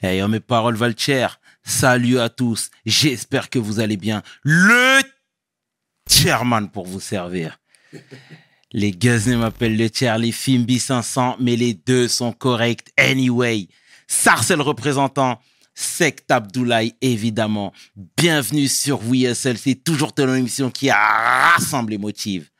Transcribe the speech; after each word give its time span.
Hey, 0.00 0.22
mes 0.28 0.38
paroles 0.38 0.76
valent 0.76 0.94
cher. 0.96 1.40
Salut 1.64 2.20
à 2.20 2.28
tous. 2.28 2.70
J'espère 2.86 3.50
que 3.50 3.58
vous 3.58 3.80
allez 3.80 3.96
bien. 3.96 4.22
Le 4.44 5.00
chairman 6.08 6.70
pour 6.70 6.86
vous 6.86 7.00
servir. 7.00 7.58
Les 8.70 8.92
Guzney 8.92 9.36
m'appellent 9.36 9.76
le 9.76 9.88
chair, 9.92 10.18
les 10.18 10.30
Fimbi 10.30 10.78
500, 10.78 11.38
mais 11.40 11.56
les 11.56 11.74
deux 11.74 12.06
sont 12.06 12.32
corrects 12.32 12.92
anyway. 12.96 13.66
Sarcel 14.06 14.60
représentant, 14.60 15.40
Sect 15.74 16.30
Abdoulaye 16.30 16.94
évidemment. 17.00 17.72
Bienvenue 18.16 18.68
sur 18.68 19.00
WeSL, 19.02 19.58
c'est 19.58 19.82
toujours 19.82 20.12
ton 20.12 20.32
émission 20.32 20.70
qui 20.70 20.90
a 20.90 21.54
rassemblé 21.54 21.98
motifs. 21.98 22.52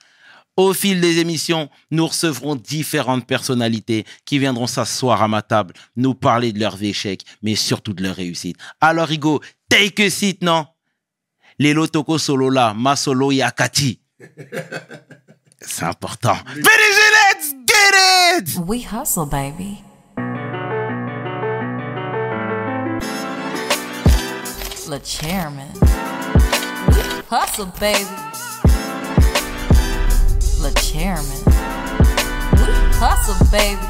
Au 0.58 0.74
fil 0.74 1.00
des 1.00 1.18
émissions, 1.20 1.70
nous 1.92 2.08
recevrons 2.08 2.56
différentes 2.56 3.24
personnalités 3.24 4.04
qui 4.24 4.40
viendront 4.40 4.66
s'asseoir 4.66 5.22
à 5.22 5.28
ma 5.28 5.40
table, 5.40 5.72
nous 5.94 6.14
parler 6.14 6.52
de 6.52 6.58
leurs 6.58 6.82
échecs, 6.82 7.24
mais 7.42 7.54
surtout 7.54 7.92
de 7.92 8.02
leurs 8.02 8.16
réussites. 8.16 8.56
Alors, 8.80 9.08
Hugo, 9.08 9.40
take 9.68 10.04
a 10.04 10.10
seat, 10.10 10.42
non? 10.42 10.66
Les 11.60 11.74
Lotoko 11.74 12.18
solo 12.18 12.50
là, 12.50 12.74
ma 12.74 12.96
solo 12.96 13.30
yakati. 13.30 14.00
C'est 15.60 15.84
important. 15.84 16.36
Let's 16.56 17.54
get 17.64 18.38
it! 18.40 18.58
We 18.66 18.82
hustle, 18.82 19.26
baby. 19.26 19.78
Le 24.88 24.98
chairman. 25.04 25.68
Hustle, 27.30 27.70
baby. 27.78 28.04
Le 30.60 30.70
chairman. 30.80 31.42
We 32.52 32.68
hustle, 33.00 33.44
baby. 33.50 33.86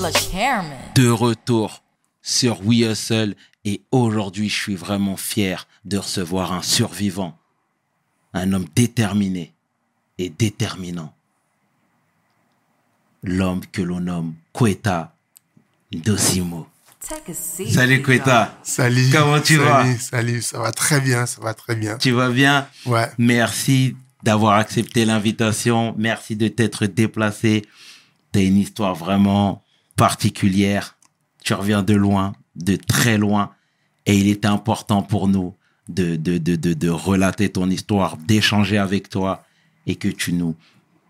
Le 0.00 0.10
chairman. 0.30 0.78
de 0.94 1.08
retour 1.08 1.82
sur 2.22 2.64
We 2.66 2.80
Hustle 2.80 3.34
et 3.64 3.82
aujourd'hui 3.92 4.48
je 4.48 4.56
suis 4.56 4.74
vraiment 4.74 5.16
fier 5.16 5.66
de 5.84 5.98
recevoir 5.98 6.52
un 6.52 6.62
survivant, 6.62 7.38
un 8.34 8.52
homme 8.52 8.66
déterminé 8.74 9.52
et 10.18 10.28
déterminant. 10.30 11.12
L'homme 13.22 13.60
que 13.70 13.82
l'on 13.82 14.00
nomme 14.00 14.34
Kweta 14.52 15.14
Dosimo. 15.92 16.66
Take 17.06 17.32
a 17.32 17.34
seat. 17.34 17.72
Salut 17.72 18.02
Kweta, 18.02 18.56
Salut. 18.62 19.10
Comment 19.12 19.40
tu 19.40 19.56
salut, 19.56 19.64
vas 19.94 19.98
Salut, 19.98 20.42
ça 20.42 20.58
va 20.58 20.72
très 20.72 21.00
bien, 21.00 21.26
ça 21.26 21.40
va 21.40 21.52
très 21.54 21.74
bien. 21.76 21.98
tu 21.98 22.12
vas 22.12 22.30
bien? 22.30 22.66
Ouais. 22.86 23.08
Merci 23.18 23.96
d'avoir 24.22 24.54
accepté 24.54 25.04
l'invitation, 25.04 25.94
merci 25.98 26.36
de 26.36 26.48
t'être 26.48 26.86
déplacé. 26.86 27.62
Tu 28.32 28.38
as 28.38 28.42
une 28.42 28.56
histoire 28.56 28.94
vraiment 28.94 29.62
particulière. 29.96 30.96
Tu 31.42 31.54
reviens 31.54 31.82
de 31.82 31.94
loin, 31.94 32.34
de 32.54 32.76
très 32.76 33.18
loin, 33.18 33.52
et 34.06 34.16
il 34.16 34.28
était 34.28 34.48
important 34.48 35.02
pour 35.02 35.28
nous 35.28 35.54
de, 35.88 36.16
de, 36.16 36.38
de, 36.38 36.56
de, 36.56 36.72
de 36.72 36.88
relater 36.88 37.48
ton 37.48 37.68
histoire, 37.68 38.16
d'échanger 38.16 38.78
avec 38.78 39.08
toi, 39.08 39.44
et 39.86 39.96
que 39.96 40.08
tu 40.08 40.32
nous 40.32 40.54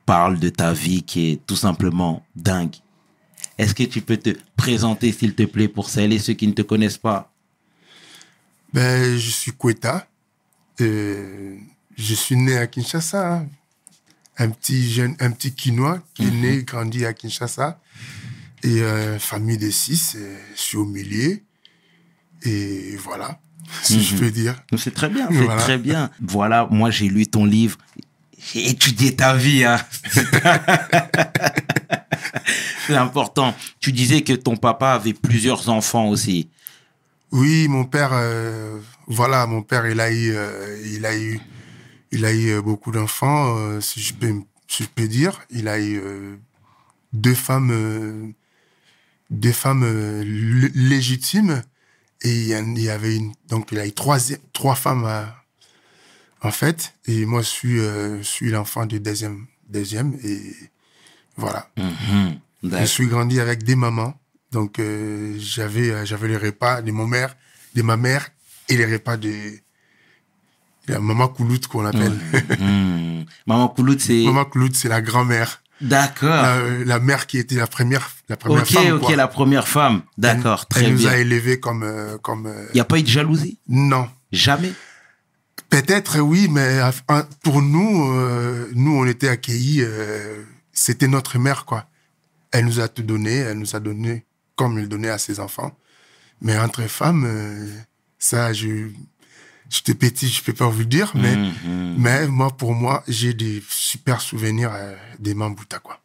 parles 0.06 0.38
de 0.38 0.48
ta 0.48 0.72
vie 0.72 1.02
qui 1.02 1.30
est 1.30 1.46
tout 1.46 1.56
simplement 1.56 2.24
dingue. 2.34 2.74
Est-ce 3.58 3.74
que 3.74 3.82
tu 3.84 4.00
peux 4.00 4.16
te 4.16 4.30
présenter, 4.56 5.12
s'il 5.12 5.34
te 5.34 5.42
plaît, 5.44 5.68
pour 5.68 5.90
celles 5.90 6.12
et 6.12 6.18
ceux 6.18 6.32
qui 6.32 6.46
ne 6.46 6.52
te 6.52 6.62
connaissent 6.62 6.98
pas? 6.98 7.30
Ben, 8.72 9.16
je 9.18 9.30
suis 9.30 9.52
Kweta. 9.52 10.06
Euh, 10.80 11.58
je 12.02 12.14
suis 12.14 12.36
né 12.36 12.56
à 12.56 12.66
Kinshasa. 12.66 13.32
hein. 13.34 13.46
Un 14.38 14.50
petit 14.50 14.90
jeune, 14.90 15.14
un 15.20 15.30
petit 15.30 15.52
Quinois 15.54 16.00
qui 16.14 16.26
est 16.26 16.30
né, 16.30 16.62
grandi 16.62 17.04
à 17.04 17.12
Kinshasa. 17.12 17.78
Et 18.64 18.80
euh, 18.82 19.18
famille 19.18 19.58
de 19.58 19.70
six. 19.70 20.16
je 20.54 20.60
suis 20.60 20.76
au 20.78 20.84
milieu. 20.84 21.40
Et 22.44 22.96
voilà, 22.96 23.38
si 23.82 24.02
je 24.02 24.16
peux 24.16 24.30
dire. 24.30 24.60
C'est 24.76 24.94
très 24.94 25.08
bien, 25.08 25.28
c'est 25.30 25.36
Voilà. 25.44 25.60
très 25.62 25.78
bien. 25.78 26.10
Voilà, 26.20 26.66
moi 26.70 26.90
j'ai 26.90 27.08
lu 27.08 27.26
ton 27.26 27.44
livre, 27.44 27.78
j'ai 28.52 28.68
étudié 28.70 29.14
ta 29.14 29.34
vie. 29.36 29.64
Hein. 29.64 29.78
c'est 32.86 32.96
important. 32.96 33.54
Tu 33.80 33.92
disais 33.92 34.22
que 34.22 34.32
ton 34.32 34.56
papa 34.56 34.90
avait 34.92 35.12
plusieurs 35.14 35.68
enfants 35.68 36.08
aussi. 36.08 36.48
Oui, 37.30 37.68
mon 37.68 37.84
père, 37.84 38.10
euh, 38.12 38.78
voilà, 39.06 39.46
mon 39.46 39.62
père, 39.62 39.86
il 39.86 40.00
a 40.00 40.10
eu, 40.10 40.32
euh, 40.34 40.82
il 40.84 41.06
a 41.06 41.16
eu, 41.16 41.40
il 42.12 42.26
a 42.26 42.32
eu 42.32 42.50
euh, 42.50 42.62
beaucoup 42.62 42.92
d'enfants, 42.92 43.56
euh, 43.56 43.80
si 43.80 44.00
je 44.00 44.14
peux, 44.14 44.32
si 44.68 44.84
je 44.84 44.88
peux 44.88 45.08
dire. 45.08 45.40
Il 45.50 45.66
a 45.66 45.80
eu 45.80 45.98
euh, 45.98 46.36
deux 47.12 47.34
femmes, 47.34 48.34
deux 49.30 49.52
femmes 49.52 49.84
légitimes, 50.74 51.62
et 52.22 52.30
il 52.30 52.78
y, 52.78 52.88
avait 52.88 53.16
une, 53.16 53.32
donc 53.48 53.72
il 53.72 53.78
a 53.80 53.86
eu 53.86 53.92
trois, 53.92 54.18
trois 54.52 54.76
femmes 54.76 55.26
en 56.40 56.50
fait, 56.52 56.94
et 57.06 57.26
moi 57.26 57.42
je 57.42 57.48
suis, 57.48 57.76
je 57.76 58.22
suis 58.22 58.50
l'enfant 58.50 58.86
du 58.86 59.00
deuxième, 59.00 59.46
deuxième, 59.68 60.16
et 60.22 60.54
voilà. 61.36 61.68
Mhm. 61.76 62.38
Je 62.62 62.84
suis 62.84 63.08
grandi 63.08 63.40
avec 63.40 63.64
des 63.64 63.74
mamans. 63.74 64.14
Donc, 64.52 64.80
j'avais, 65.38 66.06
j'avais 66.06 66.28
les 66.28 66.36
repas 66.36 66.82
de 66.82 66.92
mon 66.92 67.06
mère, 67.06 67.36
de 67.74 67.82
ma 67.82 67.96
mère 67.96 68.28
et 68.68 68.76
les 68.76 68.86
repas 68.86 69.16
de 69.16 69.32
la 70.88 70.98
maman 71.00 71.28
Koulout 71.28 71.60
qu'on 71.70 71.84
appelle. 71.84 72.18
Mhm. 72.58 73.24
Maman 73.46 73.68
Koulout, 73.68 73.98
c'est... 74.00 74.22
maman 74.26 74.44
Koulout, 74.44 74.70
c'est 74.74 74.88
la 74.88 75.00
grand-mère. 75.00 75.62
D'accord. 75.80 76.30
La, 76.30 76.60
la 76.84 76.98
mère 77.00 77.26
qui 77.26 77.38
était 77.38 77.56
la 77.56 77.66
première, 77.66 78.08
la 78.28 78.36
première 78.36 78.62
ok, 78.62 78.68
femme. 78.68 78.92
ok, 78.92 79.00
quoi. 79.00 79.16
la 79.16 79.26
première 79.28 79.66
femme. 79.68 80.02
D'accord, 80.18 80.66
Elle 80.70 80.76
très 80.82 80.90
nous 80.92 81.06
a 81.06 81.10
bien. 81.10 81.18
élevés 81.18 81.58
comme, 81.58 81.82
euh, 81.82 82.18
comme, 82.18 82.46
euh, 82.46 82.66
Il 82.70 82.74
n'y 82.76 82.80
a 82.80 82.84
pas 82.84 82.98
eu 82.98 83.02
de 83.02 83.08
jalousie? 83.08 83.58
Non. 83.68 84.08
Jamais? 84.30 84.72
Peut-être 85.70 86.20
oui, 86.20 86.48
mais 86.50 86.80
euh, 87.10 87.22
pour 87.42 87.62
nous, 87.62 88.12
euh, 88.14 88.70
nous 88.74 88.94
on 88.96 89.06
était 89.06 89.28
accueillis. 89.28 89.80
euh, 89.82 90.42
c'était 90.72 91.08
notre 91.08 91.38
mère 91.38 91.64
quoi. 91.64 91.86
Elle 92.50 92.66
nous 92.66 92.78
a 92.80 92.88
tout 92.88 93.02
donné, 93.02 93.36
elle 93.36 93.58
nous 93.58 93.74
a 93.74 93.80
donné 93.80 94.24
comme 94.56 94.78
elle 94.78 94.88
donnait 94.88 95.08
à 95.10 95.18
ses 95.18 95.40
enfants. 95.40 95.76
Mais 96.42 96.58
entre 96.58 96.82
femmes, 96.82 97.24
euh, 97.26 97.68
ça, 98.18 98.52
je, 98.52 98.88
j'étais 99.72 99.94
petit, 99.94 100.28
je 100.28 100.42
peux 100.42 100.52
pas 100.52 100.68
vous 100.68 100.80
le 100.80 100.84
dire, 100.84 101.10
mais, 101.14 101.34
Mhm. 101.36 101.94
mais 101.98 102.26
moi 102.28 102.50
pour 102.56 102.74
moi, 102.74 103.02
j'ai 103.08 103.32
des 103.34 103.62
super 103.68 104.20
souvenirs 104.20 104.70
euh, 104.74 104.94
des 105.18 105.34
Mambouta 105.34 105.78
quoi. 105.78 105.98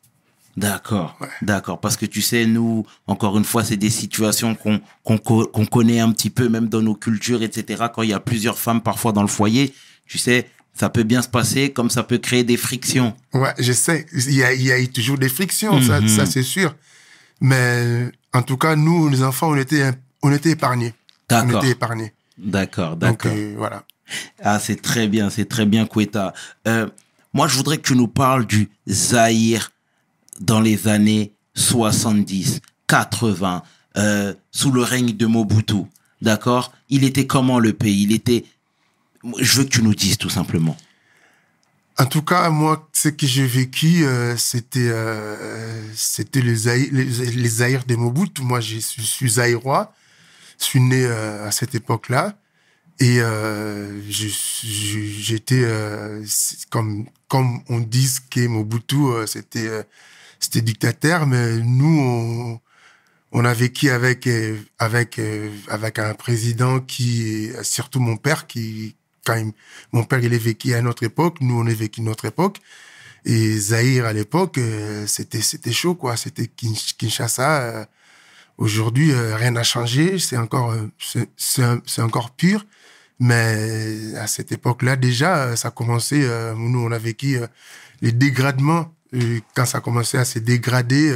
D'accord, 0.56 1.16
Ouais. 1.22 1.28
d'accord. 1.44 1.80
Parce 1.80 1.98
que 1.98 2.08
tu 2.08 2.22
sais, 2.24 2.48
nous, 2.48 2.84
encore 3.06 3.38
une 3.38 3.44
fois, 3.46 3.64
c'est 3.64 3.78
des 3.78 3.92
situations 3.92 4.56
qu'on 4.56 4.82
qu'on 5.04 5.18
qu'on 5.20 5.66
connaît 5.68 6.00
un 6.00 6.12
petit 6.12 6.32
peu, 6.32 6.50
même 6.50 6.68
dans 6.68 6.82
nos 6.82 6.96
cultures, 6.96 7.44
etc. 7.44 7.84
Quand 7.94 8.02
il 8.02 8.10
y 8.10 8.14
a 8.14 8.20
plusieurs 8.20 8.58
femmes 8.58 8.82
parfois 8.82 9.12
dans 9.12 9.22
le 9.22 9.28
foyer, 9.28 9.72
tu 10.08 10.18
sais, 10.18 10.50
ça 10.74 10.90
peut 10.90 11.04
bien 11.04 11.22
se 11.22 11.28
passer, 11.28 11.72
comme 11.72 11.92
ça 11.92 12.02
peut 12.02 12.18
créer 12.18 12.44
des 12.44 12.58
frictions. 12.58 13.16
Ouais, 13.34 13.54
je 13.60 13.72
sais. 13.72 14.08
Il 14.14 14.34
y 14.34 14.44
a, 14.44 14.52
il 14.54 14.64
y 14.64 14.72
a 14.72 14.80
eu 14.80 14.88
toujours 14.88 15.20
des 15.20 15.30
frictions, 15.30 15.80
ça, 15.82 16.02
Mhm. 16.02 16.08
ça 16.08 16.26
c'est 16.26 16.42
sûr. 16.44 16.74
Mais 17.40 18.10
en 18.34 18.42
tout 18.42 18.58
cas, 18.58 18.76
nous, 18.76 19.10
les 19.10 19.22
enfants, 19.22 19.50
on 19.52 19.56
était, 19.58 19.92
on 20.24 20.32
était 20.32 20.52
épargnés. 20.52 20.94
On 21.30 21.36
D'accord, 21.36 21.64
était 21.64 21.74
épargnés. 21.74 22.14
D'accord, 22.38 22.96
d'accord. 22.98 23.32
euh, 23.34 23.56
voilà. 23.58 23.84
Ah, 24.42 24.60
c'est 24.60 24.82
très 24.82 25.08
bien, 25.08 25.30
c'est 25.30 25.46
très 25.46 25.66
bien, 25.66 25.86
Kweta. 25.86 26.34
Euh, 26.68 26.88
moi, 27.34 27.48
je 27.48 27.56
voudrais 27.58 27.78
que 27.78 27.88
tu 27.88 27.96
nous 27.96 28.08
parles 28.08 28.46
du 28.46 28.70
Zaïre 28.88 29.72
dans 30.40 30.62
les 30.62 30.88
années 30.88 31.34
70, 31.56 32.62
80, 32.88 33.64
euh, 33.98 34.34
sous 34.52 34.72
le 34.72 34.82
règne 34.82 35.16
de 35.16 35.26
Mobutu. 35.26 35.84
D'accord? 36.22 36.72
Il 36.90 37.04
était 37.04 37.28
comment 37.28 37.60
le 37.60 37.74
pays? 37.74 38.04
Il 38.04 38.12
était. 38.12 38.46
Je 39.40 39.58
veux 39.58 39.64
que 39.66 39.70
tu 39.70 39.84
nous 39.84 39.94
dises 39.96 40.18
tout 40.18 40.30
simplement. 40.30 40.78
En 42.00 42.06
tout 42.06 42.22
cas, 42.22 42.50
moi, 42.50 42.88
ce 42.94 43.10
que 43.10 43.26
j'ai 43.26 43.46
vécu, 43.46 44.06
euh, 44.06 44.38
c'était 44.38 44.90
euh, 44.92 45.82
c'était 45.96 46.42
les 46.42 46.90
les, 46.92 47.10
les 47.12 47.50
Zaïres 47.50 47.86
de 47.86 47.96
Mobutu. 47.96 48.44
Moi, 48.44 48.62
je 48.62 48.78
suis, 48.78 49.02
je 49.02 49.08
suis 49.08 49.30
zaïrois. 49.32 49.94
Je 50.60 50.66
suis 50.66 50.80
né 50.82 51.06
euh, 51.06 51.48
à 51.48 51.52
cette 51.52 51.76
époque-là. 51.76 52.38
Et 53.00 53.22
euh, 53.22 54.02
j'étais, 54.10 55.62
euh, 55.64 56.26
comme, 56.70 57.08
comme 57.28 57.62
on 57.70 57.80
dit 57.80 58.10
que 58.32 58.48
Mobutu, 58.48 58.98
c'était 59.28 59.70
c'était 60.40 60.62
dictateur, 60.62 61.28
mais 61.28 61.58
nous, 61.60 62.00
on, 62.02 62.60
on 63.34 63.46
a 63.46 63.54
vécu 63.54 63.90
avec, 63.92 64.30
avec, 64.80 65.20
avec 65.70 66.00
un 66.00 66.14
président 66.16 66.80
qui, 66.82 67.52
surtout 67.64 68.00
mon 68.00 68.18
père, 68.18 68.48
qui, 68.48 68.96
quand 69.26 69.36
il- 69.36 69.54
mon 69.94 70.04
père, 70.06 70.20
il 70.24 70.34
est 70.34 70.38
vécu 70.40 70.74
à 70.74 70.82
notre 70.82 71.04
époque, 71.04 71.38
nous, 71.42 71.60
on 71.60 71.68
est 71.68 71.74
vécu 71.76 72.02
notre 72.02 72.26
époque. 72.26 72.60
Et 73.26 73.58
Zahir, 73.58 74.06
à 74.06 74.14
l'époque, 74.14 74.60
c'était, 75.08 75.42
c'était 75.42 75.74
chaud, 75.74 75.96
quoi. 75.96 76.18
C'était 76.18 76.46
Kin- 76.48 76.96
Kinshasa. 76.98 77.88
Aujourd'hui, 78.58 79.12
euh, 79.12 79.36
rien 79.36 79.52
n'a 79.52 79.64
changé. 79.64 80.20
C'est 80.20 80.38
encore, 80.38 80.72
euh, 80.72 81.26
c'est, 81.38 82.02
encore 82.02 82.32
pur. 82.32 82.66
Mais 83.20 84.16
à 84.16 84.28
cette 84.28 84.52
époque-là, 84.52 84.96
déjà, 84.96 85.38
euh, 85.38 85.56
ça 85.56 85.72
commençait, 85.72 86.28
nous, 86.56 86.80
on 86.80 86.92
a 86.92 86.98
vécu 86.98 87.40
les 88.02 88.12
dégradements, 88.12 88.94
quand 89.56 89.66
ça 89.66 89.80
commençait 89.80 90.20
à 90.20 90.26
se 90.26 90.40
dégrader, 90.40 91.14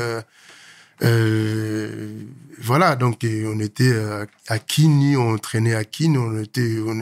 voilà, 2.60 2.96
donc 2.96 3.20
on 3.24 3.60
était 3.60 3.94
à 4.48 4.60
Kini, 4.60 5.16
on 5.18 5.38
traînait 5.38 5.76
à 5.76 5.84
Kini, 5.84 6.18
on 6.18 6.40
était, 6.42 6.78
on, 6.86 7.02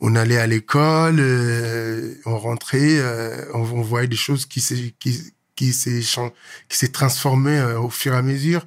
on 0.00 0.14
allait 0.14 0.38
à 0.38 0.46
l'école, 0.46 1.20
on 2.24 2.38
rentrait, 2.38 3.00
on, 3.54 3.62
voyait 3.62 4.08
des 4.08 4.16
choses 4.16 4.46
qui 4.46 4.60
s'est 4.60 4.94
qui 5.00 5.34
qui 5.56 5.72
s'est 5.72 6.02
euh, 6.70 7.78
au 7.78 7.90
fur 7.90 8.14
et 8.14 8.16
à 8.16 8.22
mesure. 8.22 8.66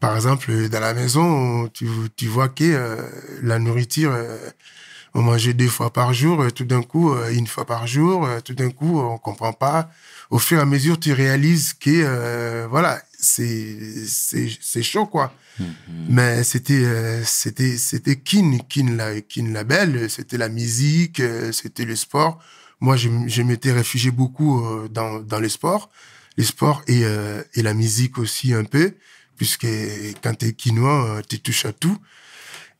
Par 0.00 0.14
exemple, 0.16 0.50
euh, 0.50 0.68
dans 0.68 0.80
la 0.80 0.94
maison, 0.94 1.22
on- 1.64 1.68
tu, 1.68 1.86
tu 2.16 2.26
vois 2.26 2.48
que 2.48 2.64
euh, 2.64 2.96
la 3.42 3.58
nourriture, 3.58 4.12
euh, 4.12 4.36
on 5.14 5.22
mangeait 5.22 5.54
deux 5.54 5.68
fois 5.68 5.92
par 5.92 6.12
jour, 6.12 6.52
tout 6.52 6.64
d'un 6.64 6.82
coup, 6.82 7.14
une 7.32 7.46
fois 7.46 7.64
par 7.64 7.86
jour, 7.86 8.28
tout 8.44 8.54
d'un 8.54 8.70
coup, 8.70 9.00
on 9.00 9.18
comprend 9.18 9.52
pas. 9.52 9.90
Au 10.30 10.38
fur 10.38 10.58
et 10.58 10.60
à 10.60 10.66
mesure, 10.66 11.00
tu 11.00 11.12
réalises 11.12 11.72
que, 11.72 12.66
voilà, 12.66 13.00
c'est, 13.18 14.82
chaud, 14.82 15.06
quoi. 15.06 15.32
Mais 16.08 16.44
c'était, 16.44 16.84
euh, 16.84 17.22
c'était, 17.24 17.76
c'était 17.76 18.16
Kin, 18.16 18.58
Kin, 18.68 18.96
la, 18.96 19.20
Kin 19.20 19.52
Label, 19.52 20.08
c'était 20.08 20.38
la 20.38 20.48
musique, 20.48 21.20
euh, 21.20 21.52
c'était 21.52 21.84
le 21.84 21.96
sport. 21.96 22.38
Moi, 22.80 22.96
je, 22.96 23.42
m'étais 23.42 23.72
réfugié 23.72 24.10
beaucoup 24.10 24.64
euh, 24.64 24.88
dans, 24.88 25.20
dans 25.20 25.40
le 25.40 25.48
sport, 25.48 25.90
le 26.36 26.44
sport 26.44 26.82
et, 26.86 27.02
et 27.54 27.62
la 27.62 27.74
musique 27.74 28.18
aussi 28.18 28.54
un 28.54 28.62
peu, 28.64 28.94
puisque 29.38 29.66
quand 30.22 30.34
t'es 30.34 30.52
quinois, 30.52 31.22
tu 31.28 31.40
touches 31.40 31.64
à 31.64 31.72
tout. 31.72 31.96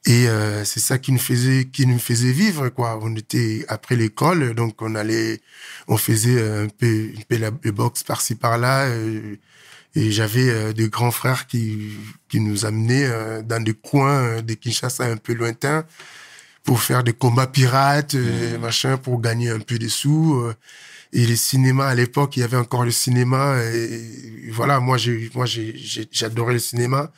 Et 0.06 0.28
euh, 0.28 0.64
c'est 0.64 0.80
ça 0.80 0.98
qui 0.98 1.12
nous 1.12 1.18
faisait 1.18 1.66
qui 1.66 1.86
nous 1.86 1.98
faisait 1.98 2.32
vivre 2.32 2.68
quoi. 2.68 2.98
On 3.02 3.14
était 3.16 3.64
après 3.68 3.96
l'école, 3.96 4.54
donc 4.54 4.80
on 4.82 4.94
allait, 4.94 5.40
on 5.88 5.96
faisait 5.96 6.40
un 6.40 6.68
peu, 6.68 7.10
un 7.18 7.22
peu 7.28 7.36
la, 7.38 7.50
boxe 7.50 8.04
par-ci 8.04 8.34
par-là. 8.34 8.86
euh, 8.86 9.36
et 9.94 10.12
j'avais 10.12 10.48
euh, 10.50 10.72
des 10.72 10.88
grands 10.88 11.10
frères 11.10 11.46
qui 11.46 11.92
qui 12.28 12.40
nous 12.40 12.64
amenaient 12.66 13.06
euh, 13.06 13.42
dans 13.42 13.62
des 13.62 13.74
coins 13.74 14.22
euh, 14.38 14.42
de 14.42 14.54
Kinshasa 14.54 15.04
un 15.04 15.16
peu 15.16 15.34
lointains 15.34 15.84
pour 16.64 16.82
faire 16.82 17.02
des 17.02 17.14
combats 17.14 17.46
pirates, 17.46 18.14
euh, 18.14 18.58
machin, 18.58 18.98
pour 18.98 19.20
gagner 19.20 19.50
un 19.50 19.60
peu 19.60 19.78
de 19.78 19.88
sous. 19.88 20.52
Et 21.12 21.24
les 21.24 21.36
cinémas 21.36 21.86
à 21.88 21.94
l'époque, 21.94 22.36
il 22.36 22.40
y 22.40 22.42
avait 22.42 22.56
encore 22.56 22.84
le 22.84 22.90
cinéma. 22.90 23.62
Et, 23.64 24.50
voilà, 24.50 24.80
moi 24.80 24.98
j'ai 24.98 25.30
moi 25.34 25.46
j'adorais 25.46 26.54
le 26.54 26.58
cinéma. 26.58 27.10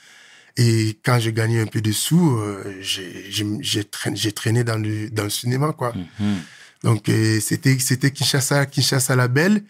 Et 0.57 0.99
quand 1.05 1.19
j'ai 1.19 1.33
gagné 1.33 1.61
un 1.61 1.67
peu 1.67 1.81
de 1.81 1.93
sous, 1.93 2.37
euh, 2.39 2.77
j'ai 2.83 4.33
traîné, 4.33 4.65
dans 4.65 4.77
le, 4.77 5.09
dans 5.11 5.25
le 5.25 5.31
cinéma, 5.31 5.73
quoi. 5.73 5.95
Mhm. 6.19 6.37
Donc, 6.83 7.09
euh, 7.09 7.41
c'était 7.41 7.79
c'était 7.79 8.11
Kinshasa, 8.11 8.67
Kinshasa 8.67 9.17
la 9.17 9.29
belle. 9.29 9.65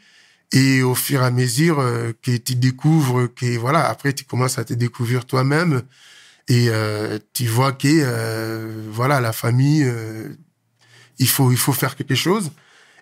Et 0.53 0.83
au 0.83 0.97
fur 0.97 1.23
et 1.23 1.25
à 1.25 1.31
mesure 1.31 1.79
euh, 1.79 2.13
que 2.23 2.37
tu 2.37 2.57
découvres, 2.57 3.33
que 3.33 3.57
voilà, 3.57 3.89
après 3.89 4.13
tu 4.13 4.25
commences 4.25 4.59
à 4.59 4.65
te 4.65 4.75
découvrir 4.75 5.25
toi-même 5.25 5.83
et 6.49 6.69
tu 7.33 7.47
vois 7.47 7.71
que 7.71 8.91
voilà 8.91 9.21
la 9.21 9.33
famille, 9.33 9.89
il 11.21 11.29
faut 11.29 11.53
il 11.53 11.57
faut 11.57 11.73
faire 11.73 11.95
quelque 11.95 12.17
chose. 12.17 12.51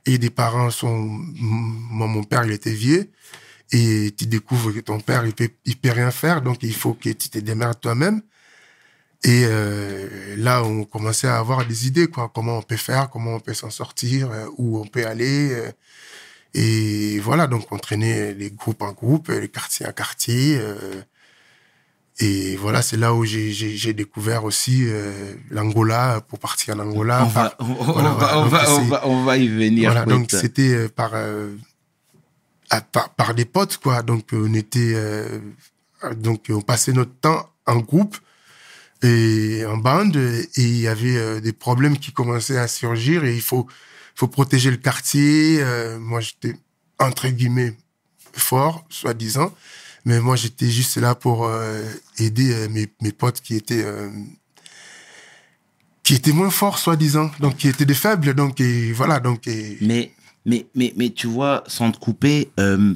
Et 0.06 0.18
des 0.18 0.30
parents 0.30 0.70
sont, 0.70 0.96
moi 0.98 2.06
mon 2.06 2.24
père 2.24 2.44
il 2.44 2.52
était 2.52 2.72
vieux 2.72 3.10
et 3.72 4.14
tu 4.16 4.26
découvres 4.26 4.72
que 4.72 4.80
ton 4.80 5.00
père 5.00 5.26
il 5.26 5.34
peut 5.34 5.50
il 5.66 5.76
peut 5.76 5.90
rien 5.90 6.10
faire, 6.10 6.42
donc 6.42 6.62
il 6.62 6.74
faut 6.74 6.94
que 6.94 7.10
tu 7.10 7.28
te 7.30 7.38
démerdes 7.38 7.80
toi-même. 7.80 8.22
Et 9.24 9.42
euh, 9.46 10.36
là, 10.36 10.62
on 10.64 10.84
commençait 10.84 11.26
à 11.26 11.38
avoir 11.38 11.66
des 11.66 11.88
idées, 11.88 12.06
quoi. 12.06 12.30
Comment 12.34 12.58
on 12.58 12.62
peut 12.62 12.76
faire, 12.76 13.10
comment 13.10 13.34
on 13.34 13.40
peut 13.40 13.54
s'en 13.54 13.70
sortir, 13.70 14.30
euh, 14.30 14.46
où 14.58 14.78
on 14.78 14.86
peut 14.86 15.06
aller. 15.06 15.50
euh. 15.52 15.72
et 16.54 17.18
voilà, 17.20 17.46
donc 17.48 17.70
on 17.72 17.78
traînait 17.78 18.32
les 18.34 18.50
groupes 18.50 18.82
en 18.82 18.92
groupe, 18.92 19.28
les 19.28 19.48
quartiers 19.48 19.86
en 19.86 19.92
quartier. 19.92 20.60
Et 22.20 22.56
voilà, 22.56 22.82
c'est 22.82 22.97
là 22.97 23.15
où 23.15 23.25
j'ai- 23.25 23.93
découvert 23.93 24.44
aussi 24.44 24.85
euh, 24.87 25.35
l'Angola, 25.50 26.20
pour 26.29 26.38
partir 26.38 26.75
en 26.75 26.81
Angola. 26.81 27.25
on, 27.25 27.29
va, 27.29 27.50
par- 27.50 27.56
on, 27.69 27.75
voilà, 27.93 28.09
va, 28.11 28.15
voilà. 28.15 28.38
on, 28.38 28.43
Donc, 28.43 28.50
va, 28.53 28.65
on, 28.73 28.76
c'est- 28.82 28.88
va, 28.91 29.06
on 29.06 29.25
va 29.25 29.37
y 29.37 29.49
venir. 29.49 29.91
voilà, 29.93 30.05
donc 30.06 30.31
c'était 30.31 30.75
euh, 30.75 30.88
par, 30.88 31.11
euh, 31.15 31.55
à- 32.70 32.81
par 32.81 33.11
par 33.11 33.35
des 33.35 33.44
potes 33.44 33.76
quoi. 33.79 34.03
Donc 34.03 34.29
on 34.32 34.53
était 34.55 34.93
euh, 34.94 35.38
donc 36.17 36.47
on 36.50 36.61
passait 36.61 36.93
notre 36.93 37.15
temps 37.20 37.49
en 37.67 37.76
groupe 37.76 38.17
et 39.03 39.65
en 39.67 39.76
bande 39.76 40.17
et 40.17 40.49
il 40.56 40.79
y 40.81 40.88
avait 40.88 41.41
des 41.41 41.53
problèmes 41.53 41.99
qui 41.99 42.12
commençaient 42.12 42.59
à 42.59 42.67
surgir 42.69 43.25
et 43.25 43.35
il 43.35 43.41
faut 43.43 43.67
faut 44.15 44.29
protéger 44.29 44.70
le 44.73 44.76
quartier. 44.76 45.62
Moi 46.00 46.20
j'étais 46.20 46.56
entre 46.99 47.29
guillemets 47.29 47.75
fort 48.32 48.85
soi-disant, 48.88 49.53
mais 50.08 50.20
moi 50.20 50.37
j'étais 50.37 50.70
juste 50.70 50.96
là 50.96 51.14
pour 51.14 51.44
euh, 51.44 51.84
aider 52.16 52.50
euh, 52.55 52.69
mes 52.70 52.88
mes 53.02 53.12
potes 53.12 53.43
qui 53.43 53.55
étaient 53.56 53.84
euh, 53.84 54.08
qui 56.02 56.14
étaient 56.14 56.32
moins 56.32 56.49
forts 56.49 56.78
soi-disant, 56.78 57.31
donc 57.40 57.58
qui 57.58 57.69
étaient 57.69 57.84
des 57.84 57.93
faibles, 57.93 58.32
donc 58.32 58.58
et 58.58 58.93
voilà 58.93 59.20
donc 59.20 59.46
et, 59.46 59.76
Mais, 59.82 60.10
mais, 60.46 60.66
mais, 60.75 60.94
mais 60.96 61.10
tu 61.10 61.26
vois, 61.26 61.62
sans 61.66 61.93
te 61.93 61.99
couper, 61.99 62.50
euh, 62.58 62.94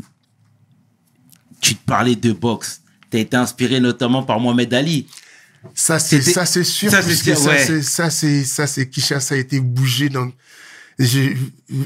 tu 1.61 1.75
te 1.75 1.85
parlais 1.85 2.17
de 2.17 2.33
boxe. 2.33 2.81
Tu 3.11 3.19
as 3.19 3.21
été 3.21 3.37
inspiré 3.37 3.79
notamment 3.81 4.23
par 4.23 4.41
Mohamed 4.41 4.73
Ali. 4.73 5.07
Ça, 5.75 5.99
c'est, 5.99 6.23
ça, 6.23 6.47
c'est 6.47 6.65
sûr. 6.65 6.91
ça, 6.91 7.03
c'est 7.03 7.15
ça, 7.15 7.51
ouais. 7.51 7.67
c'est, 7.67 7.83
ça, 7.83 8.09
c'est, 8.09 8.45
ça, 8.45 8.67
c'est 8.67 8.89
Kinshasa 8.89 9.35
a 9.35 9.39
été 9.39 9.61
bougé. 9.61 10.09
Donc, 10.09 10.33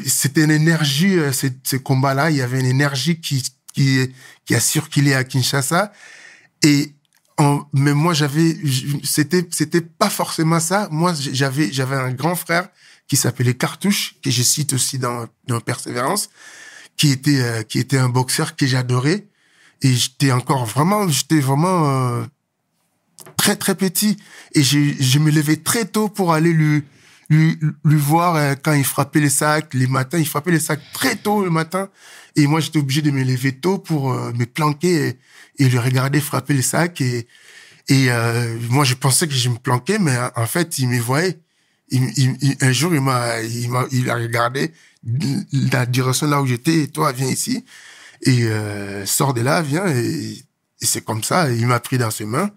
c'était 0.07 0.45
une 0.45 0.53
énergie, 0.53 1.17
ces 1.33 1.81
combats-là. 1.81 2.31
Il 2.31 2.37
y 2.37 2.43
avait 2.43 2.61
une 2.61 2.67
énergie 2.67 3.21
qui, 3.21 3.43
qui, 3.77 4.11
qui 4.47 4.55
a 4.55 4.61
circulé 4.61 5.13
à 5.13 5.23
Kinshasa. 5.23 5.93
Et, 6.63 6.95
mais 7.75 7.93
moi, 7.93 8.15
j'avais, 8.15 8.57
c'était, 9.05 9.47
c'était 9.51 9.83
pas 9.83 10.09
forcément 10.09 10.61
ça. 10.61 10.89
Moi, 10.91 11.13
j'avais, 11.15 11.71
j'avais 11.71 11.97
un 11.97 12.11
grand 12.11 12.35
frère 12.35 12.69
qui 13.07 13.17
s'appelait 13.17 13.55
Cartouche, 13.55 14.15
que 14.23 14.31
je 14.31 14.43
cite 14.43 14.73
aussi 14.73 14.99
dans, 14.99 15.27
dans 15.47 15.61
Persévérance, 15.61 16.31
qui 16.97 17.11
était, 17.11 17.43
euh, 17.43 17.63
qui 17.63 17.79
était 17.79 17.99
un 17.99 18.09
boxeur 18.09 18.57
que 18.57 18.67
j'adorais. 18.67 19.27
Et 19.83 19.93
j'étais 19.93 20.33
encore 20.33 20.65
vraiment, 20.65 21.07
j'étais 21.07 21.41
vraiment, 21.41 21.91
euh, 21.91 22.25
très 23.37 23.57
très 23.57 23.75
petit 23.75 24.17
et 24.55 24.63
je, 24.63 25.19
me 25.19 25.31
levais 25.31 25.57
très 25.57 25.85
tôt 25.85 26.09
pour 26.09 26.33
aller 26.33 26.53
lui 26.53 26.85
lui, 27.29 27.59
lui 27.85 27.97
voir 27.97 28.37
euh, 28.37 28.55
quand 28.63 28.73
il 28.73 28.85
frappait 28.85 29.19
les 29.19 29.31
sacs 29.31 29.75
les 29.75 29.89
matins 29.89 30.19
il 30.19 30.29
frappait 30.29 30.53
les 30.53 30.61
sacs 30.61 30.83
très 30.93 31.17
tôt 31.17 31.43
le 31.43 31.51
matin 31.51 31.89
et 32.37 32.47
moi 32.47 32.61
j'étais 32.61 32.79
obligé 32.79 33.03
de 33.03 33.11
me 33.11 33.25
lever 33.25 33.53
tôt 33.53 33.79
pour 33.79 34.13
euh, 34.13 34.33
me 34.33 34.47
planquer 34.47 35.19
et, 35.59 35.69
le 35.69 35.79
regarder 35.81 36.21
frapper 36.21 36.55
les 36.55 36.63
sacs 36.63 37.01
et 37.01 37.27
et 37.89 38.11
euh, 38.11 38.59
moi 38.71 38.85
je 38.85 38.95
pensais 38.95 39.27
que 39.27 39.35
je 39.35 39.49
me 39.49 39.57
planquais 39.57 39.99
mais 39.99 40.17
en- 40.37 40.47
fait 40.47 40.79
il 40.79 40.89
me 40.89 40.99
voyait. 41.01 41.41
Un 42.61 42.73
jour 42.73 42.93
il 42.95 43.01
m'a 43.01 43.41
il 43.43 43.71
m'a 43.71 43.87
il 43.93 44.11
a 44.11 44.17
regardé 44.17 44.73
la 45.53 45.87
direction 45.87 46.27
là 46.27 46.41
où 46.43 46.47
j'étais. 46.47 46.81
Et 46.81 46.89
toi 46.89 47.13
viens 47.13 47.29
ici. 47.29 47.65
Et 48.23 48.45
euh, 48.45 49.07
sors 49.07 49.35
de 49.35 49.41
là 49.41 49.63
viens. 49.63 49.87
Et, 49.87 50.43
c'est 50.81 51.05
comme 51.05 51.23
ça. 51.23 51.51
Il 51.51 51.67
m'a 51.67 51.81
pris 51.81 51.99
dans 51.99 52.11
ses 52.11 52.27
mains. 52.27 52.51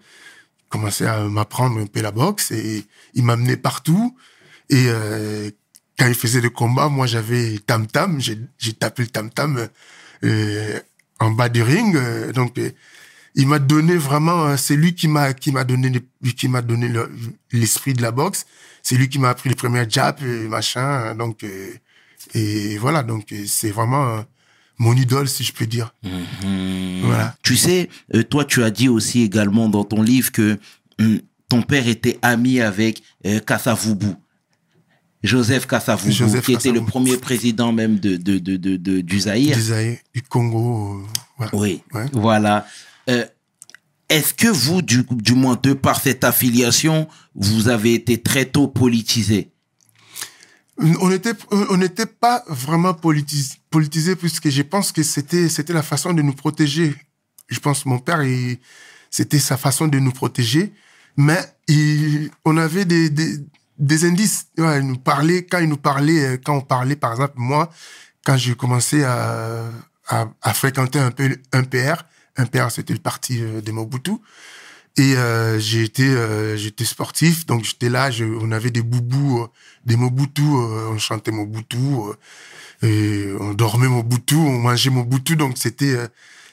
Commençait 0.68 1.06
à 1.06 1.24
m'apprendre 1.24 1.80
un 1.80 1.86
peu 1.86 2.00
la 2.02 2.10
boxe. 2.10 2.50
Et 2.50 2.84
il 3.14 3.24
m'amenait 3.24 3.56
partout. 3.56 4.16
Et 4.68 4.84
euh, 4.88 5.50
quand 6.00 6.08
il 6.08 6.14
faisait 6.14 6.40
des 6.40 6.48
combats, 6.50 6.88
moi 6.88 7.06
j'avais 7.06 7.58
tam 7.66 7.86
tam, 7.86 8.18
j'ai 8.20 8.72
tapé 8.72 9.02
le 9.02 9.08
tam 9.08 9.28
tam 9.30 9.68
euh, 10.24 10.80
en 11.18 11.30
bas 11.30 11.50
du 11.50 11.62
ring. 11.62 11.94
euh, 11.94 12.32
donc 12.32 12.56
euh, 12.58 12.70
il 13.34 13.46
m'a 13.46 13.58
donné 13.58 13.96
vraiment, 13.96 14.46
euh, 14.46 14.56
c'est 14.56 14.76
lui 14.76 14.94
qui 14.94 15.08
m'a 15.08 15.34
qui 15.34 15.52
m'a 15.52 15.64
donné 15.64 15.90
le- 15.90 16.30
qui 16.32 16.48
m'a 16.48 16.62
donné 16.62 16.88
le- 16.88 17.10
l'esprit 17.52 17.92
de 17.92 18.00
la 18.02 18.12
boxe. 18.12 18.46
C'est 18.82 18.96
lui 18.96 19.08
qui 19.10 19.18
m'a 19.18 19.28
appris 19.28 19.50
les 19.50 19.54
premiers 19.54 19.84
jabs, 19.88 20.22
machin. 20.48 21.14
Donc 21.14 21.44
euh, 21.44 21.70
et 22.34 22.78
voilà, 22.78 23.02
donc 23.02 23.30
euh, 23.32 23.44
c'est 23.46 23.70
vraiment 23.70 24.06
euh, 24.16 24.22
mon 24.78 24.94
idole 24.94 25.28
si 25.28 25.44
je 25.44 25.52
peux 25.52 25.66
dire. 25.66 25.92
Mhm. 26.02 27.02
Voilà. 27.04 27.36
Tu 27.42 27.56
sais, 27.56 27.90
euh, 28.14 28.22
toi, 28.22 28.44
tu 28.46 28.62
as 28.62 28.70
dit 28.70 28.88
aussi 28.88 29.22
également 29.22 29.68
dans 29.68 29.84
ton 29.84 30.00
livre 30.02 30.32
que 30.32 30.58
hum, 30.98 31.20
ton 31.50 31.60
père 31.62 31.86
était 31.88 32.18
ami 32.22 32.60
avec 32.60 33.02
euh, 33.26 33.38
Kassavubu. 33.40 34.14
Joseph 35.22 35.66
Joseph 36.08 36.44
qui 36.46 36.52
était 36.54 36.72
le 36.72 36.82
premier 36.84 37.16
président 37.18 37.72
même 37.72 37.98
de, 37.98 38.16
de, 38.16 38.38
de, 38.38 38.56
de, 38.56 38.76
de- 38.76 39.00
du 39.02 39.20
Zaïre. 39.20 39.54
Du 39.56 39.62
Zaïre, 39.62 39.98
du 40.14 40.22
Congo. 40.22 41.02
euh. 41.40 41.46
Oui, 41.52 41.82
Ouais. 41.92 42.06
voilà. 42.12 42.66
Euh, 43.08 43.24
Est-ce 44.08 44.32
que 44.34 44.48
vous, 44.48 44.82
du, 44.82 45.04
du 45.10 45.34
moins 45.34 45.58
de 45.62 45.72
par 45.74 46.00
cette 46.00 46.24
affiliation, 46.24 47.06
vous 47.34 47.68
avez 47.68 47.94
été 47.94 48.20
très 48.20 48.44
tôt 48.46 48.66
politisé? 48.68 49.50
On 50.78 51.10
n'était 51.10 51.34
on 51.50 51.76
n'était 51.76 52.06
pas 52.06 52.42
vraiment 52.48 52.92
politis- 52.94 53.58
politisé 53.68 54.16
puisque 54.16 54.48
je 54.48 54.62
pense 54.62 54.92
que 54.92 55.02
c'était 55.02 55.50
c'était 55.50 55.74
la 55.74 55.82
façon 55.82 56.14
de 56.14 56.22
nous 56.22 56.32
protéger. 56.32 56.94
Je 57.48 57.58
pense 57.60 57.84
que 57.84 57.88
mon 57.90 57.98
père 57.98 58.22
c'était 59.10 59.38
sa 59.38 59.58
façon 59.58 59.88
de 59.88 59.98
nous 59.98 60.12
protéger, 60.12 60.72
mais 61.16 61.38
il, 61.68 62.30
on 62.46 62.56
avait 62.56 62.86
des, 62.86 63.10
des 63.10 63.36
des 63.80 64.04
indices. 64.04 64.46
Ouais, 64.58 64.80
nous 64.82 64.98
parlait 64.98 65.44
quand 65.44 65.58
il 65.58 65.68
nous 65.68 65.76
parlait 65.76 66.24
euh, 66.24 66.36
quand 66.42 66.54
on 66.56 66.60
parlait 66.60 66.96
par 66.96 67.12
exemple 67.12 67.34
moi 67.36 67.70
quand 68.24 68.36
j'ai 68.36 68.54
commencé 68.54 69.02
à, 69.02 69.70
à 70.42 70.54
fréquenter 70.54 70.98
un 70.98 71.10
peu 71.10 71.36
un 71.52 71.64
PR, 71.64 72.02
un 72.36 72.46
PR 72.46 72.70
c'était 72.70 72.92
le 72.92 72.98
parti 72.98 73.42
euh, 73.42 73.60
de 73.60 73.72
Mobutu 73.72 74.12
Et 74.96 75.14
euh, 75.16 75.58
euh, 76.00 76.56
j'étais 76.56 76.84
sportif, 76.84 77.46
donc 77.46 77.64
j'étais 77.64 77.88
là. 77.88 78.10
on 78.40 78.50
avait 78.52 78.70
des 78.70 78.82
boubous, 78.82 79.42
euh, 79.42 79.46
des 79.86 79.96
Mobutu, 79.96 80.42
on 80.42 80.98
chantait 80.98 81.30
Mobutu, 81.30 81.76
et 82.82 83.28
on 83.40 83.54
dormait 83.54 83.88
Mobutu, 83.88 84.34
on 84.34 84.58
mangeait 84.58 84.90
Mobutu. 84.90 85.36
Donc 85.36 85.58
c'était 85.58 85.96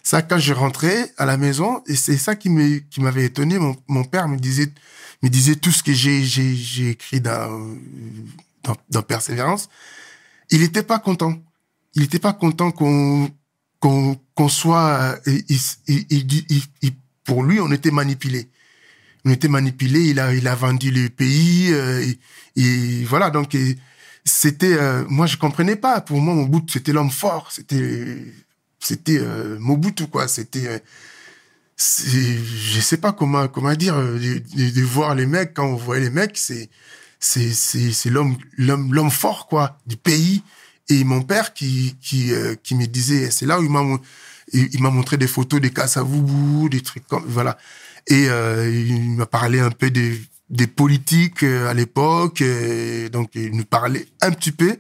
ça 0.03 0.21
quand 0.21 0.39
je 0.39 0.53
rentrais 0.53 1.11
à 1.17 1.25
la 1.25 1.37
maison. 1.37 1.83
Et 1.87 1.95
c'est 1.95 2.17
ça 2.17 2.35
qui 2.35 2.49
m'avait 2.49 3.25
étonné. 3.25 3.59
Mon, 3.59 3.75
mon 3.87 4.03
père 4.03 4.27
me 4.27 4.37
disait, 4.37 4.71
me 5.23 5.29
disait 5.29 5.55
tout 5.55 5.71
ce 5.71 5.83
que 5.83 5.93
j'ai, 5.93 6.89
écrit 6.89 7.21
dans, 7.21 7.75
dans, 8.89 9.01
Persévérance. 9.01 9.69
Il 10.51 10.61
était 10.61 10.83
pas 10.83 10.99
content. 10.99 11.37
Il 11.95 12.03
était 12.03 12.19
pas 12.19 12.33
content 12.33 12.71
qu'on 12.71 13.29
qu'on 13.79 14.19
qu'on 14.35 14.49
soit. 14.49 15.19
euh, 15.27 15.39
pour 17.23 17.43
lui, 17.43 17.59
on 17.59 17.71
était 17.71 17.91
manipulé. 17.91 18.49
On 19.25 19.31
était 19.31 19.47
manipulé. 19.47 20.01
Il 20.05 20.19
a 20.19 20.33
il 20.33 20.47
a 20.47 20.55
vendu 20.55 20.91
le 20.91 21.09
pays. 21.09 21.69
euh, 21.71 22.05
et, 22.55 23.03
voilà 23.05 23.29
donc 23.29 23.55
c'était. 24.25 24.73
euh, 24.73 25.05
moi, 25.09 25.25
je 25.27 25.37
comprenais 25.37 25.75
pas. 25.75 26.01
Pour 26.01 26.19
moi, 26.21 26.33
Mobutu, 26.35 26.73
c'était 26.73 26.93
l'homme 26.93 27.11
fort. 27.11 27.51
C'était 27.51 28.17
c'était 28.79 29.17
euh, 29.19 29.57
Mobutu 29.59 30.07
quoi. 30.07 30.27
C'était 30.27 30.81
je 31.77 32.79
sais 32.81 32.97
pas 32.97 33.11
comment 33.11 33.47
comment 33.47 33.73
dire 33.75 33.95
euh, 33.95 34.17
de, 34.17 34.81
voir 34.81 35.13
les 35.13 35.27
mecs 35.27 35.53
quand 35.53 35.67
on 35.67 35.75
voyait 35.75 36.05
les 36.05 36.09
mecs 36.09 36.37
c'est 36.37 36.69
c'est 37.19 37.51
c'est 37.53 38.09
l'homme 38.09 38.37
l'homme 38.57 38.93
l'homme 38.93 39.11
fort 39.11 39.47
quoi 39.47 39.77
du 39.85 39.97
pays. 39.97 40.43
Et 40.89 41.03
mon 41.03 41.21
père 41.21 41.53
qui 41.53 41.95
qui 42.01 42.33
euh, 42.33 42.55
qui 42.63 42.73
me 42.75 42.85
disait 42.85 43.29
c'est 43.29 43.45
là 43.45 43.59
où 43.59 43.63
il 43.63 43.69
m'a 43.69 43.83
il, 44.53 44.81
m'a 44.81 44.89
montré 44.89 45.17
des 45.17 45.27
photos 45.27 45.59
des 45.61 45.71
Kassavoubou 45.71 46.69
des 46.69 46.81
trucs 46.81 47.05
comme 47.07 47.25
voilà. 47.27 47.57
Et 48.07 48.27
euh, 48.29 48.69
il 48.71 49.11
m'a 49.11 49.25
parlé 49.25 49.59
un 49.59 49.71
peu 49.71 49.91
des 49.91 50.19
des 50.49 50.67
politiques 50.67 51.43
à 51.43 51.73
l'époque 51.73 52.41
donc 53.11 53.31
il 53.35 53.51
nous 53.55 53.65
parlait 53.65 54.07
un 54.21 54.31
petit 54.31 54.51
peu. 54.51 54.77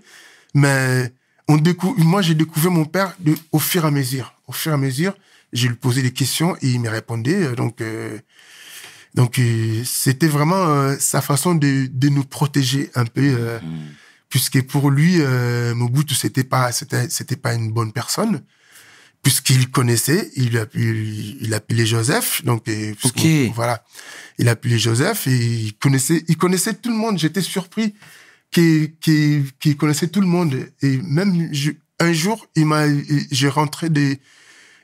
Mais 0.55 1.13
on 1.47 1.57
découvre 1.57 1.99
moi 1.99 2.21
j'ai 2.21 2.35
découvert 2.35 2.71
mon 2.71 2.85
père 2.85 3.13
de, 3.19 3.35
au 3.51 3.59
fur 3.59 3.83
et 3.83 3.87
à 3.87 3.91
mesure 3.91 4.33
au 4.47 4.53
fur 4.53 4.71
et 4.71 4.75
à 4.75 4.77
mesure 4.77 5.13
j'ai 5.53 5.67
lui 5.69 5.75
posé 5.75 6.01
des 6.01 6.11
questions 6.11 6.55
et 6.61 6.67
il 6.69 6.79
me 6.79 6.89
répondait 6.89 7.43
euh, 7.43 7.55
donc 7.55 7.81
euh, 7.81 8.17
donc 9.15 9.39
euh, 9.39 9.81
c'était 9.85 10.27
vraiment 10.27 10.67
euh, 10.67 10.95
sa 10.99 11.21
façon 11.21 11.55
de, 11.55 11.87
de 11.91 12.09
nous 12.09 12.23
protéger 12.23 12.89
un 12.95 13.05
peu 13.05 13.21
euh, 13.23 13.59
puisque 14.29 14.61
pour 14.63 14.91
lui 14.91 15.19
Mobutu 15.75 16.13
c'était 16.13 16.43
pas 16.43 16.71
c'était 16.71 17.09
c'était 17.09 17.37
pas 17.37 17.53
une 17.53 17.71
bonne 17.71 17.91
personne. 17.93 18.43
Puisqu'il 19.23 19.71
connaissait 19.71 20.31
il 20.35 20.53
il 21.41 21.53
appelait 21.53 21.85
Joseph 21.85 22.43
donc 22.45 22.67
euh, 22.69 22.93
puisqu'on- 22.93 23.21
Ok. 23.47 23.55
voilà 23.55 23.83
il 24.37 24.47
appelait 24.47 24.77
Joseph 24.77 25.27
et 25.27 25.35
il 25.37 25.73
connaissait 25.73 26.23
il 26.27 26.37
connaissait 26.37 26.75
tout 26.75 26.89
le 26.89 26.95
monde. 26.95 27.17
J'étais 27.17 27.41
surpris 27.41 27.95
qu'il 28.51 29.77
connaissait 29.77 30.07
tout 30.07 30.21
le 30.21 30.27
monde. 30.27 30.69
Et 30.81 30.97
même 30.97 31.49
je- 31.53 31.71
un 31.99 32.13
jour 32.13 32.47
il 32.55 32.65
m'a 32.67 32.83
j'ai 33.31 33.49
rentré 33.49 33.89
des 33.89 34.19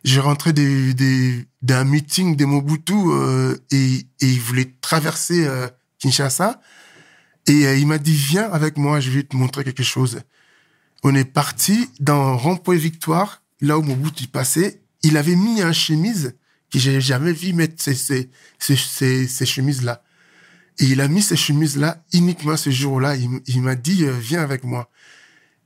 j'ai 0.04 0.20
rentré 0.20 0.54
des, 0.54 0.94
des, 0.94 1.46
d'un 1.62 1.86
meeting 1.86 2.36
de 2.36 2.46
Mobutu 2.46 2.94
euh, 2.94 3.56
et, 3.72 3.96
et 3.96 4.28
il 4.28 4.40
voulait 4.40 4.74
traverser 4.82 5.46
euh, 5.46 5.68
Kinshasa. 6.00 6.62
Et 7.48 7.66
euh, 7.66 7.78
il 7.78 7.88
m'a 7.88 7.98
dit, 7.98 8.14
viens 8.14 8.52
avec 8.52 8.78
moi, 8.78 9.00
je 9.00 9.10
vais 9.10 9.24
te 9.24 9.36
montrer 9.36 9.64
quelque 9.64 9.84
chose. 9.84 10.22
On 11.04 11.14
est 11.16 11.26
parti 11.26 11.90
dans 12.00 12.38
Rond-Point 12.38 12.76
Victoire, 12.76 13.42
là 13.62 13.78
où 13.78 13.82
Mobutu 13.82 14.28
passait. 14.28 14.82
Il 15.04 15.18
avait 15.18 15.36
mis 15.36 15.62
un 15.62 15.74
chemise 15.74 16.36
que 16.72 16.80
j'ai 16.80 17.02
jamais 17.02 17.34
vu 17.34 17.54
mettre 17.54 17.82
ces, 17.82 17.94
ces, 17.94 18.30
ces, 18.60 19.28
ces, 19.28 19.46
chemises-là. 19.46 20.02
Et 20.80 20.86
il 20.86 21.02
a 21.02 21.08
mis 21.08 21.22
ces 21.22 21.36
chemises-là 21.36 22.04
uniquement 22.14 22.58
ce 22.58 22.70
jour-là. 22.72 23.16
Il, 23.16 23.62
m'a 23.62 23.76
dit, 23.76 24.06
euh, 24.06 24.14
viens 24.18 24.42
avec 24.42 24.64
moi. 24.64 24.90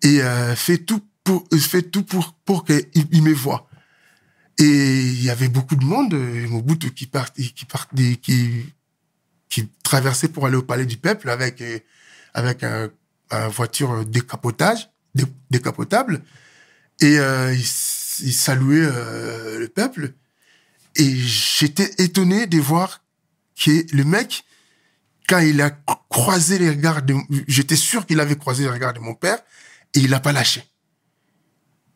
Et 0.01 0.21
euh, 0.21 0.55
fais 0.55 0.79
tout 0.79 1.01
pour, 1.23 1.47
fais 1.59 1.83
tout 1.83 2.03
pour, 2.03 2.33
pour 2.45 2.65
qu'il 2.65 2.87
il 3.11 3.21
me 3.21 3.33
voie. 3.33 3.66
Et 4.59 5.01
il 5.01 5.23
y 5.23 5.29
avait 5.29 5.49
beaucoup 5.49 5.75
de 5.75 5.85
monde, 5.85 6.13
euh, 6.13 6.47
Mobutu 6.47 6.91
qui 6.91 7.05
partait, 7.05 7.43
qui 7.43 7.65
partait, 7.65 8.15
qui, 8.15 8.65
qui 9.49 9.69
traversait 9.83 10.29
pour 10.29 10.47
aller 10.47 10.55
au 10.57 10.63
palais 10.63 10.85
du 10.85 10.97
peuple 10.97 11.29
avec, 11.29 11.61
euh, 11.61 11.79
avec 12.33 12.63
un, 12.63 12.89
un 13.29 13.47
voiture 13.49 14.03
décapotage, 14.05 14.89
dé- 15.13 15.25
décapotable. 15.51 16.23
Et 16.99 17.19
euh, 17.19 17.53
il, 17.53 17.59
il 17.59 18.33
saluait 18.33 18.87
euh, 18.91 19.59
le 19.59 19.67
peuple. 19.67 20.13
Et 20.95 21.15
j'étais 21.15 21.93
étonné 21.99 22.47
de 22.47 22.57
voir 22.57 23.03
que 23.55 23.85
le 23.95 24.03
mec, 24.03 24.43
quand 25.29 25.39
il 25.39 25.61
a 25.61 25.69
croisé 26.09 26.57
les 26.57 26.69
regards 26.69 27.03
de, 27.03 27.13
j'étais 27.47 27.75
sûr 27.75 28.07
qu'il 28.07 28.19
avait 28.19 28.37
croisé 28.37 28.63
les 28.63 28.71
regards 28.71 28.93
de 28.93 28.99
mon 28.99 29.13
père 29.13 29.37
et 29.93 29.99
il 29.99 30.09
n'a 30.09 30.19
pas 30.19 30.31
lâché. 30.31 30.63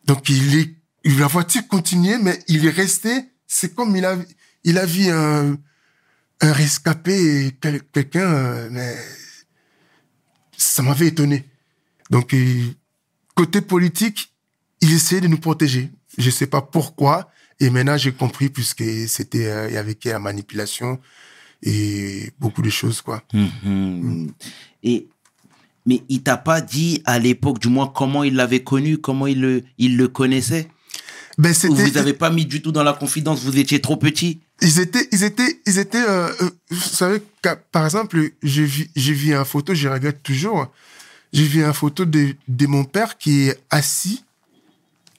Donc 0.04 0.28
il 0.28 0.56
est, 0.58 0.74
la 1.04 1.26
voiture 1.26 1.66
continuait, 1.68 2.18
mais 2.18 2.38
il 2.48 2.66
est 2.66 2.70
resté. 2.70 3.10
C'est 3.46 3.74
comme 3.74 3.94
il 3.96 4.04
a, 4.04 4.16
il 4.64 4.78
a 4.78 4.86
vu 4.86 5.08
un, 5.10 5.56
un 6.40 6.52
rescapé, 6.52 7.46
et 7.46 7.52
quel- 7.60 7.82
quelqu'un, 7.82 8.68
mais 8.70 8.96
ça 10.56 10.82
m'avait 10.82 11.08
étonné. 11.08 11.44
Donc 12.10 12.34
côté 13.34 13.60
politique, 13.60 14.32
il 14.80 14.92
essayait 14.92 15.20
de 15.20 15.28
nous 15.28 15.38
protéger. 15.38 15.90
Je 16.18 16.30
sais 16.30 16.46
pas 16.46 16.62
pourquoi. 16.62 17.30
Et 17.60 17.70
maintenant 17.70 17.96
j'ai 17.96 18.12
compris 18.12 18.48
puisque 18.48 18.84
c'était, 19.08 19.46
euh, 19.46 19.68
il 19.68 19.74
y 19.74 19.76
avait 19.76 19.96
la 20.04 20.18
manipulation 20.18 21.00
et 21.62 22.30
beaucoup 22.38 22.62
de 22.62 22.70
choses 22.70 23.00
quoi. 23.02 23.22
Mhm. 23.32 24.32
Et 24.82 25.08
mais 25.86 26.02
il 26.08 26.22
t'a 26.22 26.36
pas 26.36 26.60
dit 26.60 27.02
à 27.04 27.18
l'époque, 27.18 27.58
du 27.58 27.68
moins, 27.68 27.88
comment 27.88 28.22
il 28.22 28.34
l'avait 28.34 28.62
connu, 28.62 28.98
comment 28.98 29.26
il 29.26 29.40
le, 29.40 29.64
il 29.78 29.96
le 29.96 30.06
connaissait? 30.06 30.68
Ben 31.38 31.54
c'était, 31.54 31.74
vous 31.74 31.96
avez 31.96 32.12
pas 32.12 32.30
mis 32.30 32.44
du 32.46 32.60
tout 32.60 32.72
dans 32.72 32.82
la 32.82 32.92
confidence, 32.92 33.42
vous 33.42 33.56
étiez 33.58 33.80
trop 33.80 33.96
petit 33.96 34.40
ils 34.60 34.78
étaient, 34.78 35.08
ils 35.10 35.24
étaient, 35.24 35.60
ils 35.66 35.78
étaient. 35.78 36.04
euh, 36.08 36.28
euh, 36.40 36.50
vous 36.70 36.80
savez, 36.80 37.20
par 37.72 37.84
exemple, 37.84 38.30
j'ai 38.42 38.64
vu, 38.64 38.88
j'ai 38.94 39.12
vu 39.12 39.32
une 39.34 39.44
photo, 39.44 39.74
je 39.74 39.88
regrette 39.88 40.22
toujours. 40.22 40.70
J'ai 41.32 41.44
vu 41.44 41.64
une 41.64 41.72
photo 41.72 42.04
de, 42.04 42.36
de 42.46 42.66
mon 42.66 42.84
père 42.84 43.18
qui 43.18 43.48
est 43.48 43.58
assis 43.70 44.22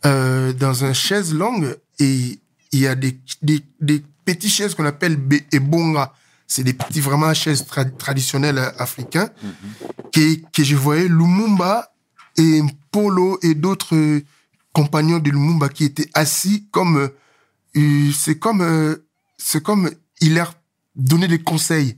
euh, 0.06 0.54
dans 0.54 0.86
une 0.86 0.94
chaise 0.94 1.34
longue 1.34 1.76
et 2.00 2.40
il 2.72 2.80
y 2.80 2.88
a 2.88 2.96
des, 2.96 3.18
des, 3.42 3.60
des 3.82 4.02
petites 4.24 4.52
chaises 4.52 4.76
qu'on 4.76 4.86
appelle 4.86 5.18
be- 5.18 5.44
ebonga. 5.52 6.14
C'est 6.48 6.64
des 6.64 6.74
petits 6.74 7.02
vraiment 7.02 7.34
chaises 7.34 7.64
tra- 7.64 7.98
traditionnelles 7.98 8.60
euh, 8.60 8.70
africains 8.78 9.30
que, 10.14 10.36
que 10.52 10.64
je 10.64 10.76
voyais 10.76 11.08
Lumumba 11.08 11.92
et 12.38 12.62
Polo 12.92 13.40
et 13.42 13.56
d'autres 13.56 14.22
compagnons 14.74 15.20
de 15.20 15.30
Lumumba 15.30 15.70
qui 15.70 15.86
étaient 15.86 16.10
assis 16.14 16.68
comme 16.72 17.10
euh, 17.76 18.12
c'est 18.12 18.40
comme 18.40 18.62
euh, 18.62 19.08
c'est 19.38 19.64
comme 19.64 19.90
il 20.22 20.36
leur 20.36 20.54
donnait 20.96 21.28
des 21.28 21.42
conseils. 21.42 21.98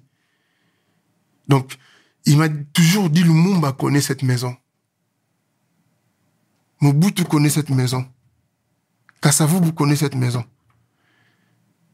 Donc 1.48 1.78
il 2.26 2.38
m'a 2.38 2.50
toujours 2.50 3.10
dit 3.10 3.24
Lumumba 3.24 3.72
connaît 3.74 4.02
cette 4.02 4.24
maison. 4.24 4.56
Mobutu 6.82 7.24
connaît 7.24 7.50
cette 7.50 7.70
maison. 7.70 8.06
Kassavubu 9.22 9.74
connaît 9.74 9.96
cette 9.96 10.16
maison. 10.16 10.44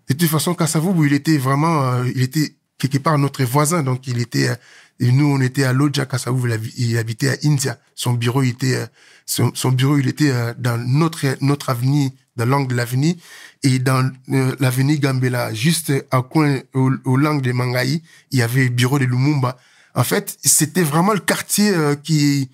De 0.10 0.14
toute 0.14 0.30
façon, 0.30 0.54
Kassavubu, 0.54 1.08
il 1.08 1.14
était 1.14 1.38
vraiment, 1.38 1.84
euh, 1.84 2.12
il 2.14 2.22
était 2.22 2.58
quelque 2.78 2.98
part 2.98 3.18
notre 3.18 3.44
voisin, 3.46 3.84
donc 3.84 4.08
il 4.08 4.20
était, 4.20 4.50
euh, 4.50 4.56
et 5.02 5.12
nous 5.12 5.26
on 5.26 5.42
était 5.42 5.64
à 5.66 5.74
Lodja, 5.74 6.06
Kassavubu, 6.06 6.48
il, 6.50 6.54
habi- 6.54 6.74
il 6.78 6.98
habitait 6.98 7.30
à 7.30 7.36
India. 7.44 7.78
Son 7.96 8.14
bureau 8.14 8.44
il 8.44 8.50
était, 8.52 8.76
euh, 8.76 8.86
son, 9.26 9.72
bureau 9.74 9.98
il 9.98 10.08
était 10.08 10.32
euh, 10.32 10.54
dans 10.58 10.78
notre 10.78 11.26
notre 11.42 11.70
avenue, 11.70 12.10
dans 12.38 12.46
l'angle 12.46 12.70
de 12.70 12.76
l'avenue, 12.76 13.16
et 13.64 13.80
dans 13.80 14.10
euh, 14.30 14.56
l'avenue 14.60 14.98
Gambela, 15.00 15.54
juste 15.54 15.92
à 16.12 16.22
coin 16.22 16.60
au, 16.74 16.90
l'angle 17.18 17.42
de 17.42 17.52
Mangaï, 17.52 18.02
il 18.32 18.40
y 18.40 18.42
avait 18.42 18.64
le 18.66 18.70
bureau 18.70 19.00
de 19.00 19.06
Lumumba. 19.06 19.58
En 19.96 20.04
fait, 20.06 20.38
c'était 20.44 20.84
vraiment 20.84 21.14
le 21.14 21.20
quartier 21.20 21.70
euh, 21.76 21.96
qui 21.96 22.50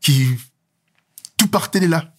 qui 0.00 0.36
tout 1.38 1.48
partait 1.48 1.80
de 1.80 1.86
là. 1.86 2.14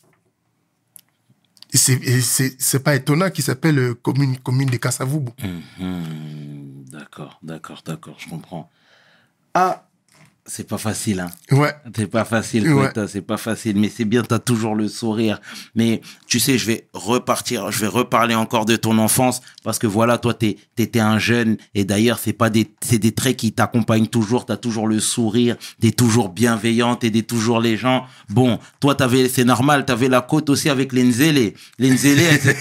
Et 1.72 1.78
c'est, 1.78 2.80
pas 2.84 2.96
étonnant 2.96 3.30
qu'il 3.30 3.44
s'appelle 3.44 3.94
commune, 4.02 4.38
commune 4.40 4.70
de 4.72 4.78
Kassavubu. 4.78 5.32
Mhm. 5.80 6.86
D'accord, 6.90 7.38
d'accord, 7.44 7.84
d'accord, 7.86 8.18
je 8.18 8.28
comprends. 8.28 8.72
Ah, 9.54 9.86
c'est 10.46 10.68
pas 10.68 10.80
facile, 10.80 11.20
hein. 11.20 11.30
Ouais. 11.56 11.74
C'est 11.96 12.08
pas 12.08 12.26
facile, 12.26 12.74
Ouais. 12.74 12.90
C'est 13.08 13.22
pas 13.22 13.38
facile, 13.38 13.78
mais 13.80 13.88
c'est 13.96 14.06
bien, 14.06 14.24
t'as 14.24 14.40
toujours 14.40 14.74
le 14.74 14.88
sourire. 14.88 15.40
Mais 15.76 16.02
tu 16.28 16.40
sais, 16.40 16.58
je 16.58 16.66
vais 16.66 16.88
repartir, 16.94 17.72
je 17.72 17.80
vais 17.82 17.88
reparler 17.88 18.34
encore 18.34 18.66
de 18.66 18.76
ton 18.76 18.98
enfance, 18.98 19.42
parce 19.64 19.78
que 19.78 19.86
voilà, 19.86 20.18
toi, 20.18 20.34
t'es, 20.34 20.58
t'étais 20.76 21.00
un 21.02 21.20
jeune, 21.20 21.58
et 21.76 21.84
d'ailleurs, 21.86 22.18
c'est 22.18 22.34
pas 22.34 22.50
des, 22.50 22.72
c'est 22.82 22.98
des 22.98 23.12
traits 23.12 23.38
qui 23.38 23.52
t'accompagnent 23.52 24.08
toujours, 24.08 24.46
t'as 24.48 24.58
toujours 24.58 24.88
le 24.88 25.00
sourire, 25.00 25.56
t'es 25.82 25.92
toujours 25.92 26.30
bienveillant, 26.30 26.96
t'aides 26.96 27.28
toujours 27.28 27.60
les 27.60 27.78
gens. 27.78 28.06
Bon, 28.30 28.60
toi, 28.80 28.96
t'avais, 28.96 29.30
c'est 29.30 29.46
normal, 29.46 29.86
t'avais 29.86 30.10
la 30.10 30.22
côte 30.22 30.50
aussi 30.50 30.70
avec 30.70 30.94
les 30.94 31.04
Nzélé. 31.04 31.54
Les 31.78 31.92
Nzélé, 31.92 32.24
elles- 32.24 32.56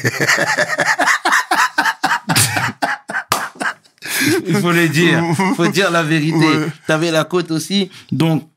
Il 4.47 4.57
faut 4.57 4.73
le 4.73 4.89
dire. 4.89 5.23
Il 5.39 5.55
faut 5.55 5.69
dire 5.69 5.91
la 5.91 6.03
vérité. 6.03 6.37
Ouais. 6.37 6.69
Tu 6.87 6.93
avais 6.93 7.11
la 7.11 7.25
côte 7.25 7.51
aussi. 7.51 7.91
Donc, 8.13 8.49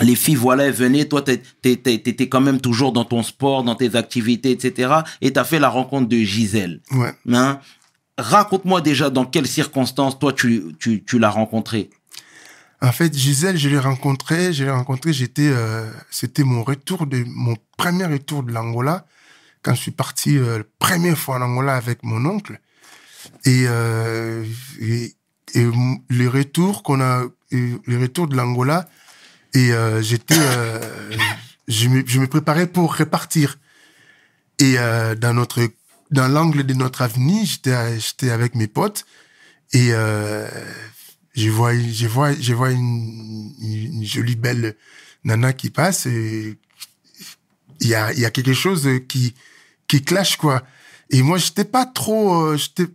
les 0.00 0.14
filles, 0.14 0.36
voilà, 0.36 0.64
elles 0.64 0.72
venaient. 0.72 1.06
Toi, 1.06 1.22
tu 1.22 1.38
étais 1.62 2.28
quand 2.28 2.40
même 2.40 2.60
toujours 2.60 2.92
dans 2.92 3.04
ton 3.04 3.22
sport, 3.22 3.64
dans 3.64 3.74
tes 3.74 3.96
activités, 3.96 4.50
etc. 4.50 4.92
Et 5.20 5.32
tu 5.32 5.38
as 5.38 5.44
fait 5.44 5.58
la 5.58 5.68
rencontre 5.68 6.08
de 6.08 6.16
Gisèle. 6.18 6.80
Ouais. 6.92 7.12
Hein? 7.32 7.60
Raconte-moi 8.16 8.80
déjà 8.80 9.10
dans 9.10 9.24
quelles 9.24 9.46
circonstances, 9.46 10.18
toi, 10.18 10.32
tu, 10.32 10.64
tu, 10.78 11.04
tu 11.04 11.18
l'as 11.18 11.30
rencontrée. 11.30 11.90
En 12.80 12.92
fait, 12.92 13.16
Gisèle, 13.16 13.56
je 13.56 13.68
l'ai 13.68 13.78
rencontrée, 13.78 14.52
je 14.52 14.64
l'ai 14.64 14.70
rencontrée, 14.70 15.12
j'étais, 15.12 15.50
euh, 15.52 15.90
c'était 16.10 16.44
mon 16.44 16.62
retour 16.62 17.06
de, 17.06 17.24
mon 17.26 17.56
premier 17.76 18.06
retour 18.06 18.44
de 18.44 18.52
l'Angola, 18.52 19.04
quand 19.62 19.74
je 19.74 19.80
suis 19.80 19.90
parti 19.90 20.36
euh, 20.36 20.58
la 20.58 20.64
première 20.78 21.18
fois 21.18 21.36
en 21.36 21.42
Angola 21.42 21.74
avec 21.74 22.04
mon 22.04 22.24
oncle. 22.24 22.60
Et, 23.44 23.64
euh, 23.66 24.44
et, 24.80 25.14
le 25.54 26.28
retour 26.28 26.82
qu'on 26.82 27.00
a, 27.00 27.24
le 27.50 27.98
retour 27.98 28.28
de 28.28 28.36
l'Angola, 28.36 28.88
et 29.54 29.72
euh, 29.72 30.02
j'étais, 30.02 30.38
euh, 30.38 30.80
je, 31.68 31.88
me, 31.88 32.06
je 32.06 32.20
me 32.20 32.26
préparais 32.26 32.66
pour 32.66 32.96
repartir. 32.96 33.58
Et 34.58 34.78
euh, 34.78 35.14
dans 35.14 35.34
notre, 35.34 35.68
dans 36.10 36.28
l'angle 36.28 36.64
de 36.64 36.74
notre 36.74 37.02
avenue, 37.02 37.44
j'étais, 37.44 37.98
j'étais 37.98 38.30
avec 38.30 38.54
mes 38.54 38.66
potes, 38.66 39.06
et 39.72 39.90
je 41.34 41.50
vois, 41.50 41.74
je 41.74 42.06
vois, 42.06 42.32
je 42.32 42.54
vois 42.54 42.70
une, 42.70 44.02
jolie 44.02 44.36
belle 44.36 44.76
nana 45.24 45.52
qui 45.52 45.70
passe 45.70 46.06
et 46.06 46.56
il 47.80 47.86
y 47.86 47.94
a, 47.94 48.12
y 48.14 48.24
a 48.24 48.30
quelque 48.30 48.54
chose 48.54 48.88
qui, 49.08 49.34
qui 49.86 50.02
clash, 50.02 50.36
quoi. 50.36 50.62
Et 51.10 51.22
moi, 51.22 51.38
j'étais 51.38 51.64
pas 51.64 51.86
trop, 51.86 52.56
j'étais 52.56 52.86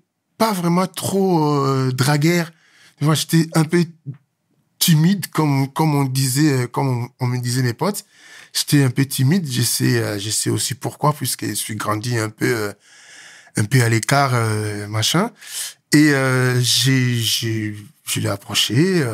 pas 0.43 0.51
vraiment 0.51 0.87
trop 0.87 1.65
euh, 1.65 1.91
vois, 2.99 3.15
j'étais 3.15 3.47
un 3.53 3.63
peu 3.63 3.85
timide, 4.77 5.27
comme, 5.27 5.71
comme 5.71 5.95
on 5.95 6.03
disait, 6.03 6.63
euh, 6.63 6.67
comme 6.67 7.07
on, 7.21 7.27
me 7.27 7.37
disait 7.37 7.63
mes 7.63 7.73
potes. 7.73 8.03
J'étais 8.51 8.83
un 8.83 8.89
peu 8.89 9.05
timide. 9.05 9.49
Je 9.49 9.61
sais, 9.61 9.97
euh, 9.97 10.19
je 10.19 10.29
sais 10.29 10.49
aussi 10.49 10.73
pourquoi, 10.73 11.13
puisque 11.13 11.45
je 11.45 11.53
suis 11.53 11.77
grandi 11.77 12.17
un 12.17 12.29
peu, 12.29 12.53
euh, 12.53 12.73
un 13.55 13.63
peu 13.63 13.81
à 13.83 13.87
l'écart, 13.87 14.31
euh, 14.33 14.85
machin. 14.87 15.31
Et 15.93 16.11
j'ai, 16.59 17.15
j'ai, 17.15 17.75
je 18.05 18.19
l'ai 18.19 18.27
approchée. 18.27 19.05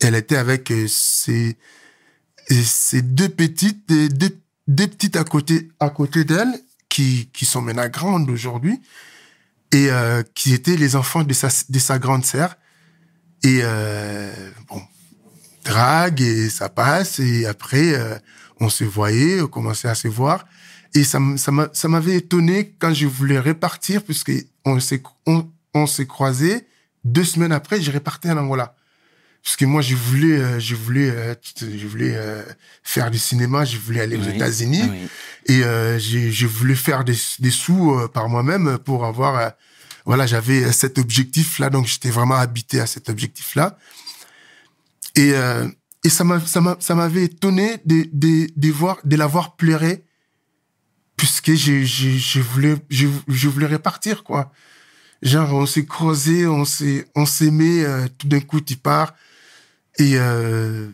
elle 0.00 0.14
était 0.14 0.36
avec 0.38 0.72
ses, 0.88 1.56
ses 2.48 3.02
deux 3.02 3.28
petites, 3.28 3.86
deux, 3.86 4.38
deux 4.66 4.86
petites 4.88 5.16
à 5.16 5.24
côté, 5.24 5.68
à 5.78 5.90
côté 5.90 6.24
d'elle, 6.24 6.52
qui, 6.88 7.28
qui 7.32 7.44
sont 7.44 7.60
maintenant 7.60 7.88
grandes 7.88 8.30
aujourd'hui, 8.30 8.80
et 9.74 9.90
euh, 9.90 10.22
qui 10.34 10.54
étaient 10.54 10.76
les 10.76 10.94
enfants 10.94 11.24
de 11.24 11.32
sa, 11.32 11.48
de 11.68 11.78
sa 11.80 11.98
grande 11.98 12.24
sœur. 12.24 12.56
Et 13.42 13.58
euh, 13.62 14.32
bon, 14.68 14.80
drague 15.64 16.20
et 16.20 16.48
ça 16.48 16.68
passe. 16.68 17.18
Et 17.18 17.44
après, 17.44 17.92
euh, 17.94 18.16
on 18.60 18.68
se 18.68 18.84
voyait, 18.84 19.40
on 19.40 19.48
commençait 19.48 19.88
à 19.88 19.96
se 19.96 20.06
voir. 20.06 20.46
Et 20.94 21.02
ça, 21.02 21.18
m'avait 21.88 22.14
étonné 22.14 22.76
quand 22.78 22.94
je 22.94 23.06
voulais 23.08 23.40
repartir, 23.40 24.04
puisque 24.04 24.30
on 24.64 24.78
s'est, 24.78 25.02
on, 25.26 25.44
croisés. 26.06 26.68
Deux 27.02 27.24
semaines 27.24 27.50
après, 27.50 27.80
j'ai 27.80 27.90
reparti 27.90 28.30
en 28.30 28.36
Angola. 28.36 28.76
Parce 29.44 29.56
que 29.56 29.66
moi, 29.66 29.82
je 29.82 29.94
voulais, 29.94 30.38
euh, 30.38 30.58
je 30.58 30.74
voulais, 30.74 31.10
euh, 31.10 31.34
je 31.60 31.86
voulais 31.86 32.14
euh, 32.16 32.42
faire 32.82 33.10
du 33.10 33.18
cinéma, 33.18 33.66
je 33.66 33.76
voulais 33.76 34.00
aller 34.00 34.16
aux 34.16 34.20
Oui, 34.22 34.34
États-Unis. 34.36 34.82
oui. 34.90 35.08
Et 35.54 35.62
j'ai 35.98 36.30
j'ai 36.32 36.46
voulu 36.46 36.74
faire 36.74 37.04
des, 37.04 37.16
des 37.38 37.50
sous 37.50 38.08
par 38.14 38.30
moi-même 38.30 38.78
pour 38.78 39.04
avoir... 39.04 39.52
voilà, 40.06 40.26
j'avais 40.26 40.72
cet 40.72 40.98
objectif-là, 40.98 41.68
donc 41.68 41.86
j'étais 41.86 42.08
vraiment 42.10 42.36
habité 42.36 42.80
à 42.80 42.86
cet 42.86 43.10
objectif-là. 43.10 43.78
Et, 45.16 45.32
euh, 45.34 45.68
et 46.02 46.08
ça 46.08 46.24
m'a- 46.24 46.40
ça 46.40 46.60
m'a- 46.62 46.76
ça 46.80 46.94
m'avait 46.94 47.24
étonné 47.24 47.76
de, 47.84 48.08
de, 48.12 48.48
de, 48.56 48.70
voir, 48.72 48.96
de 49.04 49.16
la 49.16 49.26
voir 49.26 49.54
pleurer, 49.56 50.04
puisque 51.18 51.52
je, 51.54 51.84
je, 51.84 52.10
je, 52.16 52.40
voulais, 52.40 52.76
je, 52.88 53.06
je 53.28 53.48
voulais 53.48 53.66
repartir, 53.66 54.24
quoi. 54.24 54.50
Genre, 55.22 55.52
on 55.52 55.66
s'est 55.66 55.84
croisés, 55.86 56.46
on 56.46 56.64
s'est 56.64 57.06
on 57.14 57.26
s'aimait, 57.26 57.84
tout 58.18 58.28
d'un 58.28 58.40
coup, 58.40 58.60
tu 58.62 58.76
pars. 58.76 59.14
Et... 59.98 60.14
Euh, 60.18 60.90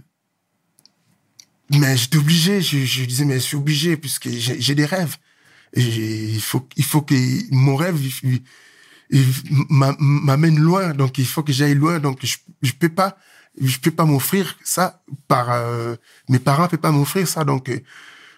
mais 1.72 1.96
j'étais 1.96 2.18
obligé, 2.18 2.60
je, 2.60 2.78
je 2.84 3.04
disais, 3.04 3.24
mais 3.24 3.34
je 3.34 3.40
suis 3.40 3.56
obligé, 3.56 3.96
puisque 3.96 4.28
j'ai 4.28 4.74
des 4.74 4.84
rêves. 4.86 5.16
Et 5.72 5.84
il 5.84 6.40
faut, 6.40 6.68
il 6.76 6.84
faut 6.84 7.00
que 7.02 7.14
mon 7.54 7.76
rêve 7.76 7.96
il- 8.24 8.42
il- 9.10 9.24
m'amène 9.70 10.58
loin, 10.58 10.94
donc 10.94 11.18
il 11.18 11.26
faut 11.26 11.42
que 11.44 11.52
j'aille 11.52 11.74
loin, 11.74 12.00
donc 12.00 12.18
je, 12.24 12.36
je 12.62 12.72
peux 12.72 12.88
pas, 12.88 13.16
je 13.60 13.78
peux 13.78 13.92
pas 13.92 14.04
m'offrir 14.04 14.58
ça 14.64 15.02
par 15.28 15.50
euh, 15.52 15.94
mes 16.28 16.40
parents 16.40 16.66
peuvent 16.66 16.80
pas 16.80 16.90
m'offrir 16.90 17.28
ça, 17.28 17.44
donc 17.44 17.68
euh, 17.68 17.78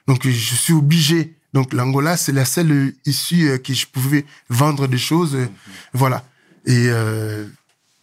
donc 0.06 0.26
je 0.28 0.54
suis 0.54 0.74
obligé. 0.74 1.36
Donc 1.54 1.72
l'Angola 1.74 2.16
c'est 2.18 2.32
la 2.32 2.44
seule 2.46 2.94
issue 3.06 3.48
euh, 3.48 3.58
que 3.58 3.72
je 3.74 3.86
pouvais 3.86 4.24
vendre 4.50 4.86
des 4.86 4.98
choses, 4.98 5.34
euh, 5.34 5.46
voilà. 5.94 6.24
Et 6.66 6.86
euh, 6.88 7.46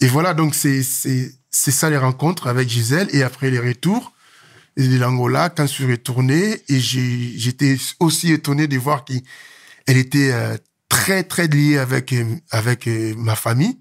et 0.02 0.08
voilà 0.08 0.34
donc 0.34 0.56
c'est 0.56 0.82
c'est 0.84 1.34
c'est 1.52 1.72
ça 1.72 1.90
les 1.90 1.98
rencontres 1.98 2.48
avec 2.48 2.70
Gisèle 2.70 3.08
et 3.12 3.24
après 3.24 3.50
les 3.50 3.60
retours. 3.60 4.14
Et 4.78 4.88
de 4.88 4.98
l'Angola 4.98 5.50
quand 5.50 5.66
je 5.68 5.74
suis 5.74 5.86
retourné 5.86 6.62
et 6.70 6.80
j'étais 6.80 7.78
aussi 8.00 8.32
étonné 8.32 8.68
de 8.68 8.78
voir 8.78 9.04
qu'elle 9.04 9.98
était 9.98 10.32
euh, 10.32 10.56
très 10.88 11.24
très 11.24 11.48
liée 11.48 11.78
avec 11.78 12.14
euh, 12.14 12.24
avec 12.52 12.88
euh, 12.88 13.14
ma 13.18 13.36
famille. 13.36 13.78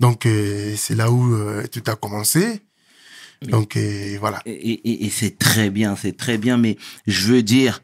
Donc 0.00 0.24
euh, 0.24 0.74
c'est 0.76 0.94
là 0.94 1.10
où 1.10 1.36
tout 1.70 1.82
a 1.86 1.96
commencé. 1.96 2.62
Donc 3.42 3.76
voilà. 4.20 4.40
Et, 4.46 4.52
et- 4.52 5.04
et 5.04 5.10
c'est 5.10 5.38
très 5.38 5.68
bien, 5.68 5.96
c'est 6.00 6.16
très 6.16 6.38
bien, 6.38 6.56
mais 6.56 6.78
je 7.06 7.26
veux 7.32 7.42
dire, 7.42 7.82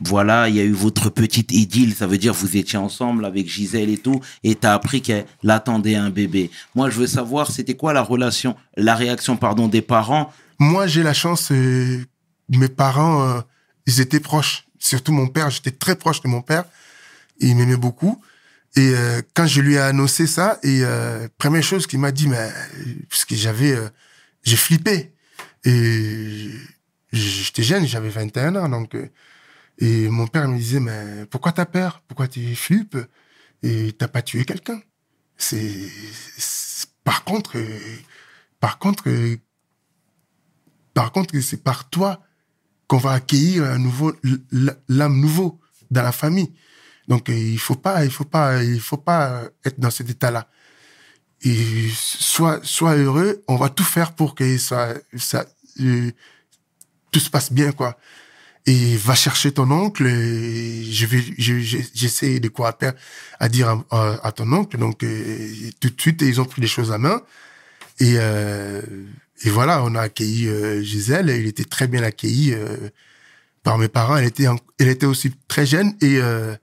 voilà, 0.00 0.48
il 0.48 0.54
y 0.54 0.60
a 0.60 0.64
eu 0.64 0.72
votre 0.72 1.10
petite 1.10 1.52
idylle, 1.52 1.94
ça 1.94 2.06
veut 2.06 2.18
dire 2.18 2.32
vous 2.32 2.56
étiez 2.56 2.78
ensemble 2.78 3.24
avec 3.24 3.48
Gisèle 3.48 3.90
et 3.90 3.98
tout, 3.98 4.20
et 4.44 4.54
t'as 4.54 4.74
appris 4.74 5.02
qu'elle 5.02 5.26
attendait 5.48 5.96
un 5.96 6.10
bébé. 6.10 6.50
Moi, 6.74 6.90
je 6.90 6.98
veux 6.98 7.06
savoir, 7.06 7.50
c'était 7.50 7.74
quoi 7.74 7.92
la 7.92 8.02
relation, 8.02 8.54
la 8.76 8.94
réaction, 8.94 9.36
pardon, 9.36 9.68
des 9.68 9.82
parents? 9.82 10.32
Moi 10.58 10.88
j'ai 10.88 11.02
la 11.02 11.14
chance 11.14 11.52
euh, 11.52 12.04
mes 12.48 12.68
parents 12.68 13.28
euh, 13.28 13.40
ils 13.86 14.00
étaient 14.00 14.20
proches. 14.20 14.66
Surtout 14.78 15.12
mon 15.12 15.28
père 15.28 15.50
j'étais 15.50 15.70
très 15.70 15.96
proche 15.96 16.20
de 16.20 16.28
mon 16.28 16.42
père. 16.42 16.64
Il 17.38 17.56
m'aimait 17.56 17.76
beaucoup. 17.76 18.20
Et 18.76 18.92
euh, 18.94 19.22
quand 19.34 19.46
je 19.46 19.60
lui 19.60 19.74
ai 19.74 19.78
annoncé 19.78 20.26
ça 20.26 20.58
et 20.62 20.82
première 21.38 21.62
chose 21.62 21.86
qu'il 21.86 22.00
m'a 22.00 22.12
dit 22.12 22.28
mais 22.28 22.50
parce 23.08 23.24
que 23.24 23.34
j'avais 23.34 23.76
j'ai 24.42 24.56
flippé. 24.56 25.12
Et 25.64 26.50
j'étais 27.12 27.62
jeune 27.62 27.86
j'avais 27.86 28.10
21 28.10 28.56
ans 28.56 28.68
donc 28.68 28.96
et 29.78 30.08
mon 30.08 30.26
père 30.26 30.48
me 30.48 30.56
disait 30.58 30.80
mais 30.80 31.26
pourquoi 31.30 31.52
t'as 31.52 31.66
peur? 31.66 32.02
Pourquoi 32.08 32.28
tu 32.28 32.54
flippes? 32.56 32.98
Et 33.62 33.92
t'as 33.92 34.08
pas 34.08 34.22
tué 34.22 34.44
quelqu'un 34.44 34.80
c'est 35.36 35.88
par 37.04 37.24
contre 37.24 37.56
par 38.60 38.78
contre 38.78 39.08
par 40.98 41.12
contre, 41.12 41.38
c'est 41.38 41.62
par 41.62 41.88
toi 41.90 42.20
qu'on 42.88 42.98
va 42.98 43.12
accueillir 43.12 43.62
un 43.62 43.78
nouveau, 43.78 44.12
l'âme 44.88 45.20
nouveau 45.20 45.60
dans 45.92 46.02
la 46.02 46.10
famille. 46.10 46.52
Donc, 47.06 47.28
il 47.28 47.60
faut 47.60 47.76
pas, 47.76 48.04
il 48.04 48.10
faut 48.10 48.24
pas, 48.24 48.64
il 48.64 48.80
faut 48.80 48.96
pas 48.96 49.44
être 49.64 49.78
dans 49.78 49.92
cet 49.92 50.10
état-là. 50.10 50.48
Et 51.42 51.88
sois, 51.94 52.58
sois 52.64 52.96
heureux. 52.96 53.44
On 53.46 53.54
va 53.54 53.68
tout 53.70 53.84
faire 53.84 54.12
pour 54.16 54.34
que 54.34 54.58
ça, 54.58 54.94
ça, 55.16 55.46
euh, 55.80 56.10
tout 57.12 57.20
se 57.20 57.30
passe 57.30 57.52
bien, 57.52 57.70
quoi. 57.70 57.96
Et 58.70 58.96
va 58.98 59.14
chercher 59.14 59.50
ton 59.52 59.70
oncle. 59.70 60.06
et 60.06 60.84
je 60.98 61.06
vais, 61.06 61.22
je- 61.38 61.60
je- 61.60 61.78
j'essaie 61.94 62.38
de 62.38 62.48
quoi 62.48 62.76
faire 62.78 62.92
à 63.40 63.48
dire 63.48 63.68
à, 63.70 63.84
à- 63.90 64.26
à 64.28 64.32
ton 64.32 64.50
oncle. 64.52 64.76
Donc, 64.76 65.02
euh, 65.04 65.70
tout 65.80 65.88
de 65.88 65.98
suite, 66.00 66.20
ils 66.22 66.38
ont 66.40 66.44
pris 66.44 66.60
les 66.60 66.68
choses 66.68 66.92
à 66.92 66.98
main. 66.98 67.22
Et, 67.98 68.14
euh, 68.18 68.82
et 69.44 69.48
voilà, 69.50 69.82
on 69.84 69.94
a 69.94 70.02
accueilli 70.02 70.48
euh, 70.48 70.82
Gisèle. 70.82 71.30
Elle 71.30 71.46
était 71.46 71.64
très 71.64 71.86
bien 71.88 72.02
accueillie 72.02 72.52
euh, 72.52 72.76
par 73.62 73.78
mes 73.78 73.88
parents. 73.88 74.16
Elle 74.18 74.26
était, 74.26 74.48
en- 74.48 74.58
elle 74.78 74.88
était 74.88 75.06
aussi 75.06 75.32
très 75.48 75.64
jeune. 75.64 75.94
Et 76.02 76.18
euh, 76.20 76.54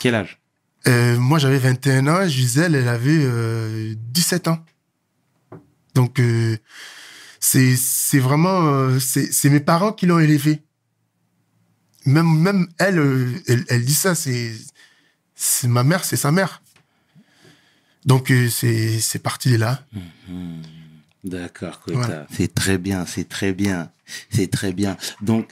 Quel 0.00 0.16
âge? 0.16 0.40
euh, 0.88 1.16
moi, 1.18 1.38
j'avais 1.38 1.58
21 1.58 2.08
ans. 2.08 2.26
Gisèle, 2.26 2.74
elle 2.74 2.88
avait 2.88 3.20
euh, 3.22 3.94
17 4.12 4.48
ans. 4.48 4.58
Donc, 5.94 6.18
euh, 6.18 6.56
c'est 7.38 7.76
c'est 7.76 8.18
vraiment... 8.18 8.66
euh, 8.74 8.98
c'est 8.98 9.32
c'est 9.32 9.50
mes 9.50 9.60
parents 9.60 9.92
qui 9.92 10.06
l'ont 10.06 10.18
élevée. 10.18 10.63
Même, 12.06 12.38
même 12.38 12.68
elle, 12.78 12.98
euh, 12.98 13.32
elle, 13.48 13.64
elle 13.68 13.84
dit 13.84 13.94
ça, 13.94 14.14
c'est 14.14 14.52
c'est 15.34 15.68
ma 15.68 15.82
mère, 15.84 16.04
c'est 16.04 16.16
sa 16.16 16.30
mère. 16.32 16.62
Donc, 18.04 18.30
euh, 18.30 18.48
c'est 18.50 19.00
c'est 19.00 19.18
parti 19.18 19.50
de 19.52 19.56
là. 19.56 19.82
D'accord, 21.24 21.80
Kota. 21.80 21.98
Voilà. 21.98 22.26
C'est 22.30 22.54
très 22.54 22.76
bien, 22.78 23.06
c'est 23.06 23.28
très 23.28 23.52
bien, 23.52 23.90
c'est 24.30 24.50
très 24.50 24.72
bien. 24.72 24.96
Donc, 25.22 25.48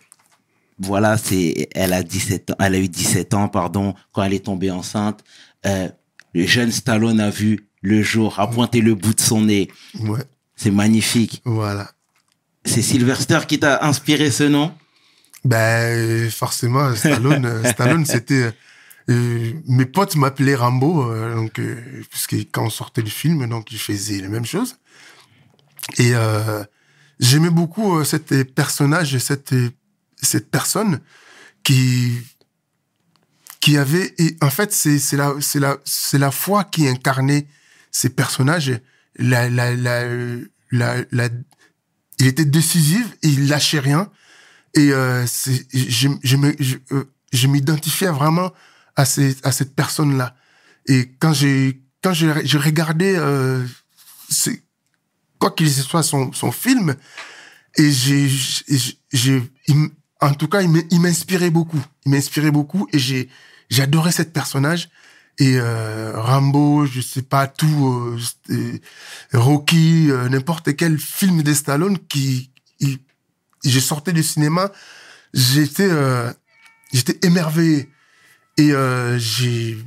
voilà, 0.79 1.17
c'est, 1.17 1.69
elle 1.75 1.93
a 1.95 2.03
17 2.03 2.51
ans, 2.51 2.57
elle 2.59 2.75
a 2.75 2.79
eu 2.79 2.89
17 2.89 3.33
ans, 3.35 3.49
pardon, 3.49 3.95
quand 4.13 4.23
elle 4.23 4.35
est 4.35 4.45
tombée 4.45 4.71
enceinte. 4.71 5.25
Euh, 5.65 5.89
le 6.35 6.47
jeune 6.47 6.71
Stallone 6.73 7.21
a 7.21 7.31
vu 7.31 7.69
le 7.81 8.03
jour, 8.03 8.39
a 8.41 8.51
pointé 8.51 8.81
le 8.81 8.95
bout 8.95 9.15
de 9.15 9.21
son 9.21 9.43
nez. 9.43 9.69
Ouais, 10.01 10.23
C'est 10.57 10.71
magnifique. 10.71 11.41
voilà. 11.45 11.91
C'est 12.65 12.83
Sylvester 12.83 13.41
qui 13.49 13.59
t'a 13.59 13.85
inspiré 13.85 14.31
ce 14.31 14.45
nom? 14.45 14.73
Ben, 15.45 16.31
forcément, 16.31 16.95
Stallone, 16.95 17.47
euh, 17.47 17.65
Stallone, 17.71 18.07
c'était. 18.07 18.43
euh, 18.43 18.53
euh, 19.11 19.53
mes 19.67 19.85
potes 19.87 20.15
m'appelaient 20.15 20.55
Rambo, 20.55 21.11
euh, 21.11 21.35
donc, 21.35 21.59
euh, 21.59 21.77
puisque 22.09 22.37
quand 22.53 22.67
on 22.67 22.71
sortait 22.71 23.03
le 23.03 23.11
film, 23.11 23.49
donc 23.49 23.73
ils 23.73 23.79
faisaient 23.79 24.21
les 24.21 24.29
mêmes 24.29 24.45
choses. 24.47 24.77
Et 25.99 26.15
euh, 26.15 26.63
j'aimais 27.19 27.51
beaucoup 27.51 27.99
euh, 27.99 28.05
cet 28.05 28.31
euh, 28.31 28.45
personnage, 28.45 29.19
cette, 29.19 29.53
euh, 29.55 29.71
cette 30.23 30.51
personne 30.51 31.01
qui 31.65 32.13
qui 33.61 33.77
avait 33.77 34.13
et 34.19 34.37
en 34.41 34.51
fait 34.51 34.73
c'est 34.73 34.99
la 35.17 35.35
la 35.55 35.79
la 36.15 36.31
foi 36.33 36.65
qui 36.65 36.89
incarnait 36.89 37.47
ces 37.93 38.09
personnages 38.09 38.81
la 39.17 39.49
la 39.49 39.75
la 39.77 40.05
la, 40.73 41.29
il 42.19 42.27
était 42.27 42.45
décisif 42.45 43.07
il 43.23 43.49
lâchait 43.49 43.79
rien 43.79 44.11
et 44.75 44.93
euh, 44.93 45.27
je 45.73 46.09
je 46.23 46.37
me 46.37 46.55
je, 46.61 46.77
euh, 46.93 47.05
je 47.33 47.47
m'identifiais 47.47 48.11
vraiment 48.11 48.53
à 48.97 49.05
ces 49.05 49.37
à 49.43 49.53
cette 49.53 49.75
personne 49.75 50.17
là 50.19 50.35
et 50.87 51.13
quand 51.19 51.33
j'ai 51.33 51.83
quand 52.03 52.13
je 52.15 52.27
je 52.45 52.59
regardais 52.59 53.15
euh, 53.17 53.65
quoi 55.39 55.51
qu'il 55.51 55.71
soit 55.71 56.03
son 56.03 56.33
son 56.33 56.53
film 56.53 56.95
et 57.77 57.91
j'ai 57.91 59.43
en 60.21 60.35
tout 60.35 60.49
cas 60.49 60.63
il 60.63 60.69
m'in- 60.69 60.83
il 60.91 61.01
m'inspirait 61.01 61.51
beaucoup. 61.51 61.83
Il 62.05 62.13
m'inspirait 62.13 62.51
beaucoup 62.51 62.87
et 62.93 62.99
j'ai 62.99 63.29
j'adorais 63.71 64.13
cette 64.13 64.33
personnage. 64.33 64.89
Et 65.39 65.57
euh, 65.57 66.13
Rambo 66.15 66.85
je 66.87 67.01
sais 67.01 67.23
pas 67.23 67.47
tout 67.47 67.89
euh, 67.89 68.19
euh, 68.51 68.79
Rocky 69.33 70.11
euh, 70.11 70.29
n'importe 70.29 70.77
quel 70.77 70.99
film 70.99 71.43
de 71.43 71.55
Stallone 71.55 71.99
qui 71.99 72.51
il- 72.81 72.99
je 73.65 73.81
sortais 73.81 74.13
du 74.13 74.23
cinéma 74.23 74.71
j'étais 75.35 75.89
euh, 75.91 76.31
j'étais 76.93 77.27
émerveillé. 77.27 77.91
Et 78.59 78.73
euh, 78.73 79.19
j'ai 79.19 79.79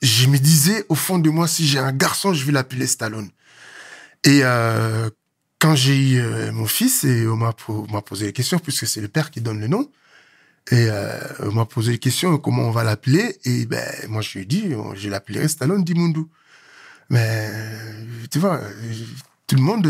je 0.00 0.26
me 0.26 0.38
disais 0.38 0.84
au 0.88 0.96
fond 0.96 1.18
de 1.18 1.30
moi 1.30 1.46
si 1.46 1.66
j'ai 1.66 1.78
un 1.78 1.92
garçon 1.92 2.34
je 2.34 2.44
vais 2.44 2.52
l'appeler 2.52 2.86
Stallone. 2.86 3.30
Et 4.24 4.40
euh, 4.42 5.10
quand 5.58 5.74
j'ai 5.76 5.96
eu 5.96 6.20
euh, 6.20 6.52
mon 6.52 6.66
fils 6.66 7.04
et 7.04 7.26
on 7.26 7.36
m'a 7.36 7.52
posé 8.02 8.26
des 8.26 8.32
questions 8.32 8.58
puisque 8.58 8.86
c'est 8.86 9.00
le 9.00 9.08
père 9.08 9.30
qui 9.30 9.40
donne 9.40 9.60
le 9.60 9.68
nom 9.68 9.88
et 10.70 10.86
euh, 10.88 11.18
on 11.40 11.52
m'a 11.52 11.64
posé 11.64 11.92
des 11.92 11.98
questions 11.98 12.38
comment 12.38 12.62
on 12.62 12.70
va 12.70 12.84
l'appeler 12.84 13.38
et 13.44 13.66
ben 13.66 13.84
moi 14.08 14.22
je 14.22 14.32
lui 14.34 14.42
ai 14.42 14.44
dit 14.44 14.74
je 14.94 15.08
l'appellerai 15.08 15.48
Stallone 15.48 15.84
Dimundu. 15.84 16.24
Mais 17.10 17.48
tu 18.30 18.40
vois 18.40 18.60
tout 19.46 19.56
le 19.56 19.62
monde 19.62 19.86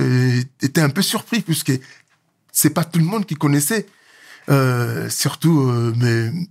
était 0.60 0.80
un 0.80 0.90
peu 0.90 1.02
surpris 1.02 1.40
puisque 1.40 1.72
c'est 2.52 2.70
pas 2.70 2.84
tout 2.84 2.98
le 2.98 3.04
monde 3.04 3.26
qui 3.26 3.34
connaissait. 3.34 3.86
Euh, 4.48 5.08
surtout 5.08 5.60
euh, 5.60 5.92
mes 5.96 6.48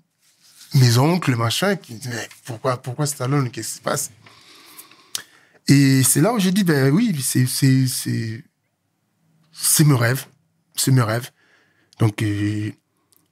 mes 0.74 0.98
oncles 0.98 1.36
machin 1.36 1.76
qui 1.76 1.96
disaient 1.96 2.10
mais 2.14 2.30
pourquoi 2.46 2.82
pourquoi 2.82 3.06
Stallone 3.06 3.50
qu'est-ce 3.52 3.70
qui 3.70 3.78
se 3.78 3.82
passe? 3.82 4.12
Et 5.68 6.02
c'est 6.04 6.22
là 6.22 6.34
où 6.34 6.40
j'ai 6.40 6.52
dit 6.52 6.64
ben 6.64 6.92
oui 6.92 7.18
c'est 7.22 7.46
c'est 7.46 7.88
c'est 7.88 8.44
c'est 9.52 9.84
mes 9.84 9.96
rêves. 9.96 10.26
C'est 10.76 10.92
mes 10.92 11.02
rêves. 11.02 11.30
Donc 12.00 12.24
euh, 12.24 12.72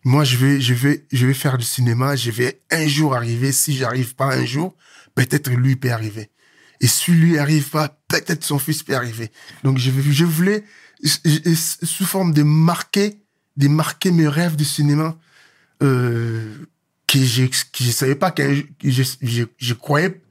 moi 0.03 0.23
je 0.25 0.37
vais 0.37 0.61
je 0.61 0.73
vais 0.73 1.05
je 1.11 1.25
vais 1.25 1.33
faire 1.33 1.57
du 1.57 1.65
cinéma. 1.65 2.15
Je 2.15 2.31
vais 2.31 2.61
un 2.69 2.87
jour 2.87 3.15
arriver. 3.15 3.51
Si 3.51 3.75
j'arrive 3.75 4.15
pas 4.15 4.35
un 4.35 4.45
jour 4.45 4.75
peut-être 5.15 5.49
lui 5.49 5.75
peut 5.75 5.91
arriver. 5.91 6.29
Et 6.81 6.87
si 6.87 7.11
lui 7.11 7.39
arrive 7.39 7.69
pas 7.69 7.97
peut-être 8.09 8.43
son 8.43 8.59
fils 8.59 8.83
peut 8.83 8.95
arriver. 8.95 9.31
Donc 9.63 9.77
je 9.77 9.89
je 9.89 10.25
voulais 10.25 10.63
je- 11.03 11.17
je- 11.25 11.85
sous 11.85 12.05
forme 12.05 12.33
de 12.33 12.43
marquer 12.43 13.21
de 13.57 13.67
marquer 13.67 14.11
mes 14.11 14.27
rêves 14.27 14.55
du 14.55 14.65
cinéma 14.65 15.17
euh, 15.83 16.53
que 17.07 17.19
je 17.23 17.45
que 17.45 17.83
je 17.83 17.91
savais 17.91 18.15
pas 18.15 18.31
que 18.31 18.63
je, 18.83 19.03
je, 19.21 19.43
je 19.57 19.73
croyais 19.73 20.21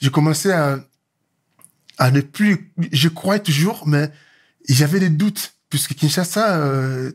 j'ai 0.00 0.10
commencé 0.10 0.50
à 0.50 0.84
à 1.98 2.10
ne 2.10 2.20
plus 2.20 2.72
je 2.92 3.08
croyais 3.08 3.42
toujours 3.42 3.86
mais 3.86 4.10
j'avais 4.68 5.00
des 5.00 5.10
doutes 5.10 5.54
puisque 5.68 5.94
Kinshasa 5.94 6.56
euh, 6.56 7.12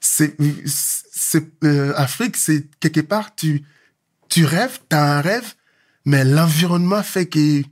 c'est 0.00 0.36
c'est 0.66 1.46
euh, 1.64 1.92
Afrique 1.96 2.36
c'est 2.36 2.68
quelque 2.80 3.00
part 3.00 3.34
tu 3.34 3.64
tu 4.28 4.44
rêves 4.44 4.80
t'as 4.88 5.18
un 5.18 5.20
rêve 5.20 5.54
mais 6.04 6.24
l'environnement 6.24 7.02
fait 7.02 7.26
que 7.26 7.62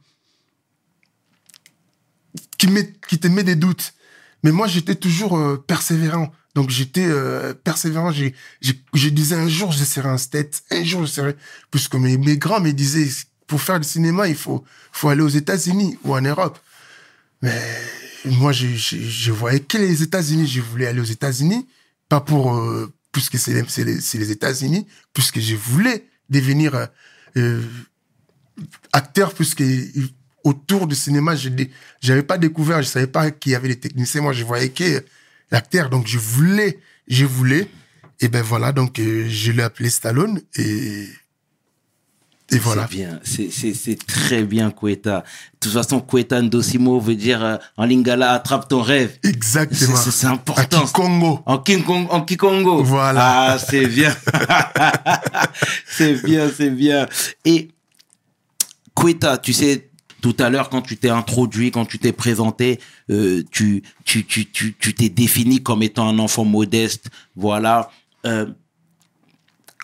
qui 2.59 2.67
met 2.69 2.93
qui 3.09 3.19
te 3.19 3.29
met 3.29 3.45
des 3.45 3.57
doutes 3.57 3.95
mais 4.43 4.53
moi 4.53 4.67
j'étais 4.67 4.95
toujours 4.95 5.37
euh, 5.39 5.57
persévérant. 5.57 6.33
Donc 6.55 6.71
j'étais 6.71 7.07
euh, 7.07 7.55
persévérant. 7.55 8.13
J'ai 8.13 8.35
je 8.61 9.09
disais 9.09 9.37
un 9.37 9.49
jour 9.49 9.73
je 9.73 9.85
serai 9.85 10.09
un 10.09 10.19
state. 10.19 10.63
Un 10.71 10.85
jour 10.85 11.03
je 11.03 11.11
serai 11.11 11.37
puisque 11.71 11.95
mes 11.95 12.19
mes 12.19 12.37
grands 12.37 12.61
me 12.61 12.73
disaient 12.73 13.09
pour 13.47 13.61
faire 13.61 13.81
du 13.81 13.89
cinéma 13.89 14.29
il 14.29 14.37
faut 14.37 14.65
faut 14.93 15.09
aller 15.09 15.23
aux 15.23 15.29
États-Unis 15.29 15.99
ou 16.05 16.15
en 16.15 16.21
Europe. 16.21 16.59
Mais 17.41 17.61
moi, 18.25 18.53
je, 18.53 18.69
je, 18.69 18.97
je 18.97 19.33
voyais 19.33 19.61
que 19.61 19.79
les 19.79 20.03
États-Unis. 20.03 20.47
Je 20.47 20.61
voulais 20.61 20.87
aller 20.87 21.01
aux 21.01 21.05
États-Unis, 21.05 21.67
pas 22.09 22.21
pour 22.21 22.55
euh, 22.55 22.93
puisque 23.11 23.37
c'est 23.37 23.53
les, 23.53 23.65
les, 23.85 24.31
États-Unis, 24.31 24.87
puisque 25.13 25.41
je 25.41 25.57
voulais 25.57 26.07
devenir 26.31 26.89
acteur, 28.93 29.35
puisque 29.35 29.63
autour 30.45 30.87
du 30.87 30.95
cinéma, 30.95 31.35
je 31.37 31.49
j'avais 32.01 32.23
pas 32.23 32.39
découvert, 32.39 32.83
je 32.83 32.89
savais 32.89 33.07
pas 33.07 33.31
qu'il 33.31 33.53
y 33.53 33.55
avait 33.55 33.69
des 33.69 33.79
techniciens. 33.79 34.23
Moi, 34.23 34.33
je 34.33 34.45
voyais 34.45 34.71
que 34.71 35.05
l'acteur, 35.51 35.91
donc 35.91 36.07
je 36.07 36.19
voulais, 36.19 36.79
je 37.09 37.25
voulais. 37.25 37.69
Et 38.21 38.29
ben 38.29 38.43
voilà, 38.43 38.73
donc 38.73 38.99
euh, 38.99 39.27
je 39.29 39.53
l'ai 39.53 39.63
appelé 39.63 39.91
Stallone 39.91 40.41
et 40.57 41.09
et 42.53 42.59
voilà. 42.59 42.87
C'est 42.87 42.97
bien, 42.97 43.21
c'est- 43.25 44.07
très 44.07 44.43
bien, 44.45 44.71
Kweta. 44.71 45.21
De 45.21 45.25
toute 45.61 45.73
façon, 45.73 46.01
Kweta 46.01 46.43
Ndosimo 46.43 47.01
veut 47.01 47.15
dire 47.15 47.43
euh, 47.43 47.57
en 47.79 47.87
lingala, 47.87 48.33
attrape 48.33 48.69
ton 48.69 48.83
rêve. 48.83 49.17
Exactement. 49.25 49.97
C'est- 49.97 50.27
important. 50.27 50.85
En, 51.47 51.59
King 51.59 51.83
Kong, 51.83 52.07
en 52.11 52.21
Kikongo. 52.21 52.83
Voilà. 52.85 53.53
Ah, 53.53 53.59
c'est 53.59 53.87
bien. 53.87 54.15
c'est 55.87 56.23
bien, 56.23 56.51
c'est 56.55 56.71
bien. 56.71 57.09
Et 57.47 57.71
Kweta, 58.95 59.39
tu 59.39 59.55
sais, 59.55 59.89
tout 60.23 60.35
à 60.39 60.49
l'heure, 60.49 60.71
quand 60.71 60.81
tu 60.81 60.97
t'es 60.97 61.11
introduit, 61.11 61.71
quand 61.71 61.85
tu 61.85 61.99
t'es 61.99 62.13
présenté, 62.13 62.81
euh, 63.11 63.43
tu 63.51 63.83
tu 64.07 64.25
tu 64.25 64.47
tu 64.51 64.75
tu 64.79 64.95
t'es 64.95 65.11
défini 65.11 65.63
comme 65.63 65.83
étant 65.83 66.09
un 66.09 66.19
enfant 66.19 66.47
modeste. 66.47 67.11
Voilà. 67.37 67.91
Euh, 68.25 68.47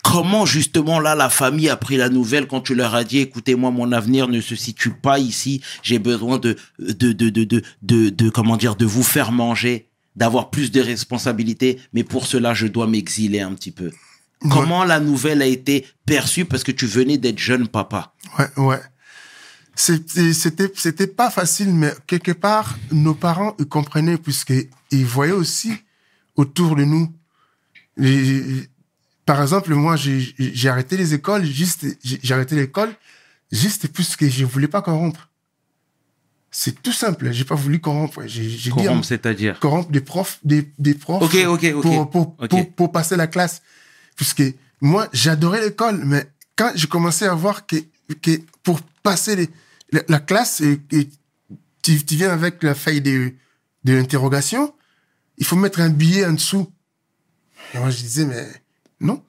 comment 0.03 0.45
justement 0.45 0.99
là 0.99 1.13
la 1.13 1.29
famille 1.29 1.69
a 1.69 1.75
pris 1.75 1.97
la 1.97 2.09
nouvelle 2.09 2.47
quand 2.47 2.61
tu 2.61 2.73
leur 2.73 2.95
as 2.95 3.03
dit 3.03 3.19
écoutez 3.19 3.53
moi 3.55 3.69
mon 3.69 3.91
avenir 3.91 4.27
ne 4.29 4.39
se 4.39 4.55
situe 4.55 4.91
pas 4.91 5.19
ici 5.19 5.61
j'ai 5.83 5.99
besoin 5.99 6.37
de 6.39 6.55
de 6.79 7.11
de 7.11 7.29
de 7.29 7.43
de 7.43 7.61
de, 7.83 8.09
de- 8.09 8.29
comment 8.29 8.55
dire 8.55 8.75
de 8.77 8.85
vous 8.85 9.03
faire 9.03 9.33
manger 9.33 9.89
d'avoir 10.15 10.49
plus 10.51 10.71
de 10.71 10.79
responsabilités 10.79 11.79
mais 11.93 12.05
pour 12.05 12.25
cela 12.27 12.53
je 12.53 12.65
dois 12.67 12.87
m'exiler 12.87 13.41
un 13.41 13.51
petit 13.53 13.71
peu 13.71 13.91
comment 14.49 14.85
la 14.85 15.01
nouvelle 15.01 15.41
a 15.41 15.45
été 15.45 15.85
perçue? 16.05 16.45
Parce 16.45 16.63
que 16.63 16.71
tu 16.71 16.85
venais 16.85 17.17
d'être 17.17 17.39
jeune 17.39 17.67
papa 17.67 18.13
Ouais, 18.39 18.47
ouais. 18.55 18.79
C'était, 19.75 20.33
c'était, 20.33 21.07
pas 21.07 21.29
facile, 21.29 21.73
mais 21.73 21.93
quelque 22.05 22.31
part, 22.31 22.77
nos 22.91 23.13
parents 23.13 23.55
ils 23.59 23.65
comprenaient 23.65 24.17
puisque 24.17 24.53
ils 24.91 25.05
voyaient 25.05 25.31
aussi 25.31 25.73
autour 26.35 26.75
de 26.75 26.83
nous. 26.83 27.13
Par 29.25 29.41
exemple, 29.41 29.73
moi, 29.73 29.95
j'ai, 29.95 30.69
arrêté 30.69 30.97
les 30.97 31.13
écoles, 31.13 31.45
juste, 31.45 31.85
j'ai 32.03 32.33
arrêté 32.33 32.55
l'école, 32.55 32.93
juste 33.51 33.87
puisque 33.87 34.27
je 34.27 34.43
voulais 34.43 34.67
pas 34.67 34.81
corrompre. 34.81 35.29
C'est 36.51 36.81
tout 36.81 36.91
simple. 36.91 37.31
J'ai 37.31 37.45
pas 37.45 37.55
voulu 37.55 37.79
corrompre. 37.79 38.23
J'ai, 38.25 38.71
à- 38.71 38.73
corrompre 38.73 39.05
c'est-à-dire? 39.05 39.59
corrompre 39.59 39.91
des 39.91 40.01
profs, 40.01 40.39
des, 40.43 40.71
des 40.79 40.95
profs. 40.95 41.21
Pour, 41.81 42.09
pour, 42.09 42.35
pour, 42.35 42.73
pour 42.73 42.91
passer 42.91 43.15
la 43.15 43.27
classe. 43.27 43.61
Puisque 44.15 44.43
moi, 44.81 45.07
j'adorais 45.13 45.61
l'école, 45.61 46.01
mais 46.03 46.27
quand 46.55 46.71
j'ai 46.75 46.87
commencé 46.87 47.25
à 47.25 47.33
voir 47.33 47.67
que, 47.67 47.75
que 48.15 48.41
pour 48.63 48.81
passer 49.03 49.49
la, 49.91 50.01
la 50.07 50.19
classe, 50.19 50.61
tu, 51.81 51.93
viens 52.11 52.31
avec 52.31 52.63
la 52.63 52.75
feuille 52.75 53.01
de, 53.01 53.33
de 53.83 53.93
l'interrogation, 53.93 54.73
il 55.37 55.45
faut 55.45 55.55
mettre 55.55 55.79
un 55.79 55.89
billet 55.89 56.25
en 56.25 56.33
dessous. 56.33 56.71
Et 57.73 57.79
moi, 57.79 57.89
je 57.89 57.97
disais, 57.97 58.25
mais 58.25 58.47
non. 58.99 59.23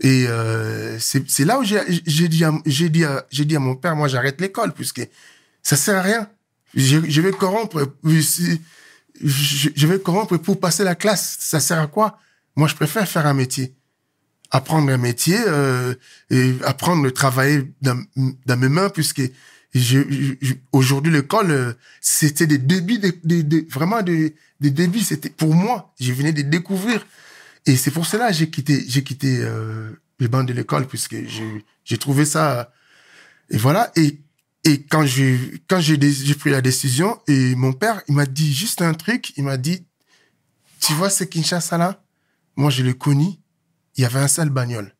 Et 0.00 0.26
euh, 0.28 0.98
c'est 0.98 1.44
là 1.44 1.58
où 1.58 1.64
j'ai 1.64 2.28
dit, 2.28 2.44
à- 2.44 2.52
dit, 2.64 3.04
à- 3.04 3.26
dit 3.30 3.56
à 3.56 3.60
mon 3.60 3.76
père, 3.76 3.96
moi, 3.96 4.08
j'arrête 4.08 4.40
l'école, 4.40 4.72
puisque 4.72 5.06
ça 5.62 5.76
sert 5.76 5.96
à 5.96 6.02
rien. 6.02 6.30
Je, 6.74 7.20
vais 7.20 7.30
corrompre. 7.30 7.92
je 8.04 9.86
vais 9.86 10.00
corrompre 10.00 10.36
pour 10.38 10.58
passer 10.58 10.82
la 10.82 10.94
classe. 10.94 11.36
Ça 11.38 11.60
sert 11.60 11.78
à 11.80 11.86
quoi? 11.86 12.18
Moi, 12.56 12.68
je 12.68 12.74
préfère 12.74 13.08
faire 13.08 13.26
un 13.26 13.34
métier. 13.34 13.74
Apprendre 14.58 14.88
un 14.92 14.98
métier 14.98 15.36
euh, 15.48 15.94
et 16.30 16.54
apprendre 16.64 17.08
à 17.08 17.10
travailler 17.10 17.58
dans, 17.82 17.98
mes 18.62 18.68
mains, 18.68 18.88
puisque 18.88 19.22
aujourd'hui, 20.70 21.12
l'école, 21.12 21.50
euh, 21.50 21.72
c'était 22.00 22.46
des 22.46 22.58
débuts, 22.58 22.98
des, 22.98 23.42
des- 23.42 23.66
vraiment 23.68 24.00
des, 24.02 24.36
des 24.60 24.70
débuts. 24.70 25.00
C'était 25.00 25.30
pour 25.30 25.52
moi. 25.54 25.92
Je 26.00 26.12
venais 26.12 26.32
de 26.32 26.42
découvrir. 26.42 27.04
Et 27.66 27.74
c'est 27.76 27.90
pour 27.90 28.06
cela 28.06 28.30
j'ai 28.30 28.48
quitté, 28.48 28.84
j'ai 28.86 29.02
quitté 29.02 29.38
euh, 29.40 29.90
les 30.20 30.28
bancs 30.28 30.46
de 30.46 30.52
l'école, 30.52 30.86
puisque 30.86 31.16
j'ai 31.84 31.98
trouvé 31.98 32.24
ça. 32.24 32.72
Et 33.50 33.56
voilà. 33.58 33.90
Et, 33.96 34.20
et 34.62 34.82
quand 34.84 35.04
j'ai 35.04 35.36
quand 35.68 35.80
j'ai 35.80 35.98
pris 36.38 36.50
la 36.50 36.60
décision, 36.60 37.18
et 37.26 37.56
mon 37.56 37.72
père, 37.72 38.02
il 38.06 38.14
m'a 38.14 38.26
dit 38.26 38.54
juste 38.54 38.82
un 38.82 38.94
truc. 38.94 39.32
Il 39.36 39.42
m'a 39.44 39.56
dit, 39.56 39.84
tu 40.78 40.92
vois 40.92 41.10
ce 41.10 41.24
Kinshasa 41.24 41.76
là, 41.76 42.04
moi 42.54 42.70
je 42.70 42.84
l'ai 42.84 42.94
connu. 42.94 43.26
Il 43.96 44.02
y 44.02 44.04
avait 44.04 44.18
un 44.18 44.28
seul 44.28 44.50
bagnole. 44.50 44.94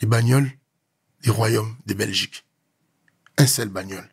Les 0.00 0.06
bagnoles 0.06 0.50
des 1.22 1.30
royaumes 1.30 1.76
de 1.86 1.94
Belgique. 1.94 2.44
Un 3.36 3.46
seul 3.46 3.68
bagnole. 3.68 4.08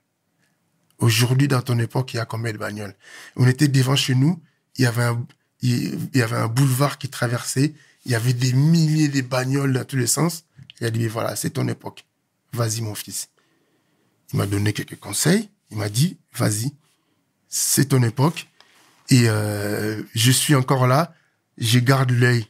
Aujourd'hui, 0.99 1.47
dans 1.47 1.61
ton 1.61 1.77
époque, 1.79 2.13
il 2.13 2.17
y 2.17 2.19
a 2.19 2.25
combien 2.25 2.53
de 2.53 2.57
bagnoles? 2.57 2.95
On 3.35 3.47
était 3.47 3.67
devant 3.67 3.95
chez 3.95 4.15
nous, 4.15 4.41
il 4.77 4.83
y 4.83 4.85
avait 4.85 5.03
un, 5.03 6.47
boulevard 6.47 6.97
qui 6.97 7.09
traversait, 7.09 7.73
il 8.05 8.11
y 8.11 8.15
avait 8.15 8.33
des 8.33 8.53
milliers 8.53 9.07
de 9.07 9.21
bagnoles 9.21 9.73
dans 9.73 9.85
tous 9.85 9.97
les 9.97 10.07
sens. 10.07 10.45
Il 10.79 10.87
a 10.87 10.91
dit, 10.91 11.07
voilà, 11.07 11.35
c'est 11.35 11.51
ton 11.51 11.67
époque. 11.67 12.05
Vas-y, 12.53 12.81
mon 12.81 12.95
fils. 12.95 13.29
Il 14.31 14.37
m'a 14.37 14.45
donné 14.45 14.73
quelques 14.73 14.99
conseils. 14.99 15.49
Il 15.71 15.77
m'a 15.77 15.89
dit, 15.89 16.17
vas-y, 16.33 16.71
c'est 17.49 17.85
ton 17.85 18.03
époque. 18.03 18.47
Et 19.09 19.27
euh, 19.29 20.01
je 20.13 20.31
suis 20.31 20.55
encore 20.55 20.87
là. 20.87 21.13
Je 21.57 21.79
garde 21.79 22.11
l'œil 22.11 22.47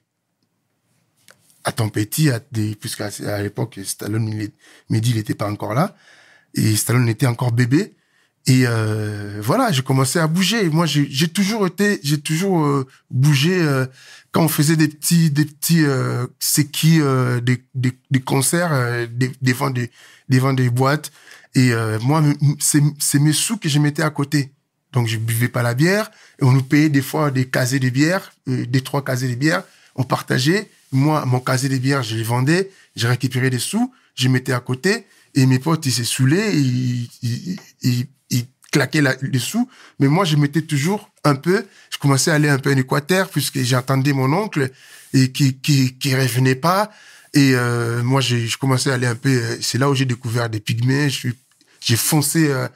à 1.65 1.71
ton 1.71 1.89
petit, 1.89 2.30
à 2.30 2.39
des, 2.51 2.75
puisqu'à 2.75 3.10
à 3.28 3.41
l'époque, 3.41 3.80
Stallone, 3.84 4.32
Mehdi, 4.89 5.10
il 5.10 5.15
n'était 5.17 5.34
pas 5.34 5.49
encore 5.49 5.73
là. 5.73 5.95
Et 6.54 6.75
Stallone 6.75 7.10
était 7.10 7.25
encore 7.28 7.51
bébé. 7.51 7.95
Et 8.47 8.62
euh, 8.67 9.39
voilà, 9.41 9.71
j'ai 9.71 9.82
commencé 9.82 10.19
à 10.19 10.28
bouger. 10.28 10.69
Moi, 10.69 10.86
j'ai 10.86 11.28
toujours 11.28 11.65
été, 11.65 11.99
j'ai 12.04 12.19
toujours 12.21 12.63
euh, 12.63 12.86
bougé 13.10 13.60
euh, 13.60 13.88
quand 14.32 14.43
on 14.43 14.47
faisait 14.47 14.75
des 14.75 14.88
petits, 14.88 15.32
des 15.32 15.45
petits, 15.45 15.84
c'est 16.39 16.65
qui, 16.69 16.99
des, 17.41 17.63
des, 17.73 18.21
concerts 18.21 19.08
des- 19.10 19.32
des, 19.41 19.91
devant 20.30 20.54
des 20.54 20.69
boîtes. 20.69 21.12
Et 21.56 21.71
moi, 22.01 22.21
c'est 22.60 23.19
mes 23.19 23.32
sous 23.32 23.58
que 23.58 23.69
je 23.69 23.80
mettais 23.80 24.04
à 24.04 24.10
côté. 24.10 24.51
Donc, 24.91 25.08
je 25.08 25.17
buvais 25.17 25.47
pas 25.47 25.63
la 25.63 25.73
bière. 25.73 26.12
Et 26.39 26.43
on 26.43 26.51
nous 26.51 26.63
payait 26.63 26.89
des 26.89 27.01
fois 27.01 27.32
des 27.32 27.45
casés 27.45 27.80
de 27.80 27.89
bière, 27.89 28.34
des 28.45 28.82
trois 28.82 29.06
casés 29.06 29.30
de 29.30 29.36
bière. 29.36 29.63
On 29.95 30.04
partageait. 30.04 30.69
Moi, 30.95 31.25
mon 31.25 31.39
casé 31.39 31.69
de 31.69 31.77
bière, 31.77 32.03
je 32.03 32.15
les 32.15 32.23
vendais. 32.23 32.71
J'ai 32.95 33.08
récupéré 33.08 33.49
des 33.49 33.60
sous. 33.60 33.93
Je 34.15 34.27
mettais 34.29 34.53
à 34.53 34.60
côté. 34.60 35.05
Et 35.36 35.45
mes 35.45 35.60
potes, 35.60 35.86
ils 35.86 35.91
se 35.91 36.03
saoulaient. 36.03 36.55
Ils, 36.55 37.10
ils, 37.81 38.08
claquaient 38.71 39.01
la- 39.01 39.15
les 39.21 39.39
sous. 39.39 39.69
Mais 39.99 40.08
moi, 40.08 40.25
je 40.25 40.36
mettais 40.36 40.62
toujours 40.62 41.10
un 41.23 41.36
peu. 41.36 41.65
Je 41.89 41.97
commençais 41.97 42.31
à 42.31 42.34
aller 42.34 42.49
un 42.49 42.60
peu 42.60 42.73
en 42.73 42.77
Équateur 42.77 43.29
puisque 43.29 43.60
j'entendais 43.62 44.12
mon 44.12 44.31
oncle 44.34 44.69
et 45.13 45.31
qui, 45.31 45.55
qui, 45.60 45.97
qui 45.97 46.13
revenait 46.15 46.55
pas. 46.55 46.91
Et 47.34 47.51
euh, 47.55 48.03
moi, 48.03 48.19
je 48.21 48.58
commençais 48.58 48.91
à 48.91 48.95
aller 48.95 49.08
un 49.08 49.15
peu. 49.15 49.29
euh, 49.29 49.58
C'est 49.62 49.77
là 49.77 49.89
où 49.89 49.95
j'ai 49.95 50.03
découvert 50.05 50.49
des 50.49 50.60
pygmées. 50.60 51.10
J'ai 51.10 51.95
foncé 51.97 52.49
euh, 52.49 52.67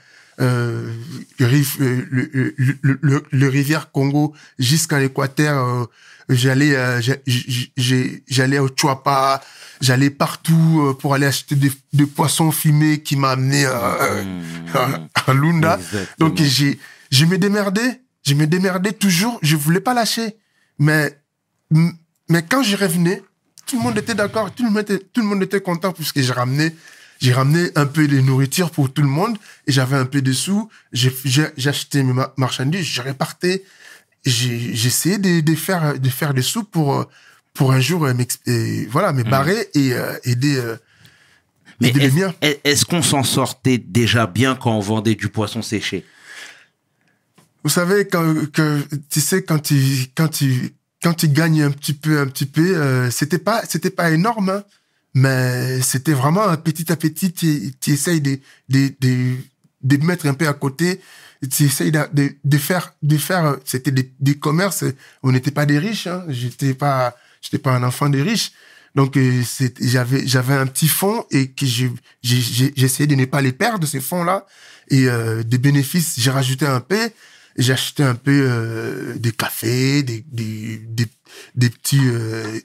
euh, 0.41 0.93
le, 1.39 1.45
euh, 1.45 2.05
le, 2.09 2.53
le, 2.81 2.99
le, 3.01 3.23
le- 3.29 3.49
rivière 3.49 3.91
Congo 3.91 4.33
jusqu'à 4.57 4.99
l'Équateur. 4.99 5.65
euh, 5.65 5.85
j'allais, 6.29 6.75
j'allais 8.27 8.59
au 8.59 8.69
Chuapa. 8.75 9.41
J'allais 9.81 10.09
partout 10.09 10.95
pour 10.99 11.13
aller 11.13 11.25
acheter 11.25 11.55
des, 11.55 11.71
des 11.93 12.05
poissons 12.05 12.51
fumés 12.51 13.01
qui 13.01 13.15
m'a 13.15 13.31
amené 13.31 13.65
euh, 13.65 14.23
à 14.73 15.33
Lunda. 15.33 15.77
Exactement. 15.79 16.29
Donc 16.29 16.37
j'ai, 16.41 16.77
je 17.11 17.25
me 17.25 17.37
démerdais, 17.37 18.01
je 18.25 18.33
me 18.33 18.45
démerdais 18.45 18.91
toujours. 18.91 19.39
Je 19.41 19.55
voulais 19.55 19.79
pas 19.79 19.93
lâcher, 19.93 20.35
mais 20.79 21.17
mais 22.27 22.43
quand 22.47 22.61
j'y 22.61 22.75
revenais, 22.75 23.23
tout 23.65 23.77
le 23.77 23.83
monde 23.83 23.97
était 23.97 24.15
d'accord, 24.15 24.51
tout 24.53 24.63
le 24.65 24.69
monde 24.69 24.81
était, 24.81 24.99
tout 24.99 25.21
le 25.21 25.27
monde 25.27 25.43
était 25.43 25.61
content 25.61 25.93
puisque 25.93 26.19
j'ai 26.19 26.33
ramené, 26.33 26.75
j'ai 27.19 27.33
ramené 27.33 27.69
un 27.75 27.85
peu 27.85 28.07
de 28.07 28.19
nourriture 28.19 28.71
pour 28.71 28.91
tout 28.91 29.01
le 29.01 29.07
monde 29.07 29.37
et 29.67 29.71
j'avais 29.71 29.97
un 29.97 30.05
peu 30.05 30.21
de 30.21 30.31
sous. 30.33 30.69
J'ai, 30.93 31.13
j'ai, 31.25 31.47
j'ai 31.57 31.69
acheté 31.69 32.01
mes 32.01 32.13
ma- 32.13 32.33
marchandises, 32.37 32.85
je 32.85 33.01
repartais. 33.01 33.63
J'ai, 34.25 34.73
j'essayais 34.75 35.17
de, 35.17 35.41
de 35.41 35.55
faire, 35.55 35.99
de 35.99 36.09
faire 36.09 36.33
des 36.33 36.41
sous 36.41 36.63
pour, 36.63 36.95
euh, 36.95 37.03
pour 37.53 37.71
un 37.73 37.79
jour, 37.79 38.05
euh, 38.05 38.13
et 38.47 38.85
voilà, 38.87 39.13
me 39.13 39.23
barrer 39.23 39.69
et 39.73 39.93
euh, 39.93 40.17
aider, 40.23 40.57
euh, 40.57 40.75
Mais 41.81 41.89
est- 42.41 42.59
est-ce 42.63 42.85
qu'on 42.85 43.01
s'en 43.01 43.23
sortait 43.23 43.77
déjà 43.77 44.27
bien 44.27 44.55
quand 44.55 44.75
on 44.75 44.79
vendait 44.81 45.15
du 45.15 45.29
poisson 45.29 45.61
séché? 45.61 46.05
Vous 47.63 47.69
savez 47.69 48.07
quand 48.07 48.33
que 48.51 48.81
tu 49.09 49.19
sais 49.19 49.43
quand 49.43 49.59
tu 49.59 49.77
quand 50.15 50.29
tu 50.29 50.73
quand 51.03 51.13
tu 51.13 51.27
gagnes 51.27 51.63
un 51.63 51.71
petit 51.71 51.93
peu 51.93 52.19
un 52.19 52.27
petit 52.27 52.45
peu 52.45 52.77
euh, 52.77 53.11
c'était 53.11 53.37
pas 53.37 53.63
c'était 53.67 53.89
pas 53.89 54.11
énorme 54.11 54.49
hein, 54.49 54.63
mais 55.13 55.81
c'était 55.81 56.13
vraiment 56.13 56.55
petit 56.57 56.91
à 56.91 56.95
petit 56.95 57.33
tu, 57.33 57.91
essayes 57.91 58.21
de 58.21 58.39
de 58.69 58.93
de 58.99 59.35
de 59.81 59.97
mettre 59.97 60.27
un 60.27 60.33
peu 60.33 60.47
à 60.47 60.53
côté. 60.53 61.01
Tu 61.51 61.63
essayes 61.63 61.91
de, 61.91 62.35
de, 62.43 62.57
faire 62.57 62.93
de 63.01 63.17
faire 63.17 63.57
c'était 63.63 63.91
des, 63.91 64.35
commerces. 64.35 64.83
On 65.23 65.31
n'était 65.31 65.51
pas 65.51 65.65
des 65.65 65.79
riches 65.79 66.07
hein, 66.07 66.25
j'étais 66.27 66.73
pas 66.73 67.15
j'étais 67.41 67.59
pas 67.59 67.71
un 67.71 67.83
enfant 67.83 68.09
des 68.09 68.21
riches. 68.21 68.51
Donc 68.95 69.17
euh, 69.17 69.43
j'avais 69.79 70.27
j'avais 70.27 70.53
un 70.53 70.65
petit 70.65 70.87
fonds 70.87 71.25
et 71.31 71.51
que 71.51 71.65
j'essayais 72.21 73.07
de 73.07 73.15
ne 73.15 73.25
pas 73.25 73.41
les 73.41 73.53
perdre 73.53 73.87
ces 73.87 74.01
fonds 74.01 74.23
là 74.23 74.45
et 74.89 75.07
euh, 75.07 75.43
des 75.43 75.57
bénéfices 75.57 76.15
j'ai 76.17 76.31
rajouté 76.31 76.65
un 76.65 76.81
peu. 76.81 77.09
J'ai 77.57 77.73
acheté 77.73 78.03
un 78.03 78.15
peu 78.15 78.45
euh, 78.47 79.15
des 79.17 79.33
cafés, 79.33 80.01
des, 80.01 80.23
des, 80.31 80.77
des, 81.55 81.69
petits 81.69 81.99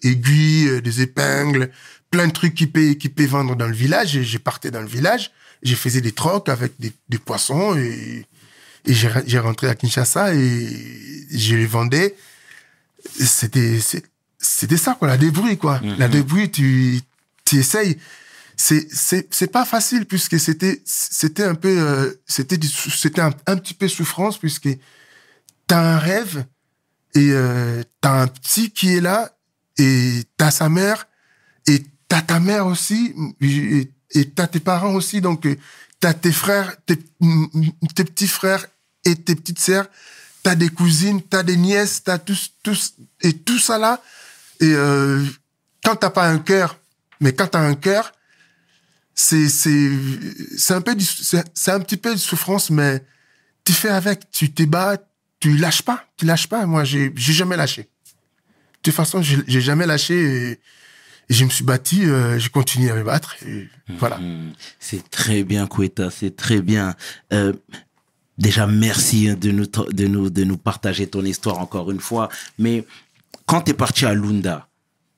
aiguilles, 0.02 0.80
des 0.82 1.00
épingles, 1.02 1.70
plein 2.14 2.28
de 2.28 2.32
trucs 2.32 2.54
qui 2.54 2.68
paient, 2.68 2.96
qui 2.96 3.08
paient 3.08 3.26
vendre 3.26 3.56
dans 3.56 3.66
le 3.66 3.74
village. 3.74 4.16
Et 4.16 4.22
j'ai 4.22 4.38
parté 4.38 4.70
dans 4.70 4.80
le 4.80 4.86
village, 4.86 5.32
j'ai 5.62 5.74
faisais 5.74 6.00
des 6.00 6.12
trocs 6.12 6.48
avec 6.48 6.74
des, 6.78 6.92
des 7.08 7.18
poissons 7.18 7.76
et, 7.76 8.24
et 8.86 8.94
j'ai 8.94 9.38
rentré 9.38 9.68
à 9.68 9.74
Kinshasa 9.74 10.32
et 10.34 11.26
je 11.32 11.56
les 11.56 11.66
vendais. 11.66 12.14
C'était 13.18 13.80
c'était 14.38 14.76
ça 14.76 14.94
quoi, 14.94 15.08
la 15.08 15.16
débrouille 15.16 15.58
quoi. 15.58 15.80
La 15.98 16.08
débrouille, 16.08 16.50
tu 16.50 17.00
tu 17.44 17.56
essayes. 17.56 17.98
C'est 18.56 18.86
c'est 18.92 19.26
c'est 19.34 19.50
pas 19.50 19.64
facile 19.64 20.06
puisque 20.06 20.38
c'était 20.38 20.80
c'était 20.84 21.42
un 21.42 21.56
peu 21.56 21.76
euh, 21.76 22.22
c'était 22.26 22.58
c'était 22.62 23.22
un, 23.22 23.32
un 23.46 23.56
petit 23.56 23.74
peu 23.74 23.88
souffrance 23.88 24.38
puisque 24.38 24.68
t'as 25.66 25.80
un 25.80 25.98
rêve 25.98 26.44
et 27.16 27.30
euh, 27.32 27.82
t'as 28.00 28.22
un 28.22 28.28
petit 28.28 28.70
qui 28.70 28.94
est 28.94 29.00
là 29.00 29.36
et 29.78 30.22
t'as 30.36 30.52
sa 30.52 30.68
mère 30.68 31.08
t'as 32.14 32.22
ta 32.22 32.38
mère 32.38 32.68
aussi 32.68 33.12
et 33.40 34.30
t'as 34.30 34.46
tes 34.46 34.60
parents 34.60 34.94
aussi 34.94 35.20
donc 35.20 35.46
euh, 35.46 35.56
t'as 35.98 36.14
tes 36.14 36.30
frères 36.30 36.76
tes, 36.86 36.96
tes 36.96 38.04
petits 38.04 38.28
frères 38.28 38.64
et 39.04 39.16
tes 39.16 39.34
petites 39.34 39.58
sœurs 39.58 39.88
t'as 40.44 40.54
des 40.54 40.68
cousines 40.68 41.20
t'as 41.20 41.42
des 41.42 41.56
nièces 41.56 42.04
t'as 42.04 42.18
tous 42.18 42.52
tous 42.62 42.94
et 43.20 43.32
tout 43.32 43.58
ça 43.58 43.78
là 43.78 44.00
et 44.60 44.72
euh, 44.74 45.24
quand 45.84 45.96
t'as 45.96 46.10
pas 46.10 46.28
un 46.28 46.38
cœur 46.38 46.78
mais 47.18 47.32
quand 47.32 47.48
t'as 47.48 47.66
un 47.66 47.74
cœur 47.74 48.12
c'est 49.16 49.48
c'est 49.48 49.90
c'est 50.56 50.74
un 50.74 50.82
peu 50.82 50.96
c'est 51.00 51.72
un 51.72 51.80
petit 51.80 51.96
peu 51.96 52.12
de 52.12 52.20
souffrance 52.20 52.70
mais 52.70 53.04
tu 53.64 53.72
fais 53.72 53.88
avec 53.88 54.30
tu 54.30 54.52
te 54.52 54.62
bats 54.62 54.98
tu 55.40 55.56
lâches 55.56 55.82
pas 55.82 56.06
tu 56.16 56.26
lâches 56.26 56.46
pas. 56.46 56.64
Moi 56.64 56.84
j'ai 56.84 57.12
j'ai 57.16 57.32
jamais 57.32 57.56
lâché. 57.56 57.82
De 57.82 57.88
toute 58.84 58.94
façon 58.94 59.20
j'ai 59.20 59.60
jamais 59.60 59.86
lâché 59.86 60.60
et 61.28 61.34
je 61.34 61.44
me 61.44 61.50
suis 61.50 61.64
battu 61.64 62.10
euh, 62.10 62.38
j'ai 62.38 62.48
continué 62.48 62.90
à 62.90 62.94
me 62.94 63.04
battre 63.04 63.36
et 63.46 63.68
voilà 63.98 64.18
C'est 64.78 65.08
très 65.10 65.44
bien, 65.44 65.66
Kweta, 65.66 66.10
c'est 66.10 66.36
très 66.36 66.62
bien. 66.62 66.94
Euh, 67.32 67.52
déjà, 68.38 68.66
merci 68.66 69.34
de 69.36 69.50
nous, 69.50 69.66
de, 69.66 70.06
nous, 70.06 70.30
de 70.30 70.44
nous 70.44 70.56
partager 70.56 71.06
ton 71.06 71.24
histoire 71.24 71.58
encore 71.58 71.90
une 71.90 72.00
fois. 72.00 72.28
Mais 72.58 72.84
quand 73.46 73.62
tu 73.62 73.72
es 73.72 73.74
parti 73.74 74.06
à 74.06 74.14
Lunda, 74.14 74.68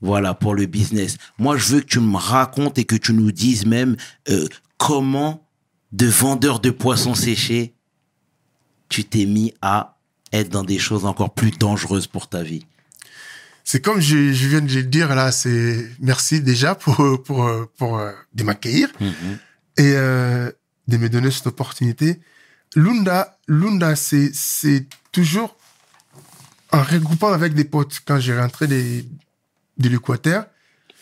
voilà, 0.00 0.34
pour 0.34 0.54
le 0.54 0.66
business, 0.66 1.16
moi, 1.38 1.56
je 1.56 1.74
veux 1.74 1.80
que 1.80 1.86
tu 1.86 2.00
me 2.00 2.16
racontes 2.16 2.78
et 2.78 2.84
que 2.84 2.96
tu 2.96 3.12
nous 3.12 3.32
dises 3.32 3.66
même 3.66 3.96
euh, 4.28 4.46
comment, 4.78 5.46
de 5.92 6.06
vendeur 6.06 6.60
de 6.60 6.70
poissons 6.70 7.14
séchés, 7.14 7.74
tu 8.88 9.04
t'es 9.04 9.24
mis 9.24 9.54
à 9.62 9.98
être 10.32 10.50
dans 10.50 10.64
des 10.64 10.78
choses 10.78 11.04
encore 11.04 11.32
plus 11.32 11.52
dangereuses 11.52 12.06
pour 12.06 12.28
ta 12.28 12.42
vie. 12.42 12.66
C'est 13.68 13.80
comme 13.84 14.00
je, 14.00 14.32
je 14.32 14.46
viens 14.48 14.60
de 14.60 14.72
le 14.72 14.84
dire 14.84 15.14
là 15.14 15.32
c'est 15.32 15.86
merci 16.00 16.40
déjà 16.40 16.74
pour 16.76 16.96
pour 17.24 17.50
pour, 17.76 17.98
euh, 17.98 18.12
de 18.32 18.42
m'accueillir 18.44 18.88
et 19.76 19.92
euh, 19.96 20.50
de 20.88 20.96
me 20.96 21.08
donner 21.08 21.30
cette 21.32 21.48
opportunité. 21.48 22.20
Lunda, 22.76 23.36
Lunda, 23.48 23.96
c'est 23.96 24.30
c'est 24.32 24.86
toujours 25.12 25.56
en 26.72 26.82
regroupant 26.82 27.32
avec 27.32 27.54
des 27.54 27.64
potes 27.64 28.00
quand 28.06 28.20
j'ai 28.20 28.38
rentré 28.38 28.66
des, 28.66 29.04
de 29.78 29.88
l'Équateur. 29.88 30.46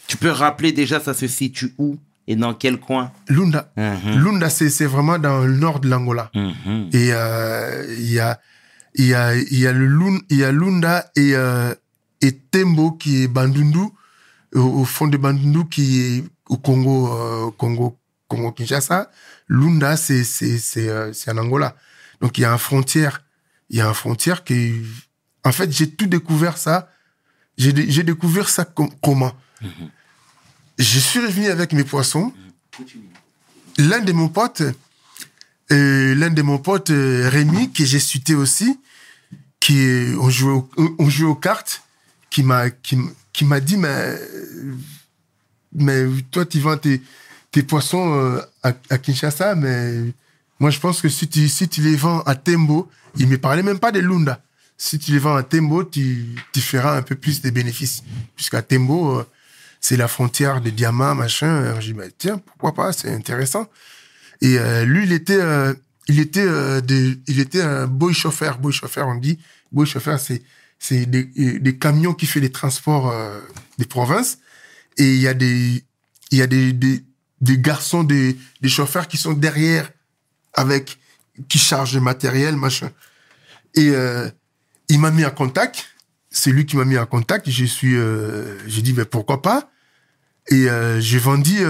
Tu 0.06 0.16
peux 0.16 0.30
rappeler 0.30 0.72
déjà, 0.72 1.00
ça 1.00 1.14
se 1.14 1.26
situe 1.26 1.74
où 1.78 1.96
Et 2.26 2.36
dans 2.36 2.54
quel 2.54 2.78
coin? 2.78 3.12
Lunda. 3.28 3.72
Mhm. 3.76 4.22
Lunda, 4.22 4.48
c'est 4.50 4.86
vraiment 4.86 5.18
dans 5.18 5.40
le 5.44 5.54
nord 5.56 5.80
de 5.80 5.88
l'Angola. 5.88 6.30
Mhm. 6.34 6.90
Et 6.92 7.08
euh, 7.12 7.84
il 7.98 8.10
y 8.12 8.20
a 8.20 8.40
il 8.94 9.06
y 9.06 9.14
a 9.14 9.34
il 9.34 9.58
y 9.58 9.66
a 9.66 9.72
le 9.72 9.86
Lun- 9.86 10.20
il 10.30 10.38
y 10.38 10.44
a 10.44 10.52
Lunda 10.52 11.10
et 11.16 11.34
euh, 11.34 11.74
et 12.26 12.32
Tembo 12.32 12.92
qui 12.92 13.22
est 13.22 13.28
Bandundu 13.28 13.80
au, 14.54 14.84
fond 14.84 15.08
de 15.08 15.16
Bandundu 15.16 15.68
qui 15.68 16.00
est 16.00 16.24
au 16.48 16.56
Congo 16.58 17.08
euh, 17.12 17.50
Congo 17.58 17.98
Congo 18.28 18.52
Kinshasa. 18.52 19.10
Lunda 19.48 19.96
c'est 19.96 20.24
c'est 20.24 20.58
c'est 20.58 20.88
euh, 20.88 21.12
c'est 21.12 21.30
en 21.30 21.38
Angola. 21.38 21.76
Donc 22.20 22.38
il 22.38 22.42
y 22.42 22.44
a 22.44 22.52
une 22.52 22.58
frontière, 22.58 23.22
il 23.70 23.78
y 23.78 23.80
a 23.80 23.86
une 23.88 23.94
frontière 23.94 24.44
qui 24.44 24.74
en 25.44 25.52
fait 25.52 25.70
j'ai 25.72 25.90
tout 25.90 26.06
découvert 26.06 26.56
ça. 26.58 26.88
J'ai 27.58 27.72
j'ai 27.90 28.02
découvert 28.02 28.48
ça 28.48 28.64
com- 28.64 28.90
comment? 29.02 29.32
Je 30.78 30.98
suis 30.98 31.20
revenu 31.20 31.46
avec 31.48 31.72
mes 31.72 31.84
poissons. 31.84 32.32
L'un 33.78 34.00
de 34.00 34.12
mon 34.12 34.28
pote 34.28 34.62
euh, 35.72 36.14
l'un 36.14 36.28
de 36.30 36.42
mon 36.42 36.58
potes, 36.58 36.90
euh, 36.90 37.26
Rémi, 37.30 37.72
que 37.72 37.84
j'ai 37.86 37.98
suité 37.98 38.34
aussi, 38.34 38.78
qui 39.60 39.78
est- 39.78 40.14
on 40.16 40.28
jouait, 40.28 40.52
au- 40.52 40.96
on 40.98 41.08
jouait 41.08 41.26
aux 41.26 41.34
cartes, 41.34 41.82
qui 42.34 42.42
m'a, 42.42 42.68
qui, 42.68 42.98
qui 43.32 43.44
m'a 43.44 43.60
dit, 43.60 43.76
mais, 43.76 44.18
mais 45.72 46.04
toi, 46.32 46.44
tu 46.44 46.58
vends 46.58 46.76
tes, 46.76 47.00
tes 47.52 47.62
poissons 47.62 48.12
euh, 48.12 48.40
à, 48.64 48.98
Kinshasa, 48.98 49.54
mais 49.54 50.12
moi, 50.58 50.70
je 50.70 50.80
pense 50.80 51.00
que 51.00 51.08
si 51.08 51.28
tu, 51.28 51.48
si 51.48 51.68
tu 51.68 51.80
les 51.80 51.94
vends 51.94 52.22
à 52.22 52.34
Tembo, 52.34 52.90
il 53.16 53.28
me 53.28 53.38
parlait 53.38 53.62
même 53.62 53.78
pas 53.78 53.92
de 53.92 54.00
Lunda. 54.00 54.42
Si 54.76 54.98
tu 54.98 55.12
les 55.12 55.20
vends 55.20 55.36
à 55.36 55.44
Tembo, 55.44 55.84
tu, 55.84 56.34
tu 56.52 56.60
feras 56.60 56.96
un 56.96 57.02
peu 57.02 57.14
plus 57.14 57.40
de 57.40 57.50
bénéfices. 57.50 58.02
Puisqu'à 58.34 58.62
Tembo, 58.62 59.20
euh, 59.20 59.26
c'est 59.80 59.96
la 59.96 60.08
frontière 60.08 60.60
des 60.60 60.72
diamants, 60.72 61.14
machin. 61.14 61.78
J'ai 61.78 61.92
dit, 61.92 61.98
bah, 61.98 62.06
tiens, 62.18 62.38
pourquoi 62.38 62.74
pas, 62.74 62.92
c'est 62.92 63.14
intéressant. 63.14 63.70
Et 64.40 64.58
euh, 64.58 64.84
lui, 64.84 65.04
il 65.04 65.12
était, 65.12 65.40
il 66.08 66.18
était, 66.18 66.82
des- 66.82 67.16
il 67.28 67.38
était 67.38 67.62
un 67.62 67.86
boy 67.86 68.12
chauffeur. 68.12 68.58
Boy 68.58 68.72
chauffeur, 68.72 69.06
on 69.06 69.14
dit. 69.14 69.38
Boy 69.70 69.86
chauffeur, 69.86 70.18
c'est, 70.18 70.42
c'est 70.86 71.06
des, 71.06 71.78
camions 71.78 72.12
qui 72.12 72.26
fait 72.26 72.40
les 72.40 72.52
transports 72.52 73.10
euh, 73.10 73.40
des 73.78 73.86
provinces. 73.86 74.38
Et 74.98 75.14
il 75.14 75.20
y 75.20 75.28
a 75.28 75.32
des, 75.32 75.82
il 76.30 76.38
y 76.38 76.42
a 76.42 76.46
des, 76.46 76.74
des, 76.74 77.58
garçons, 77.58 78.04
des, 78.04 78.36
des 78.60 78.68
chauffeurs 78.68 79.08
qui 79.08 79.16
sont 79.16 79.32
derrière 79.32 79.90
avec, 80.52 80.98
qui 81.48 81.58
chargent 81.58 81.94
le 81.94 82.02
matériel, 82.02 82.56
machin. 82.56 82.90
Et 83.74 83.88
euh, 83.90 84.28
il 84.90 85.00
m'a 85.00 85.10
mis 85.10 85.24
en 85.24 85.30
contact. 85.30 85.86
C'est 86.30 86.50
lui 86.50 86.66
qui 86.66 86.76
m'a 86.76 86.84
mis 86.84 86.98
en 86.98 87.06
contact. 87.06 87.48
Je 87.48 87.64
suis, 87.64 87.96
euh, 87.96 88.58
j'ai 88.68 88.82
dit, 88.82 88.92
ben 88.92 89.06
pourquoi 89.06 89.40
pas? 89.40 89.70
Et 90.48 90.68
euh, 90.68 91.00
j'ai 91.00 91.18
vendu 91.18 91.60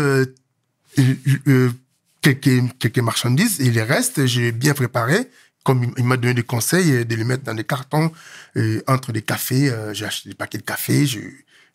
quelques, 2.20 2.78
quelques 2.80 2.98
marchandises 2.98 3.60
et 3.60 3.70
les 3.70 3.82
restes, 3.84 4.26
j'ai 4.26 4.50
bien 4.50 4.74
préparé. 4.74 5.30
Comme 5.64 5.92
il- 5.96 6.04
m'a 6.04 6.16
donné 6.16 6.34
des 6.34 6.42
conseils 6.42 6.92
euh, 6.92 7.04
de 7.04 7.14
les 7.16 7.24
mettre 7.24 7.42
dans 7.42 7.54
des 7.54 7.64
cartons 7.64 8.12
euh, 8.56 8.82
entre 8.86 9.12
des 9.12 9.22
cafés. 9.22 9.70
euh, 9.70 9.92
j'ai 9.94 10.04
acheté 10.04 10.28
des 10.28 10.34
paquets 10.34 10.58
de 10.58 10.62
café. 10.62 11.04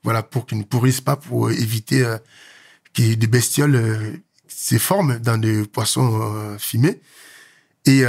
Voilà, 0.04 0.23
pour 0.23 0.45
qu'ils 0.45 0.60
ne 0.60 0.63
pourrissent 0.63 1.02
pas, 1.02 1.17
pour 1.17 1.52
éviter 1.52 2.06
que 2.93 3.15
des 3.15 3.28
bestioles 3.28 4.21
se 4.47 4.78
forment 4.78 5.19
dans 5.19 5.38
des 5.38 5.65
poissons 5.65 6.56
fumés. 6.58 7.02
Et 7.86 8.04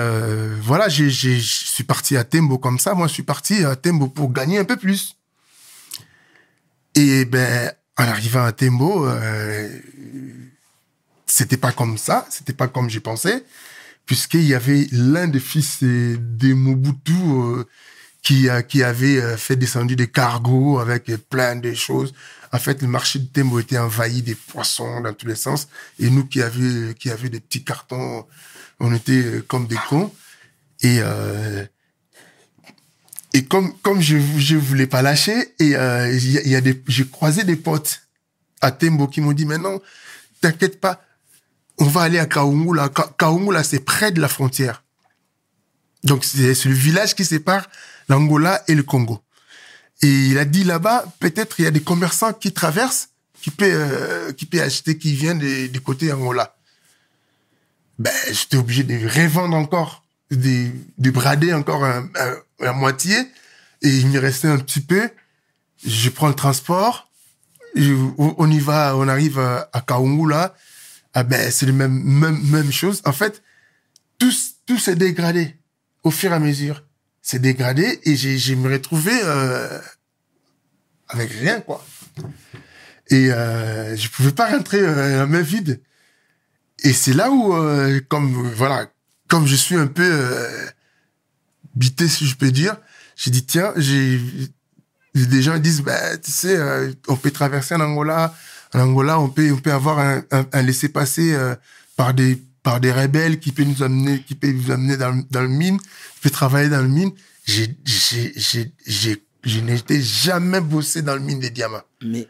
voilà, 0.63 0.89
je 0.89 1.09
suis 1.09 1.83
parti 1.83 2.17
à 2.17 2.23
Tembo 2.23 2.59
comme 2.59 2.79
ça. 2.79 2.95
Moi, 2.95 3.09
je 3.09 3.15
suis 3.15 3.25
parti 3.25 3.65
à 3.65 3.75
Tembo 3.75 4.07
pour 4.07 4.33
gagner 4.33 4.59
un 4.59 4.65
peu 4.65 4.77
plus. 4.77 5.17
Et 6.95 7.25
ben, 7.25 7.73
en 7.99 8.05
arrivant 8.05 8.45
à 8.45 8.53
Tembo, 8.53 9.09
c'était 11.27 11.57
pas 11.57 11.73
comme 11.73 11.99
ça, 11.99 12.25
c'était 12.31 12.53
pas 12.53 12.69
comme 12.69 12.89
j'ai 12.89 13.01
pensé, 13.01 13.43
puisqu'il 14.07 14.43
y 14.43 14.55
avait 14.55 14.87
l'un 14.93 15.29
des 15.29 15.41
fils 15.41 15.83
des 15.83 16.55
Mobutu 16.55 17.13
euh, 17.13 17.65
qui, 18.23 18.49
qui 18.69 18.83
avait 18.83 19.21
euh, 19.21 19.37
fait 19.37 19.57
descendre 19.57 19.95
des 19.95 20.09
cargos 20.09 20.79
avec 20.79 21.07
plein 21.29 21.57
de 21.57 21.73
choses. 21.75 22.13
En 22.53 22.59
fait, 22.59 22.83
le 22.83 22.89
marché 22.89 23.21
de 23.21 23.27
Tembo 23.27 23.61
était 23.61 23.79
envahi 23.79 24.23
des 24.23 24.35
poissons 24.35 25.01
dans 25.01 25.15
tous 25.15 25.27
les 25.27 25.37
sens. 25.37 25.69
Et 25.99 26.11
nous 26.11 26.27
qui 26.27 26.43
avions, 26.43 26.93
qui 26.95 27.09
des 27.09 27.41
petits 27.41 27.63
cartons, 27.63 28.27
on 28.81 28.93
était 28.95 29.23
euh, 29.23 29.45
comme 29.47 29.67
des 29.67 29.79
cons. 29.89 30.13
Et, 30.83 31.01
et 33.35 33.45
comme, 33.45 33.77
comme 33.83 34.01
je, 34.01 34.17
je 34.39 34.57
voulais 34.57 34.87
pas 34.87 35.03
lâcher, 35.03 35.55
et 35.59 35.69
y 35.69 35.77
a, 35.77 36.63
j'ai 36.89 37.07
croisé 37.07 37.45
des 37.45 37.57
potes 37.57 38.01
à 38.63 38.71
Tembo 38.71 39.07
qui 39.07 39.21
m'ont 39.21 39.33
dit, 39.33 39.45
mais 39.45 39.59
non, 39.59 39.79
t'inquiète 40.41 40.81
pas, 40.81 41.03
on 41.81 41.85
va 41.87 42.03
aller 42.03 42.19
à 42.19 42.27
Kaungula. 42.27 42.89
Ka- 42.89 43.11
Kaungula, 43.19 43.63
c'est 43.65 43.81
près 43.81 44.13
de 44.13 44.21
la 44.21 44.29
frontière. 44.29 44.83
Donc, 46.05 46.25
c'est 46.25 46.65
le 46.65 46.75
village 46.75 47.15
qui 47.15 47.25
sépare 47.25 47.69
l'Angola 48.09 48.63
et 48.69 48.75
le 48.75 48.83
Congo. 48.83 49.21
Et 50.03 50.09
il 50.09 50.39
a 50.39 50.45
dit 50.45 50.65
là-bas, 50.65 51.05
peut-être 51.19 51.61
il 51.61 51.65
y 51.65 51.69
a 51.69 51.71
des 51.71 51.83
commerçants 51.83 52.33
qui 52.33 52.53
traversent, 52.53 53.09
qui 53.43 53.51
peut, 53.51 53.67
euh, 53.71 54.33
qui 54.33 54.49
acheter, 54.61 54.97
qui 54.97 55.15
viennent 55.15 55.39
du 55.39 55.81
côté 55.81 56.11
Angola. 56.13 56.57
Ben, 57.99 58.13
j'étais 58.31 58.57
obligé 58.57 58.83
de 58.83 58.95
revendre 59.07 59.57
encore, 59.57 60.03
de, 60.31 60.71
de 60.97 61.11
brader 61.11 61.53
encore 61.53 61.87
la 62.61 62.73
moitié. 62.73 63.17
Et 63.83 63.89
il 63.89 64.09
me 64.09 64.19
restait 64.19 64.49
un 64.49 64.59
petit 64.59 64.81
peu. 64.81 65.11
Je 65.87 66.09
prends 66.11 66.29
le 66.29 66.35
transport. 66.35 67.11
On 67.77 68.51
y 68.51 68.59
va, 68.59 68.97
on 68.97 69.07
arrive 69.07 69.39
à, 69.39 69.69
à 69.73 69.81
Kaungula. 69.83 70.55
Ah 71.15 71.25
ben, 71.25 71.51
c'est 71.51 71.67
le 71.67 71.73
même, 71.73 71.93
même, 71.93 72.41
même 72.51 72.73
chose. 72.73 73.03
En 73.05 73.13
fait, 73.13 73.43
tout, 74.19 74.33
tout 74.67 74.79
s'est 74.79 74.97
dégradé 74.97 75.57
au 76.03 76.11
fur 76.11 76.31
et 76.33 76.35
à 76.35 76.39
mesure. 76.39 76.85
C'est 77.23 77.41
dégradé 77.41 78.01
et 78.05 78.17
j'ai, 78.17 78.39
j'ai 78.39 78.57
me 78.57 78.73
retrouvé 78.73 79.13
euh, 79.25 79.81
avec 81.09 81.31
rien, 81.33 81.61
quoi. 81.61 81.85
Et 83.09 83.33
euh, 83.33 83.97
je 83.97 84.09
pouvais 84.09 84.33
pas 84.33 84.51
rentrer 84.51 84.81
euh, 84.81 85.19
la 85.19 85.27
main 85.27 85.43
vide. 85.43 85.81
Et 86.83 86.93
c'est 86.93 87.13
là 87.13 87.31
où, 87.31 87.55
euh, 87.55 88.01
comme 88.09 88.51
voilà, 88.55 88.87
comme 89.29 89.47
je 89.47 89.57
suis 89.57 89.77
un 89.77 89.87
peu 89.87 90.09
euh, 90.09 90.67
bité, 91.75 92.09
si 92.09 92.27
je 92.27 92.37
peux 92.37 92.51
dire, 92.51 92.77
j'ai 93.17 93.31
dit 93.31 93.45
tiens, 93.45 93.73
j'ai 93.77 94.21
des 95.15 95.43
gens 95.43 95.59
disent 95.59 95.83
bah 95.83 96.17
tu 96.19 96.31
sais, 96.31 96.57
euh, 96.57 96.93
on 97.09 97.17
peut 97.17 97.31
traverser 97.31 97.75
en 97.75 97.81
Angola, 97.81 98.35
en 98.75 98.81
Angola, 98.81 99.19
on 99.21 99.29
peut 99.29 99.51
on 99.53 99.57
peut 99.59 99.73
avoir 99.73 99.99
un, 99.99 100.23
un, 100.31 100.47
un 100.53 100.63
laissez-passer 100.63 101.33
euh, 101.35 101.55
par 101.97 102.15
des 102.15 102.39
par 102.63 102.79
des 102.81 102.93
rebelles 102.93 103.41
qui 103.41 103.53
peut 103.53 103.65
nous 103.65 103.83
amener 103.83 104.23
qui 104.23 104.35
peut 104.35 104.53
nous 104.53 104.71
amener 104.71 104.97
dans, 104.97 105.23
dans 105.31 105.43
le 105.43 105.49
mine, 105.49 105.79
qui 105.81 106.21
peut 106.23 106.31
travailler 106.31 106.69
dans 106.69 106.83
le 106.83 106.89
mine. 106.89 107.11
J'ai 107.47 107.77
j'ai 107.85 108.33
j'ai 108.37 108.73
j'ai 108.87 109.23
je 109.45 109.61
n'étais 109.61 110.01
jamais 110.03 110.61
bossé 110.61 111.01
dans 111.03 111.15
le 111.15 111.21
mine 111.21 111.41
des 111.41 111.49
diamants. 111.51 111.81
Mais, 112.05 112.29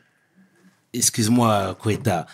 excuse-moi, 0.92 1.76
Kweta, 1.80 2.26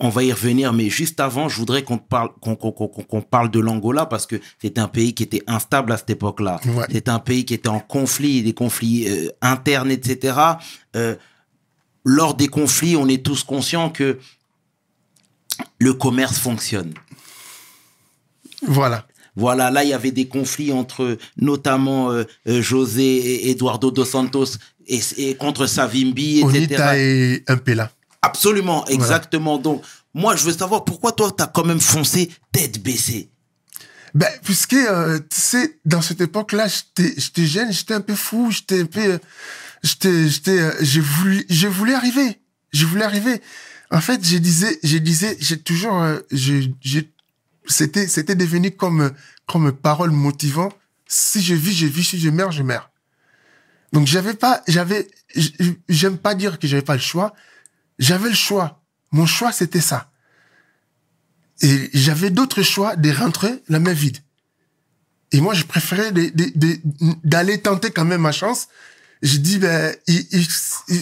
on 0.00 0.08
va 0.10 0.22
y 0.22 0.32
revenir, 0.32 0.72
mais 0.72 0.88
juste 0.90 1.18
avant, 1.20 1.48
je 1.48 1.56
voudrais 1.56 1.82
qu'on 1.82 1.98
parle, 1.98 2.30
qu'on, 2.40 2.54
qu'on- 2.54 2.72
qu'on- 2.72 2.88
qu'on 2.88 3.22
parle 3.22 3.50
de 3.50 3.58
l'Angola 3.58 4.06
parce 4.06 4.26
que 4.26 4.36
c'était 4.60 4.80
un 4.80 4.88
pays 4.88 5.14
qui 5.14 5.22
était 5.24 5.42
instable 5.46 5.92
à 5.92 5.96
cette 5.96 6.10
époque-là. 6.10 6.60
Ouais. 6.66 6.84
C'était 6.90 7.10
un 7.10 7.18
pays 7.18 7.44
qui 7.44 7.54
était 7.54 7.68
en 7.68 7.80
conflit, 7.80 8.42
des 8.42 8.52
conflits 8.54 9.08
euh, 9.08 9.28
internes, 9.40 9.90
etc. 9.90 10.36
Euh, 10.94 11.16
lors 12.04 12.34
des 12.34 12.48
conflits, 12.48 12.96
on 12.96 13.08
est 13.08 13.24
tous 13.24 13.44
conscients 13.44 13.90
que 13.90 14.18
le 15.78 15.94
commerce 15.94 16.38
fonctionne. 16.38 16.94
Voilà. 18.66 19.06
Voilà, 19.34 19.70
là, 19.70 19.82
il 19.82 19.90
y 19.90 19.94
avait 19.94 20.10
des 20.10 20.28
conflits 20.28 20.72
entre 20.72 21.16
notamment 21.38 22.10
euh, 22.10 22.24
euh, 22.48 22.60
José 22.60 23.02
et 23.02 23.50
Eduardo 23.50 23.90
dos 23.90 24.04
Santos 24.04 24.58
et, 24.86 25.00
et 25.16 25.34
contre 25.36 25.66
Savimbi, 25.66 26.40
etc. 26.40 26.56
Onita 26.58 26.98
et 26.98 27.42
Impela. 27.48 27.90
Absolument, 28.20 28.84
exactement. 28.86 29.58
Donc, 29.58 29.82
moi, 30.14 30.36
je 30.36 30.44
veux 30.44 30.52
savoir 30.52 30.84
pourquoi 30.84 31.12
toi, 31.12 31.32
tu 31.34 31.42
as 31.42 31.46
quand 31.46 31.64
même 31.64 31.80
foncé 31.80 32.30
tête 32.52 32.82
baissée? 32.82 33.30
Ben, 34.14 34.28
puisque, 34.44 34.74
euh, 34.74 35.18
tu 35.18 35.40
sais, 35.40 35.78
dans 35.86 36.02
cette 36.02 36.20
époque-là, 36.20 36.66
j'étais, 36.68 37.14
j'étais 37.18 37.46
jeune, 37.46 37.72
j'étais 37.72 37.94
un 37.94 38.02
peu 38.02 38.14
fou, 38.14 38.50
j'étais 38.50 38.82
un 38.82 38.86
peu, 38.86 39.00
euh, 39.00 39.18
j'étais, 39.82 40.28
j'étais, 40.28 40.84
j'ai 40.84 41.00
voulu, 41.00 41.44
j'ai 41.48 41.68
voulu 41.68 41.94
arriver, 41.94 42.40
je 42.72 42.86
voulais 42.86 43.04
arriver. 43.04 43.40
En 43.90 44.00
fait, 44.00 44.24
je 44.24 44.38
disais, 44.38 44.78
je 44.82 44.98
disais, 44.98 45.36
j'ai 45.40 45.58
toujours, 45.60 46.02
euh, 46.02 46.18
j'ai, 46.30 46.72
j'ai, 46.80 47.12
c'était, 47.66 48.08
c'était 48.08 48.34
devenu 48.34 48.70
comme, 48.70 49.12
comme 49.46 49.72
parole 49.72 50.10
motivant. 50.10 50.72
Si 51.06 51.42
je 51.42 51.54
vis, 51.54 51.74
je 51.74 51.86
vis. 51.86 52.04
Si 52.04 52.18
je 52.18 52.30
meurs, 52.30 52.52
je 52.52 52.62
meurs. 52.62 52.90
Donc, 53.92 54.06
j'avais 54.06 54.32
pas, 54.32 54.62
j'avais, 54.66 55.08
j'aime 55.88 56.16
pas 56.16 56.34
dire 56.34 56.58
que 56.58 56.66
j'avais 56.66 56.82
pas 56.82 56.94
le 56.94 57.00
choix. 57.00 57.34
J'avais 57.98 58.30
le 58.30 58.34
choix. 58.34 58.82
Mon 59.10 59.26
choix, 59.26 59.52
c'était 59.52 59.82
ça. 59.82 60.10
Et 61.60 61.90
j'avais 61.92 62.30
d'autres 62.30 62.62
choix 62.62 62.96
de 62.96 63.10
rentrer 63.10 63.62
la 63.68 63.78
main 63.78 63.92
vide. 63.92 64.18
Et 65.32 65.40
moi, 65.40 65.52
je 65.52 65.64
préférais 65.64 66.12
d'aller 67.24 67.60
tenter 67.60 67.90
quand 67.90 68.06
même 68.06 68.22
ma 68.22 68.32
chance. 68.32 68.68
Je 69.22 69.38
dis, 69.38 69.58
ben, 69.58 69.94
il, 70.06 70.26
il, 70.32 70.46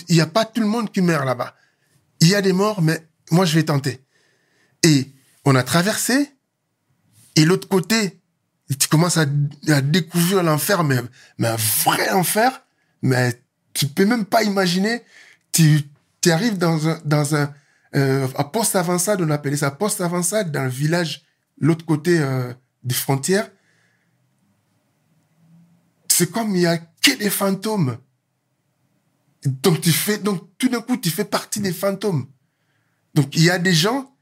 il 0.08 0.16
y 0.16 0.20
a 0.20 0.26
pas 0.26 0.44
tout 0.44 0.60
le 0.60 0.66
monde 0.66 0.92
qui 0.92 1.00
meurt 1.00 1.24
là-bas. 1.24 1.54
Il 2.20 2.28
y 2.28 2.34
a 2.34 2.42
des 2.42 2.52
morts, 2.52 2.82
mais 2.82 3.06
moi, 3.30 3.44
je 3.44 3.54
vais 3.54 3.64
tenter. 3.64 4.00
Et 4.82 5.10
on 5.44 5.54
a 5.54 5.62
traversé, 5.62 6.30
et 7.36 7.44
l'autre 7.44 7.68
côté, 7.68 8.20
tu 8.78 8.88
commences 8.88 9.16
à, 9.16 9.26
découvrir 9.82 10.42
l'enfer, 10.42 10.84
mais, 10.84 10.98
un 11.42 11.56
vrai 11.56 12.10
enfer, 12.10 12.62
mais 13.02 13.42
tu 13.72 13.86
peux 13.86 14.04
même 14.04 14.24
pas 14.24 14.42
imaginer. 14.42 15.02
Tu, 15.52 15.82
tu 16.20 16.30
arrives 16.30 16.58
dans 16.58 16.88
un, 16.88 17.00
dans 17.04 17.34
un, 17.34 17.52
euh, 17.96 18.28
à 18.36 18.44
poste 18.44 18.76
avançade, 18.76 19.20
on 19.20 19.30
appelait 19.30 19.56
ça 19.56 19.70
poste 19.70 20.00
avançade, 20.00 20.52
dans 20.52 20.64
le 20.64 20.70
village, 20.70 21.24
l'autre 21.58 21.84
côté 21.84 22.20
euh, 22.20 22.52
des 22.84 22.94
frontières. 22.94 23.50
C'est 26.08 26.30
comme 26.30 26.54
il 26.54 26.62
y 26.62 26.66
a 26.66 26.78
que 26.78 27.16
des 27.18 27.30
fantômes. 27.30 27.96
Donc 29.44 29.80
tu 29.80 29.92
fais, 29.92 30.18
donc 30.18 30.42
tout 30.58 30.68
d'un 30.68 30.80
coup, 30.80 30.96
tu 30.96 31.10
fais 31.10 31.24
partie 31.24 31.60
des 31.60 31.72
fantômes. 31.72 32.26
Donc 33.14 33.34
il 33.34 33.42
y 33.42 33.50
a 33.50 33.58
des 33.58 33.74
gens 33.74 34.14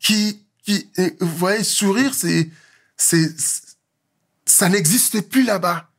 qui, 0.00 0.44
qui, 0.64 0.90
euh, 0.98 1.10
vous 1.20 1.36
voyez, 1.36 1.62
sourire, 1.62 2.12
c'est, 2.14 2.50
c'est, 2.96 3.34
ça 4.44 4.68
n'existe 4.68 5.20
plus 5.22 5.44
là-bas. 5.44 5.90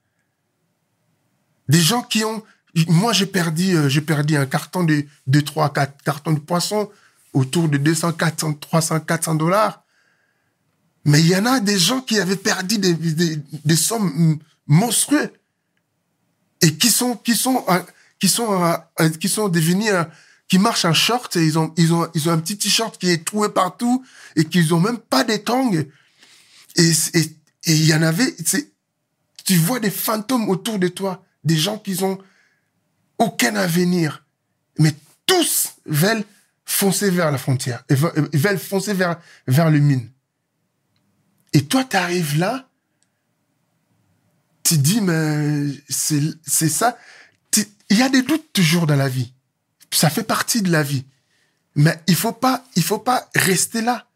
Des 1.69 1.81
gens 1.81 2.03
qui 2.03 2.23
ont, 2.23 2.43
moi 2.87 3.13
j'ai 3.13 3.25
perdu, 3.25 3.75
euh, 3.75 3.89
j'ai 3.89 4.01
perdu 4.01 4.35
un 4.35 4.45
carton 4.45 4.83
de 4.83 5.05
2, 5.27 5.41
3, 5.41 5.73
4 5.73 6.03
cartons 6.03 6.33
de 6.33 6.39
poisson 6.39 6.89
autour 7.33 7.69
de 7.69 7.77
200, 7.77 8.13
400, 8.13 8.53
300, 8.55 8.99
400 9.01 9.35
dollars. 9.35 9.83
Mais 11.05 11.21
il 11.21 11.27
y 11.27 11.35
en 11.35 11.45
a 11.45 11.59
des 11.59 11.77
gens 11.77 12.01
qui 12.01 12.19
avaient 12.19 12.35
perdu 12.35 12.77
des, 12.77 12.93
des, 12.93 13.37
des 13.37 13.75
sommes 13.75 14.39
monstrueuses 14.67 15.29
et 16.61 16.75
qui 16.75 16.89
sont, 16.89 17.15
qui 17.15 17.35
sont, 17.35 17.63
euh, 17.69 17.79
qui 18.19 18.29
sont, 18.29 18.77
qui 19.19 19.29
sont 19.29 19.49
devenus, 19.49 19.91
qui 20.47 20.59
marchent 20.59 20.85
en 20.85 20.93
short 20.93 21.35
et 21.35 21.45
ils 21.45 21.57
ont, 21.57 21.73
ils 21.77 21.93
ont, 21.93 22.07
ils 22.13 22.29
ont 22.29 22.31
un 22.31 22.37
petit 22.37 22.57
t-shirt 22.57 22.97
qui 22.97 23.09
est 23.09 23.25
troué 23.25 23.49
partout 23.49 24.05
et 24.35 24.45
qu'ils 24.45 24.73
ont 24.73 24.79
même 24.79 24.97
pas 24.97 25.23
des 25.23 25.41
tongs. 25.41 25.85
Et, 26.75 26.91
et, 27.13 27.35
il 27.67 27.85
y 27.85 27.93
en 27.93 28.01
avait, 28.01 28.35
tu 29.43 29.55
vois 29.57 29.79
des 29.79 29.89
fantômes 29.89 30.49
autour 30.49 30.77
de 30.77 30.87
toi, 30.87 31.25
des 31.43 31.57
gens 31.57 31.79
qui 31.79 32.03
ont 32.03 32.19
aucun 33.17 33.55
avenir, 33.55 34.23
mais 34.77 34.93
tous 35.25 35.73
veulent 35.85 36.23
foncer 36.65 37.09
vers 37.09 37.31
la 37.31 37.37
frontière, 37.37 37.83
veulent 37.89 38.59
foncer 38.59 38.93
vers, 38.93 39.19
vers 39.47 39.71
le 39.71 39.79
mine. 39.79 40.09
Et 41.53 41.65
toi, 41.65 41.85
tu 41.85 41.95
arrives 41.95 42.37
là, 42.37 42.69
tu 44.63 44.77
dis, 44.77 44.99
mais 44.99 45.69
c'est 45.87 46.69
ça. 46.69 46.97
Il 47.89 47.97
y 47.97 48.01
a 48.01 48.09
des 48.09 48.21
doutes 48.21 48.51
toujours 48.53 48.87
dans 48.87 48.95
la 48.95 49.09
vie. 49.09 49.31
Ça 49.91 50.09
fait 50.09 50.23
partie 50.23 50.61
de 50.61 50.71
la 50.71 50.83
vie. 50.83 51.05
Mais 51.75 51.99
il 52.07 52.15
faut 52.15 52.31
pas, 52.31 52.65
il 52.75 52.83
faut 52.83 52.99
pas 52.99 53.29
rester 53.35 53.81
là. 53.81 54.07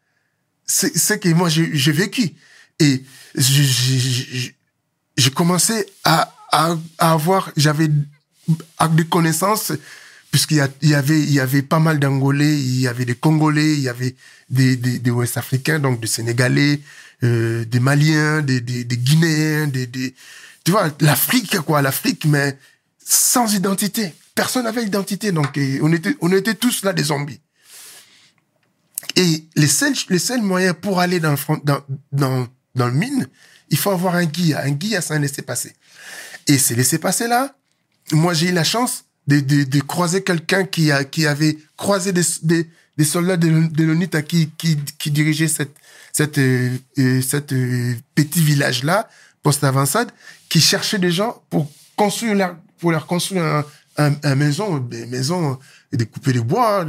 C'est 0.66 0.96
c'est 0.96 1.18
que 1.18 1.28
moi, 1.30 1.48
j'ai 1.48 1.92
vécu. 1.92 2.32
Et 2.78 3.04
j'ai- 3.34 4.54
commencé 5.34 5.86
à, 6.04 6.34
à, 6.50 6.76
à 6.98 7.12
avoir, 7.12 7.52
j'avais 7.56 7.88
des 7.88 9.04
connaissances, 9.06 9.72
puisqu'il 10.30 10.56
y, 10.82 10.88
y 10.88 10.94
avait, 10.94 11.20
il 11.20 11.32
y 11.32 11.40
avait 11.40 11.62
pas 11.62 11.78
mal 11.78 11.98
d'Angolais, 12.00 12.58
il 12.58 12.80
y 12.80 12.88
avait 12.88 13.04
des 13.04 13.14
Congolais, 13.14 13.74
il 13.74 13.80
y 13.80 13.88
avait 13.88 14.16
des, 14.48 14.76
des, 14.76 14.98
des 14.98 15.10
Ouest-Africains, 15.10 15.78
donc 15.78 16.00
des 16.00 16.06
Sénégalais, 16.06 16.80
euh, 17.22 17.64
des 17.66 17.80
Maliens, 17.80 18.40
des, 18.42 18.60
des, 18.60 18.84
des 18.84 18.96
Guinéens, 18.96 19.66
des, 19.66 19.86
des, 19.86 20.14
tu 20.64 20.70
vois, 20.70 20.90
l'Afrique, 21.00 21.58
quoi, 21.60 21.82
l'Afrique, 21.82 22.24
mais 22.24 22.56
sans 23.10 23.54
identité. 23.54 24.14
Personne 24.36 24.64
n'avait 24.64 24.84
identité, 24.84 25.32
donc 25.32 25.58
on 25.82 25.92
était, 25.92 26.16
on 26.20 26.32
était 26.32 26.54
tous 26.54 26.84
là 26.84 26.92
des 26.92 27.04
zombies. 27.04 27.40
Et 29.16 29.44
les 29.56 29.66
seuls, 29.66 29.94
les 30.08 30.36
moyens 30.38 30.76
pour 30.80 31.00
aller 31.00 31.18
dans 31.18 31.32
le, 31.32 31.38
dans, 31.64 31.80
dans, 32.12 32.46
dans 32.76 32.86
le 32.86 32.92
mine, 32.92 33.26
il 33.68 33.78
faut 33.78 33.90
avoir 33.90 34.14
un 34.14 34.24
guide. 34.24 34.56
Un 34.62 34.70
guide, 34.70 35.00
c'est 35.00 35.14
un 35.14 35.18
laissez-passer. 35.18 35.72
Et 36.46 36.56
ces 36.56 36.76
laissez-passer 36.76 37.26
là, 37.26 37.56
moi 38.12 38.32
j'ai 38.32 38.50
eu 38.50 38.52
la 38.52 38.64
chance 38.64 39.04
de, 39.26 39.40
de, 39.40 39.64
de 39.64 39.80
croiser 39.80 40.22
quelqu'un 40.22 40.64
qui, 40.64 40.90
qui 41.10 41.26
avait 41.26 41.58
croisé 41.76 42.12
des, 42.12 42.22
des, 42.96 43.04
soldats 43.04 43.36
de, 43.36 43.66
de 43.66 43.84
l'ONITA 43.84 44.22
qui, 44.22 44.50
qui, 44.56 44.78
qui 44.98 45.10
dirigeaient 45.10 45.48
cette, 45.48 45.74
cette, 46.12 46.38
euh, 46.38 46.70
euh, 46.98 47.20
cette 47.22 47.52
euh, 47.52 47.96
petit 48.14 48.40
village-là, 48.40 49.08
poste 49.42 49.64
avançade, 49.64 50.12
qui 50.48 50.60
cherchaient 50.60 50.98
des 50.98 51.10
gens 51.10 51.42
pour 51.50 51.70
construire 51.96 52.34
leur, 52.34 52.56
pour 52.80 52.92
leur 52.92 53.06
construire 53.06 53.44
un, 53.44 53.64
un, 54.22 54.34
maison, 54.34 54.78
des 54.78 55.06
maisons, 55.06 55.58
et 55.92 55.96
de 55.96 56.04
couper 56.04 56.32
des 56.32 56.40
bois, 56.40 56.86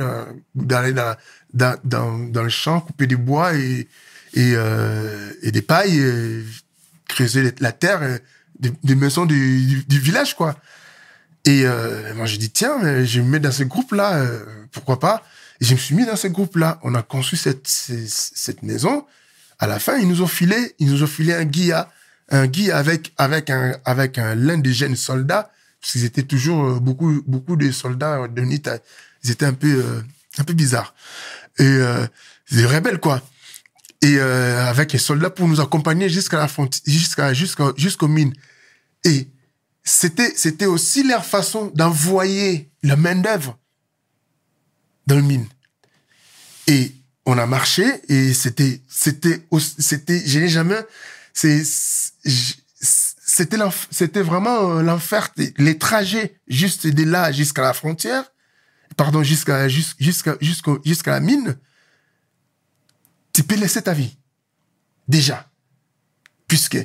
d'aller 0.55 0.93
dans, 0.93 1.15
dans, 1.53 1.77
dans, 1.83 2.43
le 2.43 2.49
champ, 2.49 2.81
couper 2.81 3.07
des 3.07 3.15
bois 3.15 3.53
et, 3.55 3.87
et, 4.33 4.53
euh, 4.55 5.31
des 5.43 5.61
pailles, 5.61 6.01
creuser 7.07 7.53
la 7.59 7.71
terre, 7.71 8.01
euh, 8.01 8.17
des, 8.59 8.95
maisons 8.95 9.25
du, 9.25 9.83
village, 9.89 10.35
quoi. 10.35 10.55
Et 11.45 11.63
euh, 11.65 12.13
moi, 12.13 12.27
j'ai 12.27 12.37
dit, 12.37 12.51
tiens, 12.51 12.77
mais 12.81 13.05
je 13.05 13.19
me 13.21 13.27
mets 13.27 13.39
dans 13.39 13.51
ce 13.51 13.63
groupe-là, 13.63 14.25
pourquoi 14.71 14.99
pas? 14.99 15.23
Et 15.59 15.65
je 15.65 15.73
me 15.73 15.79
suis 15.79 15.95
mis 15.95 16.05
dans 16.05 16.15
ce 16.15 16.27
groupe-là. 16.27 16.79
On 16.83 16.95
a 16.95 17.03
conçu 17.03 17.35
cette, 17.35 17.67
cette, 17.67 18.09
cette 18.09 18.63
maison. 18.63 19.05
À 19.59 19.67
la 19.67 19.79
fin, 19.79 19.97
ils 19.97 20.07
nous 20.07 20.21
ont 20.21 20.27
filé, 20.27 20.75
ils 20.79 20.89
nous 20.89 21.03
ont 21.03 21.07
filé 21.07 21.33
un 21.33 21.45
guilla, 21.45 21.91
un 22.29 22.47
guilla 22.47 22.77
avec 22.77 23.13
avec 23.17 23.49
un 23.51 23.75
avec 23.85 24.17
un 24.17 24.33
l'un 24.33 24.57
des 24.57 24.73
jeunes 24.73 24.95
soldats, 24.95 25.51
parce 25.81 25.93
qu'ils 25.93 26.05
étaient 26.05 26.23
toujours 26.23 26.65
euh, 26.65 26.79
beaucoup 26.79 27.23
beaucoup 27.25 27.55
de 27.55 27.71
soldats 27.71 28.27
de 28.27 28.41
NITA. 28.41 28.77
Ils 29.23 29.31
étaient 29.31 29.45
un 29.45 29.53
peu 29.53 29.83
euh, 29.83 30.01
un 30.37 30.43
peu 30.43 30.53
bizarres 30.53 30.93
et 31.59 31.63
euh, 31.63 32.05
des 32.51 32.65
rebelles 32.65 32.99
quoi. 32.99 33.21
Et 34.01 34.17
euh, 34.17 34.65
avec 34.65 34.93
les 34.93 34.99
soldats 34.99 35.29
pour 35.29 35.47
nous 35.47 35.61
accompagner 35.61 36.09
jusqu'à 36.09 36.37
la 36.37 36.47
frontière, 36.47 37.33
jusqu'à 37.33 37.73
jusqu'aux 37.75 38.07
mines. 38.07 38.33
Et 39.03 39.27
c'était 39.83 40.33
c'était 40.35 40.65
aussi 40.65 41.03
leur 41.03 41.25
façon 41.25 41.71
d'envoyer 41.75 42.71
la 42.83 42.95
main 42.95 43.15
d'œuvre 43.15 43.57
dans 45.07 45.15
le 45.15 45.21
mine. 45.21 45.47
Et 46.67 46.93
on 47.25 47.37
a 47.37 47.45
marché 47.45 47.85
et 48.07 48.33
c'était 48.33 48.81
c'était 48.87 49.45
c'était 49.77 50.23
je 50.25 50.39
n'ai 50.39 50.49
jamais 50.49 50.79
c'est 51.33 51.63
c'était 53.91 54.21
vraiment 54.21 54.71
euh, 54.77 54.81
l'enfer 54.81 55.29
les 55.57 55.77
trajets 55.77 56.39
juste 56.47 56.85
de 56.87 57.03
là 57.03 57.31
jusqu'à 57.31 57.61
la 57.61 57.73
frontière 57.73 58.25
pardon 58.97 59.23
jusqu'à 59.23 59.67
la 61.05 61.19
mine. 61.19 61.57
Tu 63.33 63.43
peux 63.43 63.55
laisser 63.55 63.81
ta 63.81 63.93
vie. 63.93 64.17
Déjà. 65.07 65.49
Puisque 66.47 66.77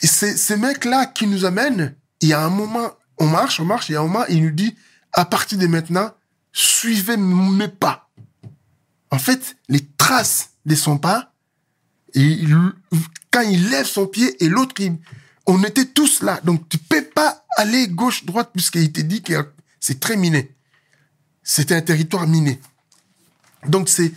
c'est 0.00 0.36
ces 0.36 0.56
mecs 0.56 0.86
là 0.86 1.04
qui 1.04 1.26
nous 1.26 1.44
amènent 1.44 1.94
il 2.22 2.28
y 2.28 2.32
a 2.32 2.40
un 2.42 2.48
moment 2.48 2.92
on 3.18 3.26
marche 3.26 3.60
on 3.60 3.66
marche 3.66 3.90
il 3.90 3.92
y 3.92 3.96
a 3.96 4.00
un 4.00 4.04
moment 4.04 4.24
il 4.28 4.42
nous 4.42 4.50
dit 4.50 4.74
à 5.12 5.26
partir 5.26 5.58
de 5.58 5.66
maintenant 5.66 6.14
suivez 6.52 7.16
mes 7.18 7.68
pas. 7.68 8.08
En 9.10 9.18
fait, 9.18 9.56
les 9.68 9.86
traces 9.98 10.50
de 10.64 10.74
son 10.74 10.96
pas, 10.98 11.32
quand 12.14 13.42
il 13.42 13.68
lève 13.70 13.86
son 13.86 14.06
pied 14.06 14.42
et 14.42 14.48
l'autre, 14.48 14.74
il- 14.78 14.98
on 15.50 15.62
était 15.64 15.86
tous 15.86 16.22
là. 16.22 16.40
Donc, 16.44 16.68
tu 16.68 16.78
peux 16.78 17.04
pas 17.04 17.44
aller 17.56 17.88
gauche-droite 17.88 18.50
puisqu'il 18.52 18.92
te 18.92 19.00
dit 19.00 19.22
que 19.22 19.52
c'est 19.80 20.00
très 20.00 20.16
miné. 20.16 20.54
C'était 21.42 21.74
un 21.74 21.80
territoire 21.80 22.26
miné. 22.26 22.60
Donc, 23.66 23.88
c'est, 23.88 24.12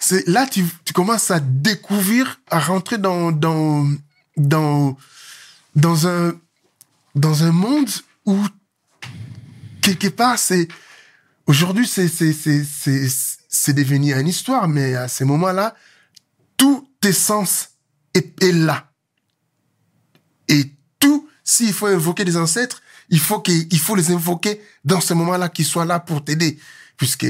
c'est 0.00 0.26
là, 0.28 0.46
tu, 0.46 0.64
tu 0.84 0.92
commences 0.92 1.30
à 1.30 1.40
découvrir, 1.40 2.40
à 2.50 2.58
rentrer 2.58 2.98
dans, 2.98 3.32
dans, 3.32 3.88
dans, 4.36 4.96
dans 5.74 6.06
un, 6.06 6.34
dans 7.14 7.44
un 7.44 7.52
monde 7.52 7.90
où, 8.26 8.38
quelque 9.80 10.08
part, 10.08 10.38
c'est, 10.38 10.68
Aujourd'hui, 11.46 11.86
c'est 11.86 12.08
c'est 12.08 12.32
c'est 12.32 12.64
c'est 12.64 13.06
c'est 13.48 13.74
devenu 13.74 14.14
une 14.14 14.28
histoire, 14.28 14.66
mais 14.66 14.94
à 14.94 15.08
ces 15.08 15.24
moments-là, 15.24 15.74
tout 16.56 16.88
essence 17.04 17.68
est, 18.14 18.42
est 18.42 18.52
là. 18.52 18.90
Et 20.48 20.73
s'il 21.44 21.72
faut 21.72 21.86
invoquer 21.86 22.24
des 22.24 22.36
ancêtres, 22.36 22.82
il 23.10 23.20
faut 23.20 23.40
que, 23.40 23.52
il 23.52 23.78
faut 23.78 23.94
les 23.94 24.10
invoquer 24.10 24.60
dans 24.84 25.00
ce 25.00 25.14
moment-là 25.14 25.48
qu'ils 25.50 25.66
soient 25.66 25.84
là 25.84 26.00
pour 26.00 26.24
t'aider, 26.24 26.58
puisque 26.96 27.26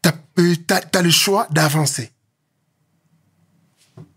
t'as 0.00 0.14
t'as 0.66 0.80
t'as 0.80 1.02
le 1.02 1.10
choix 1.10 1.48
d'avancer. 1.50 2.12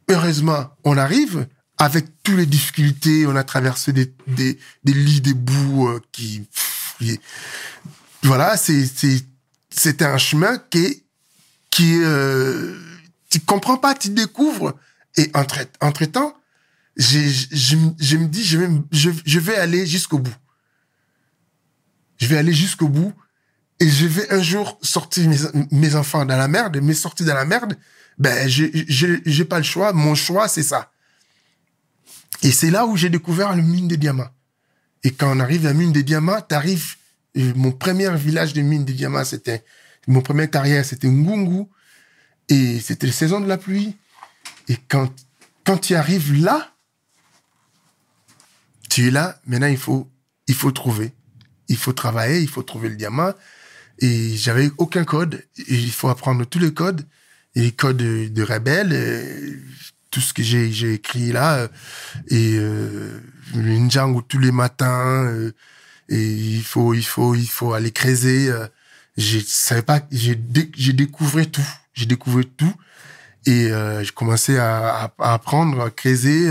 Heureusement, 0.10 0.68
on 0.84 0.98
arrive 0.98 1.48
avec 1.78 2.06
toutes 2.22 2.38
les 2.38 2.46
difficultés, 2.46 3.26
on 3.26 3.36
a 3.36 3.44
traversé 3.44 3.91
des 3.94 4.14
des 4.28 4.60
des 4.84 4.94
lits, 4.94 5.22
des 5.22 5.34
bouts 5.34 5.88
euh, 5.88 6.02
qui 6.12 6.41
pff, 6.41 7.20
voilà, 8.22 8.58
c'est 8.58 8.86
c'est 8.86 9.26
c'était 9.70 10.06
un 10.06 10.20
chemin 10.20 10.58
qui 10.70 11.04
qui 11.72 12.00
euh, 12.04 12.80
tu 13.30 13.39
comprends 13.39 13.78
pas, 13.78 13.96
tu 13.96 14.10
découvres 14.10 14.76
et 15.18 15.32
entre 15.34 15.68
entre 15.82 16.04
j'ai 16.96 17.28
je, 17.30 17.78
je 18.00 18.18
me 18.18 18.28
dis 18.28 18.44
je 18.44 18.58
vais 18.58 18.70
je, 18.91 19.10
je 19.26 19.39
vais 19.39 19.56
aller 19.56 19.86
jusqu'au 19.86 20.20
bout. 20.20 20.36
Je 22.18 22.28
vais 22.28 22.38
aller 22.38 22.54
jusqu'au 22.54 22.88
bout 22.88 23.14
et 23.80 23.89
je 23.89 24.06
vais 24.06 24.32
un 24.32 24.41
jour 24.41 24.78
sortir 24.82 25.28
mes, 25.28 25.38
mes 25.72 25.96
enfants 25.96 26.26
dans 26.26 26.38
la 26.38 26.48
merde, 26.48 26.80
mais 26.82 26.94
sortis 26.94 27.26
dans 27.26 27.34
la 27.34 27.46
merde, 27.46 27.78
ben, 28.18 28.48
j'ai, 28.48 29.46
pas 29.46 29.58
le 29.58 29.64
choix. 29.64 29.94
Mon 29.94 30.16
choix, 30.16 30.48
c'est 30.48 30.64
ça. 30.64 30.91
Et 32.41 32.52
c'est 32.52 32.70
là 32.70 32.86
où 32.86 32.96
j'ai 32.96 33.10
découvert 33.10 33.56
le 33.56 33.62
mine 33.62 33.88
de 33.88 33.96
diamants. 33.96 34.30
Et 35.04 35.12
quand 35.12 35.36
on 35.36 35.39
arrive 35.39 35.66
à 35.66 35.74
mine 35.74 35.91
des 35.91 36.04
diamants, 36.04 36.41
t'arrives, 36.41 36.96
euh, 37.38 37.52
mon 37.56 37.72
premier 37.72 38.16
village 38.16 38.54
de 38.54 38.62
mine 38.62 38.86
des 38.86 38.94
diamants, 38.94 39.26
c'était, 39.26 39.64
mon 40.08 40.22
première 40.22 40.50
carrière, 40.50 40.86
c'était 40.86 41.08
Ngungu. 41.08 41.66
Et 42.50 42.80
c'était 42.80 43.08
la 43.08 43.14
saison 43.14 43.39
de 43.39 43.48
la 43.48 43.58
pluie. 43.58 43.98
Et 44.68 44.78
quand, 44.88 45.12
quand 45.66 45.78
tu 45.78 45.96
arrives 45.96 46.41
là, 46.41 46.72
tu 48.94 49.08
es 49.08 49.12
là, 49.12 49.39
maintenant 49.48 49.68
il 49.68 49.78
faut, 49.78 50.08
il 50.48 50.54
faut 50.54 50.72
trouver. 50.72 51.14
Il 51.68 51.78
faut 51.78 51.94
travailler, 51.94 52.39
il 52.41 52.48
faut 52.48 52.62
trouver 52.62 52.89
le 52.89 52.96
diamant. 52.96 53.34
Et 54.00 54.36
j'avais 54.38 54.70
aucun 54.78 55.04
code. 55.04 55.44
Il 55.68 55.91
faut 55.91 56.10
apprendre 56.10 56.46
tous 56.46 56.60
les 56.60 56.74
codes. 56.76 57.04
Les 57.56 57.72
codes 57.72 57.98
de, 57.98 58.28
de 58.28 58.44
rebelles, 58.44 58.91
euh, 58.94 59.58
tout 60.12 60.22
ce 60.22 60.32
que 60.34 60.44
j'ai, 60.44 60.72
j'ai 60.72 60.94
écrit 60.94 61.32
là. 61.32 61.56
euh, 61.56 61.68
Et 62.28 62.56
euh, 62.58 63.20
le 63.56 63.78
Njango 63.78 64.22
tous 64.22 64.38
les 64.39 64.52
matins. 64.52 65.26
euh, 65.26 65.52
et 66.10 66.22
il 66.24 66.64
faut, 66.64 66.94
il 66.94 67.04
faut, 67.06 67.34
il 67.34 67.48
faut 67.50 67.74
aller 67.74 67.91
creuser. 67.91 68.52
je 69.18 69.39
savais 69.39 69.82
pas, 69.82 70.02
j'ai, 70.12 70.36
dé- 70.36 70.72
j'ai 70.76 70.94
découvert 70.94 71.50
tout. 71.50 71.66
J'ai 71.96 72.06
découvert 72.06 72.46
tout. 72.58 72.76
Et 73.48 73.72
euh, 73.72 74.04
je 74.04 74.12
commençais 74.12 74.58
à, 74.60 75.12
apprendre, 75.20 75.82
à 75.82 75.89
creuser, 75.89 76.48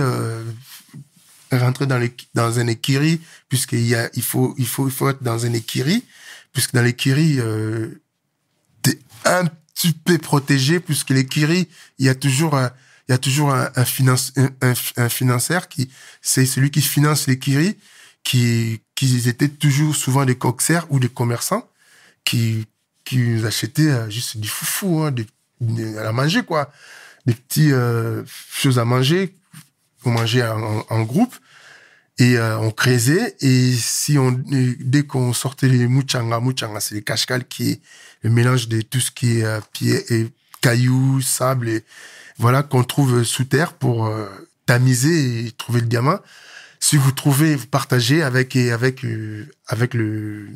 rentrer 1.59 1.87
dans, 1.87 1.99
les, 1.99 2.15
dans 2.35 2.59
un 2.59 2.67
ékiri, 2.67 3.21
puisqu'il 3.49 3.87
y 3.87 3.95
a, 3.95 4.11
il 4.15 4.23
faut, 4.23 4.55
il 4.59 4.67
faut, 4.67 4.87
il 4.87 4.93
faut 4.93 5.09
être 5.09 5.23
dans 5.23 5.47
un 5.47 5.53
ékiri, 5.53 6.05
puisque 6.53 6.75
dans 6.75 6.83
l'ékiri, 6.83 7.39
euh, 7.39 7.89
t'es 8.83 8.99
un 9.25 9.47
petit 9.75 9.93
peu 9.93 10.19
protégé, 10.19 10.81
puisque 10.81 11.11
l'ékiri, 11.11 11.69
il 11.99 12.07
y 12.07 12.09
a 12.09 12.15
toujours 12.15 12.57
un, 12.57 12.71
il 13.09 13.13
y 13.13 13.15
a 13.15 13.19
toujours 13.19 13.53
un, 13.53 13.85
finance, 13.85 14.33
un, 14.37 14.73
un, 14.97 15.09
financière 15.09 15.69
qui, 15.69 15.91
c'est 16.21 16.47
celui 16.47 16.71
qui 16.71 16.81
finance 16.81 17.27
l'ékiri, 17.27 17.77
qui, 18.23 18.81
qui 18.95 19.29
étaient 19.29 19.49
toujours 19.49 19.97
souvent 19.97 20.25
des 20.25 20.37
coxers 20.37 20.87
ou 20.91 21.01
des 21.01 21.09
commerçants 21.09 21.69
qui, 22.25 22.67
qui 23.05 23.19
nous 23.19 23.45
achetaient 23.45 23.91
euh, 23.91 24.11
juste 24.11 24.37
du 24.37 24.49
foufou, 24.49 25.03
hein, 25.03 25.11
des, 25.11 25.27
à 25.99 26.13
manger, 26.13 26.43
quoi. 26.43 26.73
Des 27.27 27.35
petits 27.35 27.73
euh, 27.73 28.23
choses 28.51 28.79
à 28.79 28.85
manger, 28.85 29.35
qu'on 30.03 30.13
mangeait 30.13 30.47
en, 30.47 30.85
en 30.89 31.03
groupe. 31.03 31.35
Et 32.19 32.37
euh, 32.37 32.59
on 32.59 32.71
creusait. 32.71 33.37
Et 33.41 33.73
si 33.73 34.19
on, 34.19 34.33
dès 34.81 35.05
qu'on 35.05 35.33
sortait 35.33 35.69
les 35.69 35.87
mouchanga, 35.89 36.41
mouchanga, 36.41 36.79
c'est 36.81 36.95
les 36.95 37.03
kashkal 37.03 37.47
qui 37.49 37.71
est 37.71 37.81
le 38.23 38.31
mélange 38.31 38.69
de 38.69 38.83
tout 38.83 39.01
ce 39.01 39.11
qui 39.11 39.39
est 39.39 39.45
euh, 39.45 39.61
pierre 39.73 40.03
et 40.11 40.29
cailloux, 40.61 41.21
sable, 41.21 41.69
et 41.69 41.85
voilà, 42.39 42.63
qu'on 42.63 42.85
trouve 42.85 43.25
sous 43.25 43.45
terre 43.45 43.73
pour 43.73 44.07
euh, 44.07 44.29
tamiser 44.67 45.47
et 45.47 45.51
trouver 45.53 45.81
le 45.81 45.87
diamant. 45.87 46.19
Si 46.79 46.97
vous 46.97 47.13
trouvez, 47.13 47.57
vous 47.57 47.67
partagez 47.67 48.23
avec, 48.23 48.55
et 48.55 48.71
avec, 48.71 49.05
avec 49.67 49.95
le, 49.95 50.49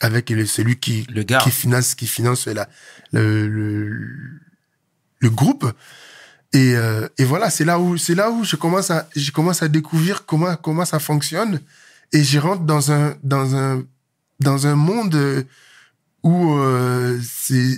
avec 0.00 0.30
le, 0.30 0.44
celui 0.46 0.76
qui, 0.76 1.06
Le 1.14 1.22
qui 1.22 1.50
finance, 1.50 1.94
qui 1.94 2.06
finance 2.06 2.46
la, 2.46 2.68
le, 3.12 3.48
le, 3.48 4.40
le 5.20 5.30
groupe. 5.30 5.72
Et, 6.56 6.74
euh, 6.74 7.06
et 7.18 7.24
voilà, 7.24 7.50
c'est 7.50 7.66
là 7.66 7.78
où, 7.78 7.98
c'est 7.98 8.14
là 8.14 8.30
où 8.30 8.42
je 8.42 8.56
commence 8.56 8.90
à, 8.90 9.06
je 9.14 9.30
commence 9.30 9.62
à 9.62 9.68
découvrir 9.68 10.24
comment, 10.24 10.56
comment 10.56 10.86
ça 10.86 10.98
fonctionne. 10.98 11.60
Et 12.12 12.24
je 12.24 12.38
rentre 12.38 12.62
dans 12.62 12.90
un, 12.90 13.14
dans 13.22 13.54
un, 13.54 13.84
dans 14.40 14.66
un 14.66 14.74
monde 14.74 15.14
euh, 15.16 15.42
où 16.22 16.54
euh, 16.56 17.20
c'est, 17.22 17.76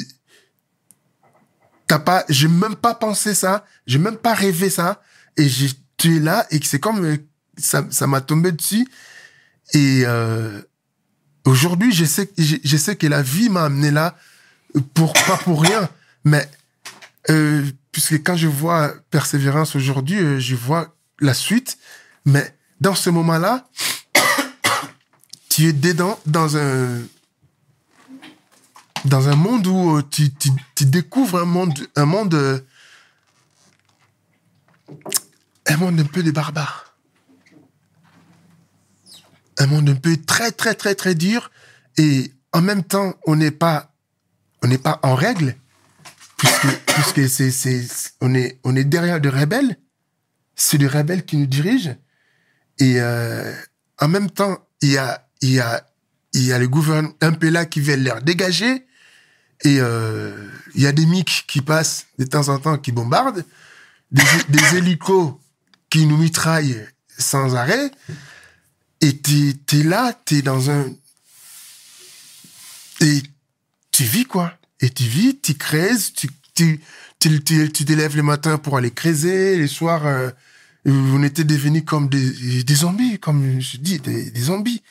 t'as 1.89 1.99
pas, 1.99 2.25
j'ai 2.29 2.47
même 2.47 2.77
pas 2.77 2.95
pensé 2.95 3.35
ça, 3.35 3.65
j'ai 3.85 3.99
même 3.99 4.17
pas 4.17 4.35
rêvé 4.35 4.71
ça. 4.71 5.03
Et 5.37 5.49
j'ai, 5.49 5.71
tu 5.97 6.19
es 6.19 6.21
là 6.21 6.47
et 6.53 6.61
que 6.61 6.67
c'est 6.67 6.79
comme, 6.79 7.05
euh, 7.05 7.17
ça, 7.57 7.85
ça 7.91 8.07
m'a 8.07 8.21
tombé 8.21 8.53
dessus. 8.53 8.87
Et, 9.75 10.03
euh, 10.07 10.63
Aujourd'hui, 11.45 11.93
je 11.93 12.05
sais, 12.05 12.31
je, 12.37 12.57
je 12.63 12.77
sais 12.77 12.95
que 12.97 13.07
la 13.07 13.23
vie 13.23 13.49
m'a 13.49 13.65
amené 13.65 13.91
là 13.91 14.19
pour 14.93 15.15
pas 15.15 15.39
pour 15.39 15.63
rien, 15.63 15.89
mais 16.23 16.47
euh, 17.31 17.65
puisque 17.93 18.23
quand 18.23 18.37
je 18.37 18.47
vois 18.49 18.95
persévérance 19.11 19.77
aujourd'hui, 19.77 20.19
euh, 20.19 20.39
je 20.39 20.55
vois 20.55 20.95
la 21.21 21.35
suite. 21.35 21.79
Mais 22.25 22.57
dans 22.81 22.95
ce 22.95 23.11
moment-là, 23.11 23.69
tu 25.49 25.69
es 25.69 25.73
dedans 25.73 26.19
dans 26.25 26.57
un 26.57 27.07
monde 29.37 29.67
où 29.67 29.97
euh, 29.97 30.03
tu, 30.11 30.31
découvres 30.85 31.39
un 31.39 31.45
monde 31.45 31.79
un 31.97 32.05
monde 32.05 32.35
euh, 32.35 32.61
un 35.67 35.77
monde 35.77 36.01
un 36.01 36.05
peu 36.05 36.23
de 36.23 36.31
barbares 36.31 36.95
un 39.59 39.67
monde 39.67 39.89
un 39.89 39.95
peu 39.95 40.17
très 40.17 40.53
très 40.53 40.75
très 40.75 40.95
très 40.95 41.15
dur. 41.15 41.51
Et 41.97 42.33
en 42.53 42.63
même 42.63 42.85
temps 42.85 43.15
on 43.27 43.37
n'est 43.37 43.51
pas 43.51 43.93
on 44.63 44.69
n'est 44.69 44.79
pas 44.79 45.01
en 45.03 45.15
règle 45.15 45.57
puisque 46.39 46.69
puisque 46.87 47.29
c'est 47.29 47.51
c'est 47.51 47.87
on 48.23 48.35
est 48.35 48.59
on 48.65 48.75
est 48.75 48.85
derrière 48.85 49.21
des 49.21 49.29
rebelles 49.29 49.77
c'est 50.57 50.79
des 50.79 50.89
rebelles 50.89 51.25
qui 51.25 51.37
nous 51.37 51.47
dirigent. 51.47 51.97
Et 52.79 53.01
euh, 53.01 53.55
en 54.01 54.09
même 54.09 54.31
temps 54.31 54.67
il 54.83 54.91
y 54.91 54.99
a 54.99 55.29
il 55.41 55.51
y 55.51 55.61
a 55.61 55.87
il 56.33 56.45
y 56.45 56.53
a 56.53 56.59
le 56.59 56.69
gouvernement 56.69 57.15
un 57.21 57.33
peu 57.33 57.49
là 57.49 57.65
qui 57.65 57.81
veulent 57.81 58.03
leur 58.03 58.23
dégager 58.23 58.87
et 59.65 59.79
euh, 59.81 60.51
il 60.75 60.83
y 60.83 60.87
a 60.87 60.93
des 60.93 61.07
mics 61.07 61.45
qui 61.49 61.61
passent 61.61 62.07
de 62.19 62.25
temps 62.25 62.49
en 62.49 62.59
temps 62.59 62.79
qui 62.79 62.93
bombardent. 62.93 63.45
Des, 64.11 64.23
des 64.49 64.77
hélicos 64.77 65.35
qui 65.91 66.07
nous 66.07 66.17
mitraillent 66.17 66.87
sans 67.19 67.57
arrêt. 67.57 67.91
Et 69.01 69.17
t'es 69.19 69.79
es 69.79 69.83
là, 69.83 70.13
t'es 70.13 70.43
dans 70.43 70.71
un... 70.71 70.87
Et 73.01 73.23
tu 73.93 74.05
vis, 74.05 74.25
quoi? 74.25 74.58
Et 74.81 74.91
tu 74.91 75.05
vis, 75.05 75.41
tu 75.41 75.55
creuses, 75.55 76.13
tu, 76.13 76.29
tu, 76.55 76.81
tu, 77.19 77.43
tu, 77.43 77.73
tu 77.73 77.85
te 77.85 77.93
lèves 77.93 78.17
le 78.17 78.23
matin 78.23 78.59
pour 78.59 78.77
aller 78.77 78.91
creuser, 78.91 79.57
les 79.57 79.67
soirs, 79.67 80.07
euh, 80.07 80.31
on 80.85 81.23
était 81.23 81.45
devenus 81.45 81.83
comme 81.85 82.09
des, 82.09 82.63
des 82.63 82.75
zombies, 82.75 83.19
comme 83.19 83.61
je 83.61 83.77
dis, 83.77 83.99
des, 83.99 84.41
zombies. 84.41 84.83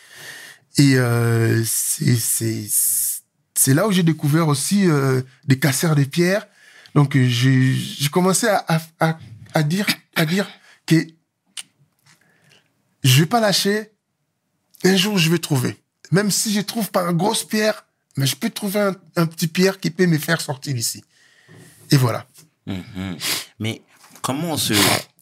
Et 0.77 0.97
euh, 0.97 1.63
c'est 1.65 3.73
là 3.73 3.87
où 3.87 3.91
j'ai 3.91 4.03
découvert 4.03 4.47
aussi 4.47 4.89
euh, 4.89 5.21
des 5.45 5.57
casseurs 5.57 5.95
de 5.95 6.03
pierres. 6.03 6.47
Donc 6.93 7.15
euh, 7.15 7.27
j'ai 7.27 8.09
commencé 8.11 8.47
à, 8.47 8.63
à, 8.67 8.81
à, 8.99 9.19
à 9.53 9.63
dire 9.63 9.87
à 10.15 10.25
dire 10.25 10.47
que 10.85 11.07
je 13.03 13.21
vais 13.21 13.27
pas 13.27 13.39
lâcher. 13.39 13.91
Un 14.83 14.95
jour, 14.95 15.17
je 15.17 15.31
vais 15.31 15.39
trouver. 15.39 15.75
Même 16.11 16.29
si 16.29 16.53
je 16.53 16.61
trouve 16.61 16.91
pas 16.91 17.09
une 17.09 17.17
grosse 17.17 17.43
pierre, 17.43 17.86
mais 18.17 18.25
je 18.25 18.35
peux 18.35 18.49
trouver 18.49 18.79
un, 18.79 18.95
un 19.15 19.25
petit 19.25 19.47
pierre 19.47 19.79
qui 19.79 19.91
peut 19.91 20.05
me 20.07 20.17
faire 20.17 20.41
sortir 20.41 20.73
d'ici. 20.73 21.03
Et 21.91 21.97
voilà. 21.97 22.25
Mhm. 22.65 23.17
Mais 23.59 23.81
comment 24.21 24.51
on 24.53 24.57
se, 24.57 24.73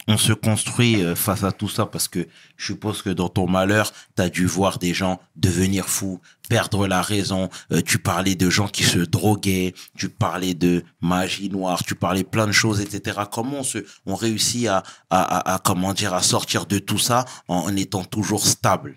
on 0.08 0.18
se 0.18 0.34
construit 0.34 1.04
euh, 1.04 1.16
face 1.16 1.44
à 1.44 1.52
tout 1.52 1.70
ça? 1.70 1.86
Parce 1.86 2.08
que 2.08 2.28
je 2.58 2.66
suppose 2.66 3.02
que 3.04 3.12
dans 3.12 3.30
ton 3.30 3.48
malheur, 3.48 3.92
tu 4.16 4.22
as 4.24 4.30
dû 4.30 4.46
voir 4.48 4.80
des 4.80 4.94
gens 4.94 5.20
devenir 5.36 5.88
fous, 5.88 6.20
perdre 6.50 6.88
la 6.88 7.02
raison. 7.04 7.50
Euh, 7.72 7.82
tu 7.82 8.00
parlais 8.00 8.36
de 8.36 8.50
gens 8.50 8.68
qui 8.68 8.84
se 8.84 9.00
droguaient, 9.00 9.76
tu 9.96 10.10
parlais 10.10 10.56
de 10.56 10.84
magie 11.02 11.50
noire, 11.50 11.84
tu 11.84 11.94
parlais 11.94 12.24
plein 12.24 12.48
de 12.48 12.52
choses, 12.52 12.82
etc. 12.82 13.20
Comment 13.32 13.60
on, 13.60 13.64
se, 13.64 13.80
on 14.08 14.16
réussit 14.16 14.68
à, 14.68 14.84
à, 15.10 15.22
à, 15.22 15.54
à, 15.56 15.60
comment 15.60 15.94
dire, 15.94 16.14
à 16.14 16.24
sortir 16.24 16.66
de 16.66 16.80
tout 16.80 17.00
ça 17.00 17.26
en, 17.48 17.58
en 17.58 17.76
étant 17.76 18.04
toujours 18.06 18.46
stable? 18.46 18.96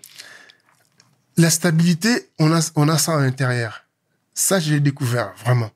La 1.37 1.49
stabilité, 1.49 2.31
on 2.39 2.51
a, 2.51 2.71
on 2.75 2.89
a 2.89 2.97
ça 2.97 3.15
à 3.17 3.21
l'intérieur. 3.21 3.85
Ça, 4.39 4.57
j'ai 4.61 4.79
découvert, 4.79 5.33
vraiment. 5.43 5.69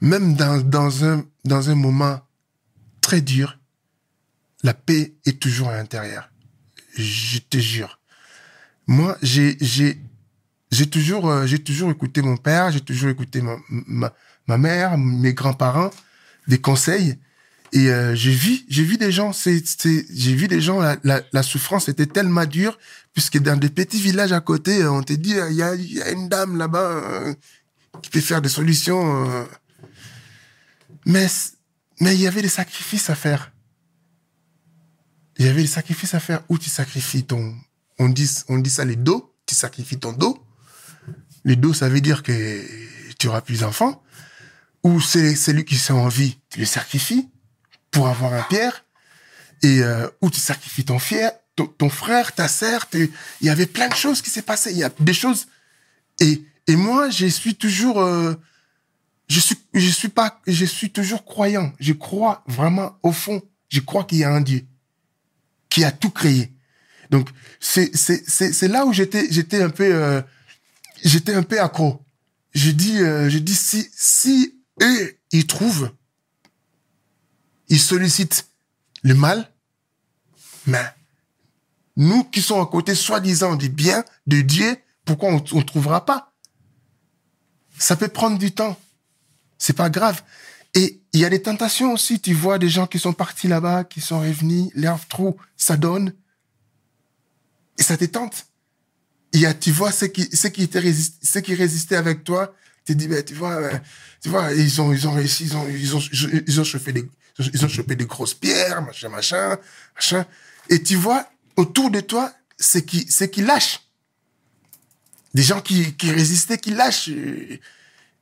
Même 0.00 0.34
dans, 0.34 0.60
dans, 0.60 1.04
un, 1.04 1.24
dans 1.44 1.70
un 1.70 1.76
moment 1.76 2.20
très 3.00 3.20
dur, 3.20 3.60
la 4.64 4.74
paix 4.74 5.14
est 5.26 5.40
toujours 5.40 5.68
à 5.68 5.76
l'intérieur. 5.76 6.28
Je 6.96 7.38
te 7.38 7.58
jure. 7.58 8.00
Moi, 8.88 9.16
j'ai, 9.22 9.56
j'ai, 9.60 9.96
j'ai 10.72 10.90
toujours, 10.90 11.30
euh, 11.30 11.46
j'ai 11.46 11.60
toujours 11.60 11.92
écouté 11.92 12.20
mon 12.20 12.36
père, 12.36 12.72
j'ai 12.72 12.80
toujours 12.80 13.10
écouté 13.10 13.40
ma, 13.40 13.56
ma, 13.68 14.12
ma 14.48 14.58
mère, 14.58 14.98
mes 14.98 15.32
grands-parents, 15.32 15.92
des 16.48 16.60
conseils. 16.60 17.16
Et 17.72 17.90
euh, 17.90 18.16
j'ai 18.16 18.32
vu, 18.32 18.58
j'ai 18.68 18.82
vu 18.82 18.96
des 18.96 19.12
gens, 19.12 19.32
c'est, 19.32 19.64
c'est, 19.64 20.04
j'ai 20.10 20.34
vu 20.34 20.48
des 20.48 20.60
gens, 20.60 20.80
la, 20.80 20.96
la, 21.04 21.22
la 21.32 21.42
souffrance 21.44 21.88
était 21.88 22.06
tellement 22.06 22.44
dure, 22.44 22.76
puisque 23.16 23.38
dans 23.38 23.56
des 23.56 23.70
petits 23.70 23.98
villages 23.98 24.32
à 24.32 24.40
côté, 24.40 24.82
euh, 24.82 24.92
on 24.92 25.02
te 25.02 25.14
dit, 25.14 25.34
il 25.48 25.54
y 25.54 25.62
a, 25.62 25.72
une 26.12 26.28
dame 26.28 26.58
là-bas 26.58 26.90
euh, 26.90 27.34
qui 28.02 28.10
peut 28.10 28.20
faire 28.20 28.42
des 28.42 28.50
solutions. 28.50 29.26
euh. 29.26 29.44
Mais, 31.06 31.26
mais 31.98 32.14
il 32.14 32.20
y 32.20 32.26
avait 32.26 32.42
des 32.42 32.50
sacrifices 32.50 33.08
à 33.08 33.14
faire. 33.14 33.52
Il 35.38 35.46
y 35.46 35.48
avait 35.48 35.62
des 35.62 35.66
sacrifices 35.66 36.12
à 36.12 36.20
faire 36.20 36.42
où 36.50 36.58
tu 36.58 36.68
sacrifies 36.68 37.24
ton, 37.24 37.54
on 37.98 38.10
dit, 38.10 38.30
on 38.48 38.58
dit 38.58 38.68
ça 38.68 38.84
les 38.84 38.96
dos, 38.96 39.34
tu 39.46 39.54
sacrifies 39.54 39.98
ton 39.98 40.12
dos. 40.12 40.38
Les 41.46 41.56
dos, 41.56 41.72
ça 41.72 41.88
veut 41.88 42.02
dire 42.02 42.22
que 42.22 42.62
tu 43.18 43.28
auras 43.28 43.40
plus 43.40 43.60
d'enfants. 43.60 44.02
Ou 44.82 45.00
c'est 45.00 45.34
celui 45.36 45.64
qui 45.64 45.76
sont 45.76 45.94
en 45.94 46.08
vie, 46.08 46.38
tu 46.50 46.60
le 46.60 46.66
sacrifies 46.66 47.30
pour 47.90 48.08
avoir 48.08 48.34
un 48.34 48.42
pierre. 48.42 48.84
Et 49.62 49.82
euh, 49.82 50.06
ou 50.20 50.28
tu 50.28 50.38
sacrifies 50.38 50.84
ton, 50.84 50.98
fier, 50.98 51.32
ton, 51.56 51.66
ton 51.66 51.88
frère, 51.90 52.34
ta 52.34 52.48
sœur. 52.48 52.86
Il 52.92 53.10
y 53.40 53.50
avait 53.50 53.66
plein 53.66 53.88
de 53.88 53.94
choses 53.94 54.22
qui 54.22 54.30
s'est 54.30 54.42
passé. 54.42 54.70
Il 54.70 54.78
y 54.78 54.84
a 54.84 54.90
des 55.00 55.14
choses. 55.14 55.46
Et, 56.20 56.44
et 56.66 56.76
moi, 56.76 57.10
je 57.10 57.26
suis 57.26 57.54
toujours... 57.54 58.00
euh, 58.00 58.34
je 59.28 59.40
suis, 59.40 59.56
je 59.74 59.88
suis 59.88 60.08
pas, 60.08 60.40
je 60.46 60.64
suis 60.64 60.90
toujours 60.90 61.24
croyant. 61.24 61.72
Je 61.80 61.92
crois 61.92 62.44
vraiment 62.46 62.96
au 63.02 63.10
fond. 63.10 63.42
Je 63.68 63.80
crois 63.80 64.04
qu'il 64.04 64.18
y 64.18 64.24
a 64.24 64.32
un 64.32 64.40
Dieu 64.40 64.64
qui 65.68 65.84
a 65.84 65.90
tout 65.90 66.10
créé. 66.10 66.52
Donc 67.10 67.28
c'est 67.60 67.96
c'est 67.96 68.22
c'est 68.28 68.52
c'est 68.52 68.68
là 68.68 68.86
où 68.86 68.92
j'étais 68.92 69.26
j'étais 69.30 69.62
un 69.62 69.70
peu 69.70 69.92
euh, 69.92 70.22
j'étais 71.04 71.34
un 71.34 71.42
peu 71.42 71.60
accro. 71.60 72.04
Je 72.54 72.70
dis 72.70 72.98
euh, 72.98 73.28
je 73.28 73.38
dis 73.38 73.54
si 73.54 73.88
si 73.94 74.54
eux 74.82 75.16
ils 75.32 75.46
trouvent 75.46 75.92
ils 77.68 77.80
sollicitent 77.80 78.48
le 79.02 79.14
mal, 79.14 79.52
mais 80.66 80.84
nous 81.96 82.24
qui 82.24 82.42
sommes 82.42 82.60
à 82.60 82.66
côté 82.66 82.94
soi-disant 82.94 83.56
du 83.56 83.68
bien 83.68 84.04
de 84.26 84.40
Dieu, 84.42 84.76
pourquoi 85.04 85.30
on 85.30 85.36
ne 85.36 85.62
trouvera 85.62 86.04
pas? 86.04 86.32
Ça 87.78 87.96
peut 87.96 88.08
prendre 88.08 88.38
du 88.38 88.52
temps. 88.52 88.78
C'est 89.58 89.76
pas 89.76 89.90
grave. 89.90 90.22
Et 90.74 91.00
il 91.12 91.20
y 91.20 91.24
a 91.24 91.30
des 91.30 91.40
tentations 91.40 91.92
aussi. 91.92 92.20
Tu 92.20 92.34
vois 92.34 92.58
des 92.58 92.68
gens 92.68 92.86
qui 92.86 92.98
sont 92.98 93.12
partis 93.12 93.48
là-bas, 93.48 93.84
qui 93.84 94.00
sont 94.00 94.20
revenus, 94.20 94.70
l'herbe 94.74 95.00
trop, 95.08 95.36
ça 95.56 95.76
donne. 95.76 96.12
Et 97.78 97.82
ça 97.82 97.96
te 97.96 98.04
tente. 98.04 98.46
Il 99.32 99.40
y 99.40 99.46
a, 99.46 99.54
tu 99.54 99.70
vois, 99.70 99.92
ceux 99.92 100.06
qui, 100.08 100.28
ceux 100.34 100.48
qui 100.48 100.66
résist- 100.66 101.18
ceux 101.22 101.40
qui 101.40 101.54
résistaient 101.54 101.96
avec 101.96 102.24
toi, 102.24 102.54
tu 102.84 102.94
te 102.94 102.98
dis, 102.98 103.08
ben, 103.08 103.22
tu 103.24 103.34
vois, 103.34 103.54
euh, 103.54 103.78
tu 104.22 104.28
vois, 104.28 104.52
ils 104.52 104.80
ont, 104.80 104.92
ils 104.92 105.06
ont 105.08 105.12
réussi, 105.12 105.44
ils 105.44 105.56
ont, 105.56 105.68
ils 105.68 105.96
ont, 105.96 106.00
ils 106.46 106.60
ont 106.60 106.64
chopé 106.64 106.92
des, 106.92 107.08
ils 107.38 107.64
ont 107.64 107.68
chopé 107.68 107.96
des 107.96 108.06
grosses 108.06 108.34
pierres, 108.34 108.82
machin, 108.82 109.08
machin, 109.08 109.58
machin. 109.94 110.26
Et 110.70 110.82
tu 110.82 110.96
vois, 110.96 111.28
autour 111.56 111.90
de 111.90 112.00
toi, 112.00 112.32
c'est 112.58 112.84
qui, 112.84 113.06
c'est 113.08 113.30
qui 113.30 113.42
lâchent. 113.42 113.80
Des 115.34 115.42
gens 115.42 115.60
qui, 115.60 115.94
qui 115.94 116.10
résistaient, 116.10 116.58
qui 116.58 116.70
lâchent. 116.70 117.10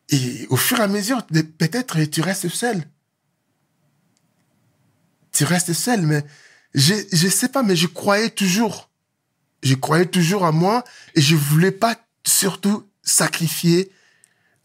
Et 0.08 0.46
au 0.48 0.56
fur 0.56 0.78
et 0.78 0.82
à 0.82 0.88
mesure, 0.88 1.24
peut-être 1.26 2.02
tu 2.04 2.20
restes 2.20 2.48
seul. 2.48 2.82
Tu 5.32 5.44
restes 5.44 5.72
seul, 5.72 6.02
mais 6.02 6.24
je, 6.74 6.94
je 7.12 7.28
sais 7.28 7.48
pas, 7.48 7.62
mais 7.62 7.76
je 7.76 7.86
croyais 7.86 8.30
toujours. 8.30 8.90
Je 9.62 9.74
croyais 9.74 10.06
toujours 10.06 10.44
à 10.44 10.52
moi 10.52 10.84
et 11.14 11.20
je 11.20 11.36
voulais 11.36 11.72
pas 11.72 11.96
surtout 12.24 12.86
sacrifier 13.02 13.90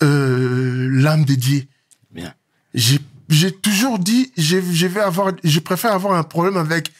euh, 0.04 0.90
l'âme 0.92 1.26
de 1.26 1.36
Dieu. 1.36 1.68
Bien. 2.12 2.34
J'ai 2.74 3.00
j'ai 3.30 3.52
toujours 3.52 4.00
dit, 4.00 4.32
je, 4.38 4.58
je 4.60 4.88
vais 4.88 5.02
avoir, 5.02 5.34
je 5.44 5.60
préfère 5.60 5.94
avoir 5.94 6.16
un 6.16 6.24
problème 6.24 6.58
avec 6.58 6.92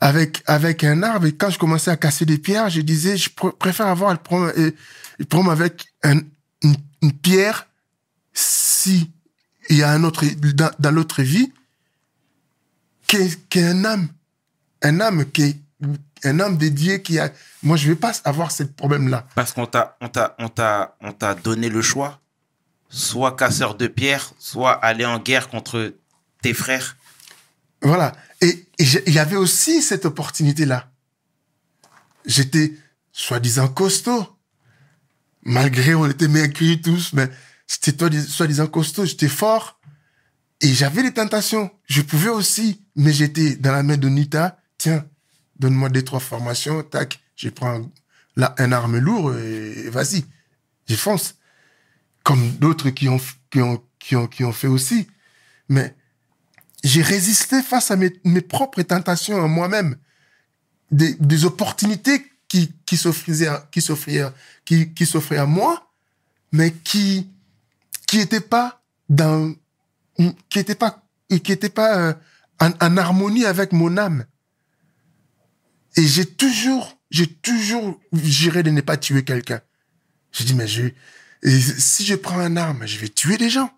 avec 0.00 0.42
avec 0.46 0.84
un 0.84 1.02
arbre. 1.02 1.26
Et 1.26 1.32
quand 1.32 1.50
je 1.50 1.58
commençais 1.58 1.90
à 1.90 1.96
casser 1.96 2.24
des 2.24 2.38
pierres, 2.38 2.70
je 2.70 2.80
disais, 2.80 3.16
je 3.16 3.30
pr- 3.30 3.56
préfère 3.56 3.86
avoir 3.86 4.12
le 4.12 4.18
problème, 4.18 4.72
le 5.18 5.24
problème 5.24 5.50
avec 5.50 5.86
un- 6.02 6.20
une, 6.62 6.76
une 7.02 7.12
pierre 7.12 7.66
si 8.32 9.10
il 9.68 9.76
y 9.76 9.82
a 9.82 9.90
un 9.90 10.04
autre 10.04 10.24
dans, 10.54 10.70
dans 10.78 10.90
l'autre 10.90 11.22
vie 11.22 11.52
qu'un 13.06 13.26
qu'un 13.50 13.84
âme, 13.84 14.08
un 14.82 15.00
âme 15.00 15.24
qui 15.30 15.56
un 16.24 16.40
âme 16.40 16.56
dédié 16.56 17.00
qui 17.02 17.18
a. 17.18 17.30
Moi, 17.62 17.76
je 17.76 17.88
vais 17.88 17.94
pas 17.94 18.12
avoir 18.24 18.50
ce 18.50 18.64
problème-là. 18.64 19.26
Parce 19.36 19.52
qu'on 19.52 19.66
t'a, 19.66 19.96
on 20.00 20.08
t'a, 20.08 20.34
on 20.40 20.48
t'a, 20.48 20.96
on 21.00 21.12
t'a 21.12 21.34
donné 21.34 21.68
le 21.68 21.82
choix. 21.82 22.20
Soit 22.88 23.36
casseur 23.36 23.76
de 23.76 23.86
pierre, 23.86 24.32
soit 24.38 24.72
aller 24.72 25.04
en 25.04 25.18
guerre 25.20 25.48
contre 25.48 25.94
tes 26.42 26.54
frères. 26.54 26.96
Voilà. 27.82 28.16
Et 28.40 28.68
et 28.78 28.84
il 29.06 29.12
y 29.12 29.18
avait 29.18 29.36
aussi 29.36 29.82
cette 29.82 30.06
opportunité-là. 30.06 30.90
J'étais 32.24 32.74
soi-disant 33.12 33.68
costaud. 33.68 34.26
Malgré 35.42 35.94
on 35.94 36.06
était 36.06 36.28
maigris 36.28 36.80
tous, 36.80 37.12
mais 37.12 37.28
c'était 37.66 38.20
soi-disant 38.20 38.66
costaud, 38.68 39.04
j'étais 39.04 39.28
fort. 39.28 39.80
Et 40.60 40.72
j'avais 40.72 41.02
des 41.02 41.12
tentations. 41.12 41.70
Je 41.86 42.02
pouvais 42.02 42.28
aussi, 42.28 42.84
mais 42.94 43.12
j'étais 43.12 43.56
dans 43.56 43.72
la 43.72 43.82
main 43.82 43.96
de 43.96 44.08
Nita. 44.08 44.60
Tiens, 44.76 45.04
donne-moi 45.58 45.88
deux, 45.88 46.02
trois 46.02 46.20
formations. 46.20 46.82
Tac, 46.82 47.20
je 47.34 47.48
prends 47.48 47.90
là, 48.36 48.54
un 48.58 48.70
arme 48.70 48.98
lourde 48.98 49.38
et 49.38 49.90
vas-y, 49.90 50.24
je 50.88 50.94
fonce. 50.94 51.34
Comme 52.22 52.52
d'autres 52.58 52.90
qui 52.90 53.08
ont, 53.08 53.20
qui, 53.50 53.60
ont, 53.60 53.82
qui, 53.98 54.14
ont, 54.14 54.26
qui 54.28 54.44
ont 54.44 54.52
fait 54.52 54.68
aussi. 54.68 55.08
Mais 55.68 55.96
j'ai 56.84 57.02
résisté 57.02 57.62
face 57.62 57.90
à 57.90 57.96
mes, 57.96 58.12
mes 58.24 58.40
propres 58.40 58.82
tentations 58.82 59.36
en 59.36 59.48
moi-même. 59.48 59.96
Des, 60.90 61.14
des 61.14 61.44
opportunités 61.44 62.24
qui, 62.48 62.72
qui 62.86 62.96
s'offraient 62.96 63.52
qui 63.70 63.82
qui, 64.64 64.94
qui 64.94 65.36
à 65.36 65.46
moi, 65.46 65.92
mais 66.52 66.72
qui, 66.72 67.28
qui 68.06 68.20
étaient 68.20 68.40
pas 68.40 68.82
dans, 69.08 69.54
qui 70.48 70.64
pas, 70.64 71.04
qui 71.28 71.52
étaient 71.52 71.68
pas 71.68 71.98
euh, 71.98 72.14
en, 72.60 72.70
en 72.80 72.96
harmonie 72.96 73.44
avec 73.44 73.72
mon 73.72 73.96
âme. 73.96 74.24
Et 75.96 76.06
j'ai 76.06 76.24
toujours, 76.24 76.98
j'ai 77.10 77.26
toujours 77.26 78.00
juré 78.12 78.62
de 78.62 78.70
ne 78.70 78.80
pas 78.80 78.96
tuer 78.96 79.24
quelqu'un. 79.24 79.60
J'ai 80.32 80.44
dit, 80.44 80.54
mais 80.54 80.68
je, 80.68 80.88
si 81.42 82.04
je 82.06 82.14
prends 82.14 82.38
un 82.38 82.56
arme, 82.56 82.86
je 82.86 82.98
vais 82.98 83.08
tuer 83.08 83.36
des 83.36 83.50
gens 83.50 83.70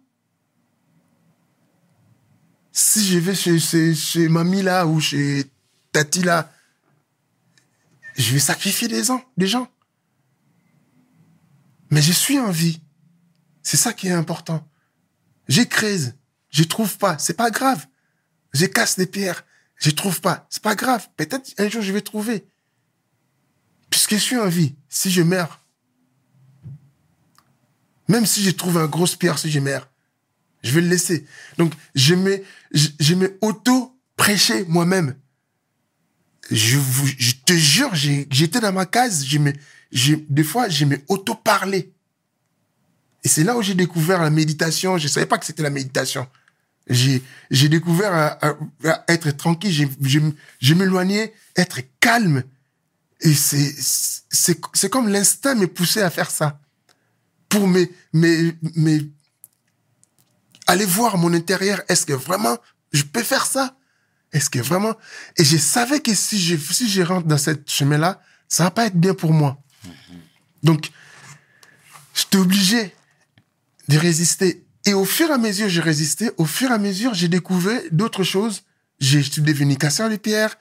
si 2.81 3.07
je 3.07 3.19
vais 3.19 3.35
chez, 3.35 3.59
chez, 3.59 3.95
chez 3.95 4.29
mamie 4.29 4.63
là 4.63 4.87
ou 4.87 5.01
chez 5.01 5.45
tati 5.93 6.23
là, 6.23 6.51
je 8.17 8.33
vais 8.33 8.39
sacrifier 8.39 8.89
des 8.89 9.05
gens, 9.05 9.23
des 9.37 9.47
gens. 9.47 9.69
Mais 11.91 12.01
je 12.01 12.13
suis 12.13 12.39
en 12.39 12.51
vie. 12.51 12.81
C'est 13.63 13.77
ça 13.77 13.93
qui 13.93 14.09
est 14.09 14.13
important. 14.13 14.67
J'ai 15.47 15.67
crise, 15.67 16.17
je 16.49 16.63
trouve 16.63 16.97
pas, 16.97 17.19
c'est 17.19 17.37
pas 17.37 17.51
grave. 17.51 17.87
Je 18.55 18.67
casse 18.67 18.97
des 18.97 19.07
pierres, 19.07 19.45
je 19.77 19.91
trouve 19.91 20.21
pas, 20.21 20.47
c'est 20.49 20.63
pas 20.63 20.75
grave. 20.75 21.07
Peut-être 21.17 21.53
un 21.59 21.69
jour 21.69 21.83
je 21.83 21.93
vais 21.93 22.01
trouver. 22.01 22.47
Puisque 23.91 24.15
je 24.15 24.21
suis 24.21 24.39
en 24.39 24.49
vie, 24.49 24.75
si 24.89 25.11
je 25.11 25.23
meurs, 25.23 25.65
même 28.09 28.27
si 28.27 28.43
je 28.43 28.51
trouve 28.51 28.79
un 28.79 28.87
grosse 28.87 29.17
pierre, 29.17 29.39
si 29.39 29.51
je 29.51 29.61
meurs, 29.61 29.90
je 30.63 30.73
vais 30.73 30.81
le 30.81 30.89
laisser. 30.89 31.27
Donc, 31.59 31.73
je 31.95 32.15
me, 32.15 32.43
je, 32.73 32.89
je 32.99 33.15
me 33.15 33.37
auto-prêchais 33.41 34.65
moi-même. 34.69 35.15
Je, 36.51 36.77
vous, 36.79 37.07
je 37.19 37.33
te 37.45 37.53
jure, 37.53 37.95
j'ai- 37.95 38.27
j'étais 38.31 38.61
dans 38.61 38.73
ma 38.73 38.87
case, 38.87 39.25
je 39.25 39.39
me, 39.39 39.53
je, 39.93 40.15
des 40.29 40.45
fois, 40.45 40.69
je 40.69 40.85
me 40.85 40.99
auto-parlais. 41.09 41.91
Et 43.23 43.29
c'est 43.29 43.45
là 43.45 43.57
où 43.57 43.63
j'ai 43.63 43.75
découvert 43.75 44.21
la 44.23 44.31
méditation. 44.31 44.99
Je 44.99 45.07
savais 45.07 45.27
pas 45.27 45.39
que 45.39 45.47
c'était 45.47 45.63
la 45.63 45.71
méditation. 45.71 46.27
J'ai, 46.89 47.23
j'ai 47.51 47.69
découvert 47.69 48.13
à, 48.13 48.27
à- 48.47 48.57
à 48.87 49.05
être 49.13 49.31
tranquille, 49.31 49.71
je, 49.73 49.85
je, 50.09 50.19
je 50.61 50.75
m'éloignais, 50.75 51.33
être 51.57 51.81
calme. 52.01 52.43
Et 53.21 53.35
c'est, 53.35 53.75
c'est, 54.31 54.59
c'est 54.73 54.89
comme 54.89 55.09
l'instinct 55.09 55.55
me 55.55 55.67
poussait 55.69 56.03
à 56.03 56.11
faire 56.11 56.31
ça. 56.31 56.59
Pour 57.49 57.69
mes, 57.69 57.91
mes, 58.13 58.55
mes, 58.75 59.03
aller 60.71 60.85
voir 60.87 61.19
mon 61.19 61.33
intérieur. 61.35 61.83
Est-ce 61.89 62.07
que 62.07 62.13
vraiment 62.13 62.57
je 62.93 63.03
peux 63.03 63.23
faire 63.23 63.47
ça? 63.47 63.77
Est-ce 64.33 64.49
que 64.51 64.59
vraiment? 64.61 64.95
Et 65.37 65.45
je 65.45 65.57
savais 65.57 66.01
que 66.01 66.15
si 66.15 66.41
je 66.41 66.57
si 66.57 66.89
je 66.89 67.03
rentre 67.03 67.27
dans 67.27 67.39
cette 67.39 67.69
chemin-là, 67.71 68.21
ça 68.49 68.65
va 68.65 68.71
pas 68.71 68.87
être 68.87 68.97
bien 68.97 69.15
pour 69.15 69.33
moi. 69.33 69.59
Donc, 70.63 70.91
j'étais 72.15 72.37
obligé 72.39 72.95
de 73.89 73.99
résister. 73.99 74.65
Et 74.87 74.95
au 74.95 75.05
fur 75.05 75.29
et 75.31 75.33
à 75.33 75.39
mesure, 75.39 75.69
j'ai 75.69 75.81
résisté. 75.81 76.31
Au 76.37 76.45
fur 76.45 76.71
et 76.71 76.75
à 76.75 76.79
mesure, 76.79 77.15
j'ai 77.15 77.29
découvert 77.29 77.81
d'autres 77.91 78.25
choses. 78.25 78.63
J'ai- 79.01 79.23
Je 79.23 79.31
suis 79.31 79.43
devenu 79.43 79.77
casseur 79.77 80.09
de 80.11 80.17
pierres 80.17 80.57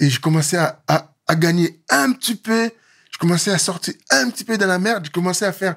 et 0.00 0.10
je 0.10 0.18
commençais 0.20 0.56
à, 0.56 0.82
à, 0.88 1.14
à 1.26 1.34
gagner 1.36 1.82
un 1.90 2.12
petit 2.12 2.34
peu. 2.34 2.70
Je 3.12 3.18
commençais 3.18 3.52
à 3.52 3.58
sortir 3.58 3.94
un 4.10 4.30
petit 4.30 4.44
peu 4.44 4.58
de 4.58 4.64
la 4.64 4.78
merde. 4.78 5.04
Je 5.06 5.10
commençais 5.10 5.46
à 5.46 5.52
faire, 5.52 5.76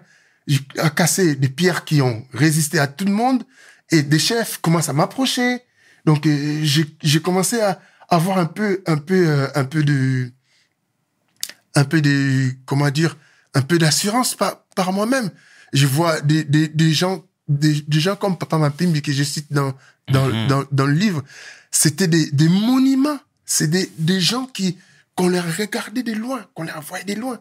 à 0.79 0.89
casser 0.89 1.35
des 1.35 1.49
pierres 1.49 1.85
qui 1.85 2.01
ont 2.01 2.25
résisté 2.33 2.79
à 2.79 2.87
tout 2.87 3.05
le 3.05 3.11
monde. 3.11 3.43
Et 3.91 4.01
des 4.01 4.19
chefs 4.19 4.57
commencent 4.57 4.89
à 4.89 4.93
m'approcher. 4.93 5.61
Donc, 6.05 6.25
euh, 6.25 6.61
j'ai 6.63 7.21
commencé 7.21 7.59
à 7.61 7.79
avoir 8.09 8.37
un 8.37 8.45
peu, 8.45 8.81
un 8.85 8.97
peu, 8.97 9.27
euh, 9.27 9.47
un 9.55 9.65
peu 9.65 9.83
de, 9.83 10.31
un 11.75 11.83
peu 11.83 12.01
de, 12.01 12.51
comment 12.65 12.89
dire, 12.89 13.17
un 13.53 13.61
peu 13.61 13.77
d'assurance 13.77 14.35
par, 14.35 14.63
par 14.75 14.93
moi-même. 14.93 15.29
Je 15.73 15.87
vois 15.87 16.21
des, 16.21 16.43
des, 16.43 16.67
des 16.67 16.93
gens, 16.93 17.23
des, 17.47 17.81
des 17.81 17.99
gens 17.99 18.15
comme 18.15 18.37
Papa 18.37 18.57
Mapimbi 18.57 19.01
que 19.01 19.11
je 19.11 19.23
cite 19.23 19.51
dans, 19.51 19.73
dans, 20.09 20.27
Mhm. 20.27 20.47
dans, 20.47 20.63
dans 20.71 20.85
le 20.85 20.93
livre. 20.93 21.23
C'était 21.71 22.07
des, 22.07 22.31
des 22.31 22.49
monuments. 22.49 23.19
C'est 23.45 23.67
des, 23.67 23.91
des 23.97 24.21
gens 24.21 24.45
qui, 24.45 24.77
qu'on 25.15 25.29
les 25.29 25.39
regardait 25.39 26.03
de 26.03 26.13
loin, 26.13 26.45
qu'on 26.53 26.63
les 26.63 26.71
voyait 26.87 27.05
de 27.05 27.19
loin. 27.19 27.39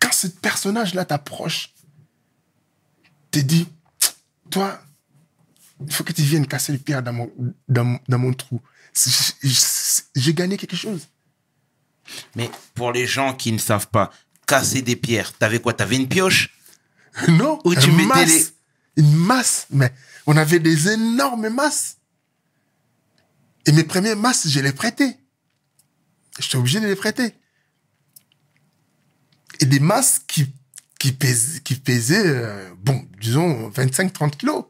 Quand 0.00 0.12
ce 0.12 0.26
personnage-là 0.26 1.04
t'approche, 1.04 1.72
te 3.30 3.38
dis, 3.38 3.66
toi, 4.50 4.80
il 5.86 5.92
faut 5.92 6.04
que 6.04 6.12
tu 6.12 6.22
viennes 6.22 6.46
casser 6.46 6.72
les 6.72 6.78
pierres 6.78 7.02
dans 7.02 7.12
mon, 7.12 7.30
dans, 7.68 7.98
dans 8.08 8.18
mon 8.18 8.32
trou. 8.32 8.60
J'ai 10.14 10.34
gagné 10.34 10.56
quelque 10.56 10.76
chose. 10.76 11.08
Mais 12.36 12.50
pour 12.74 12.92
les 12.92 13.06
gens 13.06 13.34
qui 13.34 13.50
ne 13.52 13.58
savent 13.58 13.88
pas, 13.88 14.12
casser 14.46 14.82
des 14.82 14.96
pierres, 14.96 15.32
t'avais 15.32 15.58
quoi? 15.60 15.72
T'avais 15.74 15.96
une 15.96 16.08
pioche? 16.08 16.50
Non, 17.28 17.60
tu 17.64 17.88
une 17.90 18.06
masse, 18.06 18.28
les- 18.96 19.02
Une 19.02 19.14
masse, 19.16 19.66
mais 19.70 19.92
on 20.26 20.36
avait 20.36 20.58
des 20.58 20.88
énormes 20.88 21.48
masses. 21.48 21.98
Et 23.66 23.72
mes 23.72 23.84
premières 23.84 24.16
masses, 24.16 24.48
je 24.48 24.60
les 24.60 24.72
prêtais. 24.72 25.16
J'étais 26.40 26.56
obligé 26.56 26.80
de 26.80 26.86
les 26.86 26.96
prêter. 26.96 27.34
Et 29.60 29.66
des 29.66 29.78
masses 29.80 30.20
qui, 30.26 30.46
qui, 30.98 31.12
pèsent, 31.12 31.60
qui 31.60 31.76
pesaient, 31.76 32.26
euh, 32.26 32.74
bon, 32.78 33.06
disons, 33.20 33.70
25-30 33.70 34.30
kilos. 34.36 34.64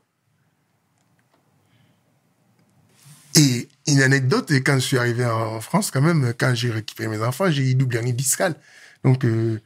Et 3.34 3.68
une 3.86 4.00
anecdote, 4.00 4.50
quand 4.64 4.74
je 4.74 4.80
suis 4.80 4.98
arrivé 4.98 5.24
en 5.24 5.60
France, 5.60 5.90
quand 5.90 6.00
même, 6.00 6.32
quand 6.38 6.54
j'ai 6.54 6.70
récupéré 6.70 7.08
mes 7.08 7.22
enfants, 7.24 7.50
j'ai 7.50 7.70
eu 7.70 7.74
double 7.74 7.96
hernie 7.96 8.12
discale. 8.12 8.54
Donc, 9.02 9.24
euh, 9.24 9.60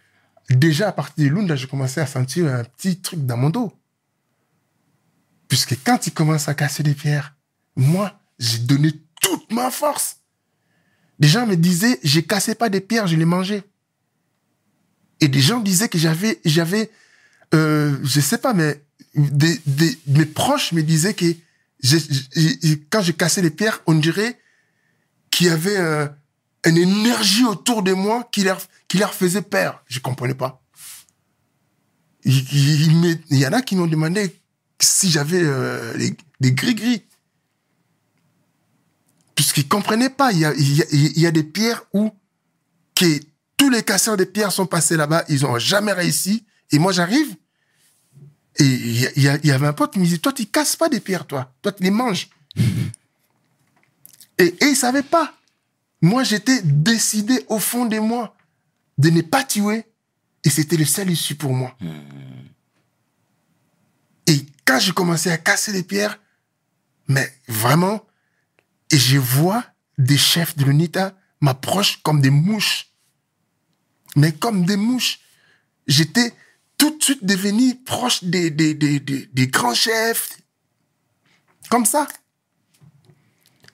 déjà, 0.50 0.88
à 0.88 0.92
partir 0.92 1.30
de 1.30 1.34
Lunda, 1.34 1.54
j'ai 1.54 1.66
commencé 1.66 2.00
à 2.00 2.06
sentir 2.06 2.46
un 2.46 2.64
petit 2.64 2.98
truc 2.98 3.26
dans 3.26 3.36
mon 3.36 3.50
dos. 3.50 3.72
Puisque 5.48 5.76
quand 5.84 6.06
il 6.06 6.12
commence 6.12 6.48
à 6.48 6.54
casser 6.54 6.82
des 6.82 6.94
pierres, 6.94 7.34
moi, 7.76 8.18
j'ai 8.38 8.58
donné 8.58 8.92
toute 9.20 9.52
ma 9.52 9.70
force. 9.70 10.16
Des 11.18 11.28
gens 11.28 11.46
me 11.46 11.56
disaient, 11.56 11.98
j'ai 12.02 12.22
cassé 12.22 12.54
pas 12.54 12.68
des 12.68 12.80
pierres, 12.80 13.06
je 13.06 13.16
les 13.16 13.24
mangeais. 13.24 13.62
Et 15.20 15.28
des 15.28 15.40
gens 15.40 15.60
disaient 15.60 15.88
que 15.88 15.98
j'avais, 15.98 16.40
j'avais, 16.44 16.90
euh, 17.54 17.98
je 18.04 18.20
sais 18.20 18.38
pas, 18.38 18.54
mais 18.54 18.82
des, 19.14 19.60
des, 19.66 19.98
mes 20.06 20.26
proches 20.26 20.72
me 20.72 20.82
disaient 20.82 21.14
que 21.14 21.34
quand 22.90 23.02
j'ai 23.02 23.12
cassé 23.12 23.42
les 23.42 23.50
pierres, 23.50 23.80
on 23.86 23.94
dirait 23.94 24.38
qu'il 25.30 25.46
y 25.46 25.50
avait 25.50 25.76
euh, 25.76 26.08
une 26.64 26.76
énergie 26.76 27.44
autour 27.44 27.82
de 27.82 27.92
moi 27.92 28.28
qui 28.32 28.42
leur, 28.42 29.14
faisait 29.14 29.42
peur. 29.42 29.82
Je 29.86 30.00
comprenais 30.00 30.34
pas. 30.34 30.62
Il, 32.24 33.20
y 33.30 33.46
en 33.46 33.52
a 33.52 33.62
qui 33.62 33.76
m'ont 33.76 33.86
demandé 33.86 34.40
si 34.80 35.10
j'avais 35.10 35.40
euh, 35.42 35.96
des 36.40 36.52
gris-gris. 36.52 37.04
Puisqu'ils 39.34 39.68
comprenaient 39.68 40.10
pas. 40.10 40.32
Il 40.32 40.40
y 40.40 41.26
a, 41.26 41.30
des 41.30 41.44
pierres 41.44 41.84
où 41.92 42.10
que 42.94 43.20
tous 43.56 43.70
les 43.70 43.82
casseurs 43.82 44.16
de 44.16 44.24
pierres 44.24 44.52
sont 44.52 44.66
passés 44.66 44.96
là-bas, 44.96 45.24
ils 45.28 45.46
ont 45.46 45.58
jamais 45.58 45.92
réussi. 45.92 46.44
Et 46.72 46.78
moi, 46.78 46.92
j'arrive. 46.92 47.36
Et 48.58 48.64
il 48.64 49.00
y, 49.00 49.08
il 49.16 49.40
il 49.44 49.52
avait 49.52 49.66
un 49.66 49.72
pote 49.72 49.92
qui 49.92 49.98
me 49.98 50.04
disait, 50.04 50.18
toi, 50.18 50.32
tu 50.32 50.46
casses 50.46 50.76
pas 50.76 50.88
des 50.88 51.00
pierres, 51.00 51.26
toi. 51.26 51.52
Toi, 51.62 51.72
tu 51.72 51.82
les 51.82 51.90
manges. 51.90 52.28
et, 54.38 54.44
et 54.44 54.66
ils 54.66 54.76
savaient 54.76 55.02
pas. 55.02 55.34
Moi, 56.00 56.24
j'étais 56.24 56.60
décidé 56.62 57.44
au 57.48 57.58
fond 57.58 57.86
de 57.86 57.98
moi 57.98 58.36
de 58.98 59.10
ne 59.10 59.22
pas 59.22 59.44
tuer. 59.44 59.84
Et 60.44 60.50
c'était 60.50 60.76
le 60.76 60.84
seul 60.84 61.10
issue 61.10 61.34
pour 61.34 61.52
moi. 61.52 61.76
Et 64.26 64.46
quand 64.64 64.78
j'ai 64.78 64.92
commencé 64.92 65.30
à 65.30 65.38
casser 65.38 65.72
les 65.72 65.82
pierres, 65.82 66.18
mais 67.08 67.32
vraiment, 67.48 68.06
et 68.90 68.98
je 68.98 69.18
vois 69.18 69.64
des 69.96 70.18
chefs 70.18 70.56
de 70.56 70.64
l'UNITA 70.64 71.14
m'approchent 71.40 72.00
comme 72.02 72.20
des 72.20 72.30
mouches. 72.30 72.92
Mais 74.16 74.32
comme 74.32 74.64
des 74.64 74.76
mouches. 74.76 75.20
J'étais 75.86 76.34
tout 76.78 76.96
de 76.96 77.02
suite 77.02 77.24
devenu 77.24 77.74
proche 77.84 78.24
des, 78.24 78.50
des, 78.50 78.74
des, 78.74 79.00
des, 79.00 79.46
grands 79.48 79.74
chefs. 79.74 80.38
Comme 81.68 81.84
ça. 81.84 82.06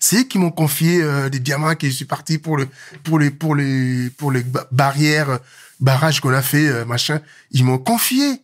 C'est 0.00 0.20
eux 0.20 0.22
qui 0.24 0.38
m'ont 0.38 0.50
confié 0.50 1.00
euh, 1.02 1.28
des 1.28 1.38
diamants 1.38 1.76
que 1.76 1.86
je 1.86 1.92
suis 1.92 2.04
parti 2.04 2.38
pour 2.38 2.56
le 2.56 2.68
pour 3.04 3.18
les 3.18 3.30
pour 3.30 3.54
les 3.54 4.10
pour 4.10 4.32
les 4.32 4.42
ba- 4.42 4.66
barrières 4.72 5.38
barrages 5.80 6.20
qu'on 6.20 6.32
a 6.32 6.42
fait 6.42 6.66
euh, 6.66 6.84
machin. 6.84 7.20
Ils 7.52 7.64
m'ont 7.64 7.78
confié 7.78 8.42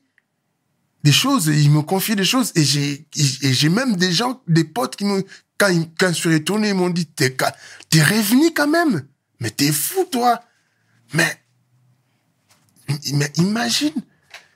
des 1.03 1.13
choses, 1.13 1.47
ils 1.47 1.71
m'ont 1.71 1.83
confié 1.83 2.15
des 2.15 2.25
choses 2.25 2.53
et 2.55 2.63
j'ai 2.65 3.07
et 3.15 3.53
j'ai 3.53 3.69
même 3.69 3.97
des 3.97 4.13
gens, 4.13 4.41
des 4.47 4.65
potes 4.65 4.97
qui 4.97 5.05
m'ont 5.05 5.23
quand 5.59 5.71
quand 5.99 6.09
je 6.09 6.15
suis 6.15 6.33
retourné, 6.33 6.71
ils 6.71 6.75
m'ont 6.75 6.91
dit 6.91 7.07
t'es 7.07 7.37
t'es 7.91 8.03
revenu 8.03 8.53
quand 8.55 8.69
même, 8.69 9.07
mais 9.41 9.51
t'es 9.51 9.73
fou 9.73 10.05
toi, 10.11 10.43
mais 11.13 11.41
imagine 13.37 13.93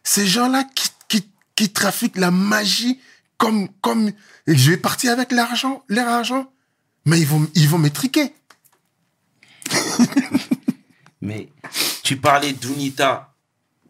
ces 0.05 0.27
gens-là 0.27 0.65
qui, 0.75 0.89
qui 1.09 1.29
qui 1.57 1.73
trafiquent 1.73 2.19
la 2.19 2.31
magie 2.31 3.01
comme 3.39 3.69
comme 3.81 4.13
je 4.47 4.71
vais 4.71 4.77
partir 4.77 5.13
avec 5.13 5.33
l'argent, 5.33 5.83
leur 5.89 6.07
argent, 6.09 6.53
mais 7.05 7.19
ils 7.19 7.27
vont 7.27 7.51
ils 7.55 7.69
vont 7.69 7.79
m'étriquer. 7.79 8.33
Mais 11.25 11.49
tu 12.03 12.19
parlais 12.19 12.53
d'UNITA. 12.53 13.35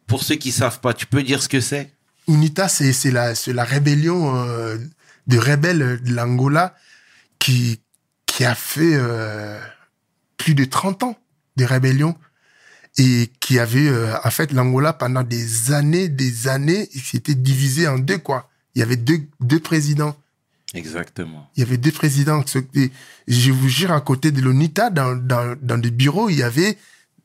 Pour 0.06 0.22
ceux 0.22 0.36
qui 0.36 0.52
savent 0.52 0.78
pas, 0.78 0.94
tu 0.94 1.06
peux 1.06 1.24
dire 1.24 1.42
ce 1.42 1.48
que 1.48 1.60
c'est? 1.60 1.92
UNITA, 2.28 2.68
c'est 2.68 2.92
c'est 2.92 3.10
la, 3.10 3.34
c'est 3.34 3.52
la 3.52 3.64
rébellion 3.64 4.36
euh, 4.36 4.78
de 5.26 5.38
rebelles 5.38 6.00
de 6.00 6.14
l'Angola 6.14 6.76
qui, 7.40 7.80
qui 8.26 8.44
a 8.44 8.54
fait 8.54 8.94
euh, 8.94 9.58
plus 10.36 10.54
de 10.54 10.64
30 10.64 11.02
ans 11.02 11.18
de 11.56 11.64
rébellion 11.64 12.16
et 12.96 13.30
qui 13.40 13.58
avait, 13.58 13.88
euh, 13.88 14.14
en 14.24 14.30
fait, 14.30 14.52
l'Angola 14.52 14.92
pendant 14.92 15.22
des 15.22 15.72
années, 15.72 16.08
des 16.08 16.48
années, 16.48 16.88
il 16.94 17.00
s'était 17.00 17.34
divisé 17.34 17.88
en 17.88 17.98
deux, 17.98 18.18
quoi. 18.18 18.48
Il 18.74 18.80
y 18.80 18.82
avait 18.82 18.96
deux, 18.96 19.22
deux 19.40 19.60
présidents. 19.60 20.16
Exactement. 20.74 21.48
Il 21.56 21.60
y 21.60 21.62
avait 21.62 21.76
deux 21.76 21.92
présidents. 21.92 22.44
Je 23.28 23.50
vous 23.52 23.68
jure, 23.68 23.92
à 23.92 24.00
côté 24.00 24.32
de 24.32 24.40
l'UNITA, 24.40 24.90
dans, 24.90 25.14
dans, 25.14 25.56
dans 25.60 25.78
des 25.78 25.90
bureaux, 25.90 26.28
il 26.28 26.36
y 26.36 26.42
avait, 26.42 26.76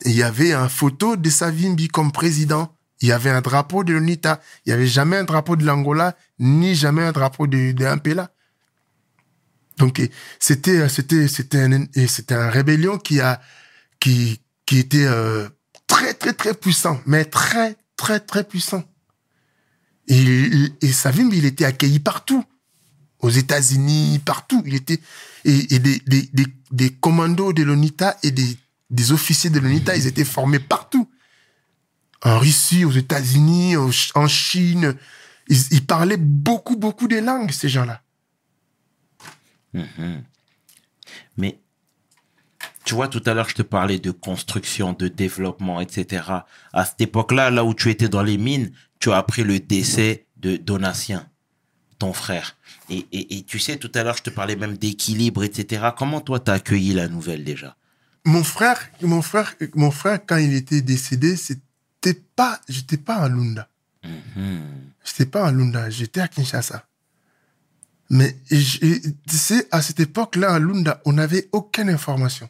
il 0.06 0.12
y 0.12 0.24
avait 0.24 0.54
un 0.54 0.70
photo 0.70 1.16
de 1.16 1.30
Savimbi 1.30 1.88
comme 1.88 2.12
président. 2.12 2.74
Il 3.02 3.08
y 3.08 3.12
avait 3.12 3.30
un 3.30 3.42
drapeau 3.42 3.84
de 3.84 3.94
l'UNITA. 3.94 4.42
Il 4.66 4.70
y 4.70 4.74
avait 4.74 4.88
jamais 4.88 5.18
un 5.18 5.24
drapeau 5.24 5.56
de 5.56 5.66
l'Angola, 5.66 6.16
ni 6.38 6.76
jamais 6.76 7.04
un 7.04 7.12
drapeau 7.12 7.48
de, 7.48 7.72
de. 7.72 8.16
Donc, 9.78 10.02
c'était, 10.40 10.90
c'était, 10.90 11.28
c'était 11.28 11.62
un, 11.62 11.86
c'était 12.08 12.36
un 12.36 12.50
rébellion 12.50 12.98
qui 12.98 13.22
a, 13.22 13.42
qui, 14.00 14.42
qui 14.66 14.78
était 14.78 15.06
euh, 15.06 15.48
très, 15.90 16.14
très, 16.14 16.32
très 16.32 16.54
puissant, 16.54 17.02
mais 17.06 17.26
très, 17.26 17.76
très, 17.98 18.22
très 18.22 18.46
puissant. 18.46 18.84
Et, 20.08 20.24
et 20.82 20.92
Savimbi, 20.94 21.40
il 21.40 21.46
était 21.46 21.66
accueilli 21.66 22.00
partout 22.00 22.46
aux 23.20 23.30
États-Unis, 23.30 24.22
partout. 24.24 24.64
Il 24.66 24.76
était 24.76 25.02
et, 25.44 25.80
des, 25.80 26.00
des, 26.00 26.30
des, 26.34 26.46
des 26.72 26.90
commandos 26.94 27.52
de 27.52 27.64
l'ONITA 27.64 28.18
et 28.24 28.32
des, 28.32 28.58
des 28.90 29.12
officiers 29.12 29.50
de 29.50 29.60
l'ONITA, 29.60 29.96
ils 29.98 30.08
étaient 30.08 30.24
formés 30.24 30.60
partout. 30.60 31.10
En 32.24 32.40
Russie, 32.40 32.86
aux 32.86 32.92
États-Unis, 32.92 33.76
en 33.78 34.28
Chine, 34.28 34.96
ils, 35.48 35.86
parlaient 35.86 36.18
beaucoup, 36.18 36.76
beaucoup 36.76 37.08
de 37.08 37.18
langues, 37.18 37.52
ces 37.52 37.70
gens-là. 37.70 38.02
Mais 41.38 41.60
tu 42.90 42.96
vois, 42.96 43.08
tout 43.08 43.22
à 43.28 43.36
l'heure, 43.36 43.48
je 43.48 43.54
te 43.54 43.62
parlais 43.62 44.00
de 44.00 44.10
construction, 44.10 44.94
de 44.94 45.08
développement, 45.08 45.80
etc. 45.80 46.24
À 46.74 46.86
cette 46.86 47.00
époque-là, 47.02 47.52
là 47.52 47.64
où 47.64 47.76
tu 47.76 47.92
étais 47.92 48.10
dans 48.10 48.24
les 48.24 48.40
mines, 48.40 48.72
tu 49.00 49.12
as 49.12 49.18
appris 49.18 49.44
le 49.44 49.60
décès 49.60 50.26
de 50.38 50.58
Donatien, 50.58 51.30
ton 52.00 52.14
frère. 52.14 52.58
Et, 52.90 53.06
et, 53.12 53.38
et 53.38 53.44
tu 53.44 53.60
sais, 53.60 53.78
tout 53.78 53.92
à 53.94 54.02
l'heure, 54.02 54.18
je 54.18 54.24
te 54.24 54.32
parlais 54.32 54.56
même 54.56 54.76
d'équilibre, 54.76 55.44
etc. 55.44 55.90
Comment 55.96 56.20
toi, 56.20 56.40
t'as 56.40 56.54
accueilli 56.54 56.94
la 56.94 57.08
nouvelle 57.08 57.44
déjà? 57.44 57.76
Mon 58.26 58.44
frère, 58.44 58.80
mon 59.04 59.22
frère, 59.22 59.54
mon 59.76 59.92
frère, 59.92 60.20
quand 60.26 60.38
il 60.38 60.56
était 60.56 60.82
décédé, 60.82 61.36
c'était 61.36 62.20
pas, 62.36 62.60
j'étais 62.68 62.98
pas 62.98 63.18
à 63.18 63.30
Lunda. 63.30 63.70
J'étais 65.06 65.28
pas 65.28 65.46
à 65.46 65.52
Lunda, 65.52 65.92
j'étais 65.92 66.22
à 66.22 66.28
Kinshasa. 66.28 66.88
Mais 68.10 68.36
tu 68.50 69.38
sais, 69.38 69.68
à 69.70 69.84
cette 69.84 70.00
époque-là, 70.00 70.56
à 70.56 70.58
Lunda, 70.58 71.04
on 71.06 71.14
n'avait 71.14 71.50
aucune 71.52 71.92
information. 71.92 72.50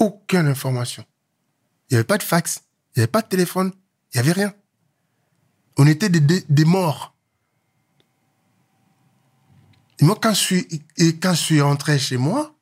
Aucune 0.00 0.48
information. 0.48 1.04
Il 1.88 1.94
n'y 1.94 1.98
avait 1.98 2.04
pas 2.04 2.18
de 2.18 2.22
fax, 2.22 2.62
il 2.96 2.98
n'y 2.98 3.02
avait 3.02 3.10
pas 3.10 3.22
de 3.22 3.28
téléphone, 3.28 3.72
il 4.12 4.16
n'y 4.16 4.20
avait 4.20 4.32
rien. 4.32 4.52
On 5.76 5.86
était 5.86 6.08
des, 6.08 6.64
morts. 6.64 7.14
Et 9.98 10.04
moi, 10.04 10.18
quand 10.20 10.34
je 10.34 10.40
suis, 10.40 10.66
quand 11.20 11.34
je 11.34 11.40
suis 11.40 11.60
rentré 11.60 11.96
chez 11.98 12.16
moi, 12.16 12.54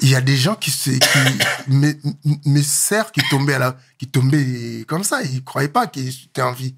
il 0.00 0.10
y 0.10 0.14
a 0.14 0.20
des 0.20 0.36
gens 0.36 0.56
qui 0.56 0.70
se, 0.70 0.90
qui, 0.90 0.98
qui 3.12 3.22
tombaient 3.30 3.58
qui 3.98 4.08
tombaient 4.08 4.84
comme 4.86 5.04
ça, 5.04 5.22
ils 5.22 5.42
croyaient 5.42 5.68
pas 5.68 5.86
que 5.86 6.02
j'étais 6.02 6.42
en 6.42 6.52
vie. 6.52 6.74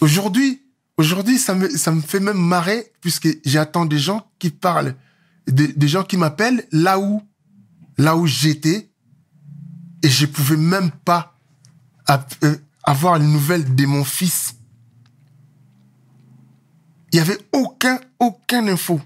Aujourd'hui, 0.00 0.62
aujourd'hui, 0.96 1.38
ça 1.38 1.54
me, 1.54 1.68
ça 1.76 1.92
me 1.92 2.00
fait 2.00 2.20
même 2.20 2.38
marrer 2.38 2.90
puisque 3.00 3.28
j'attends 3.44 3.84
des 3.84 3.98
gens 3.98 4.30
qui 4.38 4.48
parlent, 4.50 4.96
des, 5.46 5.68
des 5.68 5.88
gens 5.88 6.04
qui 6.04 6.16
m'appellent 6.16 6.66
là 6.72 6.98
où, 6.98 7.22
là 7.98 8.16
où 8.16 8.26
j'étais 8.26 8.90
et 10.02 10.08
je 10.08 10.26
pouvais 10.26 10.56
même 10.56 10.90
pas 10.90 11.38
euh, 12.44 12.56
avoir 12.84 13.18
les 13.18 13.26
nouvelles 13.26 13.74
de 13.74 13.86
mon 13.86 14.04
fils. 14.04 14.54
Il 17.12 17.16
n'y 17.16 17.20
avait 17.20 17.38
aucun, 17.52 17.98
aucun 18.18 18.66
info. 18.68 19.00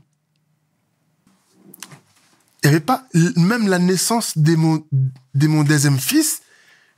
Il 2.63 2.69
n'y 2.69 2.77
avait 2.77 2.85
pas, 2.85 3.07
même 3.37 3.69
la 3.69 3.79
naissance 3.79 4.37
de 4.37 4.55
mon, 4.57 4.85
de 5.35 5.47
mon 5.47 5.63
deuxième 5.63 5.99
fils, 5.99 6.43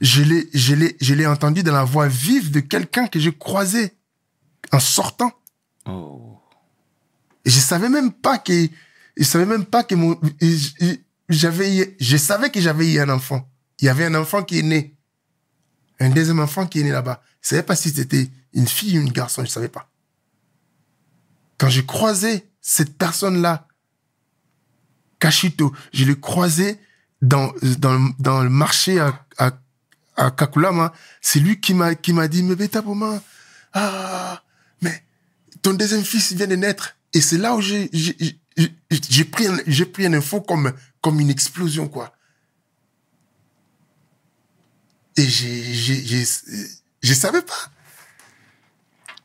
je 0.00 0.22
l'ai, 0.22 0.48
je 0.52 0.74
l'ai, 0.74 0.96
je 1.00 1.14
l'ai 1.14 1.26
entendu 1.26 1.62
dans 1.62 1.72
la 1.72 1.84
voix 1.84 2.08
vive 2.08 2.50
de 2.50 2.58
quelqu'un 2.58 3.06
que 3.06 3.20
j'ai 3.20 3.32
croisé 3.32 3.96
en 4.72 4.80
sortant. 4.80 5.30
Oh. 5.86 6.40
Et 7.44 7.50
je 7.50 7.60
savais 7.60 7.88
même 7.88 8.12
pas 8.12 8.38
que, 8.38 8.68
je 9.16 9.24
savais 9.24 9.46
même 9.46 9.64
pas 9.64 9.84
que 9.84 9.94
mon, 9.94 10.18
j'avais, 11.28 11.96
je 12.00 12.16
savais 12.16 12.50
que 12.50 12.60
j'avais 12.60 12.92
eu 12.92 13.00
un 13.00 13.08
enfant. 13.08 13.48
Il 13.80 13.86
y 13.86 13.88
avait 13.88 14.04
un 14.04 14.14
enfant 14.14 14.42
qui 14.42 14.58
est 14.60 14.62
né. 14.62 14.96
Un 16.00 16.10
deuxième 16.10 16.40
enfant 16.40 16.66
qui 16.66 16.80
est 16.80 16.84
né 16.84 16.90
là-bas. 16.90 17.22
Je 17.40 17.48
savais 17.48 17.62
pas 17.62 17.76
si 17.76 17.90
c'était 17.90 18.30
une 18.52 18.66
fille 18.66 18.98
ou 18.98 19.02
une 19.02 19.12
garçon, 19.12 19.44
je 19.44 19.50
savais 19.50 19.68
pas. 19.68 19.88
Quand 21.58 21.68
j'ai 21.68 21.84
croisé 21.84 22.48
cette 22.60 22.96
personne-là, 22.96 23.66
Kashito, 25.20 25.72
je 25.92 26.04
l'ai 26.04 26.18
croisé 26.18 26.80
dans, 27.20 27.52
dans, 27.78 28.12
dans 28.18 28.42
le 28.42 28.50
marché 28.50 28.98
à, 28.98 29.24
à, 29.38 29.52
à 30.16 30.30
Kakulama. 30.30 30.92
C'est 31.20 31.38
lui 31.38 31.60
qui 31.60 31.74
m'a, 31.74 31.94
qui 31.94 32.12
m'a 32.12 32.26
dit, 32.28 32.42
mais 32.42 32.56
Beta 32.56 32.82
Poma, 32.82 33.22
ah, 33.72 34.42
mais 34.80 35.04
ton 35.62 35.74
deuxième 35.74 36.04
fils 36.04 36.32
vient 36.32 36.46
de 36.46 36.56
naître. 36.56 36.96
Et 37.14 37.20
c'est 37.20 37.38
là 37.38 37.54
où 37.54 37.60
j'ai, 37.60 37.88
j'ai, 37.92 38.40
j'ai- 38.56 39.24
pris, 39.24 39.46
j'ai 39.66 39.86
pris 39.86 40.06
une 40.06 40.14
info 40.14 40.40
comme, 40.40 40.72
comme 41.00 41.20
une 41.20 41.30
explosion, 41.30 41.88
quoi. 41.88 42.12
Et 45.16 45.24
j'ai, 45.26 45.62
je 47.02 47.14
savais 47.14 47.42
pas. 47.42 47.70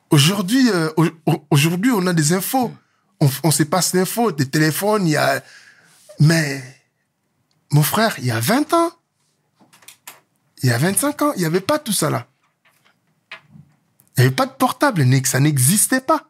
Aujourd'hui, 0.09 0.69
euh, 0.69 0.89
au- 0.97 1.07
au- 1.25 1.45
aujourd'hui, 1.51 1.91
on 1.91 2.05
a 2.07 2.13
des 2.13 2.33
infos. 2.33 2.73
On, 3.19 3.29
on 3.43 3.51
se 3.51 3.63
passe 3.63 3.93
l'info, 3.93 4.31
des 4.31 4.47
téléphones, 4.49 5.07
il 5.07 5.11
y 5.11 5.17
a, 5.17 5.43
mais, 6.19 6.61
mon 7.71 7.83
frère, 7.83 8.15
il 8.19 8.25
y 8.25 8.31
a 8.31 8.39
20 8.39 8.73
ans, 8.73 8.91
il 10.63 10.69
y 10.69 10.71
a 10.71 10.77
25 10.77 11.21
ans, 11.23 11.33
il 11.35 11.39
n'y 11.39 11.45
avait 11.45 11.61
pas 11.61 11.79
tout 11.79 11.93
ça 11.93 12.09
là. 12.09 12.27
Il 14.17 14.21
n'y 14.21 14.27
avait 14.27 14.35
pas 14.35 14.45
de 14.45 14.51
portable, 14.51 15.05
ça 15.25 15.39
n'existait 15.39 16.01
pas. 16.01 16.29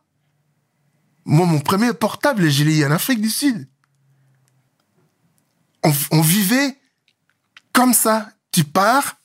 Moi, 1.28 1.46
mon 1.46 1.60
premier 1.60 1.94
portable, 1.94 2.50
je 2.50 2.64
l'ai 2.64 2.78
eu 2.78 2.86
en 2.86 2.92
Afrique 2.92 3.20
du 3.22 3.30
Sud. 3.30 3.68
On, 5.84 6.22
vivait 6.22 6.78
comme 7.74 7.94
ça. 7.94 8.30
Tu 8.52 8.64
pars, 8.64 9.18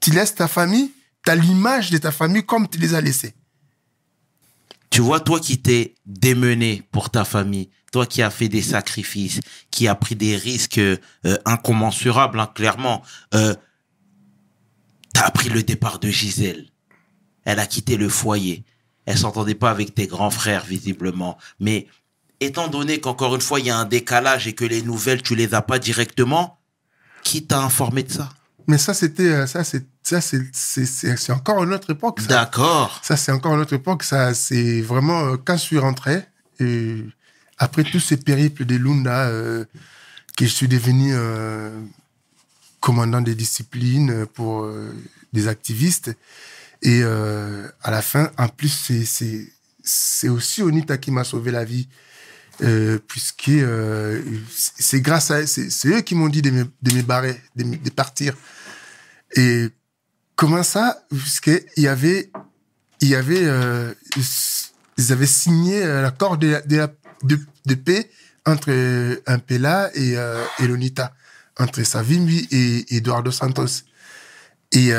tu 0.00 0.10
laisses 0.10 0.36
ta 0.36 0.46
famille, 0.46 0.92
tu 1.24 1.30
as 1.30 1.34
l'image 1.34 1.90
de 1.90 1.98
ta 1.98 2.12
famille 2.12 2.46
comme 2.46 2.68
tu 2.68 2.78
les 2.78 2.94
as 2.94 3.00
laissés. 3.00 3.34
Tu 4.90 5.00
vois, 5.00 5.18
toi 5.18 5.40
qui 5.40 5.60
t'es 5.60 5.96
démené 6.06 6.84
pour 6.92 7.10
ta 7.10 7.24
famille, 7.24 7.68
toi 7.92 8.06
qui 8.06 8.22
as 8.22 8.30
fait 8.30 8.48
des 8.48 8.62
sacrifices, 8.62 9.40
qui 9.72 9.88
as 9.88 9.96
pris 9.96 10.14
des 10.14 10.36
risques 10.36 10.78
euh, 10.78 10.98
incommensurables, 11.44 12.38
hein, 12.38 12.50
clairement, 12.54 13.02
euh, 13.34 13.54
t'as 15.12 15.26
appris 15.26 15.48
le 15.48 15.64
départ 15.64 15.98
de 15.98 16.10
Gisèle. 16.10 16.70
Elle 17.44 17.58
a 17.58 17.66
quitté 17.66 17.96
le 17.96 18.08
foyer. 18.08 18.64
Elle 19.06 19.18
s'entendait 19.18 19.54
pas 19.54 19.70
avec 19.70 19.94
tes 19.94 20.06
grands 20.06 20.30
frères, 20.30 20.64
visiblement. 20.64 21.38
Mais 21.58 21.86
étant 22.40 22.68
donné 22.68 23.00
qu'encore 23.00 23.34
une 23.34 23.40
fois, 23.40 23.60
il 23.60 23.66
y 23.66 23.70
a 23.70 23.76
un 23.76 23.84
décalage 23.84 24.46
et 24.46 24.54
que 24.54 24.64
les 24.64 24.82
nouvelles, 24.82 25.22
tu 25.22 25.34
les 25.34 25.54
as 25.54 25.62
pas 25.62 25.78
directement, 25.78 26.58
qui 27.22 27.46
t'a 27.46 27.60
informé 27.60 28.02
de 28.02 28.12
ça? 28.12 28.30
Mais 28.66 28.78
ça, 28.78 28.94
c'était, 28.94 29.28
euh, 29.28 29.46
ça, 29.46 29.64
c'est, 29.64 29.84
ça, 30.02 30.20
c'est, 30.20 30.44
c'est, 30.52 31.32
encore 31.32 31.62
une 31.64 31.72
autre 31.72 31.90
époque. 31.90 32.22
D'accord. 32.26 33.00
Ça, 33.02 33.16
c'est 33.16 33.32
encore 33.32 33.54
une 33.54 33.60
autre 33.60 33.74
époque. 33.74 34.02
Ça, 34.02 34.34
c'est 34.34 34.80
vraiment 34.80 35.20
euh, 35.24 35.36
quand 35.36 35.56
je 35.56 35.62
suis 35.62 35.78
rentré, 35.78 36.22
et 36.58 37.04
après 37.58 37.84
tous 37.84 38.00
ces 38.00 38.16
périples 38.16 38.64
des 38.64 38.78
Lunda, 38.78 39.26
euh, 39.26 39.64
que 40.36 40.46
je 40.46 40.50
suis 40.50 40.68
devenu 40.68 41.10
euh, 41.12 41.70
commandant 42.80 43.20
des 43.20 43.34
disciplines 43.34 44.26
pour 44.26 44.66
des 45.32 45.48
activistes. 45.48 46.12
Et 46.82 47.02
euh, 47.02 47.68
à 47.82 47.90
la 47.90 48.02
fin, 48.02 48.30
en 48.38 48.48
plus, 48.48 48.68
c'est, 48.68 49.04
c'est, 49.04 49.46
c'est 49.82 50.28
aussi 50.28 50.62
Onita 50.62 50.96
qui 50.98 51.10
m'a 51.10 51.24
sauvé 51.24 51.50
la 51.50 51.64
vie. 51.64 51.88
Euh, 52.62 52.98
puisque 53.08 53.48
euh, 53.48 54.20
c'est 54.50 55.00
grâce 55.00 55.30
à 55.30 55.46
c'est, 55.46 55.70
c'est 55.70 55.88
eux 55.88 56.00
qui 56.02 56.14
m'ont 56.14 56.28
dit 56.28 56.42
de 56.42 56.50
me, 56.50 56.66
de 56.82 56.94
me 56.94 57.02
barrer, 57.02 57.40
de, 57.56 57.90
partir. 57.90 58.36
Et 59.34 59.68
comment 60.36 60.62
ça? 60.62 61.02
Puisqu'il 61.08 61.82
y 61.82 61.88
avait 61.88 62.30
il 63.00 63.08
y 63.08 63.14
avait, 63.14 63.46
ils 64.98 65.12
avaient 65.12 65.26
signé 65.26 65.86
l'accord 65.86 66.36
de, 66.36 66.60
de, 66.66 67.38
de, 67.64 67.74
paix 67.74 68.10
entre 68.44 68.70
Impela 69.26 69.90
et, 69.94 70.16
et 70.58 70.66
Lonita, 70.66 71.14
entre 71.58 71.82
Savimbi 71.82 72.46
et 72.50 72.94
Eduardo 72.94 73.30
Santos. 73.30 73.84
Et, 74.72 74.92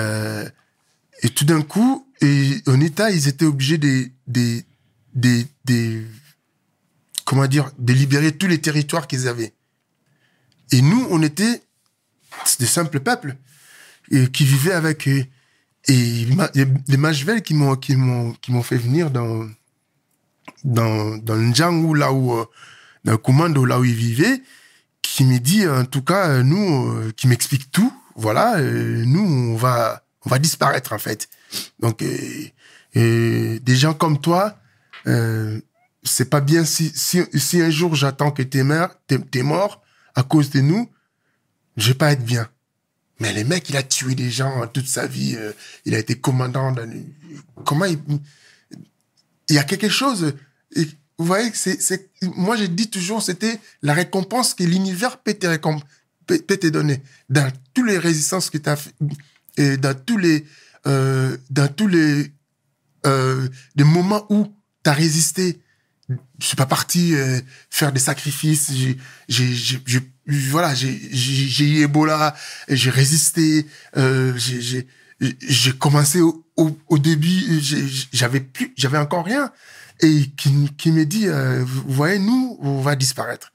et 1.22 1.30
tout 1.30 1.45
d'un 1.45 1.61
coup, 1.61 2.07
et 2.22 2.61
Onita, 2.67 3.11
ils 3.11 3.28
étaient 3.28 3.45
obligés 3.45 3.78
de, 3.78 4.09
de, 4.28 4.61
de, 5.15 5.43
de- 5.65 6.03
comment 7.26 7.47
dire, 7.47 7.72
de 7.78 7.93
libérer 7.93 8.32
tous 8.32 8.47
les 8.47 8.59
territoires 8.59 9.07
qu'ils 9.07 9.28
avaient. 9.28 9.53
Et 10.72 10.82
nous, 10.82 11.07
on 11.09 11.22
était 11.22 11.61
des 12.59 12.65
simples 12.65 12.99
peuples 12.99 13.36
euh, 14.13 14.26
qui 14.28 14.45
vivaient 14.45 14.74
avec 14.74 15.07
eux. 15.07 15.26
Et 15.88 16.28
a 16.39 16.47
des 16.53 16.97
Majvel 16.97 17.41
qui 17.41 17.55
m'ont 17.55 17.76
qui 17.76 17.95
m'ont 17.95 18.34
qui 18.34 18.51
m'ont 18.51 18.61
fait 18.63 18.78
venir 18.78 19.09
dans 19.09 19.47
dans 20.63 21.17
dans 21.17 21.36
le 21.36 21.41
Ndjangu, 21.45 21.97
là 21.97 22.13
où 22.13 22.34
euh, 22.34 22.45
dans 23.03 23.13
le 23.13 23.17
commando 23.17 23.65
là 23.65 23.80
où 23.80 23.84
ils 23.84 23.95
vivaient 23.95 24.43
qui 25.01 25.24
me 25.26 25.39
dit 25.39 25.67
en 25.67 25.86
tout 25.86 26.03
cas 26.03 26.43
nous 26.43 26.88
euh, 26.91 27.11
qui 27.17 27.28
m'explique 27.28 27.72
tout 27.72 27.91
voilà 28.15 28.61
nous 28.61 29.22
on 29.24 29.55
va 29.55 30.03
on 30.26 30.30
va 30.30 30.39
disparaître 30.39 30.93
en 30.93 30.97
fait 30.97 31.30
donc 31.80 32.01
euh, 32.01 32.17
euh, 32.97 33.59
des 33.59 33.76
gens 33.76 33.93
comme 33.93 34.19
toi 34.19 34.57
euh, 35.07 35.59
c'est 36.03 36.30
pas 36.30 36.41
bien 36.41 36.65
si 36.65 36.91
si 36.95 37.61
un 37.61 37.69
jour 37.69 37.95
j'attends 37.95 38.32
que 38.32 38.43
t'es 38.43 38.63
mort 38.63 38.95
mort 39.43 39.82
à 40.15 40.24
cause 40.24 40.49
de 40.49 40.61
nous 40.61 40.89
je 41.78 41.89
vais 41.89 41.97
pas 41.97 42.11
être 42.11 42.24
bien 42.24 42.49
mais 43.19 43.34
le 43.34 43.43
mec, 43.43 43.69
il 43.69 43.78
a 43.78 43.84
tué 43.84 44.15
des 44.15 44.32
gens 44.32 44.65
toute 44.65 44.88
sa 44.88 45.05
vie. 45.05 45.38
il 45.86 45.93
a 45.93 45.99
été 45.99 46.15
commandant. 46.15 46.74
Comment 47.63 47.86
il... 47.86 47.99
Il 49.47 49.55
y 49.55 49.59
a 49.59 49.63
quelque 49.63 49.89
chose. 49.89 50.34
et 50.76 50.88
vous 51.22 51.28
voyez, 51.28 51.51
c'est, 51.53 52.09
moi, 52.36 52.55
je 52.55 52.63
dis 52.63 52.89
toujours, 52.89 53.22
c'était 53.22 53.59
la 53.84 53.93
récompense 53.93 54.55
que 54.55 54.63
l'univers 54.63 55.19
peut 55.19 55.36
te 55.36 56.67
donner. 56.67 57.03
Dans 57.30 57.51
toutes 57.76 57.86
les 57.86 57.99
résistances 57.99 58.49
que 58.49 58.57
tu 58.57 58.67
as 58.67 58.76
fait, 58.76 58.91
et 59.57 59.77
dans 59.77 59.93
tous 59.93 60.17
les, 60.17 60.45
euh, 60.87 61.37
dans 61.49 61.67
tous 61.67 61.87
les, 61.87 62.31
euh, 63.05 63.47
des 63.75 63.83
moments 63.83 64.25
où 64.29 64.47
tu 64.83 64.89
as 64.89 64.93
résisté, 64.93 65.61
je 66.39 66.45
suis 66.45 66.55
pas 66.55 66.65
parti 66.65 67.15
euh, 67.15 67.39
faire 67.69 67.91
des 67.91 67.99
sacrifices. 67.99 68.71
J'ai, 68.73 68.97
j'ai, 69.27 69.81
voilà, 70.49 70.73
j'ai, 70.73 70.99
j'ai, 71.11 71.65
eu 71.65 71.83
Ebola, 71.83 72.35
j'ai 72.67 72.89
résisté. 72.89 73.65
Euh, 73.97 74.33
j'ai, 74.37 74.87
j'ai, 75.41 75.73
commencé 75.73 76.19
au, 76.21 76.45
au, 76.57 76.77
au 76.87 76.97
début, 76.97 77.61
j'avais 78.11 78.39
plus, 78.39 78.73
j'avais 78.75 78.97
encore 78.97 79.25
rien, 79.25 79.51
et 80.01 80.29
qui, 80.35 80.69
qui 80.77 80.91
me 80.91 81.05
dit, 81.05 81.27
euh, 81.27 81.63
vous 81.63 81.93
voyez, 81.93 82.17
nous, 82.19 82.57
on 82.61 82.81
va 82.81 82.95
disparaître. 82.95 83.53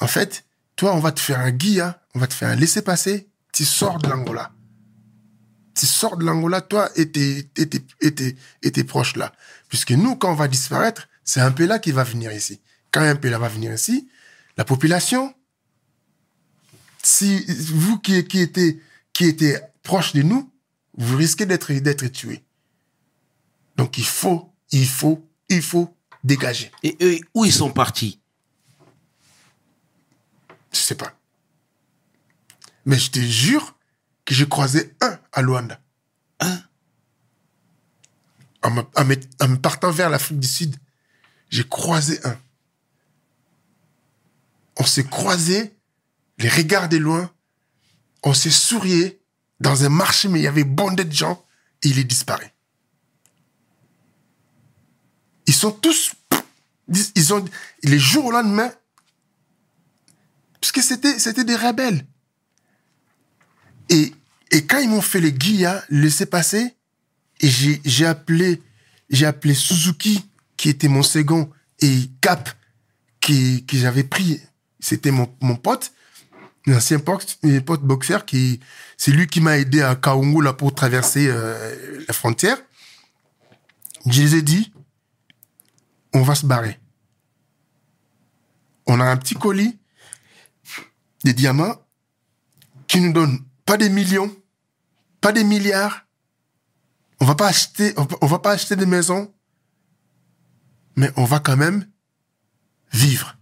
En 0.00 0.06
fait, 0.06 0.44
toi, 0.76 0.94
on 0.94 1.00
va 1.00 1.12
te 1.12 1.20
faire 1.20 1.40
un 1.40 1.50
guia, 1.50 2.00
on 2.14 2.18
va 2.18 2.26
te 2.26 2.34
faire 2.34 2.48
un 2.48 2.56
laisser-passer. 2.56 3.28
Tu 3.52 3.64
sors 3.64 3.98
de 3.98 4.08
l'Angola. 4.08 4.52
Tu 5.78 5.86
sors 5.86 6.16
de 6.16 6.24
l'Angola, 6.24 6.60
toi 6.60 6.90
et 6.96 7.08
tes, 7.12 7.48
et 7.56 7.68
tes, 7.68 7.84
et 8.00 8.12
tes, 8.12 8.36
et 8.62 8.72
tes 8.72 8.82
proches 8.82 9.14
là. 9.14 9.32
Puisque 9.68 9.92
nous, 9.92 10.16
quand 10.16 10.32
on 10.32 10.34
va 10.34 10.48
disparaître, 10.48 11.08
c'est 11.22 11.40
un 11.40 11.50
là 11.50 11.78
qui 11.78 11.92
va 11.92 12.02
venir 12.02 12.32
ici. 12.32 12.60
Quand 12.90 13.00
un 13.00 13.14
là 13.14 13.38
va 13.38 13.48
venir 13.48 13.72
ici, 13.72 14.08
la 14.56 14.64
population, 14.64 15.32
si 17.00 17.44
vous 17.46 18.00
qui, 18.00 18.24
qui 18.24 18.40
étiez, 18.40 18.82
qui 19.12 19.26
étiez 19.26 19.58
proche 19.84 20.14
de 20.14 20.22
nous, 20.22 20.52
vous 20.94 21.16
risquez 21.16 21.46
d'être, 21.46 21.72
d'être 21.72 22.08
tués. 22.08 22.44
Donc 23.76 23.98
il 23.98 24.04
faut, 24.04 24.52
il 24.72 24.88
faut, 24.88 25.24
il 25.48 25.62
faut 25.62 25.96
dégager. 26.24 26.72
Et 26.82 26.96
eux, 27.00 27.20
où 27.34 27.44
ils 27.44 27.52
sont 27.52 27.70
partis? 27.70 28.20
Je 30.72 30.78
sais 30.78 30.96
pas. 30.96 31.14
Mais 32.84 32.98
je 32.98 33.12
te 33.12 33.20
jure 33.20 33.77
que 34.28 34.34
j'ai 34.34 34.46
croisé 34.46 34.94
un 35.00 35.18
à 35.32 35.40
Luanda. 35.40 35.80
Un? 36.40 36.60
En 38.62 38.70
me, 38.70 38.82
en 38.94 39.04
me- 39.06 39.16
en 39.40 39.48
me 39.48 39.56
partant 39.56 39.90
vers 39.90 40.10
l'Afrique 40.10 40.38
du 40.38 40.46
Sud, 40.46 40.76
j'ai 41.48 41.66
croisé 41.66 42.20
un. 42.26 42.36
On 44.76 44.84
s'est 44.84 45.06
croisés, 45.06 45.74
les 46.36 46.50
regards 46.50 46.90
de 46.90 46.98
loin, 46.98 47.32
on 48.22 48.34
s'est 48.34 48.50
sourié 48.50 49.18
dans 49.60 49.84
un 49.84 49.88
marché, 49.88 50.28
mais 50.28 50.40
il 50.40 50.42
y 50.42 50.46
avait 50.46 50.62
bondé 50.62 51.06
de 51.06 51.12
gens 51.12 51.42
et 51.82 51.88
il 51.88 51.98
est 51.98 52.04
disparu. 52.04 52.46
Ils 55.46 55.54
sont 55.54 55.72
tous, 55.72 56.12
ils 57.14 57.32
ont, 57.32 57.42
les 57.82 57.98
jours 57.98 58.26
au 58.26 58.30
lendemain, 58.30 58.70
parce 60.60 60.70
que 60.70 60.82
c'était, 60.82 61.18
c'était 61.18 61.44
des 61.44 61.56
rebelles. 61.56 62.06
Et, 63.88 64.12
et 64.50 64.66
quand 64.66 64.78
ils 64.78 64.88
m'ont 64.88 65.00
fait 65.00 65.20
les 65.20 65.32
guillas, 65.32 65.82
laissé 65.88 66.26
passer, 66.26 66.74
et 67.40 67.48
j'ai, 67.48 68.06
appelé, 68.06 68.62
j'ai 69.10 69.26
appelé 69.26 69.54
Suzuki, 69.54 70.28
qui 70.56 70.68
était 70.68 70.88
mon 70.88 71.02
second, 71.02 71.50
et 71.80 72.10
Cap, 72.20 72.50
qui, 73.20 73.64
que 73.66 73.76
j'avais 73.76 74.04
pris, 74.04 74.40
c'était 74.80 75.10
mon, 75.10 75.32
mon 75.40 75.56
pote, 75.56 75.92
l'ancien 76.66 76.98
pote, 76.98 77.38
un 77.44 77.60
pote 77.60 77.82
boxeur, 77.82 78.26
qui, 78.26 78.60
c'est 78.96 79.12
lui 79.12 79.26
qui 79.26 79.40
m'a 79.40 79.58
aidé 79.58 79.82
à 79.82 79.94
Kaungu, 79.94 80.42
là, 80.42 80.52
pour 80.52 80.74
traverser 80.74 81.28
euh, 81.28 82.04
la 82.06 82.14
frontière. 82.14 82.58
Je 84.06 84.22
les 84.22 84.34
ai 84.36 84.42
dit, 84.42 84.72
on 86.12 86.22
va 86.22 86.34
se 86.34 86.46
barrer. 86.46 86.78
On 88.86 89.00
a 89.00 89.04
un 89.04 89.16
petit 89.16 89.34
colis, 89.34 89.78
des 91.24 91.34
diamants, 91.34 91.76
qui 92.86 93.00
nous 93.00 93.12
donne 93.12 93.44
pas 93.68 93.76
des 93.76 93.90
millions, 93.90 94.34
pas 95.20 95.30
des 95.30 95.44
milliards. 95.44 96.06
On 97.20 97.26
va 97.26 97.34
pas 97.34 97.48
acheter, 97.48 97.92
on 98.22 98.26
va- 98.26 98.38
pas 98.38 98.52
acheter 98.52 98.76
des 98.76 98.86
maisons, 98.86 99.30
mais 100.96 101.12
on 101.16 101.24
va 101.24 101.38
quand 101.38 101.56
même 101.56 101.86
vivre. 102.92 103.36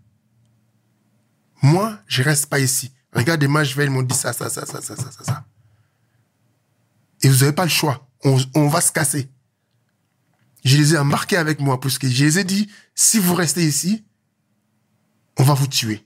Moi, 1.63 1.99
je 2.09 2.23
reste 2.25 2.47
pas 2.47 2.59
ici. 2.59 2.93
Regardez-moi, 3.13 3.63
je 3.63 3.77
vais, 3.77 3.85
ils 3.85 3.91
m'ont 3.91 4.03
dit 4.03 4.17
ça, 4.17 4.33
ça, 4.33 4.51
ça, 4.51 4.67
ça, 4.67 4.83
ça, 4.83 4.97
ça, 4.97 5.11
ça. 5.25 5.45
Et 7.23 7.29
vous 7.29 7.45
avez 7.45 7.53
pas 7.53 7.65
le 7.65 7.71
choix. 7.71 8.11
On, 8.25 8.37
on 8.57 8.67
va 8.69 8.81
se 8.81 8.91
casser. 8.91 9.31
Je 10.65 10.77
les 10.77 10.95
ai 10.95 10.99
embarqués 10.99 11.37
avec 11.37 11.61
moi, 11.61 11.79
parce 11.79 11.99
que 11.99 12.09
je 12.09 12.25
les 12.25 12.39
ai 12.41 12.45
dit, 12.45 12.69
si 12.97 13.21
vous 13.21 13.35
restez 13.35 13.65
ici, 13.65 14.05
on 15.39 15.45
va 15.45 15.55
vous 15.55 15.69
tuer. 15.69 16.05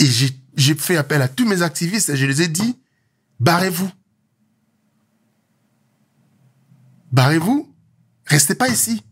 Et 0.00 0.06
j'ai, 0.06 0.30
j'ai 0.58 0.74
fait 0.74 0.96
appel 0.96 1.22
à 1.22 1.28
tous 1.28 1.46
mes 1.46 1.62
activistes 1.62 2.10
et 2.10 2.16
je 2.16 2.26
les 2.26 2.42
ai 2.42 2.48
dit, 2.48 2.76
barrez-vous. 3.38 3.90
Barrez-vous. 7.12 7.72
Restez 8.26 8.56
pas 8.56 8.68
ici. 8.68 9.04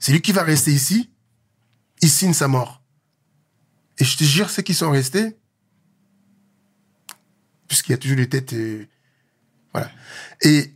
C'est 0.00 0.10
lui 0.10 0.20
qui 0.20 0.32
va 0.32 0.42
rester 0.42 0.72
ici. 0.72 1.10
Il 2.02 2.10
signe 2.10 2.34
sa 2.34 2.48
mort. 2.48 2.82
Et 3.98 4.04
je 4.04 4.16
te 4.16 4.24
jure, 4.24 4.50
ceux 4.50 4.62
qui 4.62 4.74
sont 4.74 4.90
restés, 4.90 5.38
puisqu'il 7.68 7.92
y 7.92 7.94
a 7.94 7.98
toujours 7.98 8.16
des 8.16 8.28
têtes, 8.28 8.52
euh, 8.52 8.84
voilà. 9.72 9.90
Et, 10.42 10.74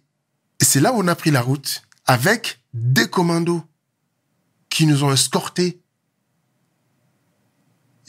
c'est 0.60 0.80
là 0.80 0.92
où 0.92 0.96
on 0.98 1.08
a 1.08 1.14
pris 1.14 1.30
la 1.30 1.40
route 1.40 1.82
avec 2.06 2.60
des 2.72 3.08
commandos 3.08 3.64
qui 4.70 4.86
nous 4.86 5.02
ont 5.02 5.12
escortés. 5.12 5.82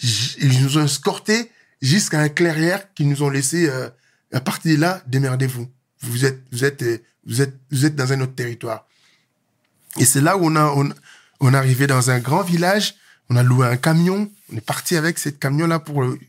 Ils 0.04 0.62
nous 0.64 0.78
ont 0.78 0.86
escortés 0.86 1.52
jusqu'à 1.82 2.20
un 2.20 2.30
clairière 2.30 2.94
qui 2.94 3.06
nous 3.06 3.24
ont 3.24 3.30
laissé, 3.30 3.70
euh, 3.70 3.90
à 4.34 4.42
partir 4.42 4.76
de 4.76 4.82
là, 4.82 5.02
démerdez-vous. 5.08 5.68
Vous 6.02 6.26
êtes, 6.26 6.42
vous 6.52 6.64
êtes, 6.66 6.82
euh, 6.84 6.98
vous 7.26 7.42
êtes, 7.42 7.56
vous 7.72 7.86
êtes 7.86 7.96
dans 7.96 8.12
un 8.14 8.22
autre 8.22 8.36
territoire. 8.36 8.86
Et 9.98 10.06
c'est 10.06 10.22
là 10.22 10.38
où 10.38 10.46
on 10.46 10.56
a, 10.56 10.66
on, 10.76 10.90
on 11.40 11.54
est 11.54 11.58
arrivé 11.58 11.88
dans 11.88 12.10
un 12.10 12.20
grand 12.20 12.44
village. 12.44 12.96
On 13.30 13.36
a 13.36 13.44
loué 13.44 13.68
un 13.68 13.78
camion. 13.78 14.30
On 14.52 14.58
est 14.58 14.62
parti 14.62 14.96
avec 14.96 15.20
ce 15.20 15.30
camion-là 15.30 15.80
pour 15.80 16.04
euh, 16.04 16.20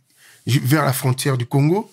vers 0.47 0.85
la 0.85 0.93
frontière 0.93 1.37
du 1.39 1.47
Congo. 1.47 1.91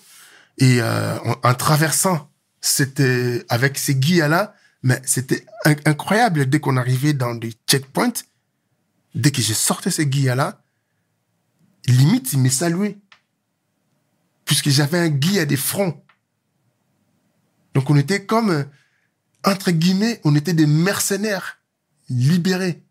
Et 0.58 0.78
euh, 0.80 1.16
en, 1.42 1.54
traversant, 1.54 2.28
c'était 2.60 3.44
avec 3.48 3.78
ces 3.78 3.94
guillas-là, 3.94 4.54
mais 4.82 5.00
c'était 5.04 5.46
in- 5.64 5.76
incroyable 5.84 6.48
dès 6.48 6.58
qu'on 6.58 6.76
arrivait 6.76 7.12
dans 7.12 7.34
des 7.34 7.52
checkpoints. 7.68 8.12
Dès 9.14 9.30
que 9.30 9.40
j'ai 9.40 9.54
sorti 9.54 9.90
ces 9.92 10.06
guillas-là, 10.06 10.60
limite, 11.86 12.32
il 12.32 12.40
m'a 12.40 12.50
salué. 12.50 12.98
Puisque 14.48 14.70
j'avais 14.70 14.98
un 14.98 15.08
guilla 15.08 15.44
des 15.44 15.56
fronts. 15.56 16.02
Donc 17.74 17.90
on 17.90 17.96
était 17.96 18.24
comme, 18.24 18.50
euh, 18.50 18.64
entre 19.44 19.70
guillemets, 19.70 20.20
on 20.24 20.34
était 20.34 20.54
des 20.54 20.66
mercenaires 20.66 21.60
libérés. 22.08 22.82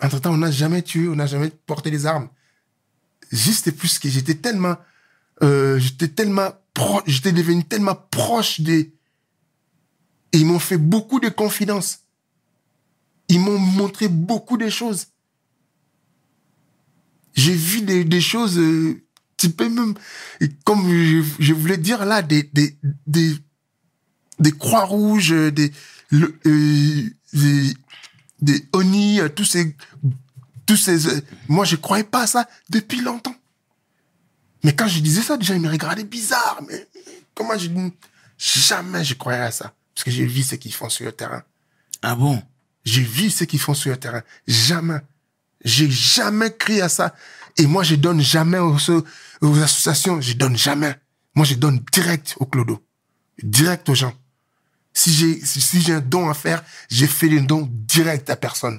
Entre-temps, 0.00 0.32
on 0.32 0.38
n'a 0.38 0.50
jamais 0.50 0.82
tué, 0.82 1.08
on 1.08 1.14
n'a 1.14 1.26
jamais 1.26 1.50
porté 1.50 1.90
les 1.90 2.06
armes. 2.06 2.28
Juste 3.30 3.70
plus 3.70 3.98
que 3.98 4.08
j'étais 4.08 4.34
tellement, 4.34 4.76
euh, 5.42 5.78
j'étais 5.78 6.08
tellement 6.08 6.50
proche, 6.74 7.04
j'étais 7.06 7.32
devenu 7.32 7.62
tellement 7.62 7.94
proche 7.94 8.60
des, 8.62 8.94
et 10.32 10.38
ils 10.38 10.46
m'ont 10.46 10.58
fait 10.58 10.78
beaucoup 10.78 11.20
de 11.20 11.28
confidences. 11.28 12.00
Ils 13.28 13.40
m'ont 13.40 13.58
montré 13.58 14.08
beaucoup 14.08 14.56
de 14.56 14.70
choses. 14.70 15.08
J'ai 17.34 17.54
vu 17.54 17.82
des, 17.82 18.04
des 18.04 18.20
choses, 18.20 18.58
euh, 18.58 19.01
peux 19.48 19.68
même, 19.68 19.94
et 20.40 20.48
comme 20.64 20.88
je, 20.88 21.22
je 21.38 21.52
voulais 21.54 21.78
dire 21.78 22.04
là, 22.04 22.22
des, 22.22 22.44
des, 22.52 22.76
des, 23.06 23.36
des 24.38 24.52
croix 24.52 24.84
rouges, 24.84 25.32
euh, 25.32 25.50
des, 25.50 25.72
le- 26.10 26.38
euh, 26.46 27.10
des, 27.32 27.74
des 28.40 28.68
ONI, 28.72 29.20
euh, 29.20 29.28
tous 29.28 29.44
ces, 29.44 29.76
tous 30.66 30.76
ces, 30.76 31.06
euh, 31.06 31.20
moi 31.48 31.64
je 31.64 31.76
croyais 31.76 32.04
pas 32.04 32.22
à 32.22 32.26
ça 32.26 32.48
depuis 32.70 33.00
longtemps. 33.00 33.36
Mais 34.64 34.74
quand 34.74 34.86
je 34.86 35.00
disais 35.00 35.22
ça, 35.22 35.36
déjà 35.36 35.54
ils 35.54 35.60
me 35.60 35.70
regardaient 35.70 36.04
bizarre, 36.04 36.60
mais 36.68 36.88
comment 37.34 37.58
je 37.58 37.68
jamais 38.38 39.04
je 39.04 39.14
croyais 39.14 39.40
à 39.40 39.50
ça. 39.50 39.74
Parce 39.94 40.04
que 40.04 40.10
j'ai 40.10 40.26
vu 40.26 40.42
ce 40.42 40.54
qu'ils 40.56 40.72
font 40.72 40.88
sur 40.88 41.04
le 41.06 41.12
terrain. 41.12 41.42
Ah 42.02 42.14
bon? 42.14 42.42
J'ai 42.84 43.02
vu 43.02 43.30
ce 43.30 43.44
qu'ils 43.44 43.60
font 43.60 43.74
sur 43.74 43.90
le 43.90 43.96
terrain. 43.96 44.22
Jamais. 44.46 44.98
J'ai 45.64 45.88
jamais 45.90 46.52
crié 46.56 46.82
à 46.82 46.88
ça. 46.88 47.14
Et 47.56 47.66
moi, 47.66 47.82
je 47.82 47.94
donne 47.96 48.20
jamais 48.20 48.58
aux, 48.58 48.76
aux 49.40 49.58
associations. 49.60 50.20
Je 50.20 50.34
donne 50.34 50.56
jamais. 50.56 50.94
Moi, 51.34 51.44
je 51.46 51.54
donne 51.54 51.84
direct 51.92 52.34
au 52.38 52.46
clodo. 52.46 52.84
Direct 53.42 53.88
aux 53.88 53.94
gens. 53.94 54.14
Si 54.94 55.12
j'ai, 55.12 55.40
si, 55.44 55.80
j'ai 55.80 55.94
un 55.94 56.00
don 56.00 56.28
à 56.28 56.34
faire, 56.34 56.62
j'ai 56.90 57.06
fait 57.06 57.28
le 57.28 57.40
don 57.40 57.68
direct 57.72 58.28
à 58.30 58.36
personne. 58.36 58.78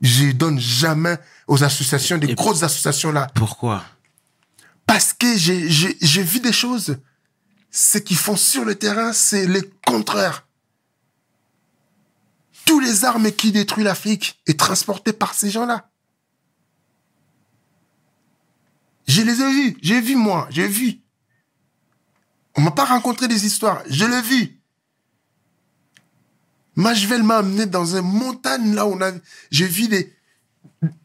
Je 0.00 0.30
donne 0.30 0.60
jamais 0.60 1.18
aux 1.48 1.64
associations, 1.64 2.18
des 2.18 2.28
Et- 2.28 2.34
grosses 2.34 2.62
associations 2.62 3.10
là. 3.10 3.26
Pourquoi? 3.34 3.84
Parce 4.86 5.12
que 5.12 5.36
j'ai, 5.36 5.68
j'ai, 5.68 5.96
j'ai 6.00 6.22
vu 6.22 6.38
des 6.40 6.52
choses. 6.52 6.98
Ce 7.70 7.98
qu'ils 7.98 8.16
font 8.16 8.36
sur 8.36 8.64
le 8.64 8.76
terrain, 8.76 9.12
c'est 9.12 9.46
le 9.46 9.68
contraire. 9.84 10.46
Tous 12.64 12.80
les 12.80 13.04
armes 13.04 13.30
qui 13.32 13.50
détruisent 13.52 13.84
l'Afrique 13.84 14.40
est 14.46 14.58
transportées 14.58 15.12
par 15.12 15.34
ces 15.34 15.50
gens-là. 15.50 15.87
Je 19.08 19.22
les 19.22 19.40
ai 19.40 19.52
vus. 19.52 19.78
J'ai 19.82 20.00
vu, 20.00 20.14
moi. 20.14 20.46
J'ai 20.50 20.68
vu. 20.68 21.00
On 22.54 22.60
m'a 22.60 22.70
pas 22.70 22.84
rencontré 22.84 23.26
des 23.26 23.44
histoires. 23.46 23.82
Je 23.88 24.04
l'ai 24.04 24.22
vu. 24.22 24.54
Majvel 26.76 27.24
m'a 27.24 27.38
amené 27.38 27.66
dans 27.66 27.96
une 27.96 28.02
montagne 28.02 28.72
là 28.72 28.86
où 28.86 28.92
on 28.92 29.00
a, 29.00 29.10
j'ai 29.50 29.66
vu 29.66 29.88
des, 29.88 30.14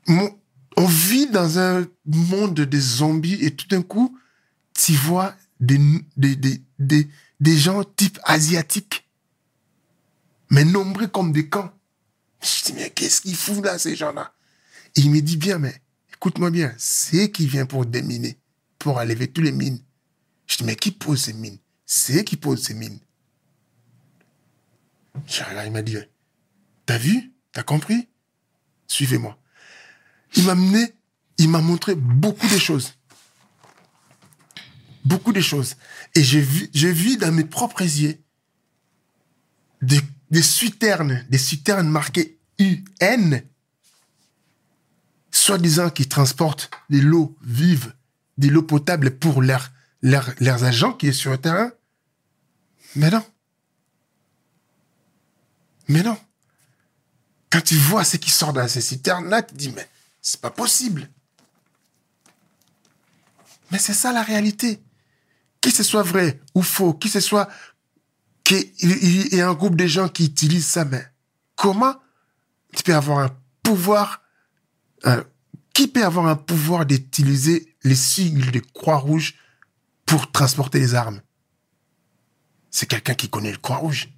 on 0.08 0.86
vit 0.86 1.26
dans 1.26 1.58
un 1.58 1.88
monde 2.06 2.54
de 2.54 2.80
zombies 2.80 3.40
et 3.42 3.56
tout 3.56 3.68
d'un 3.68 3.82
coup, 3.82 4.16
tu 4.76 4.94
vois 4.94 5.34
des, 5.60 5.80
des, 6.16 6.36
des, 6.36 6.62
des, 6.78 7.10
des 7.40 7.58
gens 7.58 7.84
type 7.84 8.20
asiatiques, 8.24 9.10
mais 10.52 10.64
nombreux 10.64 11.08
comme 11.08 11.32
des 11.32 11.50
camps. 11.50 11.74
Je 12.40 12.66
dis, 12.66 12.74
mais 12.74 12.92
qu'est-ce 12.92 13.22
qu'ils 13.22 13.36
foutent 13.36 13.66
là, 13.66 13.80
ces 13.80 13.96
gens-là? 13.96 14.32
Il 14.94 15.10
me 15.10 15.22
dit 15.22 15.38
bien, 15.38 15.58
mais 15.58 15.82
écoute-moi 16.24 16.52
bien, 16.52 16.74
c'est 16.78 17.32
qui 17.32 17.48
vient 17.48 17.66
pour 17.66 17.86
déminer, 17.86 18.38
pour 18.80 18.96
enlever 18.96 19.28
tous 19.28 19.42
les 19.42 19.52
mines? 19.52 19.82
Je 20.48 20.56
dis, 20.56 20.64
mais 20.64 20.78
qui 20.78 20.92
pose 20.92 21.22
ces 21.22 21.34
mines? 21.34 21.58
C'est 21.86 22.24
qui 22.24 22.38
posent 22.38 22.64
ces 22.64 22.74
mines? 22.74 22.98
Je 25.28 25.42
il 25.66 25.72
m'a 25.74 25.82
dit, 25.82 25.98
t'as 26.86 26.98
vu? 26.98 27.34
T'as 27.52 27.64
compris? 27.64 28.08
Suivez-moi. 28.88 29.38
Il 30.38 30.46
m'a 30.46 30.54
amené, 30.54 30.94
il 31.40 31.50
m'a 31.50 31.60
montré 31.60 31.94
beaucoup 31.94 32.48
de 32.48 32.58
choses. 32.58 32.94
Beaucoup 35.04 35.34
de 35.34 35.42
choses. 35.42 35.76
Et 36.16 36.24
j'ai 36.24 36.40
vu, 36.40 36.70
j'ai 36.74 36.94
vu 36.94 37.18
dans 37.18 37.34
mes 37.34 37.44
propres 37.44 37.82
yeux 37.82 38.18
des, 39.82 40.00
des 40.32 40.42
citernes, 40.42 41.26
des 41.30 41.38
citernes 41.38 41.90
marquées 41.90 42.40
UN, 42.60 43.42
soi-disant 45.44 45.90
qui 45.90 46.08
transportent 46.08 46.70
de 46.90 47.00
l'eau 47.00 47.38
vive, 47.42 47.94
de 48.38 48.48
l'eau 48.48 48.64
potable 48.64 49.18
pour 49.18 49.42
leurs 49.42 49.72
agents 50.64 50.94
qui 50.94 51.08
est 51.08 51.12
sur 51.12 51.32
le 51.32 51.38
terrain. 51.38 51.72
Mais 52.96 53.10
non. 53.10 53.26
Mais 55.90 56.02
non. 56.02 56.18
Quand 57.50 57.62
tu 57.62 57.76
vois 57.76 58.04
ce 58.04 58.18
qui 58.18 58.32
sort 58.32 58.54
dans 58.54 58.68
ces 58.68 58.82
citernes-là, 58.82 59.44
tu 59.44 59.54
te 59.54 59.60
dis, 59.60 59.72
mais 59.72 59.88
c'est 60.22 60.40
pas 60.40 60.50
possible. 60.50 61.10
Mais 63.72 63.80
c'est 63.80 63.94
ça 63.94 64.14
la 64.14 64.24
réalité. 64.24 64.82
qui 65.64 65.72
ce 65.72 65.84
soit 65.84 66.04
vrai 66.04 66.42
ou 66.54 66.62
faux, 66.62 66.94
qui 66.94 67.10
ce 67.10 67.22
soit 67.22 67.50
qu'il 68.44 68.70
y 68.82 69.36
ait 69.36 69.42
un 69.42 69.54
groupe 69.54 69.78
de 69.78 69.88
gens 69.88 70.10
qui 70.10 70.26
utilisent 70.26 70.68
ça, 70.68 70.84
mais 70.84 71.08
comment 71.56 71.96
tu 72.76 72.84
peux 72.84 72.94
avoir 72.94 73.20
un 73.20 73.30
pouvoir, 73.64 74.22
qui 75.74 75.88
peut 75.88 76.06
avoir 76.06 76.28
un 76.28 76.36
pouvoir 76.36 76.86
d'utiliser 76.86 77.76
les 77.84 77.96
sigles 77.96 78.52
de 78.52 78.60
Croix-Rouge 78.60 79.36
pour 80.06 80.32
transporter 80.32 80.80
les 80.80 80.94
armes? 80.96 81.22
C'est 82.70 82.86
quelqu'un 82.86 83.16
qui 83.16 83.30
connaît 83.30 83.52
le 83.52 83.58
Croix-Rouge. 83.58 84.10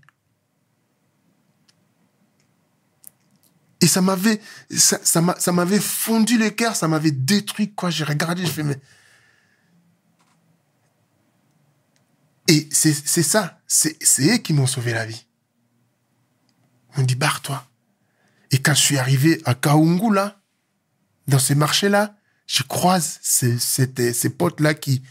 Et 3.82 3.88
ça 3.88 4.01
m'avait, 4.01 4.41
ça, 4.76 4.99
ça 5.03 5.22
m'a- 5.22 5.39
ça 5.39 5.51
m'avait 5.51 5.80
fondu 5.80 6.38
le 6.38 6.49
cœur, 6.49 6.76
ça 6.76 6.88
m'avait 6.88 7.12
détruit, 7.12 7.74
quoi. 7.74 7.89
J'ai 7.89 8.03
regardé, 8.03 8.45
je 8.45 8.51
fais, 8.51 8.64
mais. 8.64 8.80
Et 12.47 12.68
c'est 12.72 12.93
c'est 12.93 13.24
ça, 13.24 13.60
c'est 13.68 13.97
c'est 14.03 14.36
eux 14.36 14.38
qui 14.38 14.53
m'ont 14.53 14.68
sauvé 14.68 14.93
la 14.93 15.06
vie. 15.06 15.26
On 16.97 17.03
dit, 17.03 17.16
barre-toi. 17.16 17.68
Et 18.51 18.60
quand 18.60 18.74
je 18.74 18.80
suis 18.82 18.97
arrivé 18.97 19.41
à 19.45 19.53
Kaungu, 19.56 20.14
là, 20.14 20.41
dans 21.28 21.40
ce 21.40 21.54
marché-là, 21.54 22.16
je 22.48 22.64
croise 22.64 23.20
ces, 23.22 23.58
ces, 23.58 24.14
ces 24.14 24.30
potes-là 24.30 24.74
qui, 24.74 25.02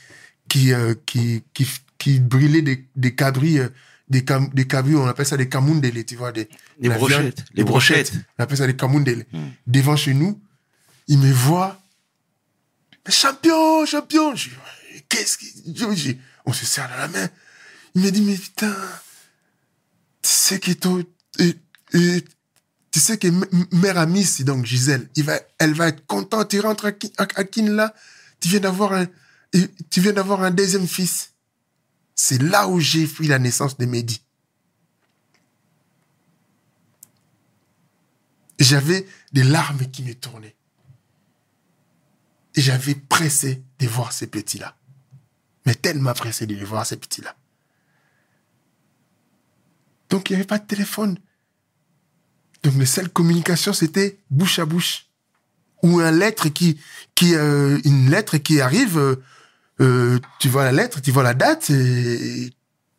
qui, 0.49 0.73
euh, 0.73 0.95
qui, 1.07 1.43
qui, 1.53 1.67
qui 1.99 2.21
brillaient 2.21 2.63
des, 2.63 2.87
des 2.97 3.15
cabris, 3.15 3.59
euh, 3.59 3.69
des, 4.09 4.25
cam, 4.25 4.49
des 4.51 4.67
cabris, 4.67 4.95
on 4.95 5.07
appelle 5.07 5.27
ça 5.27 5.37
des 5.37 5.49
camundele, 5.49 6.05
tu 6.05 6.17
vois, 6.17 6.31
des, 6.33 6.49
Les 6.79 6.89
la 6.89 6.97
brochettes, 6.97 7.21
viande- 7.21 7.49
les 7.55 7.65
brochettes. 7.65 8.13
On 8.39 8.43
appelle 8.45 8.59
ça 8.59 8.67
des 8.67 8.77
camundele. 8.77 9.27
Hmm. 9.33 9.49
Devant 9.67 9.97
chez 9.97 10.15
nous, 10.15 10.41
ils 11.09 11.19
me 11.19 11.33
voient. 11.33 11.81
Mais 13.07 13.13
champion, 13.13 13.85
champion. 13.87 14.35
Je 14.37 14.51
qu'est-ce 15.09 15.37
qui, 15.39 16.19
on 16.47 16.53
se 16.53 16.65
serre 16.67 16.89
dans 16.89 16.97
la 16.97 17.09
main. 17.09 17.29
Il 17.95 18.03
me 18.03 18.11
dit, 18.11 18.23
mais 18.23 18.37
putain, 18.37 18.75
tu 20.23 20.31
sais 20.31 20.59
que 20.61 20.71
et- 21.39 22.25
tu 22.95 23.01
sais 23.01 23.19
que 23.19 23.27
mère 23.75 23.99
amie, 23.99 24.25
donc 24.45 24.65
Gisèle, 24.65 25.11
elle 25.59 25.75
va 25.75 25.89
être 25.89 26.07
contente, 26.07 26.51
tu 26.51 26.61
rentres 26.61 26.85
à, 26.85 26.93
Ki- 26.93 27.13
à, 27.19 27.27
à 27.35 27.43
Kinla, 27.43 27.93
tu 28.39 28.47
viens 28.47 28.61
d'avoir 28.61 28.93
un, 30.45 30.51
deuxième 30.53 30.87
fils. 30.87 31.33
C'est 32.15 32.41
là 32.41 32.69
où 32.69 32.79
j'ai 32.79 33.09
pris 33.09 33.27
la 33.27 33.41
naissance 33.41 33.77
de 33.79 33.87
Mehdi. 33.87 34.23
J'avais 38.61 39.09
des 39.33 39.43
larmes 39.43 39.91
qui 39.91 40.05
me 40.05 40.15
tournaient. 40.15 40.55
Et 42.55 42.61
j'avais 42.61 42.95
pressé 42.95 43.65
de 43.81 43.89
voir 43.89 44.13
ces 44.13 44.29
petits-là. 44.29 44.77
Mais 45.67 45.75
tellement 45.75 46.15
pressé 46.15 46.47
de 46.47 46.55
les 46.55 46.65
voir, 46.65 46.87
ces 46.87 46.97
petits-là. 46.97 47.35
Donc, 50.11 50.31
il 50.31 50.35
n'y 50.35 50.37
avait 50.37 50.47
pas 50.47 50.61
de 50.61 50.67
téléphone. 50.69 51.19
Donc, 52.65 52.75
la 52.79 52.87
seule 52.87 53.11
communication, 53.11 53.73
c'était 53.73 54.19
bouche 54.31 54.59
à 54.59 54.65
bouche. 54.65 55.07
Ou 55.83 56.01
une 56.01 56.19
lettre 56.19 56.49
qui, 56.49 56.79
qui, 57.15 57.35
euh, 57.35 57.79
une 57.85 58.11
lettre 58.11 58.39
qui 58.39 58.61
arrive, 58.63 58.99
euh, 58.99 59.17
euh, 59.81 60.19
tu 60.41 60.49
vois 60.49 60.65
la 60.65 60.73
lettre, 60.73 61.01
tu 61.03 61.11
vois 61.13 61.23
la 61.23 61.35
date, 61.35 61.69
et- 61.71 62.51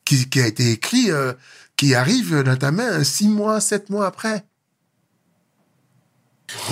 qui, 0.05 0.29
qui 0.29 0.39
a 0.39 0.45
été 0.45 0.71
écrit, 0.71 1.09
euh, 1.09 1.33
qui 1.75 1.95
arrive 1.95 2.43
dans 2.43 2.55
ta 2.55 2.71
main 2.71 3.03
six 3.03 3.27
mois, 3.27 3.59
sept 3.59 3.89
mois 3.89 4.05
après. 4.05 4.45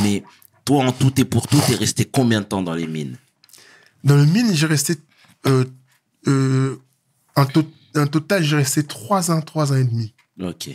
Mais 0.04 0.24
toi, 0.66 0.86
en 0.86 0.92
tout 0.92 1.20
et 1.20 1.26
pour 1.26 1.48
tout, 1.48 1.60
t'es 1.66 1.74
resté 1.76 2.06
combien 2.06 2.42
de 2.42 2.46
temps 2.46 2.62
dans 2.62 2.76
les 2.76 2.86
mines? 2.86 3.18
Dans 4.04 4.16
le 4.18 4.26
mine, 4.26 4.54
j'ai 4.54 4.68
resté, 4.68 4.98
en, 7.36 7.46
to- 7.46 7.72
en 7.96 8.06
total, 8.08 8.44
j'ai 8.44 8.58
resté 8.58 8.84
trois 8.84 9.32
ans, 9.32 9.42
trois 9.42 9.72
ans 9.72 9.78
et 9.78 9.84
demi. 9.84 10.14
Ok, 10.40 10.70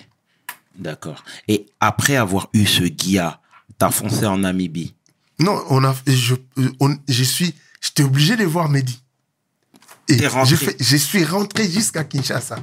d'accord. 0.78 1.24
Et 1.48 1.66
après 1.80 2.16
avoir 2.16 2.48
eu 2.52 2.64
ce 2.66 2.84
Guia, 2.84 3.40
t'as 3.78 3.90
foncé 3.90 4.26
en 4.26 4.38
Namibie. 4.38 4.94
Non, 5.40 5.62
on 5.70 5.84
a, 5.84 5.94
je, 6.06 6.34
euh, 6.58 6.70
on, 6.80 6.96
je 7.08 7.22
suis, 7.24 7.54
j'étais 7.80 8.02
obligé 8.02 8.36
de 8.36 8.44
voir 8.44 8.68
Mehdi. 8.68 9.02
Et 10.08 10.16
fait- 10.18 10.76
je 10.82 10.96
suis 10.96 11.24
rentré 11.24 11.70
jusqu'à 11.70 12.02
Kinshasa. 12.02 12.56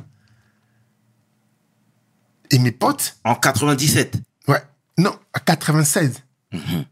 Et 2.52 2.60
mes 2.60 2.72
potes, 2.72 3.18
En 3.24 3.36
97 3.36 4.18
ouais, 4.48 4.62
non, 4.98 5.18
à 5.34 5.40
96. 5.40 6.22
Mhm. 6.52 6.86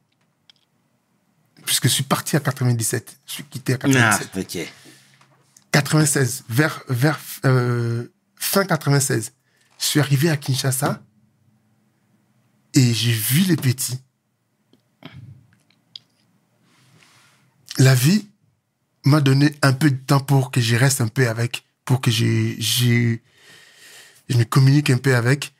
Puisque 1.66 1.84
je 1.88 1.94
suis 1.94 2.04
parti 2.04 2.36
à 2.36 2.40
97. 2.40 3.18
Je 3.26 3.32
suis 3.32 3.44
quitté 3.44 3.74
à 3.74 3.78
Ah, 3.84 3.88
97. 3.88 4.38
ok. 4.38 4.74
96, 5.72 6.44
vers, 6.50 6.84
vers 6.90 7.20
euh, 7.46 8.08
fin 8.36 8.64
96. 8.66 9.32
Je 9.80 9.86
suis 9.86 10.00
arrivé 10.00 10.30
à 10.30 10.38
Kinshasa 10.38 11.02
et 12.74 12.94
j'ai 12.94 13.12
vu 13.12 13.42
les 13.42 13.56
petits. 13.56 14.00
La 17.78 17.96
vie 17.96 18.28
m'a 19.04 19.22
donné 19.22 19.56
un 19.62 19.74
peu 19.74 19.90
de 19.90 19.98
temps 19.98 20.20
pour 20.20 20.52
que 20.52 20.62
je 20.62 20.76
reste 20.76 21.02
un 21.02 21.08
peu 21.08 21.28
avec, 21.28 21.66
pour 21.86 22.02
que 22.02 22.12
je, 22.12 22.56
je, 22.60 23.18
me 24.36 24.44
communique 24.44 24.90
un 24.90 24.98
peu 24.98 25.16
avec. 25.16 25.54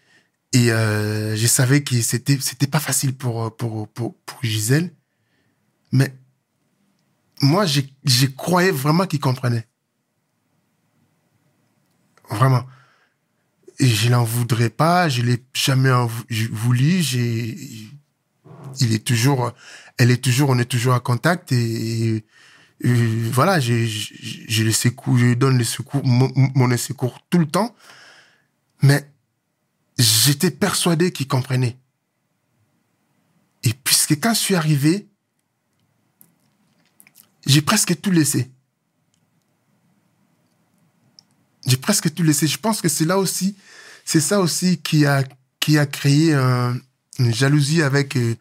Et 0.54 0.72
euh, 0.72 1.36
je 1.36 1.48
savais 1.48 1.84
que 1.84 2.00
c'était 2.02 2.40
c'était 2.40 2.68
pas 2.68 2.80
facile 2.80 3.16
pour, 3.16 3.56
pour, 3.58 3.88
pour, 3.88 4.16
Gisèle. 4.44 4.94
Mais 5.92 6.14
moi, 7.42 7.66
je 7.66 8.26
croyais 8.28 8.72
vraiment 8.72 9.08
qu'il 9.08 9.20
comprenait. 9.20 9.68
Vraiment. 12.30 12.64
Et 13.80 13.88
je 13.88 14.10
l'en 14.10 14.24
voudrais 14.24 14.70
pas, 14.70 15.10
je 15.10 15.22
l'ai 15.22 15.44
jamais 15.54 15.92
voulu, 16.52 17.02
j'ai, 17.02 17.58
il 18.80 18.94
est 18.94 19.04
toujours, 19.04 19.52
elle 19.98 20.12
est 20.12 20.24
toujours, 20.24 20.50
on 20.50 20.60
est 20.60 20.66
toujours 20.66 20.94
en 20.94 21.00
contact 21.00 21.52
et, 21.52 22.24
voilà, 22.82 23.60
je, 23.62 23.86
je, 23.86 24.64
le 24.64 24.72
secours, 24.72 25.18
je 25.18 25.34
donne 25.36 25.58
le 25.58 25.64
secours, 25.64 26.06
mon, 26.06 26.32
mon 26.36 26.76
secours 26.76 27.20
tout 27.30 27.38
le 27.38 27.48
temps. 27.48 27.74
Mais 28.82 29.10
j'étais 29.98 30.52
persuadé 30.52 31.12
qu'il 31.12 31.28
comprenait. 31.28 31.78
Et 33.64 33.74
puisque 33.74 34.20
quand 34.20 34.34
je 34.34 34.40
suis 34.40 34.56
arrivé, 34.56 35.08
j'ai 37.46 37.62
presque 37.62 38.00
tout 38.02 38.12
laissé. 38.12 38.52
J'ai 41.66 41.78
presque 41.78 42.14
tout 42.14 42.24
laissé. 42.24 42.48
Je 42.48 42.58
pense 42.58 42.82
que 42.82 42.90
c'est 42.90 43.06
là 43.06 43.18
aussi, 43.18 43.56
c'est 44.06 44.20
ça 44.20 44.40
aussi 44.40 44.78
qui 44.80 45.06
a, 45.06 45.24
qui 45.60 45.78
a 45.78 45.86
créé 45.86 46.34
un- 46.34 46.78
une 47.20 47.34
jalousie 47.34 47.82
avec 47.82 48.18
euh, 48.18 48.36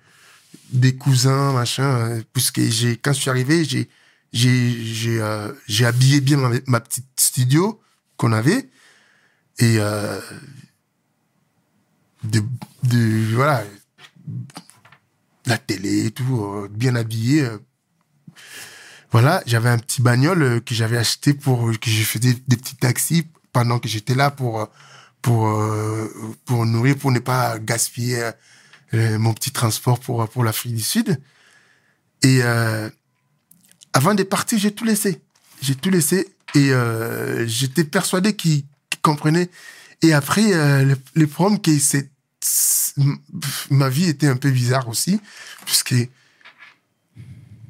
des 0.72 0.96
cousins, 0.96 1.52
machin, 1.52 1.84
euh, 1.84 2.22
puisque 2.32 2.60
j'ai, 2.60 2.96
quand 2.96 3.12
je 3.12 3.20
suis 3.20 3.30
arrivé, 3.30 3.64
j'ai, 3.64 3.88
j'ai, 4.32 4.84
j'ai, 4.84 5.20
euh, 5.20 5.52
j'ai 5.68 5.86
habillé 5.86 6.20
bien 6.20 6.38
ma, 6.66 6.80
petite 6.80 7.06
studio 7.18 7.80
qu'on 8.16 8.32
avait 8.32 8.70
et 9.58 9.76
de, 12.24 12.42
de, 12.84 13.34
voilà, 13.34 13.64
la 15.46 15.58
télé 15.58 16.06
et 16.06 16.10
tout, 16.10 16.66
bien 16.70 16.94
habillé. 16.96 17.46
Euh, 19.14 19.18
voilà, 19.20 19.42
j'avais 19.46 19.68
un 19.68 19.78
petit 19.78 20.02
bagnole 20.02 20.42
euh, 20.42 20.60
que 20.60 20.74
j'avais 20.74 20.98
acheté 20.98 21.34
pour 21.34 21.70
que 21.78 21.90
je 21.90 22.02
faisais 22.02 22.34
des 22.48 22.56
petits 22.56 22.76
taxis 22.76 23.26
pendant 23.52 23.78
que 23.78 23.88
j'étais 23.88 24.14
là 24.14 24.30
pour 24.30 24.60
euh, 24.60 24.66
pour 25.20 25.48
euh, 25.48 26.08
pour 26.44 26.66
nourrir, 26.66 26.96
pour 26.96 27.12
ne 27.12 27.18
pas 27.20 27.58
gaspiller 27.58 28.30
euh, 28.94 29.18
mon 29.18 29.34
petit 29.34 29.50
transport 29.52 30.00
pour 30.00 30.28
pour 30.28 30.44
l'Afrique 30.44 30.74
du 30.74 30.82
Sud. 30.82 31.20
Et 32.22 32.40
euh, 32.42 32.88
avant 33.92 34.14
de 34.14 34.22
partir, 34.22 34.58
j'ai 34.58 34.72
tout 34.72 34.84
laissé. 34.84 35.20
J'ai 35.60 35.74
tout 35.74 35.90
laissé 35.90 36.28
et 36.54 36.72
euh, 36.72 37.46
j'étais 37.46 37.84
persuadé 37.84 38.34
qu'il 38.34 38.64
qu'il 38.90 39.00
comprenait. 39.02 39.48
Et 40.02 40.12
après, 40.12 40.52
euh, 40.52 40.94
le, 41.14 41.26
que 41.58 41.78
c'est- 41.78 42.10
ma 43.70 43.88
vie 43.88 44.08
était 44.08 44.26
un 44.26 44.36
peu 44.36 44.50
bizarre 44.50 44.88
aussi, 44.88 45.20
puisque 45.64 45.94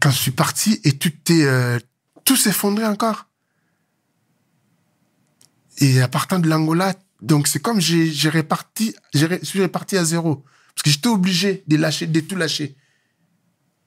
quand 0.03 0.11
je 0.11 0.19
suis 0.19 0.33
parti 0.33 0.81
et 0.83 0.99
tout 0.99 1.13
est, 1.29 1.45
euh, 1.45 1.79
tout 2.25 2.37
s'effondrait 2.37 2.87
encore. 2.87 3.29
Et 5.79 6.03
à 6.03 6.09
partir 6.09 6.41
de 6.41 6.49
l'Angola, 6.49 6.95
donc 7.21 7.47
c'est 7.47 7.61
comme 7.61 7.81
j'ai 7.81 8.11
j'ai 8.11 8.29
réparti, 8.29 8.97
j'ai 9.15 9.43
suis 9.45 9.61
réparti 9.61 9.97
à 9.97 10.05
zéro. 10.05 10.45
Parce 10.75 10.83
que 10.83 10.91
j'étais 10.91 11.09
obligé 11.09 11.63
de 11.69 11.77
lâcher, 11.77 12.09
de 12.09 12.19
tout 12.19 12.35
lâcher. 12.35 12.75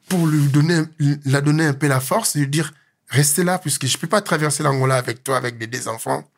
Pour 0.07 0.25
lui 0.25 0.47
donner, 0.47 0.83
la 1.25 1.41
donner 1.41 1.65
un 1.65 1.73
peu 1.73 1.87
la 1.87 1.99
force 1.99 2.35
et 2.35 2.39
lui 2.39 2.47
dire, 2.47 2.73
restez 3.09 3.43
là, 3.43 3.59
puisque 3.59 3.85
je 3.85 3.97
peux 3.97 4.07
pas 4.07 4.21
traverser 4.21 4.63
l'Angola 4.63 4.95
avec 4.95 5.21
toi, 5.21 5.35
avec 5.35 5.57
des, 5.57 5.67
des 5.67 5.87
enfants. 5.89 6.29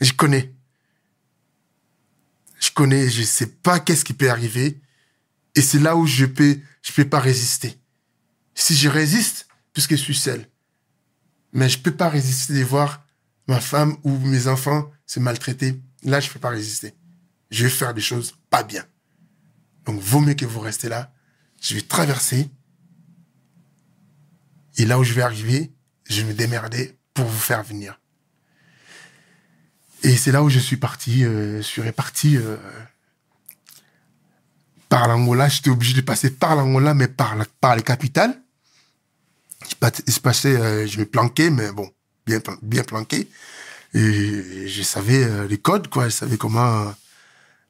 Je 0.00 0.12
connais. 0.12 0.52
Je 2.60 2.70
connais, 2.72 3.08
je 3.08 3.22
sais 3.22 3.46
pas 3.46 3.80
qu'est-ce 3.80 4.04
qui 4.04 4.12
peut 4.12 4.30
arriver. 4.30 4.80
Et 5.54 5.62
c'est 5.62 5.78
là 5.78 5.96
où 5.96 6.06
je 6.06 6.26
peux, 6.26 6.58
je 6.82 6.92
peux 6.92 7.08
pas 7.08 7.20
résister. 7.20 7.78
Si 8.54 8.74
je 8.76 8.88
résiste, 8.88 9.48
puisque 9.72 9.92
je 9.92 10.02
suis 10.02 10.14
seul. 10.14 10.46
Mais 11.52 11.68
je 11.68 11.78
peux 11.78 11.94
pas 11.94 12.08
résister 12.08 12.54
de 12.54 12.64
voir 12.64 13.04
ma 13.48 13.60
femme 13.60 13.96
ou 14.04 14.16
mes 14.18 14.46
enfants 14.46 14.90
se 15.06 15.20
maltraiter, 15.20 15.80
là, 16.02 16.20
je 16.20 16.30
peux 16.30 16.38
pas 16.38 16.50
résister. 16.50 16.94
Je 17.50 17.64
vais 17.64 17.70
faire 17.70 17.94
des 17.94 18.00
choses 18.00 18.34
pas 18.50 18.62
bien. 18.62 18.84
Donc, 19.84 20.00
vaut 20.00 20.20
mieux 20.20 20.34
que 20.34 20.46
vous 20.46 20.60
restez 20.60 20.88
là. 20.88 21.12
Je 21.60 21.74
vais 21.74 21.82
traverser. 21.82 22.50
Et 24.78 24.86
là 24.86 24.98
où 24.98 25.04
je 25.04 25.12
vais 25.12 25.22
arriver, 25.22 25.72
je 26.08 26.22
vais 26.22 26.28
me 26.28 26.34
démerder 26.34 26.96
pour 27.14 27.26
vous 27.26 27.38
faire 27.38 27.62
venir. 27.62 28.00
Et 30.02 30.16
c'est 30.16 30.32
là 30.32 30.42
où 30.42 30.48
je 30.48 30.58
suis 30.58 30.76
parti. 30.76 31.24
euh, 31.24 31.58
je 31.58 31.62
suis 31.62 31.82
reparti 31.82 32.36
euh, 32.36 32.56
par 34.88 35.06
l'Angola. 35.08 35.48
J'étais 35.48 35.70
obligé 35.70 35.94
de 35.94 36.00
passer 36.00 36.30
par 36.30 36.56
l'Angola, 36.56 36.94
mais 36.94 37.08
par, 37.08 37.36
la, 37.36 37.44
par. 37.60 37.76
Je, 39.68 39.74
pat- 39.76 40.02
je 40.06 40.18
passais, 40.20 40.56
euh, 40.56 40.86
je 40.86 40.98
me 40.98 41.06
planquais, 41.06 41.50
mais 41.50 41.70
bon, 41.72 41.88
bien, 42.26 42.40
bien 42.62 42.82
planqué. 42.84 43.28
Et 43.94 44.68
je 44.68 44.82
savais 44.82 45.24
euh, 45.24 45.46
les 45.46 45.58
codes, 45.58 45.88
quoi. 45.88 46.04
Je 46.08 46.14
savais 46.14 46.36
comment 46.36 46.92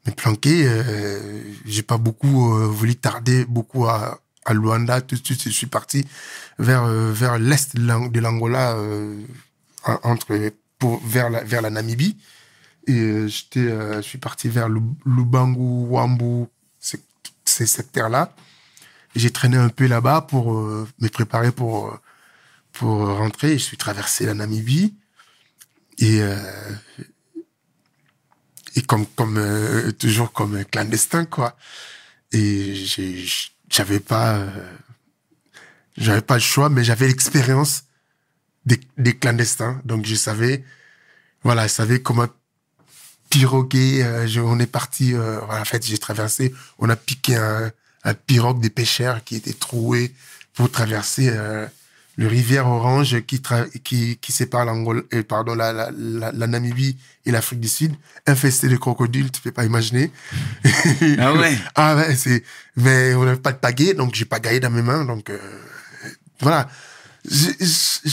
me 0.07 0.13
planquer. 0.13 0.65
Euh, 0.67 1.43
J'ai 1.67 1.83
pas 1.83 1.99
beaucoup 1.99 2.55
voulu 2.71 2.97
tarder 2.97 3.45
beaucoup 3.45 3.87
à, 3.87 4.21
à 4.45 4.55
Luanda. 4.55 5.01
Tout 5.01 5.17
de 5.17 5.25
suite, 5.25 5.43
je 5.45 5.51
suis 5.51 5.67
parti 5.67 6.07
vers, 6.59 6.85
vers 6.87 7.39
l'est 7.39 7.77
de 7.77 7.87
l'Ang- 7.87 8.11
de 8.11 8.21
l'Angola, 8.21 8.77
en- 9.85 10.01
entre, 10.05 10.53
pour, 10.79 11.05
vers, 11.07 11.31
la, 11.31 11.43
vers 11.45 11.63
la 11.63 11.71
Namibie. 11.71 12.17
Et 12.87 13.29
j'étais, 13.29 13.69
je 13.97 14.01
suis 14.03 14.19
parti 14.19 14.49
vers 14.49 14.69
Lu- 14.69 14.81
Lubangu, 15.07 15.87
Wambu, 15.89 16.47
ces, 16.81 17.01
ces 17.45 17.67
secteurs-là. 17.67 18.35
J'ai 19.15 19.31
traîné 19.31 19.57
un 19.57 19.69
peu 19.69 19.87
là-bas 19.87 20.23
pour 20.23 20.55
euh, 20.55 20.89
me 21.01 21.09
préparer 21.09 21.53
pour, 21.53 21.89
euh, 21.89 22.01
pour 22.73 23.07
rentrer. 23.07 23.53
Je 23.59 23.65
suis 23.65 23.77
traversé 23.77 24.25
la 24.25 24.35
Namibie. 24.35 24.95
Et, 25.99 26.23
euh, 26.23 26.37
et 28.75 28.83
comme, 28.83 29.07
comme 29.07 29.93
toujours 29.99 30.33
comme 30.33 30.65
clandestin, 30.65 31.27
quoi. 31.27 31.57
Et 32.33 32.75
j'avais 33.69 34.01
pas, 34.01 34.47
j'avais 35.99 36.23
pas 36.23 36.35
le 36.35 36.41
choix, 36.41 36.71
mais 36.71 36.83
j'avais 36.83 37.07
l'expérience 37.07 37.85
des, 38.65 38.81
des 38.97 39.15
clandestins. 39.19 39.83
Donc 39.85 40.07
je 40.07 40.15
savais, 40.15 40.65
voilà, 41.43 41.67
je 41.67 41.73
savais 41.73 42.01
comment 42.01 42.27
piroguer. 43.29 44.03
on 44.39 44.59
est 44.59 44.67
parti, 44.67 45.13
voilà, 45.13 45.61
en 45.61 45.67
fait, 45.67 45.85
j'ai 45.87 45.99
traversé, 45.99 46.55
on 46.79 46.89
a 46.89 46.97
piqué 46.97 47.37
un, 47.37 47.71
un 48.05 48.15
pirogue 48.15 48.61
des 48.61 48.71
pêcheurs 48.71 49.23
qui 49.25 49.37
était 49.37 49.53
troué 49.53 50.13
pour 50.55 50.71
traverser 50.71 51.29
euh, 51.31 51.67
le 52.17 52.27
rivière 52.27 52.67
Orange 52.67 53.21
qui, 53.23 53.41
qui, 53.85 54.19
qui 54.19 54.33
sépare 54.33 54.65
l'Angola, 54.67 55.01
euh, 55.15 55.23
pardon, 55.23 55.55
la, 55.55 55.73
la, 55.73 55.91
la, 55.97 56.31
la 56.33 56.47
Namibie 56.47 56.97
et 57.25 57.31
l'Afrique 57.31 57.61
du 57.61 57.69
Sud, 57.69 57.95
infesté 58.27 58.69
de 58.69 58.77
crocodiles, 58.77 59.31
tu 59.31 59.41
peux 59.41 59.53
pas 59.53 59.65
imaginer. 59.65 60.11
Ah 61.19 61.33
ouais 61.33 61.57
Ah 61.75 61.97
ouais, 61.97 62.15
c'est, 62.17 62.43
mais 62.77 63.15
on 63.15 63.25
n'avait 63.25 63.41
pas 63.41 63.53
de 63.53 63.59
pagaie, 63.59 63.95
donc 63.95 64.15
j'ai 64.15 64.25
pagaillé 64.27 64.61
dans 64.61 64.71
mes 64.71 64.83
mains, 64.83 65.05
donc, 65.05 65.31
euh, 65.31 65.39
voilà. 66.41 66.69
Je, 67.25 67.51
je, 67.61 68.09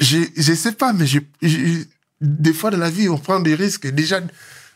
je, 0.00 0.18
je 0.36 0.52
sais 0.54 0.72
pas, 0.72 0.92
mais 0.92 1.06
je, 1.06 1.18
je- 1.42 1.84
des 2.20 2.52
fois 2.52 2.70
dans 2.70 2.78
la 2.78 2.90
vie, 2.90 3.08
on 3.08 3.18
prend 3.18 3.40
des 3.40 3.54
risques. 3.54 3.86
Déjà, 3.88 4.20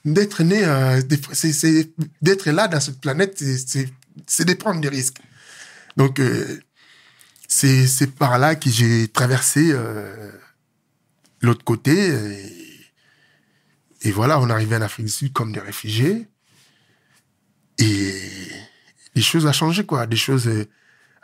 d'être 0.05 0.43
né, 0.43 0.65
euh, 0.65 1.01
d'être 2.20 2.51
là 2.51 2.69
dans 2.69 2.81
cette 2.81 3.01
planète, 3.01 3.43
c'est, 4.27 4.45
de 4.45 4.55
prendre 4.55 4.81
des 4.81 4.89
risques. 4.89 5.19
Donc, 5.97 6.19
euh, 6.19 6.61
c'est, 7.49 8.15
par 8.15 8.39
là 8.39 8.55
que 8.55 8.70
j'ai 8.70 9.09
traversé 9.09 9.70
euh, 9.73 10.31
l'autre 11.41 11.65
côté. 11.65 12.12
Et, 14.03 14.11
voilà, 14.11 14.41
on 14.41 14.51
arrivé 14.51 14.77
en 14.77 14.83
Afrique 14.83 15.07
du 15.07 15.12
Sud 15.12 15.33
comme 15.33 15.53
des 15.53 15.61
réfugiés. 15.61 16.27
Et 17.79 18.15
les 19.15 19.23
choses 19.23 19.47
ont 19.47 19.53
changé, 19.53 19.85
quoi. 19.85 20.07
Des 20.07 20.16
choses 20.16 20.49
ont 20.49 20.66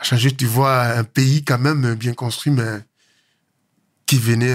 changé. 0.02 0.34
Tu 0.36 0.46
vois 0.46 0.82
un 0.82 1.05
pays 1.05 1.44
quand 1.44 1.59
même 1.59 1.94
bien 1.94 2.14
construit, 2.14 2.52
mais 2.52 2.84
qui 4.06 4.18
venait... 4.18 4.55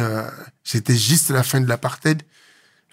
C'était 0.64 0.96
juste 0.96 1.30
la 1.30 1.44
fin 1.44 1.60
de 1.60 1.68
l'apartheid. 1.68 2.24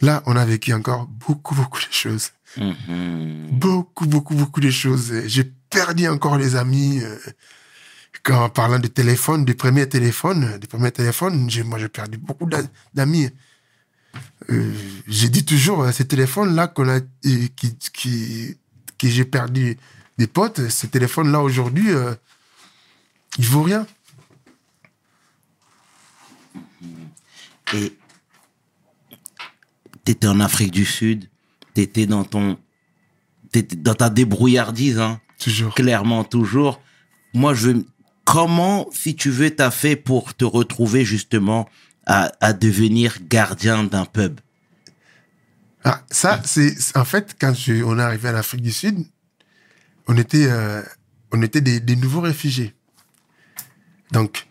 Là, 0.01 0.23
on 0.27 0.35
a 0.37 0.45
vécu 0.45 0.73
encore 0.73 1.07
beaucoup, 1.07 1.55
beaucoup 1.55 1.79
de 1.81 1.93
choses. 1.93 2.31
Mhm. 2.57 3.49
Beaucoup, 3.53 4.07
beaucoup, 4.07 4.35
beaucoup 4.35 4.61
de 4.61 4.71
choses. 4.71 5.13
J'ai 5.27 5.45
perdu 5.45 6.09
encore 6.09 6.37
les 6.39 6.57
amis. 6.57 7.01
euh, 7.03 7.17
Quand, 8.23 8.45
en 8.45 8.49
parlant 8.51 8.79
de 8.79 8.89
téléphone, 8.89 9.45
des 9.45 9.55
premiers 9.55 9.89
téléphones, 9.89 10.59
des 10.59 10.67
premiers 10.67 10.91
téléphones, 10.93 11.49
j'ai, 11.49 11.63
moi, 11.63 11.79
j'ai 11.79 11.89
perdu 11.89 12.19
beaucoup 12.19 12.45
d'a- 12.47 12.63
d'amis. 12.93 13.31
Euh, 14.51 14.73
j'ai 15.07 15.29
dit 15.29 15.45
toujours, 15.45 15.83
euh, 15.85 15.93
ces 15.93 16.07
téléphones-là 16.07 16.67
qu'on 16.69 16.89
a, 16.89 16.97
euh, 16.97 17.01
qui, 17.57 17.77
qui, 17.93 18.59
que 18.99 19.09
j'ai 19.09 19.25
perdu 19.25 19.79
des 20.19 20.27
potes, 20.27 20.69
ces 20.69 20.89
téléphones-là 20.89 21.41
aujourd'hui, 21.41 21.91
euh, 21.93 22.15
ils 23.39 23.47
vaut 23.47 23.63
rien. 23.63 23.87
Et 27.73 27.97
t'étais 30.05 30.27
en 30.27 30.41
Afrique 30.41 30.71
du 30.73 30.85
Sud, 30.85 31.29
t'étais 31.75 32.07
dans 32.07 32.25
ton, 32.25 32.59
t'étais 33.53 33.77
dans 33.77 33.95
ta 33.95 34.11
débrouillardise, 34.11 34.99
hein, 34.99 35.21
Toujours. 35.39 35.75
clairement 35.75 36.25
toujours. 36.25 36.81
Moi, 37.35 37.55
je 37.55 37.69
veux, 37.71 37.87
comment, 38.25 38.89
si 38.93 39.15
tu 39.17 39.31
veux, 39.31 39.51
t'as 39.51 39.71
fait 39.71 39.97
pour 39.97 40.35
te 40.35 40.45
retrouver 40.45 41.05
justement 41.05 41.69
à, 42.07 42.33
à 42.41 42.53
devenir 42.53 43.19
gardien 43.29 43.85
d'un 43.85 44.05
pub? 44.05 44.41
Ah, 45.85 46.05
ça, 46.11 46.43
c'est 46.45 46.75
en 46.95 47.05
fait 47.07 47.37
quand 47.41 47.55
je- 47.55 47.83
on 47.83 47.99
est 47.99 48.03
arrivé 48.03 48.29
en 48.29 48.35
Afrique 48.35 48.61
du 48.61 48.73
Sud, 48.73 48.99
on 50.09 50.17
était, 50.19 50.47
euh, 50.51 50.83
on 51.33 51.41
était 51.41 51.61
des, 51.63 51.81
des 51.81 51.97
nouveaux 51.97 52.21
réfugiés. 52.21 52.75
Donc, 54.13 54.47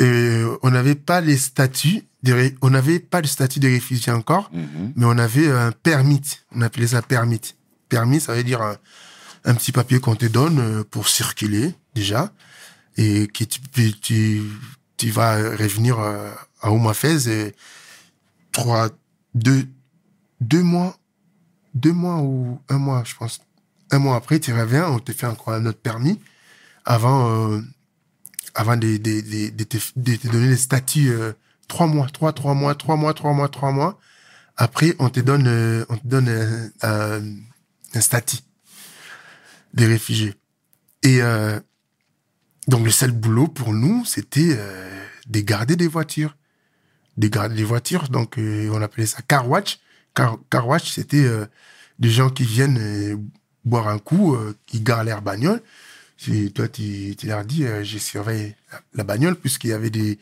euh, 0.00 0.56
on 0.62 0.70
n'avait 0.70 0.94
pas 0.96 1.20
les 1.20 1.36
statuts, 1.36 2.02
de 2.22 2.52
on 2.62 2.70
n'avait 2.70 2.98
pas 3.00 3.20
le 3.20 3.26
statut 3.26 3.60
de 3.60 3.68
réfugié 3.68 4.12
encore, 4.12 4.50
Mhm. 4.52 4.92
mais 4.96 5.04
on 5.06 5.16
avait 5.18 5.50
un 5.50 5.72
permit. 5.72 6.22
On 6.52 6.60
appelait 6.62 6.88
ça 6.88 7.02
permit. 7.02 7.40
Permis, 7.88 8.20
ça 8.20 8.34
veut 8.34 8.44
dire 8.44 8.60
un, 8.62 8.76
un 9.44 9.54
petit 9.54 9.72
papier 9.72 10.00
qu'on 10.00 10.16
te 10.16 10.26
donne 10.26 10.58
euh, 10.60 10.84
pour 10.84 11.08
circuler 11.08 11.74
déjà, 11.94 12.32
et 12.96 13.26
que 13.26 13.44
tu, 13.44 13.60
tu, 14.00 14.42
tu 14.96 15.10
vas 15.10 15.36
revenir 15.56 15.98
euh, 15.98 16.30
à 16.60 16.70
Oumafez 16.70 17.28
et 17.28 17.54
trois, 18.52 18.90
deux, 19.34 19.66
deux 20.40 20.62
mois, 20.62 20.96
deux 21.74 21.92
mois 21.92 22.18
ou 22.18 22.60
un 22.68 22.78
mois, 22.78 23.02
je 23.04 23.14
pense. 23.14 23.40
Un 23.90 23.98
mois 23.98 24.16
après, 24.16 24.38
tu 24.40 24.52
reviens, 24.52 24.88
on 24.90 24.98
te 25.00 25.12
fait 25.12 25.26
encore 25.26 25.54
un 25.54 25.66
autre 25.66 25.80
permis 25.80 26.20
avant, 26.84 27.50
euh, 27.54 27.60
avant 28.54 28.76
de, 28.76 28.98
de, 28.98 29.50
de, 29.50 29.64
te, 29.64 29.78
de 29.96 30.16
te 30.16 30.28
donner 30.28 30.48
les 30.48 30.56
statuts. 30.56 31.08
euh, 31.10 31.32
trois 31.70 31.86
mois, 31.86 32.08
trois, 32.12 32.32
trois 32.32 32.54
mois, 32.54 32.74
trois 32.74 32.96
mois, 32.96 33.14
trois 33.14 33.32
mois, 33.32 33.48
trois 33.48 33.72
mois. 33.72 33.98
Après, 34.56 34.94
on 34.98 35.08
te 35.08 35.20
donne, 35.20 35.46
euh, 35.46 35.86
on 35.88 35.96
te 35.96 36.06
donne 36.06 36.28
un, 36.28 36.70
un, 36.82 37.22
un 37.94 38.00
statut 38.00 38.42
des 39.72 39.86
réfugiés. 39.86 40.34
Et 41.02 41.22
euh, 41.22 41.58
donc, 42.68 42.84
le 42.84 42.90
seul 42.90 43.12
boulot 43.12 43.48
pour 43.48 43.72
nous, 43.72 44.04
c'était 44.04 44.54
euh, 44.58 45.04
de 45.26 45.40
garder 45.40 45.76
des 45.76 45.88
voitures. 45.88 46.36
De 47.16 47.28
garder 47.28 47.54
des 47.54 47.64
voitures. 47.64 48.08
Donc, 48.10 48.36
euh, 48.36 48.68
on 48.74 48.82
appelait 48.82 49.06
ça 49.06 49.22
car 49.26 49.48
watch. 49.48 49.78
Car, 50.14 50.66
watch, 50.66 50.90
c'était 50.90 51.24
euh, 51.24 51.46
des 51.98 52.10
gens 52.10 52.30
qui 52.30 52.44
viennent 52.44 52.78
euh, 52.78 53.16
boire 53.64 53.88
un 53.88 53.98
coup, 53.98 54.34
euh, 54.34 54.54
qui 54.66 54.80
garent 54.80 55.04
leur 55.04 55.22
bagnole. 55.22 55.62
Et 56.28 56.50
toi, 56.50 56.68
tu, 56.68 57.14
tu 57.16 57.26
leur 57.26 57.44
dis, 57.44 57.64
euh, 57.64 57.82
j'ai 57.82 57.98
surveillé 57.98 58.56
la 58.92 59.04
bagnole, 59.04 59.36
puisqu'il 59.36 59.70
y 59.70 59.72
avait 59.72 59.88
des, 59.88 60.18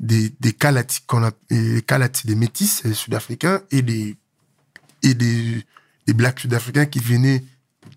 des, 0.00 0.30
des 0.40 0.52
Kalati, 0.52 1.00
qu'on 1.06 1.22
des 1.50 1.82
des 2.26 2.34
métis 2.34 2.82
euh, 2.84 2.92
sud-africains 2.92 3.62
et 3.70 3.82
des, 3.82 4.16
et 5.02 5.14
des, 5.14 5.64
des 6.06 6.12
blacks 6.14 6.40
sud-africains 6.40 6.86
qui 6.86 6.98
venaient 6.98 7.44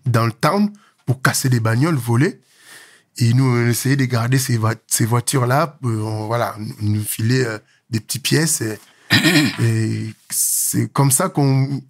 dans 0.06 0.26
le 0.26 0.32
town 0.32 0.72
pour 1.06 1.20
casser 1.22 1.48
des 1.48 1.60
bagnoles, 1.60 1.96
voler. 1.96 2.40
Et 3.18 3.34
nous, 3.34 3.44
on 3.44 3.66
essayait 3.68 3.96
de 3.96 4.04
garder 4.06 4.38
ces, 4.38 4.56
vo- 4.56 4.68
ces 4.86 5.04
voitures-là. 5.04 5.78
euh, 5.84 6.24
voilà, 6.26 6.56
nous 6.80 7.02
filait 7.04 7.44
euh, 7.44 7.58
des 7.90 8.00
petites 8.00 8.22
pièces. 8.22 8.62
Et, 8.62 10.14
c'est 10.30 10.90
comme 10.92 11.10
ça 11.10 11.28
qu'on 11.28 11.82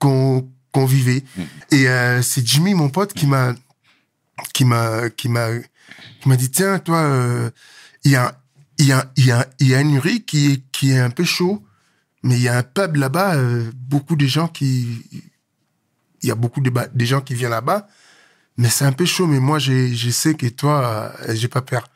qu'on 0.00 0.50
qu'on 0.72 0.84
vivait. 0.86 1.22
Et 1.70 1.86
c'est 2.22 2.44
Jimmy, 2.44 2.74
mon 2.74 2.90
pote, 2.90 3.12
qui 3.14 3.26
m'a 3.26 3.54
qui 4.52 4.64
m'a 4.64 5.08
qui 5.10 5.28
m'a 5.28 5.50
qui 6.20 6.28
m'a 6.28 6.36
dit 6.36 6.50
tiens 6.50 6.80
toi 6.80 7.52
il 8.02 8.10
y 8.10 8.16
a 8.16 8.36
il 8.78 8.86
y 8.86 8.92
a 8.92 9.12
y 9.16 9.30
a 9.30 9.46
y 9.60 9.74
a 9.74 9.80
une 9.80 9.98
rue 9.98 10.20
qui 10.20 10.52
est 10.52 10.62
qui 10.72 10.92
est 10.92 10.98
un 10.98 11.10
peu 11.10 11.24
chaud 11.24 11.64
mais 12.22 12.36
il 12.36 12.42
y 12.42 12.48
a 12.48 12.56
un 12.56 12.62
pub 12.62 12.96
là-bas 12.96 13.36
euh, 13.36 13.70
beaucoup 13.74 14.16
de 14.16 14.26
gens 14.26 14.48
qui 14.48 15.02
il 16.22 16.28
y 16.28 16.32
a 16.32 16.34
beaucoup 16.34 16.60
de 16.60 16.72
des 16.94 17.06
gens 17.06 17.20
qui 17.20 17.34
viennent 17.34 17.50
là-bas 17.50 17.86
mais 18.56 18.68
c'est 18.68 18.84
un 18.84 18.92
peu 18.92 19.04
chaud 19.04 19.26
mais 19.26 19.40
moi 19.40 19.58
j'ai 19.58 19.94
je 19.94 20.10
sais 20.10 20.34
que 20.34 20.46
toi 20.46 21.12
euh, 21.28 21.34
j'ai 21.34 21.48
pas 21.48 21.62
peur 21.62 21.88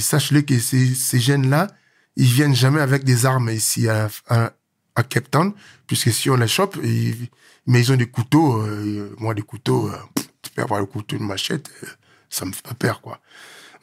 sache-le 0.00 0.42
que 0.42 0.58
ces 0.58 0.94
ces 0.94 1.20
jeunes 1.20 1.48
là 1.48 1.68
ils 2.16 2.26
viennent 2.26 2.54
jamais 2.54 2.80
avec 2.80 3.04
des 3.04 3.26
armes 3.26 3.50
ici 3.50 3.88
à, 3.88 4.08
à, 4.28 4.52
à 4.96 5.02
Cape 5.02 5.30
Town, 5.30 5.52
puisque 5.86 6.10
si 6.10 6.28
on 6.30 6.36
les 6.36 6.48
chope, 6.48 6.76
ils, 6.82 7.28
mais 7.66 7.80
ils 7.80 7.92
ont 7.92 7.96
des 7.96 8.06
couteaux. 8.06 8.62
euh, 8.62 9.14
moi, 9.18 9.34
des 9.34 9.42
couteaux, 9.42 9.88
euh, 9.88 9.98
tu 10.42 10.50
peux 10.50 10.62
avoir 10.62 10.80
le 10.80 10.86
couteau, 10.86 11.16
une 11.16 11.26
machette, 11.26 11.70
euh, 11.84 11.86
ça 12.30 12.44
me 12.46 12.52
fait 12.52 12.62
pas 12.62 12.74
peur, 12.74 13.00
quoi. 13.02 13.20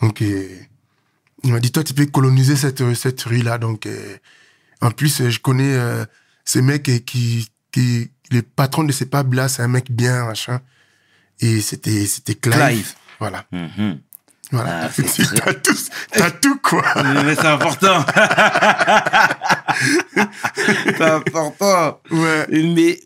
Donc, 0.02 0.22
il 1.44 1.52
m'a 1.52 1.60
dit, 1.60 1.72
toi, 1.72 1.84
tu 1.84 1.94
peux 1.94 2.06
coloniser 2.06 2.56
cette, 2.56 2.94
cette 2.96 3.22
rue-là. 3.24 3.58
Donc, 3.58 3.86
euh, 3.86 4.18
en 4.82 4.92
plus, 4.92 5.22
euh, 5.22 5.30
je 5.30 5.40
connais 5.40 5.76
euh, 5.76 6.06
ces 6.46 6.62
mecs 6.62 6.90
euh, 6.90 7.00
qui, 7.00 7.48
qui, 7.72 8.12
le 8.32 8.42
patron 8.42 8.84
de 8.84 8.92
ces 8.92 9.06
pubs-là, 9.06 9.48
c'est 9.48 9.62
un 9.62 9.68
mec 9.68 9.92
bien, 9.92 10.26
machin. 10.26 10.60
Et 11.40 11.62
c'était, 11.62 12.06
c'était 12.06 12.36
Clive. 12.36 12.58
Clive. 12.58 12.94
Voilà. 13.20 13.46
Mhm. 13.52 14.00
Voilà. 14.52 14.82
Ah, 14.84 14.90
t'as 15.36 15.54
tout, 15.54 15.76
t'as 16.12 16.32
tout, 16.32 16.60
quoi. 16.62 16.84
Mais 17.26 17.36
c'est 17.36 17.48
important. 17.48 18.06
c'est 20.56 21.02
important. 21.02 22.02
Ouais. 22.12 22.48
Mais 22.52 23.00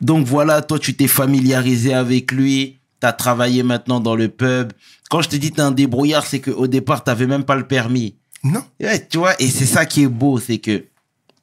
donc 0.00 0.26
voilà, 0.26 0.60
toi 0.62 0.78
tu 0.78 0.94
t'es 0.94 1.06
familiarisé 1.06 1.94
avec 1.94 2.32
lui, 2.32 2.79
tu 3.00 3.06
as 3.06 3.12
travaillé 3.12 3.62
maintenant 3.62 4.00
dans 4.00 4.14
le 4.16 4.28
pub. 4.28 4.72
Quand 5.08 5.22
je 5.22 5.28
te 5.28 5.36
dis 5.36 5.50
t'es 5.52 5.60
un 5.62 5.70
débrouillard, 5.72 6.26
c'est 6.26 6.40
qu'au 6.40 6.66
départ 6.66 7.02
t'avais 7.04 7.26
même 7.26 7.44
pas 7.44 7.56
le 7.56 7.66
permis. 7.66 8.14
Non. 8.42 8.64
Ouais, 8.80 9.06
tu 9.06 9.18
vois, 9.18 9.40
et 9.40 9.48
c'est 9.50 9.66
ça 9.66 9.84
qui 9.86 10.02
est 10.04 10.08
beau, 10.08 10.38
c'est 10.38 10.58
que 10.58 10.86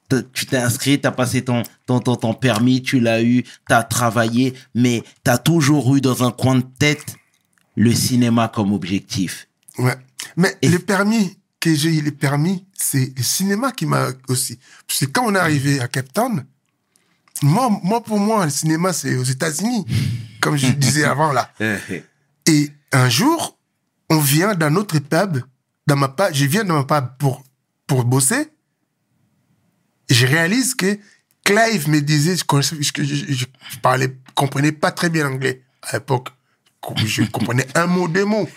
t'as- 0.08 0.22
tu 0.22 0.46
t'es 0.46 0.56
inscrit, 0.56 1.00
tu 1.00 1.06
as 1.06 1.12
passé 1.12 1.42
ton, 1.44 1.62
ton, 1.86 2.00
ton, 2.00 2.16
ton 2.16 2.34
permis, 2.34 2.82
tu 2.82 2.98
l'as 2.98 3.22
eu, 3.22 3.42
tu 3.44 3.74
as 3.74 3.82
travaillé, 3.84 4.54
mais 4.74 5.02
tu 5.24 5.30
as 5.30 5.38
toujours 5.38 5.94
eu 5.96 6.00
dans 6.00 6.24
un 6.24 6.30
coin 6.32 6.56
de 6.56 6.64
tête 6.78 7.14
le 7.76 7.92
cinéma 7.94 8.50
comme 8.52 8.72
objectif. 8.72 9.46
Ouais. 9.78 9.94
Mais 10.36 10.56
Et- 10.62 10.68
le 10.68 10.78
permis, 10.80 11.36
que 11.60 11.74
j'ai 11.74 11.90
eu 11.98 12.02
le 12.02 12.12
permis, 12.12 12.64
c'est 12.76 13.12
le 13.16 13.22
cinéma 13.22 13.72
qui 13.72 13.84
m'a 13.86 14.08
aussi. 14.28 14.58
Parce 14.86 15.00
que 15.00 15.04
quand 15.06 15.24
on 15.26 15.34
est 15.34 15.38
arrivé 15.38 15.80
à 15.80 15.88
Cape 15.88 16.12
Town, 16.12 16.44
moi, 17.42 17.68
moi, 17.82 18.02
pour 18.02 18.18
moi, 18.18 18.44
le 18.44 18.50
cinéma, 18.50 18.92
c'est 18.92 19.16
aux 19.16 19.24
États-Unis. 19.24 19.84
Comme 20.40 20.56
je 20.56 20.68
disais 20.68 21.04
avant, 21.14 21.32
là. 21.32 21.52
Et 22.46 22.70
un 22.92 23.08
jour, 23.08 23.58
on 24.10 24.18
vient 24.18 24.54
d'un 24.54 24.74
autre 24.76 24.98
pub, 24.98 25.38
dans 25.86 25.96
ma 25.96 26.08
pub, 26.08 26.32
je 26.32 26.44
viens 26.46 26.64
dans 26.64 26.74
ma 26.76 26.84
pub 26.84 27.10
pour, 27.18 27.42
pour 27.86 28.04
bosser, 28.04 28.48
et 30.08 30.14
je 30.14 30.26
réalise 30.26 30.74
que 30.74 30.98
Clive 31.44 31.88
me 31.88 32.00
disait, 32.00 32.36
je, 32.36 32.42
je- 32.80 33.34
je 33.34 33.78
parlais, 33.82 34.16
comprenais 34.34 34.72
pas 34.72 34.90
très 34.90 35.08
bien 35.10 35.24
l'anglais 35.24 35.62
à 35.82 35.94
l'époque. 35.94 36.28
Je 37.04 37.22
comprenais 37.24 37.66
un 37.74 37.86
mot, 37.86 38.08
deux 38.08 38.24
mots. 38.24 38.48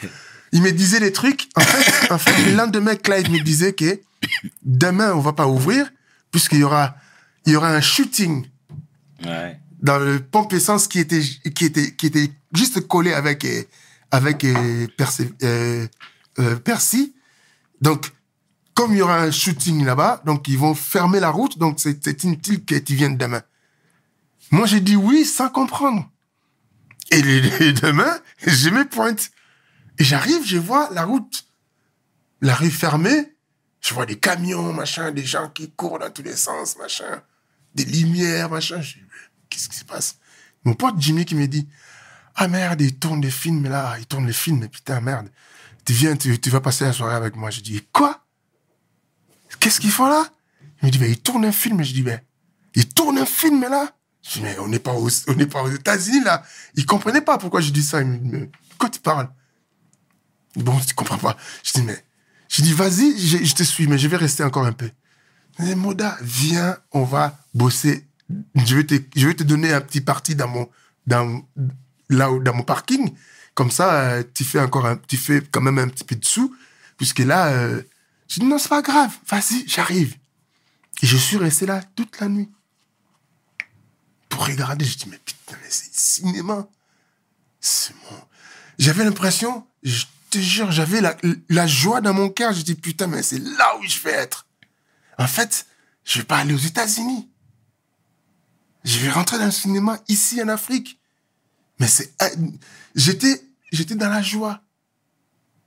Il 0.53 0.61
me 0.61 0.71
disait 0.71 0.99
des 0.99 1.11
trucs. 1.11 1.47
En 1.55 1.61
fait, 1.61 2.11
en 2.11 2.17
fait, 2.17 2.45
le 2.49 2.55
lendemain, 2.55 2.95
Clive 2.95 3.29
me 3.31 3.39
disait 3.39 3.73
que 3.73 3.99
demain, 4.63 5.13
on 5.13 5.19
va 5.19 5.33
pas 5.33 5.47
ouvrir, 5.47 5.89
puisqu'il 6.31 6.59
y 6.59 6.63
aura, 6.63 6.95
il 7.45 7.53
y 7.53 7.55
aura 7.55 7.69
un 7.73 7.81
shooting 7.81 8.45
Ouais. 9.25 9.59
Dans 9.81 9.99
le 9.99 10.19
pompe 10.19 10.53
essence 10.53 10.87
qui 10.87 10.99
était 10.99 11.21
qui 11.21 11.65
était 11.65 11.93
qui 11.95 12.07
était 12.07 12.31
juste 12.53 12.87
collé 12.87 13.13
avec 13.13 13.45
euh, 13.45 13.63
avec 14.11 14.43
euh, 14.43 14.87
Percy, 14.97 15.29
euh, 15.43 15.87
Percy. 16.63 17.15
Donc 17.81 18.11
comme 18.73 18.93
il 18.93 18.99
y 18.99 19.01
aura 19.01 19.21
un 19.21 19.31
shooting 19.31 19.83
là-bas, 19.85 20.21
donc 20.25 20.47
ils 20.47 20.57
vont 20.57 20.75
fermer 20.75 21.19
la 21.19 21.29
route, 21.29 21.57
donc 21.57 21.79
c'est 21.79 22.23
inutile 22.23 22.63
que 22.63 22.75
tu 22.75 22.95
viennes 22.95 23.17
demain. 23.17 23.41
Moi 24.51 24.65
j'ai 24.65 24.79
dit 24.79 24.95
oui 24.95 25.25
sans 25.25 25.49
comprendre. 25.49 26.09
Et 27.11 27.21
demain, 27.21 28.17
je 28.45 28.69
me 28.69 28.85
pointe 28.85 29.31
et 29.99 30.03
j'arrive, 30.03 30.45
je 30.45 30.57
vois 30.57 30.89
la 30.93 31.03
route, 31.03 31.45
la 32.41 32.55
rue 32.55 32.71
fermée, 32.71 33.35
je 33.81 33.93
vois 33.93 34.05
des 34.05 34.17
camions, 34.17 34.73
machin, 34.73 35.11
des 35.11 35.23
gens 35.23 35.49
qui 35.49 35.69
courent 35.71 35.99
dans 35.99 36.09
tous 36.09 36.23
les 36.23 36.35
sens, 36.35 36.77
machin, 36.77 37.21
des 37.75 37.85
lumières, 37.85 38.49
machin. 38.49 38.81
Je 38.81 38.93
dis, 38.95 39.03
qu'est-ce 39.51 39.69
qui 39.69 39.77
se 39.77 39.85
passe? 39.85 40.17
Mon 40.63 40.73
pote 40.73 40.95
Jimmy 40.97 41.25
qui 41.25 41.35
me 41.35 41.47
dit 41.47 41.67
Ah 42.35 42.47
merde, 42.47 42.81
il 42.81 42.97
tourne 42.97 43.21
des 43.21 43.29
films 43.29 43.67
là, 43.67 43.97
il 43.99 44.07
tourne 44.07 44.25
les 44.25 44.33
films, 44.33 44.67
putain, 44.67 45.01
merde. 45.01 45.29
Tu 45.85 45.93
viens, 45.93 46.15
tu, 46.15 46.49
vas 46.49 46.61
passer 46.61 46.85
la 46.85 46.93
soirée 46.93 47.15
avec 47.15 47.35
moi. 47.35 47.49
Je 47.49 47.61
dis 47.61 47.81
Quoi? 47.91 48.23
Qu'est-ce 49.59 49.79
qu'ils 49.79 49.91
font 49.91 50.07
là? 50.07 50.25
Il 50.81 50.87
me 50.87 50.91
dit 50.91 50.99
Mais 50.99 51.09
il 51.11 51.19
tourne 51.19 51.45
un 51.45 51.51
film. 51.51 51.83
Je 51.83 51.93
dis 51.93 52.03
Mais 52.03 52.23
il 52.75 52.87
tourne 52.87 53.17
un 53.17 53.25
film 53.25 53.61
là? 53.61 53.91
Je 54.23 54.33
dis 54.33 54.41
Mais 54.41 54.57
on 54.59 54.67
n'est 54.67 54.79
pas, 54.79 54.93
aux- 54.93 55.09
États-Unis 55.09 56.23
là. 56.23 56.43
Il 56.75 56.85
comprenait 56.85 57.21
pas 57.21 57.37
pourquoi 57.37 57.61
je 57.61 57.71
dis 57.71 57.83
ça. 57.83 58.01
Il 58.01 58.07
me 58.07 58.17
dit 58.17 58.29
Mais 58.29 58.49
quoi 58.77 58.89
tu 58.89 58.99
parles? 58.99 59.29
Bon, 60.55 60.79
tu 60.79 60.93
comprends 60.93 61.17
pas. 61.17 61.35
Je 61.63 61.73
dis 61.73 61.81
Mais. 61.81 62.03
Je 62.47 62.61
dis 62.61 62.73
Vas-y, 62.73 63.17
je, 63.17 63.43
je 63.43 63.55
te 63.55 63.63
suis, 63.63 63.87
mais 63.87 63.97
je 63.97 64.07
vais 64.07 64.17
rester 64.17 64.43
encore 64.43 64.65
un 64.65 64.73
peu. 64.73 64.91
Il 65.59 65.65
dit, 65.65 65.75
Moda, 65.75 66.17
viens, 66.21 66.77
on 66.91 67.03
va 67.03 67.37
bosser. 67.53 68.07
Je 68.55 68.75
vais 68.75 68.83
te, 68.83 68.95
je 69.15 69.27
vais 69.27 69.33
te 69.33 69.43
donner 69.43 69.73
un 69.73 69.81
petit 69.81 70.01
parti 70.01 70.35
dans 70.35 70.47
mon, 70.47 70.69
dans, 71.07 71.43
là 72.09 72.29
dans 72.39 72.53
mon 72.53 72.63
parking. 72.63 73.13
Comme 73.53 73.71
ça, 73.71 73.93
euh, 73.93 74.23
tu 74.33 74.43
fais 74.43 74.59
encore 74.59 74.85
un, 74.85 74.97
tu 74.97 75.17
fais 75.17 75.41
quand 75.41 75.61
même 75.61 75.77
un 75.77 75.87
petit 75.87 76.03
peu 76.03 76.15
de 76.15 76.25
sous. 76.25 76.55
Puisque 76.97 77.19
là, 77.19 77.47
euh, 77.47 77.81
je 78.27 78.39
dis, 78.39 78.45
non, 78.45 78.57
c'est 78.57 78.69
pas 78.69 78.81
grave. 78.81 79.11
Vas-y, 79.27 79.67
j'arrive. 79.67 80.15
Et 81.01 81.07
je 81.07 81.17
suis 81.17 81.37
resté 81.37 81.65
là 81.65 81.81
toute 81.95 82.19
la 82.19 82.29
nuit. 82.29 82.49
Pour 84.29 84.45
regarder, 84.45 84.85
je 84.85 84.97
dis, 84.97 85.09
mais 85.09 85.19
putain, 85.25 85.57
mais 85.61 85.69
c'est 85.69 85.93
cinéma. 85.93 86.67
C'est 87.59 87.93
mon... 87.95 88.17
J'avais 88.77 89.03
l'impression, 89.03 89.67
je 89.83 90.05
te 90.29 90.37
jure, 90.39 90.71
j'avais 90.71 91.01
la, 91.01 91.17
la 91.49 91.67
joie 91.67 92.01
dans 92.01 92.13
mon 92.13 92.29
cœur. 92.29 92.53
Je 92.53 92.61
dis, 92.61 92.75
putain, 92.75 93.07
mais 93.07 93.23
c'est 93.23 93.39
là 93.39 93.77
où 93.79 93.83
je 93.83 93.99
vais 93.99 94.11
être. 94.11 94.45
En 95.17 95.27
fait, 95.27 95.65
je 96.05 96.19
vais 96.19 96.25
pas 96.25 96.37
aller 96.37 96.53
aux 96.53 96.57
États-Unis. 96.57 97.29
Je 98.83 98.99
vais 98.99 99.09
rentrer 99.09 99.37
dans 99.37 99.45
le 99.45 99.51
cinéma 99.51 99.99
ici 100.07 100.41
en 100.41 100.47
Afrique. 100.47 100.99
Mais 101.79 101.87
c'est, 101.87 102.13
j'étais, 102.95 103.41
j'étais 103.71 103.95
dans 103.95 104.09
la 104.09 104.21
joie. 104.21 104.61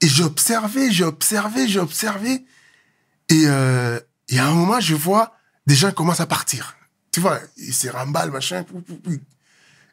Et 0.01 0.09
observé, 0.23 0.91
j'ai 1.69 1.79
observé. 1.79 2.45
Et, 3.29 3.47
euh, 3.47 3.99
et 4.29 4.39
à 4.39 4.47
un 4.47 4.55
moment, 4.55 4.81
je 4.81 4.95
vois 4.95 5.37
des 5.67 5.75
gens 5.75 5.93
commencent 5.93 6.21
à 6.21 6.27
partir. 6.27 6.77
Tu 7.11 7.21
vois, 7.21 7.41
ils 7.57 7.73
se 7.73 7.89
remballent, 7.89 8.31
machin. 8.31 8.65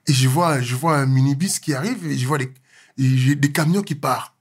Et 0.07 0.13
je 0.13 0.27
vois, 0.27 0.61
je 0.61 0.75
vois 0.75 0.97
un 0.97 1.05
minibus 1.05 1.59
qui 1.59 1.73
arrive 1.73 2.05
et 2.07 2.17
je 2.17 2.27
vois 2.27 2.39
des, 2.97 3.51
camions 3.51 3.83
qui 3.83 3.95
partent. 3.95 4.33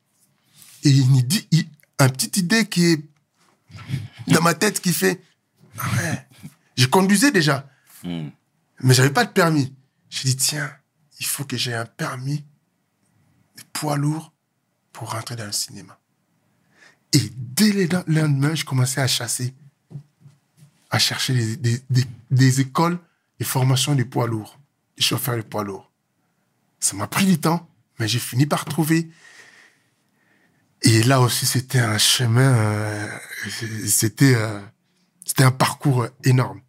Et 0.82 0.90
il 0.90 1.09
me 1.11 1.20
dit, 1.20 1.47
il- 1.51 1.69
un 1.98 2.09
petite 2.09 2.39
idée 2.39 2.66
qui 2.66 2.86
est 2.86 3.05
dans 4.28 4.40
ma 4.40 4.55
tête 4.55 4.81
qui 4.81 4.93
fait 4.93 5.23
ah 5.78 5.85
ouais. 5.97 6.27
Je 6.77 6.86
conduisais 6.86 7.31
déjà, 7.31 7.66
Hmm. 8.02 8.28
Mais 8.82 8.94
j'avais 8.94 9.11
pas 9.11 9.24
de 9.24 9.32
permis. 9.32 9.74
J'ai 10.09 10.28
dit 10.28 10.36
tiens, 10.36 10.70
il 11.19 11.27
faut 11.27 11.44
que 11.44 11.57
j'ai 11.57 11.74
un 11.74 11.86
permis 11.86 12.44
de 13.57 13.62
poids 13.73 13.97
lourd 13.97 14.32
pour 14.93 15.12
rentrer 15.12 15.36
dans 15.36 15.47
le 15.47 15.52
cinéma. 15.52 15.98
Et 17.12 17.31
dès 17.36 17.73
le 17.73 17.89
lendemain, 18.07 18.55
je 18.55 18.65
commençais 18.65 19.01
à 19.01 19.07
chasser, 19.07 19.55
à 20.90 20.98
chercher 20.98 21.35
des, 21.57 21.82
des- 21.90 22.05
des- 22.31 22.61
écoles 22.61 22.98
de 23.39 23.44
formation 23.44 23.94
de 23.94 24.02
poids 24.05 24.27
lourds, 24.27 24.59
des 24.97 25.02
chauffeurs 25.02 25.36
de 25.36 25.43
poids 25.43 25.65
lourds. 25.65 25.90
Ça 26.78 26.97
m'a 26.97 27.07
pris 27.07 27.27
du 27.27 27.39
temps, 27.39 27.69
mais 27.98 28.09
j'ai 28.09 28.19
fini 28.19 28.47
par 28.47 28.65
trouver. 28.65 29.11
Et 30.82 31.02
là 31.02 31.20
aussi, 31.20 31.47
c'était 31.47 31.78
un 31.81 31.98
chemin, 31.98 32.55
euh, 32.55 33.19
c'était 33.86 34.35
euh, 34.35 34.61
c'était 35.27 35.44
un 35.44 35.51
parcours 35.51 36.07
énorme. 36.24 36.61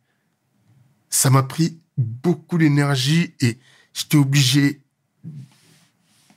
Ça 1.10 1.30
m'a 1.30 1.44
pris 1.44 1.80
beaucoup 2.02 2.58
d'énergie 2.58 3.34
et 3.40 3.58
j'étais 3.94 4.18
obligé. 4.18 4.82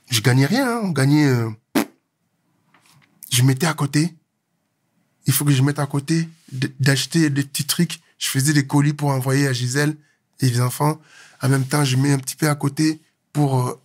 Je 0.09 0.21
gagnais 0.21 0.45
rien, 0.45 0.69
hein, 0.77 0.81
on 0.83 0.89
gagnait. 0.91 1.27
euh, 1.27 1.49
je 3.31 3.43
mettais 3.43 3.67
à 3.67 3.73
côté. 3.73 4.15
Il 5.27 5.33
faut 5.33 5.43
que 5.43 5.51
je 5.51 5.61
mette 5.61 5.79
à 5.79 5.85
côté 5.87 6.29
d'acheter 6.79 7.29
des 7.29 7.43
petits 7.43 7.65
trucs. 7.65 7.99
Je 8.17 8.29
faisais 8.29 8.53
des 8.53 8.65
colis 8.65 8.93
pour 8.93 9.09
envoyer 9.09 9.47
à 9.47 9.53
Gisèle 9.53 9.97
et 10.39 10.49
les 10.49 10.61
enfants. 10.61 11.01
En 11.41 11.49
même 11.49 11.65
temps, 11.65 11.83
je 11.83 11.97
mets 11.97 12.13
un 12.13 12.19
petit 12.19 12.35
peu 12.35 12.47
à 12.49 12.55
côté 12.55 13.01
pour, 13.33 13.67
euh, 13.67 13.81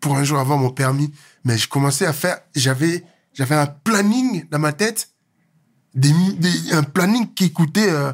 pour 0.00 0.16
un 0.16 0.24
jour 0.24 0.38
avoir 0.38 0.58
mon 0.58 0.70
permis. 0.70 1.12
Mais 1.44 1.58
je 1.58 1.68
commençais 1.68 2.06
à 2.06 2.12
faire. 2.12 2.38
J'avais, 2.54 3.04
j'avais 3.34 3.54
un 3.56 3.66
planning 3.66 4.46
dans 4.50 4.58
ma 4.58 4.72
tête. 4.72 5.08
Un 5.96 6.82
planning 6.84 7.32
qui 7.34 7.52
coûtait. 7.52 7.90
euh, 7.90 8.12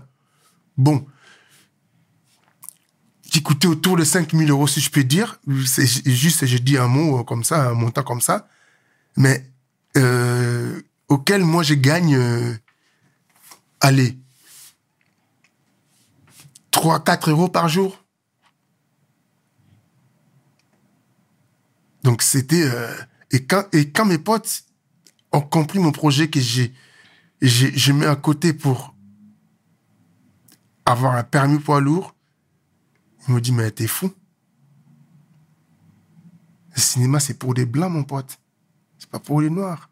bon. 0.76 1.04
Qui 3.38 3.44
coûtait 3.44 3.68
autour 3.68 3.96
de 3.96 4.02
5000 4.02 4.50
euros, 4.50 4.66
si 4.66 4.80
je 4.80 4.90
peux 4.90 5.04
dire. 5.04 5.38
C'est 5.64 5.86
ju- 5.86 6.02
juste, 6.12 6.44
je 6.44 6.58
dis 6.58 6.76
un 6.76 6.88
mot 6.88 7.20
euh, 7.20 7.22
comme 7.22 7.44
ça, 7.44 7.68
un 7.70 7.74
montant 7.74 8.02
comme 8.02 8.20
ça. 8.20 8.48
Mais 9.16 9.48
euh, 9.96 10.82
auquel 11.06 11.44
moi 11.44 11.62
je 11.62 11.74
gagne. 11.74 12.16
euh, 12.16 12.52
allez. 13.80 14.18
3, 16.72 17.04
4 17.04 17.30
euros 17.30 17.48
par 17.48 17.68
jour. 17.68 18.02
Donc 22.02 22.22
c'était... 22.22 22.68
et, 23.30 23.44
quand, 23.46 23.66
et 23.72 23.88
quand 23.92 24.04
mes 24.04 24.18
potes 24.18 24.64
ont 25.30 25.42
compris 25.42 25.78
mon 25.78 25.92
projet 25.92 26.28
que 26.28 26.40
j'ai 26.40 26.74
j'ai- 27.40 27.78
je 27.78 27.92
mets 27.92 28.06
à 28.06 28.16
côté 28.16 28.52
pour 28.52 28.96
avoir 30.84 31.14
un 31.14 31.22
permis 31.22 31.60
poids 31.60 31.80
lourd. 31.80 32.16
Il 33.28 33.34
me 33.34 33.40
dit, 33.40 33.52
mais 33.52 33.70
t'es 33.70 33.86
fou. 33.86 34.12
Le 36.74 36.80
cinéma, 36.80 37.20
c'est 37.20 37.34
pour 37.34 37.52
les 37.52 37.66
blancs, 37.66 37.92
mon 37.92 38.04
pote. 38.04 38.38
C'est 38.98 39.10
pas 39.10 39.20
pour 39.20 39.40
les 39.42 39.50
noirs. 39.50 39.90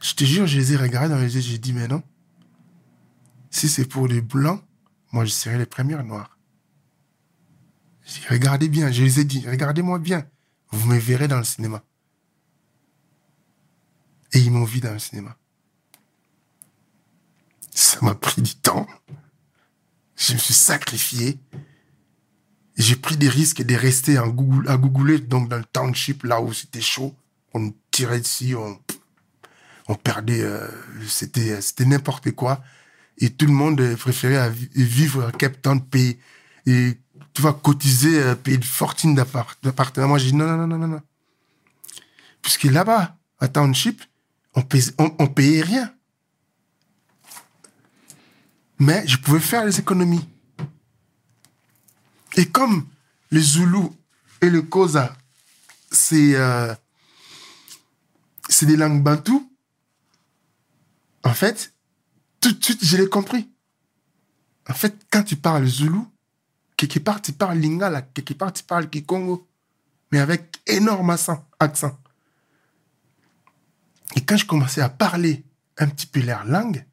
Je 0.00 0.14
te 0.14 0.24
jure, 0.24 0.46
je 0.46 0.58
les 0.58 0.72
ai 0.72 0.76
regardés 0.76 1.10
dans 1.10 1.20
les 1.20 1.34
yeux, 1.34 1.40
j'ai 1.40 1.58
dit, 1.58 1.72
mais 1.72 1.88
non. 1.88 2.02
Si 3.50 3.68
c'est 3.68 3.86
pour 3.86 4.08
les 4.08 4.20
blancs, 4.20 4.62
moi, 5.12 5.24
je 5.24 5.30
serai 5.30 5.58
les 5.58 5.66
premières 5.66 6.04
noires. 6.04 6.38
J'ai 8.04 8.20
dit, 8.20 8.26
regardez 8.28 8.68
bien, 8.68 8.90
je 8.90 9.02
les 9.02 9.20
ai 9.20 9.24
dit, 9.24 9.46
regardez-moi 9.48 9.98
bien. 9.98 10.26
Vous 10.70 10.88
me 10.88 10.98
verrez 10.98 11.28
dans 11.28 11.38
le 11.38 11.44
cinéma. 11.44 11.82
Et 14.32 14.40
ils 14.40 14.50
m'ont 14.50 14.64
vu 14.64 14.80
dans 14.80 14.92
le 14.92 14.98
cinéma. 14.98 15.36
Ça 17.70 17.98
m'a 18.02 18.14
pris 18.14 18.42
du 18.42 18.54
temps. 18.56 18.86
Je 20.16 20.32
me 20.32 20.38
suis 20.38 20.54
sacrifié. 20.54 21.38
J'ai 22.76 22.96
pris 22.96 23.16
des 23.16 23.28
risques 23.28 23.62
de 23.62 23.74
rester 23.74 24.16
Google, 24.28 24.68
à 24.68 24.76
googler, 24.76 25.18
donc 25.18 25.48
dans 25.48 25.58
le 25.58 25.64
township, 25.64 26.24
là 26.24 26.40
où 26.40 26.52
c'était 26.52 26.80
chaud. 26.80 27.14
On 27.52 27.72
tirait 27.90 28.20
dessus, 28.20 28.56
on, 28.56 28.80
perdait, 29.94 30.42
euh, 30.42 30.68
c'était, 31.06 31.60
c'était 31.60 31.84
n'importe 31.84 32.32
quoi. 32.32 32.62
Et 33.18 33.30
tout 33.30 33.46
le 33.46 33.52
monde 33.52 33.94
préférait 33.96 34.50
vivre 34.74 35.26
à 35.26 35.30
Cape 35.32 35.62
Town, 35.62 35.80
payer, 35.80 36.18
et 36.66 36.98
tu 37.32 37.42
vas 37.42 37.52
cotiser, 37.52 38.20
euh, 38.20 38.34
payer 38.34 38.56
une 38.56 38.62
fortune 38.64 39.14
d'appart- 39.14 39.58
d'appartement. 39.62 40.08
Moi, 40.08 40.18
j'ai 40.18 40.30
dit 40.32 40.36
non, 40.36 40.46
non, 40.46 40.66
non, 40.66 40.78
non, 40.78 40.88
non. 40.88 41.02
Puisque 42.42 42.64
là-bas, 42.64 43.16
à 43.38 43.48
Township, 43.48 44.02
on, 44.54 44.62
payait- 44.62 44.92
payait 45.28 45.62
rien. 45.62 45.94
Mais 48.78 49.06
je 49.06 49.16
pouvais 49.16 49.40
faire 49.40 49.64
les 49.64 49.78
économies. 49.78 50.28
Et 52.36 52.46
comme 52.46 52.86
le 53.30 53.40
Zoulou 53.40 53.94
et 54.40 54.50
le 54.50 54.62
Kosa, 54.62 55.16
c'est 55.90 56.34
euh, 56.34 56.74
des 58.62 58.76
langues 58.76 59.02
bantoues, 59.02 59.50
en 61.22 61.32
fait, 61.34 61.72
tout 62.40 62.52
de 62.52 62.62
suite, 62.62 62.84
je 62.84 62.96
l'ai 62.96 63.08
compris. 63.08 63.48
En 64.68 64.74
fait, 64.74 64.94
quand 65.10 65.22
tu 65.22 65.36
parles 65.36 65.66
Zoulou, 65.66 66.06
quelque 66.76 66.98
part, 66.98 67.22
tu 67.22 67.32
parles 67.32 67.58
Lingala, 67.58 68.02
quelque 68.02 68.34
part, 68.34 68.52
tu 68.52 68.62
parles 68.62 68.90
Kikongo, 68.90 69.48
mais 70.10 70.18
avec 70.20 70.60
énorme 70.66 71.10
accent. 71.10 71.98
Et 74.16 74.24
quand 74.24 74.36
je 74.36 74.46
commençais 74.46 74.80
à 74.80 74.88
parler 74.88 75.44
un 75.78 75.88
petit 75.88 76.06
peu 76.06 76.20
leur 76.20 76.44
langue, 76.44 76.86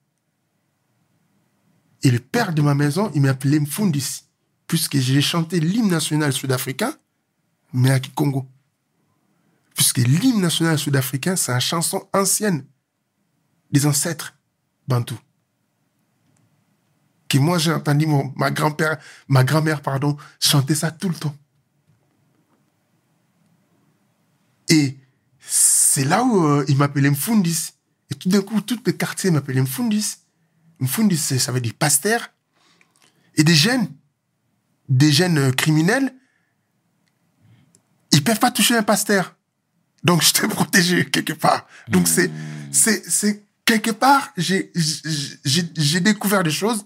et 2.04 2.12
le 2.12 2.20
père 2.20 2.54
de 2.54 2.62
ma 2.62 2.74
maison, 2.74 3.12
il 3.14 3.22
m'appelait 3.22 3.60
Mfundis, 3.60 4.24
puisque 4.68 4.98
j'ai 4.98 5.22
chanté 5.22 5.60
l'hymne 5.60 5.90
national 5.90 6.34
sud-africain, 6.34 6.96
mais 7.74 7.92
à 7.92 8.00
Kikongo. 8.00 8.48
Puisque 9.76 9.98
l'hymne 9.98 10.42
national 10.42 10.78
sud-africain, 10.78 11.36
c'est 11.36 11.52
une 11.52 11.60
chanson 11.60 12.08
ancienne 12.14 12.66
des 13.72 13.86
ancêtres 13.86 14.36
bantous. 14.88 15.20
Que 17.30 17.38
moi, 17.38 17.58
j'ai 17.58 17.72
entendu 17.72 18.06
mon, 18.06 18.34
ma 18.36 18.52
grand-père, 18.52 18.98
ma 19.28 19.44
grand-mère, 19.44 19.82
pardon, 19.82 20.18
chanter 20.40 20.76
ça 20.76 20.92
tout 20.92 21.08
le 21.08 21.16
temps. 21.16 21.36
Et 24.68 24.98
c'est 25.40 26.04
là 26.06 26.24
où 26.24 26.46
euh, 26.46 26.66
il 26.68 26.78
m'appelait 26.78 27.10
Mfundis. 27.10 27.72
Et 28.10 28.16
tout 28.16 28.30
d'un 28.30 28.42
coup, 28.42 28.60
tout 28.62 28.80
le 28.86 28.92
quartier 28.92 29.32
m'appelait 29.32 29.62
Mfundis. 29.62 30.18
Ça 30.88 31.52
veut 31.52 31.62
dire 31.62 31.74
pasteur. 31.78 32.32
Et 33.36 33.44
des 33.44 33.56
jeunes, 33.56 33.88
des 34.90 35.12
jeunes 35.12 35.38
euh, 35.38 35.52
criminels, 35.52 36.14
ils 38.12 38.24
peuvent 38.24 38.40
pas 38.40 38.52
toucher 38.52 38.76
un 38.76 38.84
pasteur. 38.84 39.36
Donc, 40.04 40.24
je 40.24 40.34
t'ai 40.34 40.48
protégé 40.50 41.10
quelque 41.10 41.34
part. 41.34 41.68
Donc, 41.88 42.08
c'est, 42.08 42.30
c'est, 42.72 43.04
c'est, 43.10 43.44
quelque 43.66 43.92
part, 43.92 44.34
j'ai, 44.36 44.72
j'ai, 44.76 46.00
découvert 46.02 46.44
des 46.44 46.52
choses. 46.52 46.86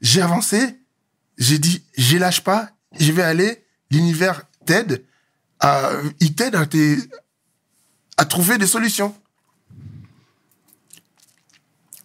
J'ai 0.00 0.22
avancé. 0.22 0.80
J'ai 1.36 1.58
dit, 1.58 1.82
je 1.98 2.16
lâche 2.16 2.40
pas. 2.40 2.70
Je 2.98 3.12
vais 3.12 3.22
aller. 3.22 3.66
L'univers 3.90 4.42
t'aide. 4.64 5.04
À, 5.60 5.90
il 6.20 6.34
t'aide 6.34 6.54
à, 6.54 6.66
à 8.16 8.24
trouver 8.24 8.58
des 8.58 8.66
solutions. 8.66 9.14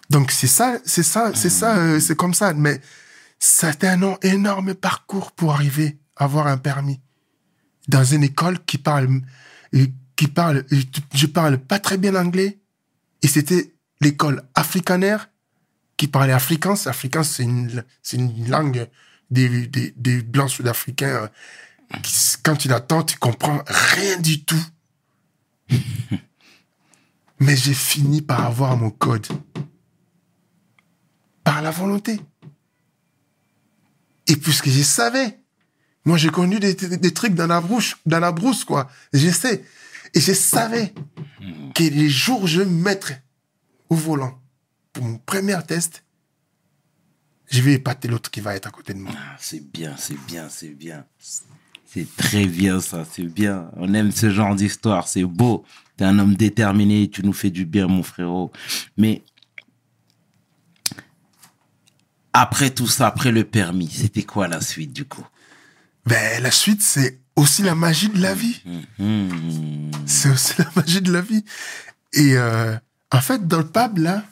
Donc, 0.09 0.31
c'est 0.31 0.47
ça, 0.47 0.79
c'est 0.85 1.03
ça, 1.03 1.31
c'est 1.35 1.49
ça, 1.49 1.77
euh, 1.77 1.99
c'est 1.99 2.15
comme 2.15 2.33
ça. 2.33 2.53
Mais 2.53 2.81
ça 3.39 3.67
a 3.67 3.71
été 3.71 3.87
un 3.87 4.17
énorme 4.21 4.73
parcours 4.73 5.31
pour 5.31 5.53
arriver 5.53 5.99
à 6.15 6.25
avoir 6.25 6.47
un 6.47 6.57
permis 6.57 6.99
dans 7.87 8.03
une 8.03 8.23
école 8.23 8.63
qui 8.65 8.77
parle, 8.77 9.21
euh, 9.75 9.87
qui 10.15 10.27
parle, 10.27 10.65
euh, 10.71 10.81
je 11.13 11.25
parle 11.27 11.57
pas 11.57 11.79
très 11.79 11.97
bien 11.97 12.15
anglais. 12.15 12.59
Et 13.21 13.27
c'était 13.27 13.73
l'école 14.01 14.43
africanaire 14.55 15.29
qui 15.97 16.07
parlait 16.07 16.33
africain. 16.33 16.75
Africain, 16.85 17.23
c'est 17.23 17.43
une, 17.43 17.83
c'est 18.01 18.17
une 18.17 18.49
langue 18.49 18.87
des, 19.29 19.67
des, 19.67 19.93
des 19.95 20.21
blancs 20.21 20.49
sud-africains. 20.49 21.29
Quand 22.43 22.55
tu 22.55 22.67
l'attends, 22.67 23.03
tu 23.03 23.17
comprends 23.17 23.63
rien 23.67 24.17
du 24.19 24.43
tout. 24.43 24.65
Mais 27.39 27.55
j'ai 27.55 27.73
fini 27.73 28.21
par 28.21 28.45
avoir 28.45 28.77
mon 28.77 28.89
code. 28.89 29.27
Par 31.43 31.61
la 31.61 31.71
volonté. 31.71 32.19
Et 34.27 34.35
puisque 34.35 34.69
je 34.69 34.83
savais, 34.83 35.39
moi 36.05 36.17
j'ai 36.17 36.29
connu 36.29 36.59
des, 36.59 37.13
trucs 37.13 37.33
dans 37.33 37.47
la 37.47 37.61
brousse, 37.61 37.95
dans 38.05 38.19
la 38.19 38.31
brousse, 38.31 38.63
quoi. 38.63 38.89
Je 39.11 39.29
sais. 39.29 39.65
Et 40.13 40.19
je 40.19 40.33
savais 40.33 40.93
que 41.73 41.83
les 41.83 42.09
jours 42.09 42.43
où 42.43 42.47
je 42.47 42.61
vais 42.61 42.69
me 42.69 42.81
mettre 42.81 43.13
au 43.89 43.95
volant 43.95 44.39
pour 44.93 45.03
mon 45.03 45.17
premier 45.17 45.57
test, 45.65 46.03
je 47.49 47.61
vais 47.61 47.73
épater 47.73 48.07
l'autre 48.07 48.29
qui 48.29 48.41
va 48.41 48.55
être 48.55 48.67
à 48.67 48.71
côté 48.71 48.93
de 48.93 48.99
moi. 48.99 49.11
Ah, 49.15 49.35
c'est 49.39 49.71
bien, 49.71 49.95
c'est 49.97 50.19
bien, 50.27 50.47
c'est 50.49 50.75
bien. 50.75 51.05
C'est 51.91 52.07
très 52.15 52.45
bien 52.45 52.81
ça, 52.81 53.03
c'est 53.11 53.23
bien. 53.23 53.71
On 53.75 53.95
aime 53.95 54.11
ce 54.11 54.29
genre 54.29 54.55
d'histoire, 54.55 55.07
c'est 55.07 55.23
beau. 55.23 55.65
T'es 55.97 56.05
un 56.05 56.19
homme 56.19 56.35
déterminé, 56.35 57.09
tu 57.09 57.23
nous 57.23 57.33
fais 57.33 57.49
du 57.49 57.65
bien, 57.65 57.87
mon 57.87 58.03
frérot. 58.03 58.51
Mais 58.95 59.23
après 62.39 62.69
tout 62.69 62.87
ça, 62.87 63.07
après 63.07 63.33
le 63.33 63.43
permis, 63.43 63.89
c'était 63.89 64.23
quoi 64.23 64.47
la 64.47 64.61
suite 64.61 64.93
du 64.93 65.03
coup? 65.03 65.27
Ben, 66.05 66.41
la 66.41 66.51
suite, 66.51 66.81
c'est 66.81 67.19
aussi 67.35 67.63
la 67.63 67.75
magie 67.75 68.07
de 68.07 68.21
la 68.21 68.33
vie. 68.33 68.61
Hmm. 68.97 69.91
C'est 70.05 70.29
aussi 70.29 70.53
la 70.57 70.69
magie 70.73 71.01
de 71.01 71.11
la 71.11 71.19
vie. 71.19 71.43
Et 72.13 72.37
euh, 72.37 72.77
en 73.11 73.19
fait, 73.19 73.45
dans 73.45 73.57
le 73.57 73.67
pub, 73.67 73.97
là, 73.97 74.23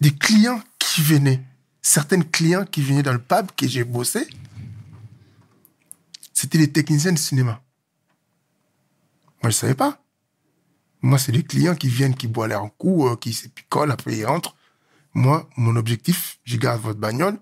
des 0.00 0.12
clients 0.12 0.60
qui 0.80 1.02
venaient, 1.02 1.40
certains 1.82 2.20
clients 2.20 2.64
qui 2.64 2.82
venaient 2.82 3.04
dans 3.04 3.12
le 3.12 3.22
pub 3.22 3.52
que 3.56 3.68
j'ai 3.68 3.84
bossé, 3.84 4.26
c'était 6.34 6.58
des 6.58 6.72
techniciens 6.72 7.12
de 7.12 7.18
cinéma. 7.18 7.62
Moi, 9.40 9.44
je 9.44 9.48
ne 9.48 9.52
savais 9.52 9.74
pas. 9.74 10.02
Moi, 11.00 11.20
c'est 11.20 11.30
des 11.30 11.44
clients 11.44 11.76
qui 11.76 11.88
viennent, 11.88 12.16
qui 12.16 12.26
boivent 12.26 12.48
leur 12.48 12.76
coup, 12.76 13.06
euh, 13.06 13.14
qui 13.14 13.32
se 13.32 13.46
picolent, 13.46 13.92
après 13.92 14.16
ils 14.16 14.26
rentrent. 14.26 14.56
Moi, 15.14 15.48
mon 15.56 15.76
objectif, 15.76 16.38
je 16.44 16.56
garde 16.56 16.80
votre 16.82 16.98
bagnole. 16.98 17.38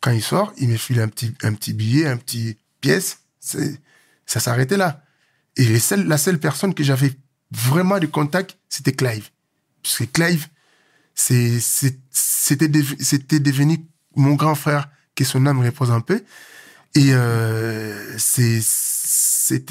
Quand 0.00 0.10
il 0.12 0.22
sort, 0.22 0.52
il 0.58 0.68
me 0.68 0.76
file 0.76 1.00
un 1.00 1.08
petit, 1.08 1.34
un 1.42 1.54
petit 1.54 1.72
billet, 1.72 2.06
un 2.06 2.16
petit 2.16 2.56
pièce. 2.80 3.20
Ça 3.40 4.40
s'arrêtait 4.40 4.76
là. 4.76 5.02
Et 5.56 5.66
la 5.96 6.18
seule 6.18 6.38
personne 6.38 6.74
que 6.74 6.84
j'avais 6.84 7.12
vraiment 7.50 7.98
de 7.98 8.06
contact, 8.06 8.58
c'était 8.68 8.92
Clive. 8.92 9.30
Parce 9.82 9.98
que 9.98 10.04
Clive, 10.04 10.46
c'était 11.14 12.68
dev- 12.68 12.96
c'était 13.00 13.40
devenu 13.40 13.84
mon 14.14 14.34
grand 14.34 14.54
frère, 14.54 14.88
que 15.14 15.24
son 15.24 15.46
âme 15.46 15.60
repose 15.64 15.90
un 15.90 16.00
peu. 16.00 16.22
Et 16.94 17.08
euh, 17.12 18.16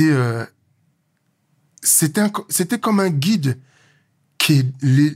euh, 0.02 0.46
c'était 1.82 2.80
comme 2.80 3.00
un 3.00 3.10
guide 3.10 3.58
le- 4.82 5.16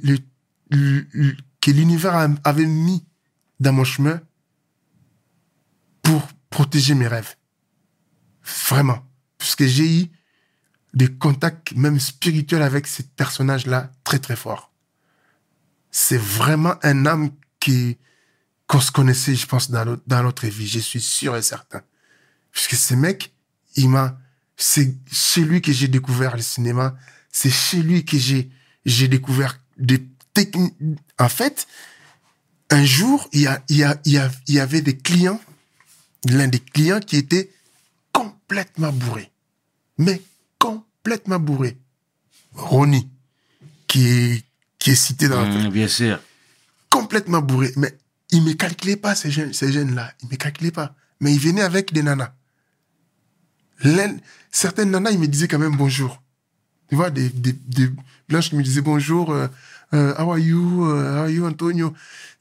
le- 0.70 1.36
que 1.62 1.72
l'univers 1.72 2.30
avait 2.44 2.66
mis 2.66 3.06
dans 3.60 3.74
mon 3.74 3.84
chemin 3.84 4.20
pour 6.02 6.28
protéger 6.50 6.96
mes 6.96 7.08
rêves. 7.08 7.36
Vraiment. 8.70 9.06
Puisque 9.38 9.66
j'ai 9.66 10.02
eu 10.02 10.08
des 10.94 11.08
contacts 11.08 11.74
même 11.74 12.00
spirituels 12.00 12.64
avec 12.64 12.88
ce 12.88 13.02
personnage-là 13.02 13.92
très 14.04 14.20
très 14.20 14.36
fort. 14.36 14.72
C'est 15.92 16.18
vraiment 16.18 16.76
un 16.84 17.06
âme 17.06 17.32
qui 17.60 17.98
qu'on 18.68 18.80
se 18.80 18.92
connaissait, 18.92 19.36
je 19.36 19.46
pense, 19.46 19.70
dans 19.70 19.98
dans 20.08 20.24
notre 20.24 20.48
vie. 20.48 20.68
Je 20.68 20.80
suis 20.80 21.02
sûr 21.02 21.36
et 21.36 21.42
certain. 21.42 21.82
Puisque 22.52 22.76
ce 22.76 22.94
mec, 22.94 23.34
il 23.76 23.90
m'a, 23.90 24.20
c'est 24.58 24.96
chez 25.12 25.44
lui 25.44 25.62
que 25.62 25.72
j'ai 25.72 25.88
découvert 25.88 26.36
le 26.36 26.42
cinéma. 26.42 26.96
C'est 27.32 27.50
chez 27.50 27.82
lui 27.82 28.04
que 28.04 28.18
j'ai, 28.18 28.52
j'ai 28.86 29.08
découvert 29.08 29.60
des 29.78 30.00
En 31.20 31.30
fait, 31.30 31.68
un 32.70 32.84
jour, 32.86 33.28
il 33.34 33.42
y, 33.42 33.48
a, 33.48 33.62
il, 33.70 33.78
y 33.78 33.84
a, 33.84 34.00
il, 34.06 34.12
y 34.14 34.18
a- 34.18 34.32
il 34.48 34.56
y 34.56 34.60
avait 34.60 34.82
des 34.82 34.98
clients, 34.98 35.40
l'un 36.26 36.48
des 36.48 36.60
clients 36.60 37.00
qui 37.00 37.18
était 37.18 37.52
complètement 38.12 38.92
bourré. 38.94 39.30
Mais 39.98 40.22
complètement 40.58 41.40
bourré. 41.40 41.78
Ronnie, 42.54 43.10
qui 43.88 44.08
est, 44.08 44.44
qui 44.80 44.92
est 44.92 44.96
cité 44.96 45.28
dans 45.28 45.42
la 45.42 45.48
Mmh, 45.48 45.70
bien 45.72 45.88
sûr. 45.88 46.20
complètement 46.90 47.42
bourré. 47.42 47.72
Mais 47.78 47.98
il 48.32 48.44
ne 48.44 48.50
me 48.50 48.54
calculait 48.54 48.96
pas, 48.98 49.16
ces 49.16 49.32
jeunes, 49.32 49.54
ces 49.54 49.72
jeunes-là. 49.72 50.14
Il 50.22 50.26
ne 50.28 50.32
me 50.32 50.38
calculait 50.38 50.72
pas. 50.72 50.96
Mais 51.20 51.34
il 51.34 51.40
venait 51.40 51.62
avec 51.62 51.94
des 51.94 52.04
nanas. 52.04 52.34
Certaines 54.52 54.92
nanas, 54.92 55.12
ils 55.12 55.20
me 55.20 55.28
disaient 55.28 55.48
quand 55.48 55.60
même 55.60 55.76
bonjour. 55.78 56.22
Tu 56.90 56.96
vois, 56.96 57.10
des, 57.10 57.30
des, 57.30 57.54
des 57.54 57.90
blanches 58.28 58.50
qui 58.50 58.56
me 58.56 58.64
disaient 58.64 58.82
bonjour, 58.82 59.32
euh, 59.32 59.48
euh, 59.94 60.14
how 60.18 60.32
are 60.32 60.40
you, 60.40 60.86
euh, 60.86 61.16
how 61.18 61.24
are 61.24 61.30
you, 61.30 61.46
Antonio? 61.46 61.94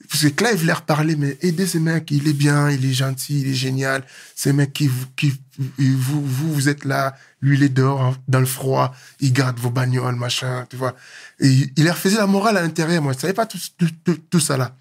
Parce 0.09 0.23
que 0.23 0.29
Clive 0.29 0.65
leur 0.65 0.83
parlait, 0.83 1.15
mais 1.17 1.37
aidez 1.43 1.67
ce 1.67 1.79
mec, 1.79 2.11
il 2.11 2.27
est 2.27 2.33
bien, 2.33 2.71
il 2.71 2.85
est 2.85 2.93
gentil, 2.93 3.43
il 3.43 3.49
est 3.49 3.55
génial. 3.55 4.03
Ce 4.35 4.49
mec 4.49 4.73
qui, 4.73 4.89
vous- 4.89 5.07
qui, 5.17 5.33
vous, 5.59 6.25
vous, 6.25 6.53
vous 6.53 6.69
êtes 6.69 6.85
là, 6.85 7.17
lui, 7.43 7.57
il 7.57 7.63
est 7.63 7.69
dehors, 7.69 8.03
hein, 8.03 8.17
dans 8.27 8.41
le 8.41 8.47
froid, 8.47 8.95
il 9.21 9.33
garde 9.33 9.59
vos 9.59 9.71
bagnoles, 9.71 10.17
machin, 10.17 10.67
tu 10.71 10.77
vois. 10.77 10.97
Et 11.39 11.71
il 11.77 11.85
leur 11.85 11.99
faisait 11.99 12.17
la 12.17 12.27
morale 12.27 12.57
à 12.57 12.63
l'intérieur, 12.63 13.03
moi. 13.03 13.13
Je 13.13 13.19
savais 13.19 13.35
pas 13.35 13.47
tout 13.47 14.41
ça 14.41 14.57
là. 14.57 14.75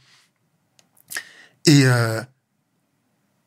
Et, 1.66 1.82
euh, 1.86 2.22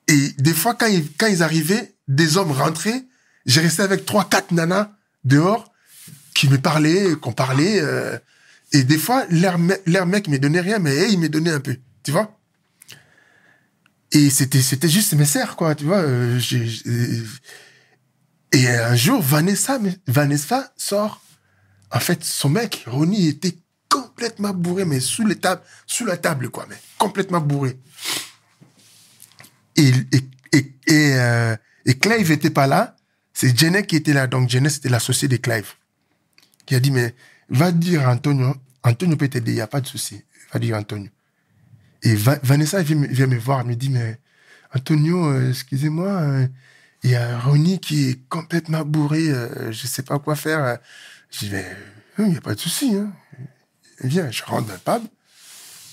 et 0.09 0.29
des 0.39 0.55
fois, 0.55 0.75
quand 0.75 0.87
ils, 0.87 1.11
quand 1.19 1.27
ils 1.27 1.43
arrivaient, 1.43 1.95
des 2.07 2.37
hommes 2.37 2.53
rentraient, 2.53 3.05
j'ai 3.47 3.61
resté 3.61 3.83
avec 3.83 4.05
trois, 4.05 4.29
quatre 4.29 4.53
nanas 4.53 4.91
dehors 5.25 5.73
qui 6.35 6.49
me 6.49 6.59
parlaient, 6.59 7.17
qu'on 7.17 7.33
parlait. 7.33 7.81
euh, 7.81 8.19
et 8.73 8.85
des 8.85 8.99
fois, 8.99 9.27
leur 9.31 9.59
mec 9.59 10.29
me 10.29 10.39
donnait 10.39 10.61
rien, 10.61 10.79
mais 10.79 10.95
hey, 10.97 11.13
il 11.13 11.19
me 11.19 11.29
donnait 11.29 11.53
un 11.53 11.61
peu, 11.61 11.77
tu 12.03 12.11
vois. 12.11 12.39
Et 14.13 14.31
c'était, 14.31 14.61
c'était 14.61 14.89
juste 14.89 15.15
mes 15.15 15.25
sœurs, 15.25 15.57
quoi, 15.57 15.75
tu 15.75 15.85
vois. 15.85 16.03
euh, 16.03 16.39
et 18.53 18.69
un 18.69 18.95
jour, 18.95 19.23
Vanessa, 19.23 19.79
Vanessa 20.07 20.73
sort. 20.77 21.23
En 21.91 22.01
fait, 22.01 22.23
son 22.25 22.51
mec, 22.51 22.85
Ronnie, 22.87 23.29
était 23.29 23.57
complètement 23.89 24.53
bourré, 24.53 24.85
mais 24.85 25.01
sous, 25.01 25.27
la 25.27 26.17
table, 26.17 26.51
quoi, 26.51 26.67
mais 26.69 26.77
complètement 26.99 27.41
bourré. 27.41 27.79
Et, 29.77 29.89
et, 29.89 30.21
et, 30.53 30.75
et, 30.87 31.15
euh, 31.15 31.57
et 31.87 31.99
Clive 31.99 32.31
était 32.31 32.51
pas 32.51 32.67
là. 32.67 32.97
C'est 33.33 33.59
Jenny 33.59 33.85
qui 33.87 33.97
était 33.97 34.13
là. 34.13 34.27
Donc, 34.27 34.49
Jenny, 34.49 34.71
c'était 34.71 34.91
l'associé 34.91 35.29
de 35.29 35.37
Clive. 35.37 35.73
Qui 36.67 36.75
a 36.75 36.81
dit, 36.81 36.91
mais 36.91 37.15
va 37.53 37.73
dire 37.73 38.09
Antonio, 38.09 38.55
Antonio 38.83 39.17
peut 39.17 39.29
t'aider, 39.29 39.53
il 39.53 39.57
n'y 39.57 39.61
a 39.61 39.67
pas 39.67 39.81
de 39.81 39.87
souci. 39.87 40.23
Va 40.53 40.59
dire 40.59 40.77
Antonio. 40.77 41.09
Et 42.03 42.15
Va- 42.15 42.39
Vanessa 42.43 42.83
vient, 42.83 42.97
me- 42.97 43.39
voir, 43.39 43.61
elle 43.61 43.67
me 43.69 43.77
dit, 43.77 43.91
mais 43.91 44.19
Antonio, 44.75 45.27
euh, 45.27 45.51
excusez-moi, 45.51 46.09
euh, 46.09 46.47
il 47.05 47.11
y 47.11 47.15
a 47.17 47.39
Ronnie 47.39 47.79
qui 47.81 48.09
est 48.11 48.29
complètement 48.29 48.85
bourré, 48.85 49.29
euh, 49.29 49.71
je 49.73 49.87
sais 49.87 50.03
pas 50.03 50.19
quoi 50.19 50.35
faire. 50.37 50.79
Je 51.31 51.39
dis, 51.41 51.51
mais 51.51 51.67
il 52.19 52.25
n'y 52.27 52.37
a 52.37 52.41
pas 52.41 52.55
de 52.55 52.61
souci. 52.61 52.95
Hein. 52.97 53.13
Viens, 54.03 54.31
je 54.31 54.43
rentre 54.43 54.69
dans 54.69 54.75
le 54.95 55.01
pub. 55.01 55.09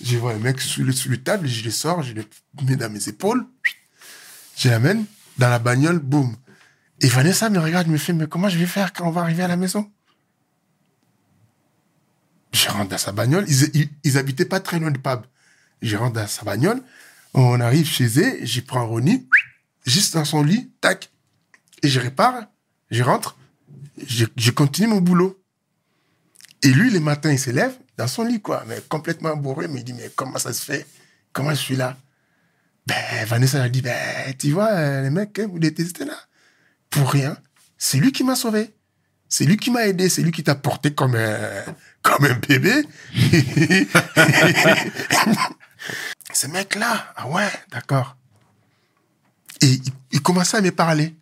Je 0.02 0.18
vois 0.18 0.34
le 0.34 0.40
mec 0.40 0.62
sous 0.62 0.84
le, 0.84 0.92
sous 0.94 1.10
le 1.10 1.18
table, 1.18 1.48
je 1.48 1.64
le 1.64 1.72
sors, 1.72 2.04
je 2.04 2.14
le 2.14 2.24
mets 2.64 2.76
dans 2.78 2.90
mes 2.90 3.08
épaules. 3.10 3.46
Je 4.56 4.70
l'amène 4.70 5.06
dans 5.38 5.50
la 5.50 5.60
bagnole, 5.60 6.00
boum. 6.00 6.36
Et 7.02 7.08
Vanessa 7.08 7.50
me 7.50 7.60
regarde, 7.60 7.88
me 7.88 7.98
fait, 7.98 8.14
mais 8.14 8.28
comment 8.28 8.50
je 8.50 8.58
vais 8.58 8.66
faire 8.66 8.94
quand 8.94 9.08
on 9.08 9.12
va 9.12 9.22
arriver 9.22 9.44
à 9.44 9.48
la 9.48 9.58
maison? 9.58 9.90
Je 12.52 12.70
rentre 12.70 12.90
dans 12.90 12.98
sa 12.98 13.12
bagnole. 13.12 13.46
Ils, 14.04 14.18
habitaient 14.18 14.46
pas 14.46 14.60
très 14.60 14.80
loin 14.80 14.92
du 14.92 15.00
pub. 15.00 15.22
Je 15.82 15.96
rentre 15.96 16.14
dans 16.14 16.28
sa 16.28 16.44
bagnole. 16.44 16.82
On 17.34 17.60
arrive 17.60 17.88
chez 17.88 18.20
eux. 18.20 18.40
J'y 18.42 18.62
prends 18.62 18.88
Ronnie, 18.88 19.28
juste 19.86 20.16
dans 20.16 20.26
son 20.26 20.44
lit, 20.44 20.72
tac. 20.82 21.12
Et 21.84 21.88
je 21.88 22.00
répare. 22.00 22.48
Je 22.90 23.04
rentre. 23.04 23.38
Je, 24.06 24.52
continue 24.52 24.88
mon 24.88 25.02
boulot. 25.02 25.42
Et 26.64 26.70
lui, 26.70 26.90
les 26.90 27.00
matins, 27.00 27.32
il 27.32 27.40
se 27.40 27.52
lève 27.52 27.78
dans 27.98 28.08
son 28.08 28.24
lit, 28.24 28.42
quoi, 28.42 28.64
mais 28.68 28.82
complètement 28.90 29.36
bourré. 29.36 29.68
Mais 29.68 29.80
il 29.80 29.84
dit, 29.84 29.94
mais 29.94 30.10
comment 30.16 30.40
ça 30.40 30.52
se 30.52 30.64
fait? 30.64 30.88
Comment 31.32 31.52
je 31.52 31.56
suis 31.56 31.76
là? 31.76 31.98
Ben, 32.88 33.26
Vanessa 33.28 33.62
a 33.62 33.70
dit, 33.70 33.82
ben, 33.82 34.34
tu 34.38 34.52
vois, 34.52 34.70
euh, 34.72 35.04
les 35.04 35.10
mecs, 35.12 35.38
hein, 35.38 35.48
vous 35.50 35.60
détestez 35.60 36.06
là? 36.06 36.18
Pour 36.90 37.12
rien. 37.12 37.38
C'est 37.78 37.98
lui 37.98 38.12
qui 38.12 38.24
m'a 38.24 38.36
sauvé. 38.36 38.74
C'est 39.30 39.46
lui 39.46 39.58
qui 39.58 39.70
m'a 39.70 39.88
aidé. 39.88 40.10
C'est 40.10 40.24
lui 40.24 40.32
qui 40.32 40.44
t'a 40.44 40.56
porté 40.56 40.94
comme 40.94 41.16
un, 41.16 41.64
comme 42.02 42.26
un 42.26 42.36
bébé. 42.36 42.84
Ce 46.34 46.48
mec-là, 46.48 47.14
ah 47.16 47.28
ouais, 47.28 47.50
d'accord. 47.72 48.16
Et 49.62 49.80
il, 50.12 50.22
commençait 50.22 50.58
à 50.58 50.62
me 50.62 50.72
parler. 50.72 51.16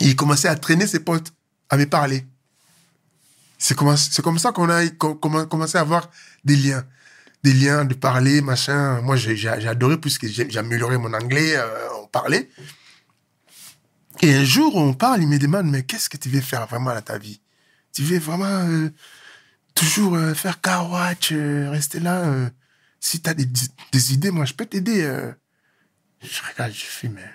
Il 0.00 0.16
commençait 0.16 0.48
à 0.48 0.56
traîner 0.56 0.86
ses 0.86 1.00
potes, 1.00 1.32
à 1.70 1.76
me 1.76 1.86
parler. 1.86 2.26
C'est 3.58 3.76
comme, 3.76 3.96
ça 3.96 4.52
qu'on 4.52 4.68
a 4.68 4.86
commencé 5.46 5.78
à 5.78 5.82
avoir 5.82 6.10
des 6.44 6.56
liens. 6.56 6.84
Des 7.42 7.52
liens 7.52 7.84
de 7.84 7.94
parler, 7.94 8.40
machin. 8.40 9.00
Moi, 9.02 9.16
j'ai 9.16 9.48
adoré 9.48 9.98
puisque 9.98 10.26
j'ai 10.26 10.58
amélioré 10.58 10.96
mon 10.96 11.12
anglais, 11.12 11.54
euh, 11.56 11.88
on 12.02 12.06
parlait. 12.06 12.50
Et 14.22 14.34
un 14.34 14.44
jour, 14.44 14.74
on 14.76 14.94
parle, 14.94 15.22
il 15.22 15.28
me 15.28 15.38
demande, 15.38 15.66
mais 15.66 15.82
qu'est-ce 15.82 16.08
que 16.08 16.16
tu 16.16 16.28
veux 16.30 16.40
faire 16.40 16.66
vraiment 16.66 16.94
dans 16.94 17.02
ta 17.02 17.18
vie? 17.18 17.40
Tu 17.94 18.02
veux 18.02 18.18
vraiment 18.18 18.44
euh, 18.44 18.90
toujours 19.74 20.16
euh, 20.16 20.34
faire 20.34 20.60
car 20.60 20.90
watch, 20.90 21.30
euh, 21.32 21.70
rester 21.70 22.00
là 22.00 22.24
euh, 22.24 22.50
Si 22.98 23.22
tu 23.22 23.30
as 23.30 23.34
des, 23.34 23.48
des 23.92 24.12
idées, 24.12 24.32
moi, 24.32 24.44
je 24.44 24.52
peux 24.52 24.66
t'aider. 24.66 25.02
Je 26.20 26.42
regarde, 26.50 26.72
je 26.72 26.84
fais, 26.84 27.08
mais... 27.08 27.30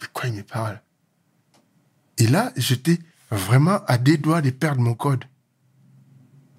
De 0.00 0.06
quoi 0.12 0.28
il 0.28 0.34
me 0.34 0.42
parle? 0.42 0.82
Et 2.18 2.26
là, 2.26 2.52
j'étais 2.56 2.98
vraiment 3.30 3.82
à 3.86 3.96
deux 3.96 4.18
doigts 4.18 4.42
de 4.42 4.50
perdre 4.50 4.82
mon 4.82 4.94
code. 4.94 5.24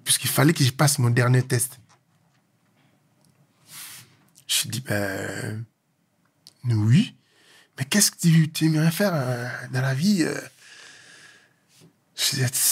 Puisqu'il 0.02 0.30
fallait 0.30 0.52
que 0.52 0.64
je 0.64 0.72
passe 0.72 0.98
mon 0.98 1.10
dernier 1.10 1.42
test. 1.42 1.78
Je 4.48 4.68
dis, 4.68 4.80
ben... 4.80 5.64
Oui. 6.64 7.14
Mais 7.78 7.84
qu'est-ce 7.84 8.10
que 8.10 8.18
tu, 8.18 8.50
tu 8.50 8.66
aimerais 8.66 8.90
faire 8.90 9.12
dans 9.70 9.82
la 9.82 9.94
vie 9.94 10.26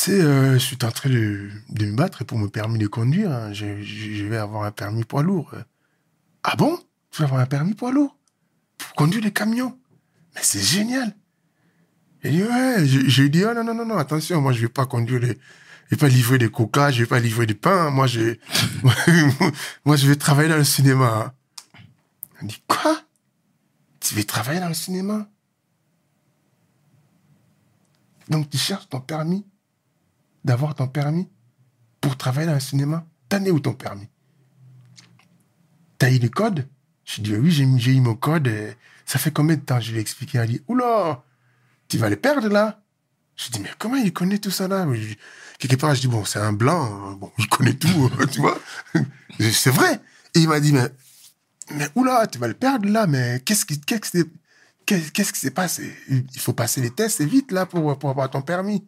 Euh, 0.09 0.55
je 0.55 0.59
suis 0.59 0.79
en 0.85 0.91
train 0.91 1.11
de, 1.11 1.51
me 1.69 1.97
battre 1.97 2.25
pour 2.25 2.39
me 2.39 2.49
permis 2.49 2.79
de 2.79 2.87
conduire. 2.87 3.33
hein. 3.33 3.53
Je, 3.53 4.25
vais 4.25 4.37
avoir 4.37 4.65
un 4.65 4.71
permis 4.71 5.05
poids 5.05 5.23
lourd. 5.23 5.53
euh. 5.55 5.63
Ah 6.45 6.57
bon? 6.57 6.79
Tu 7.11 7.23
vas 7.23 7.29
avoir 7.29 7.41
un 7.41 7.47
permis 7.47 7.75
poids 7.75 7.93
lourd? 7.93 8.17
Pour 8.79 8.93
conduire 8.95 9.23
des 9.23 9.33
camions? 9.33 9.79
Mais 10.35 10.41
c'est 10.43 10.61
génial 10.63 11.15
Il 12.25 12.33
dit, 12.33 12.43
ouais. 12.43 12.87
Je, 12.87 13.23
lui 13.23 13.31
dis, 13.31 13.45
oh 13.45 13.53
non, 13.55 13.65
non, 13.65 13.75
non, 13.75 13.85
non, 13.85 13.99
attention, 13.99 14.41
moi, 14.41 14.53
je 14.53 14.61
vais 14.61 14.69
pas 14.69 14.87
conduire 14.87 15.21
les... 15.21 15.39
Je 15.87 15.97
vais 15.97 16.01
pas 16.01 16.09
livrer 16.09 16.39
des 16.39 16.51
coca, 16.51 16.91
je 16.91 17.01
vais 17.01 17.07
pas 17.07 17.19
livrer 17.21 17.45
des 17.45 17.55
pains. 17.55 17.91
Moi, 17.91 18.07
je, 18.07 18.37
moi, 19.85 19.97
je 19.97 20.07
vais 20.09 20.17
travailler 20.17 20.49
dans 20.49 20.57
le 20.57 20.65
cinéma. 20.65 21.27
hein. 21.27 21.33
Il 22.41 22.49
dit, 22.49 22.63
quoi? 22.67 23.03
Tu 24.01 24.15
veux 24.15 24.25
travailler 24.25 24.61
dans 24.61 24.69
le 24.69 24.75
cinéma? 24.75 25.29
Donc, 28.29 28.51
tu 28.51 28.59
cherches 28.59 28.89
ton 28.89 29.01
permis 29.01 29.45
D'avoir 30.45 30.75
ton 30.75 30.89
permis 30.89 31.29
pour 32.01 32.17
travailler 32.17 32.49
dans 32.49 32.55
le 32.55 32.61
cinéma. 32.61 33.07
T'en 33.29 33.45
es 33.45 33.51
où 33.51 33.61
ton 33.61 33.75
permis? 33.75 34.09
T'as 35.99 36.11
eu 36.11 36.19
le 36.19 36.29
code? 36.29 36.69
Je 37.05 37.21
dis, 37.21 37.37
oui, 37.37 37.51
j'ai 37.53 37.93
eu 37.93 38.01
mon 38.01 38.17
code. 38.17 38.51
Ça 39.07 39.19
fait 39.21 39.31
combien 39.31 39.57
de 39.57 39.61
temps? 39.61 39.79
Je 39.79 39.93
lui 39.93 39.99
ai 39.99 40.01
expliqué. 40.01 40.39
Elle 40.39 40.49
dit, 40.51 40.63
oula, 40.67 41.23
tu 41.89 41.97
vas 41.99 42.11
le 42.11 42.17
perdre 42.17 42.49
là. 42.49 42.83
Je 43.37 43.51
dis, 43.51 43.61
mais 43.61 43.71
comment 43.79 43.97
il 43.97 44.13
connaît 44.13 44.39
tout 44.39 44.51
ça 44.51 44.67
là? 44.67 44.87
Quelque 45.59 45.77
part, 45.77 45.95
je 45.95 46.01
dis, 46.01 46.09
bon, 46.09 46.25
c'est 46.25 46.41
un 46.41 46.53
blanc, 46.53 47.13
euh, 47.13 47.15
bon, 47.15 47.31
il 47.39 47.49
connaît 47.49 47.75
tout, 47.75 48.11
euh, 48.21 48.27
tu 48.33 48.41
vois. 48.41 48.59
C'est 49.39 49.71
vrai. 49.71 50.01
Et 50.35 50.41
il 50.41 50.49
m'a 50.49 50.59
dit, 50.61 50.73
mais 50.73 50.89
mais 51.71 51.89
oula, 51.95 52.27
tu 52.27 52.39
vas 52.39 52.49
le 52.49 52.55
perdre 52.55 52.89
là, 52.89 53.07
mais 53.07 53.41
qu'est-ce 53.45 53.65
qui 53.65 53.81
s'est- 54.05 54.27
qu'est-ce 54.87 55.33
qui 55.33 55.41
s'est 55.41 55.51
passé? 55.51 55.95
Il 56.09 56.41
faut 56.41 56.53
passer 56.53 56.81
les 56.81 56.91
tests, 56.91 57.19
c'est 57.19 57.27
vite 57.27 57.53
là 57.53 57.67
pour, 57.67 57.91
avoir 57.91 58.31
ton 58.31 58.43
permis. 58.43 58.87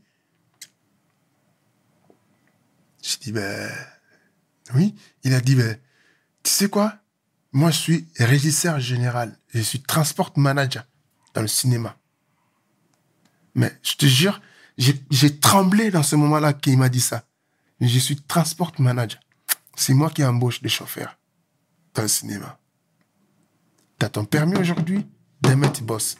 Je 3.02 3.16
dis, 3.18 3.32
ben 3.32 3.70
oui. 4.74 4.94
Il 5.24 5.34
a 5.34 5.40
dit, 5.40 5.54
ben 5.54 5.78
tu 6.42 6.50
sais 6.50 6.68
quoi? 6.68 6.98
Moi, 7.52 7.70
je 7.70 7.78
suis 7.78 8.08
régisseur 8.18 8.80
général. 8.80 9.38
Je 9.52 9.60
suis 9.60 9.80
transport 9.80 10.32
manager 10.36 10.86
dans 11.34 11.42
le 11.42 11.48
cinéma. 11.48 11.96
Mais 13.54 13.72
je 13.82 13.94
te 13.94 14.06
jure, 14.06 14.40
j'ai 14.76 15.00
j'ai 15.10 15.38
tremblé 15.38 15.90
dans 15.90 16.02
ce 16.02 16.16
moment-là 16.16 16.52
qu'il 16.52 16.76
m'a 16.76 16.88
dit 16.88 17.00
ça. 17.00 17.24
Je 17.80 17.98
suis 17.98 18.16
transport 18.16 18.72
manager. 18.78 19.20
C'est 19.76 19.94
moi 19.94 20.10
qui 20.10 20.24
embauche 20.24 20.62
des 20.62 20.68
chauffeurs 20.68 21.18
dans 21.94 22.02
le 22.02 22.08
cinéma. 22.08 22.58
T'as 23.98 24.08
ton 24.08 24.24
permis 24.24 24.56
aujourd'hui, 24.56 25.06
demain 25.40 25.68
tu 25.68 25.82
bosses 25.82 26.16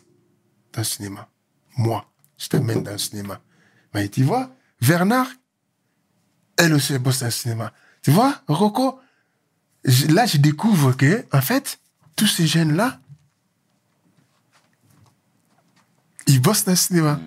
dans 0.72 0.80
le 0.80 0.84
cinéma. 0.84 1.28
Moi, 1.76 2.10
je 2.38 2.48
te 2.48 2.56
mène 2.56 2.82
dans 2.82 2.92
le 2.92 2.98
cinéma. 2.98 3.40
Mais 3.92 4.08
tu 4.08 4.22
vois, 4.22 4.50
Bernard, 4.80 5.28
elle 6.56 6.74
aussi, 6.74 6.92
elle 6.92 6.98
bosse 7.00 7.20
dans 7.20 7.26
le 7.26 7.32
cinéma. 7.32 7.72
Tu 8.02 8.10
vois, 8.10 8.42
Rocco, 8.48 9.00
là, 10.08 10.26
je 10.26 10.36
découvre 10.38 10.92
que, 10.92 11.24
en 11.32 11.40
fait, 11.40 11.80
tous 12.16 12.26
ces 12.26 12.46
jeunes-là, 12.46 13.00
ils 16.26 16.40
bossent 16.40 16.64
dans 16.64 16.72
le 16.72 16.76
cinéma. 16.76 17.20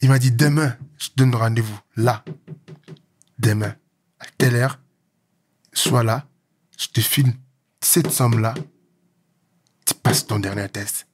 Il 0.00 0.08
m'a 0.08 0.18
dit, 0.18 0.32
demain, 0.32 0.76
je 0.98 1.08
te 1.08 1.12
donne 1.16 1.34
rendez-vous, 1.34 1.78
là. 1.96 2.24
Demain, 3.38 3.74
à 4.18 4.26
telle 4.38 4.54
heure, 4.54 4.78
sois 5.72 6.02
là, 6.02 6.26
je 6.78 6.88
te 6.88 7.00
file 7.00 7.32
cette 7.80 8.10
somme-là, 8.10 8.54
tu 10.00 10.02
passes 10.02 10.26
ton 10.26 10.38
dernier 10.38 10.68
test. 10.68 11.06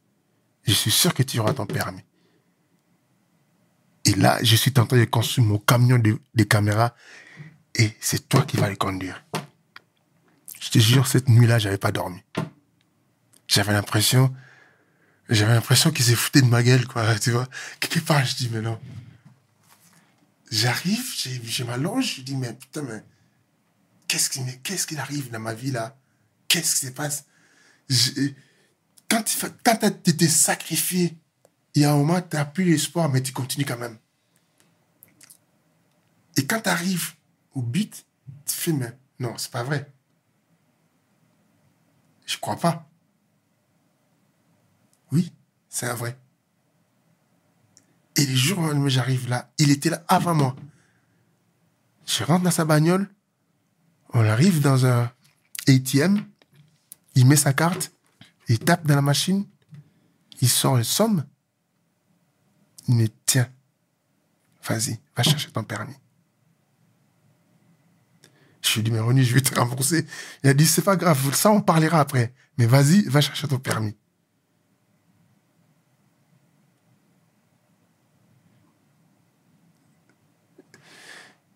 Je 0.63 0.73
suis 0.73 0.91
sûr 0.91 1.13
que 1.13 1.23
tu 1.23 1.39
auras 1.41 1.55
ton 1.55 1.67
permis. 1.67 2.03
Et 4.05 4.15
là, 4.15 4.39
je 4.43 4.55
suis 4.55 4.73
en 4.79 4.87
train 4.87 4.99
de 4.99 5.05
construire 5.05 5.47
mon 5.49 5.59
camion 5.59 5.99
de, 5.99 6.45
caméras 6.45 6.95
et 7.75 7.91
c'est 8.01 8.29
toi 8.29 8.43
qui 8.43 8.57
vas 8.57 8.71
les 8.71 8.77
conduire. 8.77 9.25
Je 10.61 10.71
te 10.71 10.79
jure, 10.79 11.07
cette 11.07 11.29
nuit-là, 11.29 11.59
j'avais 11.59 11.79
pas 11.79 11.91
dormi. 11.91 12.23
J'avais 13.49 13.73
l'impression, 13.73 14.35
j'avais 15.29 15.55
l'impression 15.55 15.91
qu'ils 15.91 16.05
se 16.05 16.15
foutaient 16.15 16.43
de 16.43 16.47
ma 16.47 16.63
gueule, 16.63 16.87
quoi, 16.87 17.19
tu 17.19 17.33
vois. 17.33 17.49
Quelque 17.81 18.01
part, 18.01 18.25
je 18.25 18.37
dis, 18.37 18.49
mais 18.53 18.61
non. 18.61 18.81
J'arrive, 20.51 21.05
je 21.45 21.65
m'allonge, 21.65 22.17
je 22.17 22.23
dis, 22.23 22.37
mais 22.37 22.53
putain, 22.53 22.83
mais 22.83 23.03
qu'est-ce 24.07 24.31
qui, 24.31 24.41
qu'est-ce 24.63 24.87
qui 24.87 24.97
arrive 24.97 25.31
dans 25.31 25.41
ma 25.41 25.55
vie, 25.55 25.73
là? 25.73 25.97
Qu'est-ce 26.47 26.79
qui 26.79 26.87
se 26.87 26.93
passe? 26.93 27.25
Quand 29.09 29.23
tu 29.23 30.11
été 30.11 30.29
sacrifié, 30.29 31.17
il 31.75 31.83
y 31.83 31.85
a 31.85 31.93
un 31.93 31.97
moment, 31.97 32.21
tu 32.21 32.37
n'as 32.37 32.45
plus 32.45 32.65
l'espoir, 32.65 33.09
mais 33.09 33.23
tu 33.23 33.33
continues 33.33 33.67
quand 33.67 33.79
même. 33.79 33.99
Et 36.37 36.47
quand 36.47 36.61
tu 36.61 36.69
arrives 36.69 37.15
au 37.55 37.63
but, 37.63 38.07
tu 38.47 38.55
fais, 38.55 38.73
mais 38.73 38.99
non, 39.19 39.37
c'est 39.39 39.51
pas 39.51 39.63
vrai. 39.63 39.93
Je 42.27 42.37
crois 42.39 42.57
pas. 42.57 42.89
Oui, 45.13 45.33
c'est 45.69 45.87
un 45.87 45.95
vrai. 45.95 46.19
Et 48.17 48.27
le 48.27 48.35
jour 48.35 48.59
où 48.59 48.89
j'arrive 48.89 49.29
là, 49.29 49.53
il 49.59 49.71
était 49.71 49.91
là 49.91 50.03
avant 50.09 50.35
moi. 50.35 50.57
Je 52.07 52.25
rentre 52.25 52.45
dans 52.45 52.51
sa 52.51 52.65
bagnole, 52.65 53.09
on 54.11 54.25
arrive 54.25 54.61
dans 54.61 54.87
un 54.87 55.13
ATM, 55.69 56.25
il 57.15 57.27
met 57.27 57.37
sa 57.37 57.53
carte, 57.53 57.93
il 58.49 58.59
tape 58.59 58.87
dans 58.87 58.95
la 58.95 59.03
machine, 59.03 59.47
il 60.41 60.49
sort 60.49 60.77
une 60.77 60.85
somme, 60.85 61.25
il 62.89 62.95
me 62.95 63.07
dit, 63.07 63.13
tiens, 63.25 63.49
vas-y, 64.65 65.01
va 65.17 65.23
chercher 65.23 65.51
ton 65.51 65.65
permis. 65.65 65.97
Je 68.63 68.75
lui 68.75 68.81
ai 68.81 68.83
dit, 68.85 68.91
mais 68.91 69.01
Ronnie, 69.01 69.25
je 69.25 69.33
vais 69.33 69.41
te 69.41 69.59
rembourser. 69.59 70.07
Il 70.43 70.51
a 70.51 70.55
dit, 70.55 70.67
c'est 70.67 70.83
pas 70.83 70.97
grave, 70.97 71.35
ça 71.35 71.51
on 71.51 71.61
parlera 71.61 72.01
après. 72.01 72.35
Mais 72.59 72.67
vas-y, 72.67 73.03
va 73.03 73.21
chercher 73.21 73.47
ton 73.47 73.59
permis. 73.59 73.97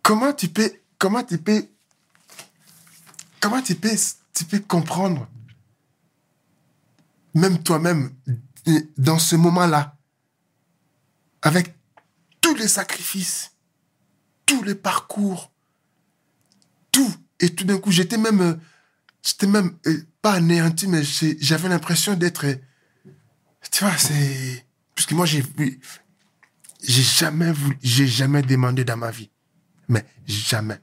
Comment 0.03 0.33
tu 0.33 0.49
peux, 0.49 0.73
comment 0.99 1.23
tu 1.23 1.39
peux, 1.39 1.69
comment 3.41 3.63
tu 3.63 3.75
peux, 3.75 3.97
tu 4.33 4.45
peux 4.45 4.61
comprendre, 4.61 5.29
même 7.35 7.63
toi-même, 7.63 8.11
dans 8.97 9.19
ce 9.19 9.37
moment-là, 9.37 9.97
avec 11.43 11.75
tous 12.41 12.55
les 12.55 12.69
sacrifices, 12.69 13.53
tous 14.47 14.63
les 14.63 14.75
parcours, 14.75 15.53
tout. 16.93 17.15
Et 17.39 17.55
tout 17.55 17.65
d'un 17.65 17.79
coup, 17.79 17.91
j'étais 17.91 18.19
même, 18.19 18.41
euh, 18.41 18.55
j'étais 19.23 19.47
même 19.47 19.77
euh, 19.87 20.07
pas 20.21 20.35
anéanti, 20.35 20.87
mais 20.87 21.03
j'avais 21.05 21.69
l'impression 21.69 22.15
d'être, 22.15 22.47
euh, 22.47 22.57
tu 23.71 23.85
vois, 23.85 23.97
c'est, 23.97 24.67
parce 24.95 25.07
que 25.07 25.15
moi, 25.15 25.25
j'ai, 25.25 25.43
j'ai 26.83 27.03
jamais 27.03 27.53
j'ai 27.83 28.07
jamais 28.07 28.43
demandé 28.43 28.85
dans 28.85 28.97
ma 28.97 29.11
vie, 29.11 29.31
mais 29.89 30.05
jamais. 30.27 30.81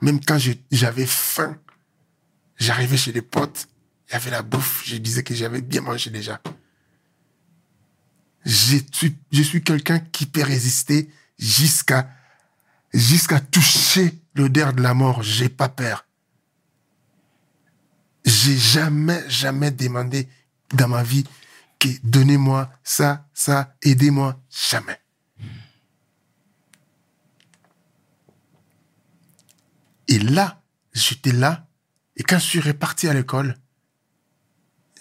Même 0.00 0.20
quand 0.24 0.38
j'avais 0.70 1.06
faim, 1.06 1.56
j'arrivais 2.56 2.96
chez 2.96 3.12
des 3.12 3.22
potes, 3.22 3.68
il 4.12 4.16
y 4.16 4.16
avait 4.16 4.30
la 4.30 4.42
bouffe, 4.42 4.82
je 4.84 4.96
disais 4.96 5.22
que 5.22 5.34
j'avais 5.34 5.62
bien 5.62 5.80
mangé 5.80 6.10
déjà. 6.10 6.38
J'ai- 8.44 8.84
je 9.32 9.42
suis 9.42 9.62
quelqu'un 9.64 10.00
qui 10.00 10.26
peut 10.26 10.42
résister 10.42 11.10
jusqu'à 11.38 12.10
jusqu'à 12.92 13.40
toucher 13.40 14.20
l'odeur 14.34 14.74
de 14.74 14.82
la 14.82 14.92
mort. 14.92 15.22
J'ai 15.22 15.48
pas 15.48 15.70
peur. 15.70 16.06
J'ai 18.26 18.58
jamais, 18.58 19.24
jamais 19.30 19.70
demandé 19.70 20.28
dans 20.74 20.88
ma 20.88 21.02
vie 21.02 21.24
que 21.78 21.88
donnez-moi 22.04 22.70
ça, 22.84 23.26
ça, 23.32 23.74
aidez-moi. 23.80 24.38
Jamais. 24.50 25.00
Et 30.08 30.18
là, 30.18 30.62
j'étais 30.92 31.32
là, 31.32 31.66
et 32.16 32.22
quand 32.22 32.38
je 32.38 32.44
suis 32.44 32.60
reparti 32.60 33.08
à 33.08 33.14
l'école, 33.14 33.56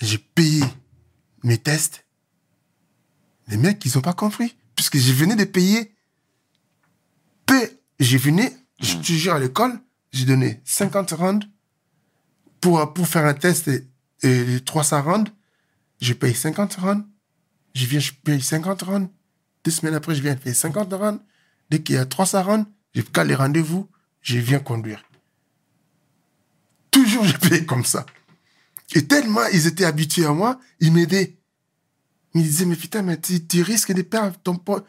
j'ai 0.01 0.17
payé 0.17 0.63
mes 1.43 1.57
tests. 1.57 2.05
Les 3.47 3.57
mecs, 3.57 3.83
ils 3.85 3.97
ont 3.97 4.01
pas 4.01 4.13
compris. 4.13 4.55
Puisque 4.75 4.97
je 4.97 5.11
venais 5.13 5.35
de 5.35 5.43
payer. 5.43 5.93
P- 7.45 7.79
Je 7.99 8.17
venais, 8.17 8.55
je 8.79 8.95
te 8.97 9.11
jure, 9.11 9.33
à 9.33 9.39
l'école, 9.39 9.79
j'ai 10.11 10.25
donné 10.25 10.61
50 10.65 11.11
rands 11.11 11.39
pour, 12.59 12.93
pour 12.93 13.07
faire 13.07 13.25
un 13.25 13.33
test 13.33 13.67
et, 13.67 13.85
et 14.23 14.59
300 14.61 15.01
rands. 15.03 15.23
Je 16.01 16.13
paye 16.13 16.33
50 16.33 16.75
rands. 16.75 17.03
Je 17.75 17.85
viens, 17.85 17.99
je 17.99 18.11
paye 18.23 18.41
50 18.41 18.81
rands. 18.83 19.09
Deux 19.63 19.71
semaines 19.71 19.93
après, 19.93 20.15
je 20.15 20.21
viens 20.21 20.35
payer 20.35 20.55
50 20.55 20.93
rands. 20.93 21.19
Dès 21.69 21.81
qu'il 21.81 21.95
y 21.95 21.97
a 21.97 22.05
300 22.05 22.43
rands, 22.43 22.65
je 22.95 23.01
cale 23.01 23.27
les 23.27 23.35
rendez-vous, 23.35 23.87
je 24.21 24.37
viens 24.39 24.59
conduire. 24.59 25.03
Toujours, 26.89 27.23
je 27.25 27.37
payé 27.37 27.65
comme 27.65 27.85
ça. 27.85 28.05
Et 28.93 29.05
tellement 29.07 29.45
ils 29.53 29.67
étaient 29.67 29.85
habitués 29.85 30.25
à 30.25 30.33
moi, 30.33 30.59
ils 30.79 30.91
m'aidaient. 30.91 31.37
Ils 32.33 32.41
me 32.41 32.45
disaient, 32.45 32.65
mais 32.65 32.75
putain, 32.75 33.01
mais 33.01 33.19
tu, 33.19 33.61
risques 33.61 33.91
de 33.93 34.01
perdre 34.01 34.37
ton 34.43 34.55
pote. 34.55 34.85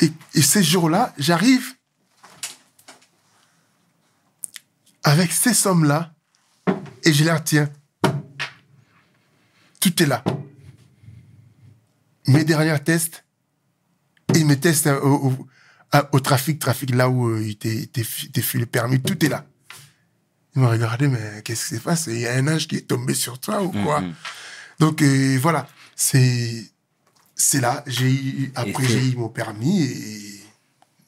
Et, 0.00 0.42
ces 0.42 0.62
jours-là, 0.62 1.14
j'arrive 1.16 1.74
avec 5.02 5.32
ces 5.32 5.54
sommes-là 5.54 6.14
et 7.04 7.12
je 7.12 7.24
les 7.24 7.32
retiens. 7.32 7.70
Tout 9.80 10.02
est 10.02 10.06
là. 10.06 10.22
Mes 12.26 12.44
derniers 12.44 12.78
tests 12.80 13.24
et 14.34 14.44
mes 14.44 14.58
tests 14.58 14.88
euh, 14.88 15.30
au, 16.12 16.20
trafic, 16.20 16.58
trafic 16.58 16.90
là 16.94 17.08
où 17.08 17.28
euh, 17.28 17.42
il 17.42 18.42
fait 18.42 18.58
le 18.58 18.66
permis, 18.66 19.00
tout 19.00 19.24
est 19.24 19.28
là. 19.28 19.46
Ils 20.56 20.62
m'ont 20.62 20.70
regardé, 20.70 21.06
mais 21.06 21.42
qu'est-ce 21.44 21.68
qui 21.68 21.74
se 21.76 21.80
passe? 21.80 22.06
Il 22.06 22.18
y 22.18 22.26
a 22.26 22.32
un 22.34 22.48
âge 22.48 22.66
qui 22.66 22.76
est 22.76 22.88
tombé 22.88 23.12
sur 23.12 23.38
toi 23.38 23.62
ou 23.62 23.70
quoi? 23.70 24.02
Donc 24.78 25.02
euh, 25.02 25.38
voilà, 25.40 25.68
c'est 25.94 26.64
c'est 27.34 27.60
là. 27.60 27.84
J'ai 27.86 28.10
eu- 28.10 28.52
après 28.54 28.88
j'ai 28.88 29.10
eu 29.10 29.16
mon 29.16 29.28
permis 29.28 29.82
et, 29.82 30.40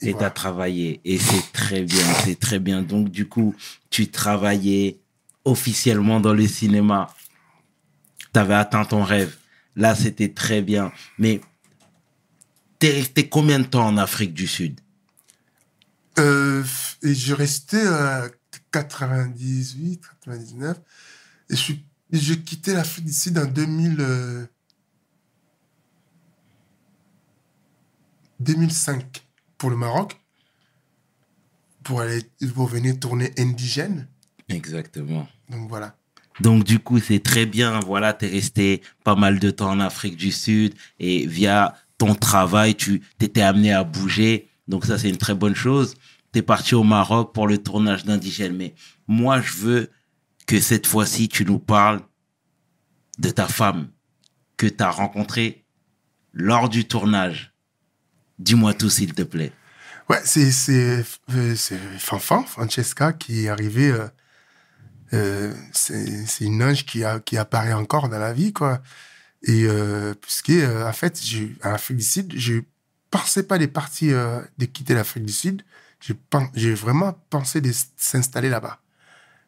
et 0.01 0.09
Et 0.09 0.13
voilà. 0.13 0.31
travaillé. 0.31 1.01
Et 1.05 1.19
c'est 1.19 1.53
très 1.53 1.83
bien, 1.83 2.05
c'est 2.25 2.39
très 2.39 2.59
bien. 2.59 2.83
Donc, 2.83 3.11
du 3.11 3.27
coup, 3.27 3.55
tu 3.91 4.09
travaillais 4.11 4.99
officiellement 5.45 6.21
dans 6.21 6.35
le 6.35 6.47
cinéma. 6.47 7.09
T'avais 8.33 8.55
atteint 8.55 8.85
ton 8.85 9.03
rêve. 9.03 9.35
Là, 9.77 9.95
c'était 9.95 10.29
très 10.29 10.61
bien. 10.61 10.93
Mais 11.19 11.41
t'es 12.79 12.91
resté 12.91 13.29
combien 13.29 13.59
de 13.59 13.65
temps 13.65 13.87
en 13.87 13.97
Afrique 13.97 14.35
du 14.35 14.47
Sud? 14.47 14.79
Euh, 16.19 16.65
et 17.03 17.15
je 17.15 17.33
restais 17.33 17.87
à 17.87 18.29
98, 18.85 20.01
99. 20.25 20.79
Et 21.51 21.57
je 21.57 21.57
suis, 21.57 21.85
j'ai 22.13 22.41
quitté 22.41 22.75
l'Afrique 22.75 23.07
du 23.07 23.13
Sud 23.13 23.39
en 23.39 23.47
2000, 23.47 23.97
euh, 24.01 24.47
2005 28.41 29.25
pour 29.57 29.71
le 29.71 29.77
Maroc. 29.77 30.17
Pour 31.83 32.03
aller, 32.03 32.23
pour 32.55 32.67
venir 32.67 32.99
tourner 33.01 33.33
indigène. 33.39 34.09
Exactement. 34.49 35.27
Donc 35.49 35.69
voilà. 35.69 35.97
Donc 36.41 36.65
du 36.65 36.79
coup, 36.79 37.01
c'est 37.01 37.23
très 37.23 37.47
bien. 37.47 37.81
Voilà, 37.81 38.13
tu 38.13 38.27
es 38.27 38.29
resté 38.29 38.83
pas 39.05 39.17
mal 39.17 39.39
de 39.39 39.51
temps 39.51 39.71
en 39.71 39.81
Afrique 39.81 40.17
du 40.17 40.31
Sud 40.31 40.75
et 41.01 41.27
via 41.27 41.75
ton 41.97 42.15
travail, 42.15 42.77
tu 42.77 43.03
t'étais 43.19 43.43
amené 43.43 43.73
à 43.73 43.85
bouger. 43.85 44.49
Donc 44.69 44.85
ça, 44.85 44.99
c'est 44.99 45.09
une 45.09 45.17
très 45.17 45.35
bonne 45.35 45.55
chose. 45.55 45.95
Tu 46.33 46.41
es 46.41 46.43
parti 46.43 46.75
au 46.75 46.85
Maroc 46.85 47.33
pour 47.33 47.47
le 47.47 47.59
tournage 47.59 48.05
d'Indigène. 48.05 48.57
Mais 48.57 48.75
moi, 49.07 49.41
je 49.41 49.53
veux 49.55 49.91
que 50.47 50.61
cette 50.61 50.87
fois-ci, 50.87 51.29
tu 51.29 51.45
nous 51.45 51.59
parles 51.59 52.01
de 53.19 53.31
ta 53.31 53.47
femme 53.47 53.89
que 54.57 54.67
tu 54.67 54.83
as 54.83 54.91
rencontrée 54.91 55.65
lors 56.33 56.69
du 56.69 56.87
tournage 56.87 57.53
Dis-moi 58.39 58.73
tout, 58.75 58.89
s'il 58.91 59.15
te 59.15 59.23
plaît. 59.23 59.53
Ouais, 60.09 60.21
c'est 60.25 60.51
c'est 60.53 61.05
euh, 61.35 61.55
Fanfan, 61.99 62.45
Francesca 62.45 63.13
qui 63.13 63.45
est 63.45 63.49
arrivée. 63.49 63.91
euh, 63.91 64.09
euh, 65.13 65.53
c'est 65.73 66.45
une 66.45 66.63
ange 66.63 66.87
qui 66.87 67.05
a 67.05 67.21
qui 67.21 67.37
apparaît 67.37 67.73
encore 67.73 68.09
dans 68.09 68.19
la 68.19 68.33
vie 68.33 68.53
quoi. 68.53 68.81
Et 69.43 69.67
puisque 70.21 70.51
en 70.51 70.93
fait, 70.93 71.21
j'ai 71.23 71.57
à 71.63 71.71
l'Afrique 71.71 71.99
du 71.99 72.03
Sud, 72.03 72.33
je 72.37 72.61
pensais 73.11 73.45
pas 73.45 73.57
des 73.59 73.69
parties 73.69 74.09
de 74.11 74.65
quitter 74.65 74.95
l'Afrique 74.95 75.27
du 75.27 75.33
Sud. 75.33 75.63
J'ai 76.01 76.75
vraiment 76.75 77.13
pensé 77.31 77.61
de 77.61 77.73
s'installer 77.97 78.49
là-bas 78.49 78.81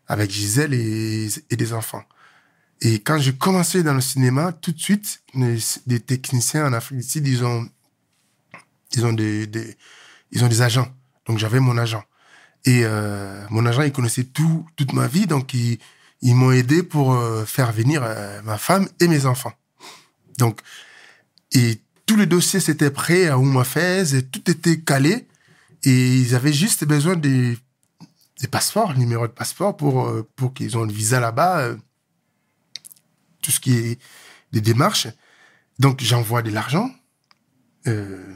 avec 0.06 0.31
Gisèle 0.31 0.74
et, 0.74 1.56
des 1.56 1.72
enfants. 1.72 2.02
Et 2.81 2.98
quand 3.01 3.18
j'ai 3.18 3.35
commencé 3.35 3.82
dans 3.82 3.94
le 3.94 4.01
cinéma, 4.01 4.52
tout 4.52 4.72
de 4.72 4.78
suite, 4.81 5.22
des 5.86 6.01
techniciens 6.01 6.66
en 6.66 6.72
Afrique 6.72 6.98
du 6.98 7.05
Sud, 7.05 7.27
ils 7.27 7.44
ont 7.44 7.68
ils 8.93 9.06
ont 9.06 9.12
des, 9.12 9.48
ils 10.32 10.44
ont 10.44 10.48
des 10.48 10.62
agents. 10.62 10.89
Donc 11.27 11.39
j'avais 11.39 11.60
mon 11.60 11.78
agent. 11.78 12.02
Et 12.64 12.82
euh, 12.85 13.44
mon 13.51 13.64
agent, 13.66 13.82
il 13.82 13.93
connaissait 13.93 14.24
tout, 14.24 14.66
toute 14.77 14.93
ma 14.93 15.06
vie, 15.06 15.27
donc 15.27 15.55
ils, 15.55 15.78
ils 16.20 16.35
m'ont 16.35 16.51
aidé 16.51 16.82
pour 16.82 17.14
euh, 17.14 17.44
faire 17.44 17.72
venir 17.72 18.02
euh, 18.05 18.43
ma 18.43 18.59
femme 18.59 18.89
et 19.01 19.09
mes 19.09 19.27
enfants. 19.27 19.52
Donc, 20.39 20.60
et 21.52 21.81
tous 22.06 22.16
les 22.16 22.27
dossiers 22.27 22.60
c'était 22.60 22.90
prêt 22.90 23.28
à 23.28 23.39
Oumafez, 23.39 24.16
et 24.16 24.22
tout 24.22 24.51
était 24.51 24.81
calé, 24.81 25.27
et 25.85 26.16
ils 26.16 26.35
avaient 26.35 26.52
juste 26.52 26.85
besoin 26.85 27.16
des, 27.16 27.57
des 28.40 28.48
passeports, 28.48 28.97
numéro 28.97 29.27
de 29.27 29.32
passeport 29.32 29.77
pour, 29.77 30.07
euh, 30.07 30.28
pour 30.36 30.55
qu'ils 30.55 30.77
ont 30.77 30.85
le 30.85 30.93
visa 30.93 31.20
là-bas, 31.20 31.61
euh, 31.61 31.77
tout 33.43 33.51
ce 33.51 33.61
qui 33.61 33.73
est 33.77 33.98
des 34.52 34.61
démarches. 34.61 35.09
Donc 35.78 36.02
j'envoie 36.02 36.43
de 36.43 36.51
l'argent. 36.51 36.90
Euh, 37.86 38.35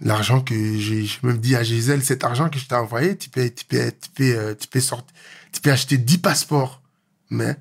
l'argent 0.00 0.40
que 0.40 0.78
j'ai 0.78 1.08
même 1.22 1.38
dit 1.38 1.54
à 1.54 1.62
Gisèle, 1.62 2.04
cet 2.04 2.24
argent 2.24 2.50
que 2.50 2.58
je 2.58 2.66
t'ai 2.66 2.74
envoyé, 2.74 3.16
tu 3.16 3.30
peux, 3.30 3.48
tu 3.48 3.64
peux, 3.64 3.92
tu 3.92 4.10
peux, 4.10 4.56
tu 4.58 4.68
peux, 4.68 4.80
sortir, 4.80 5.14
tu 5.52 5.60
peux 5.60 5.70
acheter 5.70 5.98
10 5.98 6.18
passeports. 6.18 6.82
Mais 7.30 7.56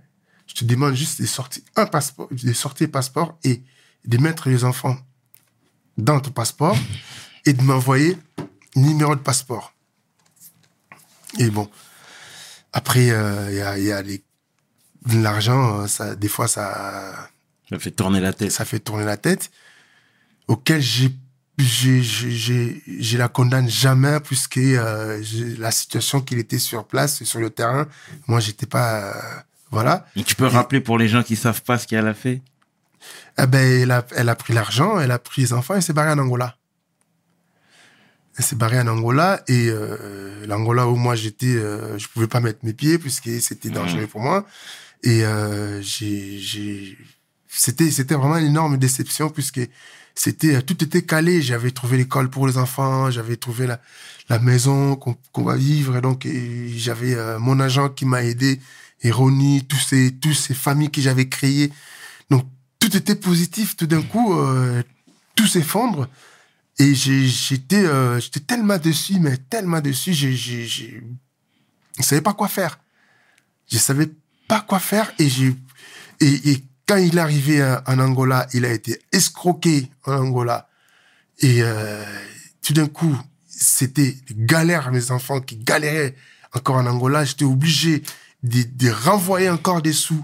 je 0.48 0.56
te 0.56 0.66
demande 0.66 0.96
juste 0.96 1.22
de 1.22 1.28
sortir 1.28 1.64
un 1.76 1.86
passeport, 1.86 2.28
de 2.32 2.54
sortir 2.54 2.90
passeport 2.90 3.38
et 3.44 3.64
de 4.06 4.18
mettre 4.18 4.50
les 4.50 4.64
enfants 4.64 4.98
dans 5.98 6.20
ton 6.20 6.32
passeport 6.32 6.78
et 7.46 7.54
de 7.54 7.62
m'envoyer 7.62 8.18
numéro 8.76 9.16
de 9.16 9.22
passeport. 9.22 9.74
Et 11.40 11.50
bon, 11.50 11.70
après, 12.74 13.10
euh, 13.12 13.48
il 13.52 13.58
y 13.58 13.62
a, 13.62 13.78
il 13.78 13.86
y 13.86 13.92
a 13.92 14.02
les- 14.02 14.24
l'argent, 15.14 15.82
euh, 15.82 15.88
ça, 15.88 16.16
des 16.16 16.28
fois, 16.28 16.48
ça, 16.48 17.30
Ça 17.70 17.80
fait 17.80 17.92
tourner 17.92 18.20
la 18.20 18.34
tête. 18.34 18.52
ça 18.52 18.66
fait 18.66 18.80
tourner 18.80 19.06
la 19.06 19.18
tête, 19.18 19.52
auquel 20.48 20.82
j'ai 20.82 21.12
j'ai 21.58 22.04
j'ai 22.04 22.84
j'ai 22.86 23.18
la 23.18 23.30
condamne 23.30 23.70
jamais 23.70 24.20
puisque 24.20 24.58
euh, 24.58 25.24
la 25.58 25.72
situation 25.72 26.20
qu'il 26.20 26.38
était 26.38 26.60
sur 26.60 26.86
place 26.86 27.24
sur 27.24 27.40
le 27.40 27.50
terrain 27.50 27.88
moi 28.28 28.42
j'étais 28.42 28.66
pas 28.66 29.06
euh, 29.06 29.14
voilà 29.72 30.06
Et 30.18 30.24
tu 30.26 30.36
peux 30.36 30.48
rappeler 30.48 30.82
pour 30.82 30.98
les 30.98 31.08
gens 31.08 31.24
qui 31.24 31.38
savent 31.38 31.62
pas 31.62 31.78
ce 31.78 31.88
qu'elle 31.88 32.08
a 32.10 32.14
fait? 32.14 32.42
Eh 33.38 33.48
ben 33.48 33.66
elle 33.84 33.92
a 33.92 34.06
elle 34.18 34.28
a 34.28 34.36
pris 34.36 34.54
l'argent 34.54 35.00
elle 35.00 35.12
a 35.12 35.18
pris 35.18 35.44
les 35.44 35.54
enfants 35.54 35.76
et 35.76 35.82
s'est 35.82 35.94
barrée 35.94 36.12
en 36.12 36.20
Angola 36.20 36.58
elle 38.38 38.44
s'est 38.44 38.56
barrée 38.56 38.80
en 38.80 38.88
Angola 38.88 39.42
et 39.48 39.70
euh, 39.70 40.46
l'Angola 40.46 40.88
où 40.88 40.96
moi 40.96 41.16
j'étais 41.16 41.56
euh, 41.56 41.98
je 41.98 42.08
pouvais 42.08 42.28
pas 42.28 42.42
mettre 42.42 42.60
mes 42.64 42.74
pieds 42.74 42.98
puisque 42.98 43.30
c'était 43.42 43.70
dangereux 43.70 44.08
pour 44.08 44.22
moi. 44.22 44.46
Et 45.04 45.24
euh, 45.24 45.82
j'ai 45.82 46.98
c'était 47.48 47.92
c'était 47.92 48.16
vraiment 48.16 48.38
une 48.38 48.48
énorme 48.48 48.78
déception 48.78 49.30
puisque 49.30 49.62
c'était 50.16 50.62
tout 50.62 50.84
était 50.84 51.04
calé. 51.04 51.42
J'avais 51.42 51.72
trouvé 51.72 51.98
l'école 51.98 52.30
pour 52.30 52.48
les 52.48 52.58
enfants 52.58 53.10
j'avais 53.10 53.38
trouvé 53.38 53.68
la 53.68 53.80
la 54.30 54.40
maison 54.40 54.96
qu'on 54.96 55.16
qu'on 55.32 55.44
va 55.44 55.56
vivre. 55.56 55.96
Et 55.96 56.02
donc 56.02 56.28
j'avais 56.76 57.16
euh, 57.16 57.40
mon 57.40 57.60
agent 57.60 57.90
qui 57.90 58.06
m'a 58.06 58.24
aidé 58.24 58.60
et 59.02 59.12
Ronnie 59.12 59.66
tous 59.66 59.80
ces 59.80 60.14
tous 60.14 60.34
ces 60.34 60.54
familles 60.54 60.92
que 60.92 61.02
j'avais 61.02 61.30
créées. 61.30 61.72
Donc 62.30 62.46
tout 62.80 62.96
était 62.98 63.16
positif. 63.16 63.78
Tout 63.78 63.88
d'un 63.88 64.02
coup 64.02 64.38
euh, 64.38 64.84
tout 65.36 65.48
s'effondre 65.48 66.10
et 66.78 66.94
j'étais 66.94 67.86
euh, 67.86 68.20
j'étais 68.20 68.42
tellement 68.42 68.78
déçu 68.78 69.20
mais 69.20 69.38
tellement 69.38 69.82
j'ai 69.84 70.34
je 70.34 71.02
savais 72.02 72.22
pas 72.22 72.34
quoi 72.34 72.48
faire 72.48 72.80
je 73.72 73.78
savais 73.78 74.10
pas 74.48 74.62
quoi 74.62 74.80
faire 74.80 75.12
et 75.20 75.30
j'ai 75.30 75.56
et, 76.22 76.64
quand 76.88 76.98
il 76.98 77.18
est 77.18 77.20
arrivé 77.20 77.64
en 77.88 77.98
Angola, 78.00 78.48
il 78.54 78.64
a 78.64 78.72
été 78.72 79.02
escroqué 79.12 79.90
en 80.06 80.14
Angola. 80.14 80.70
Et 81.40 81.64
euh, 81.64 82.06
tout 82.62 82.74
d'un 82.74 82.86
coup, 82.88 83.20
c'était 83.48 84.16
galère, 84.32 84.92
mes 84.92 85.10
enfants 85.10 85.42
qui 85.42 85.58
galéraient 85.58 86.16
encore 86.54 86.76
en 86.76 86.86
Angola. 86.86 87.26
J'étais 87.26 87.44
obligé 87.46 88.04
de, 88.44 88.64
de 88.72 88.92
renvoyer 88.92 89.50
encore 89.50 89.82
des 89.82 89.94
sous 89.94 90.24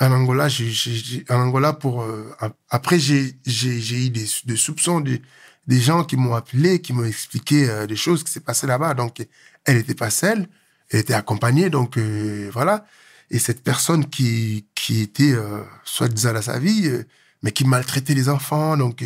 en 0.00 0.10
Angola. 0.10 0.48
J'ai, 0.48 0.70
j'ai- 0.70 0.96
j'ai- 0.96 1.24
en 1.30 1.36
Angola 1.36 1.72
pour 1.72 2.02
euh, 2.02 2.34
ap- 2.40 2.58
après 2.68 2.98
j'ai, 2.98 3.38
eu 3.46 4.10
des, 4.10 4.26
des 4.44 4.56
soupçons 4.56 5.00
des, 5.00 5.22
des 5.66 5.80
gens 5.80 6.04
qui 6.04 6.16
m'ont 6.16 6.34
appelé, 6.34 6.80
qui 6.80 6.92
m'ont 6.92 7.04
expliqué 7.04 7.68
euh, 7.68 7.86
des 7.86 7.96
choses 7.96 8.22
qui 8.22 8.30
s'est 8.30 8.40
passées 8.40 8.66
là-bas. 8.66 8.94
Donc 8.94 9.26
elle 9.64 9.76
était 9.76 9.94
pas 9.94 10.10
seule, 10.10 10.48
elle 10.90 11.00
était 11.00 11.14
accompagnée. 11.14 11.70
Donc 11.70 11.96
euh, 11.96 12.50
voilà. 12.52 12.86
Et 13.30 13.38
cette 13.38 13.62
personne 13.62 14.08
qui, 14.08 14.66
qui 14.74 15.00
était 15.00 15.32
euh, 15.32 15.62
soi-disant 15.84 16.34
à 16.36 16.42
sa 16.42 16.58
vie, 16.58 16.86
euh, 16.86 17.04
mais 17.42 17.52
qui 17.52 17.64
maltraitait 17.64 18.14
les 18.14 18.28
enfants, 18.28 18.76
donc 18.76 19.04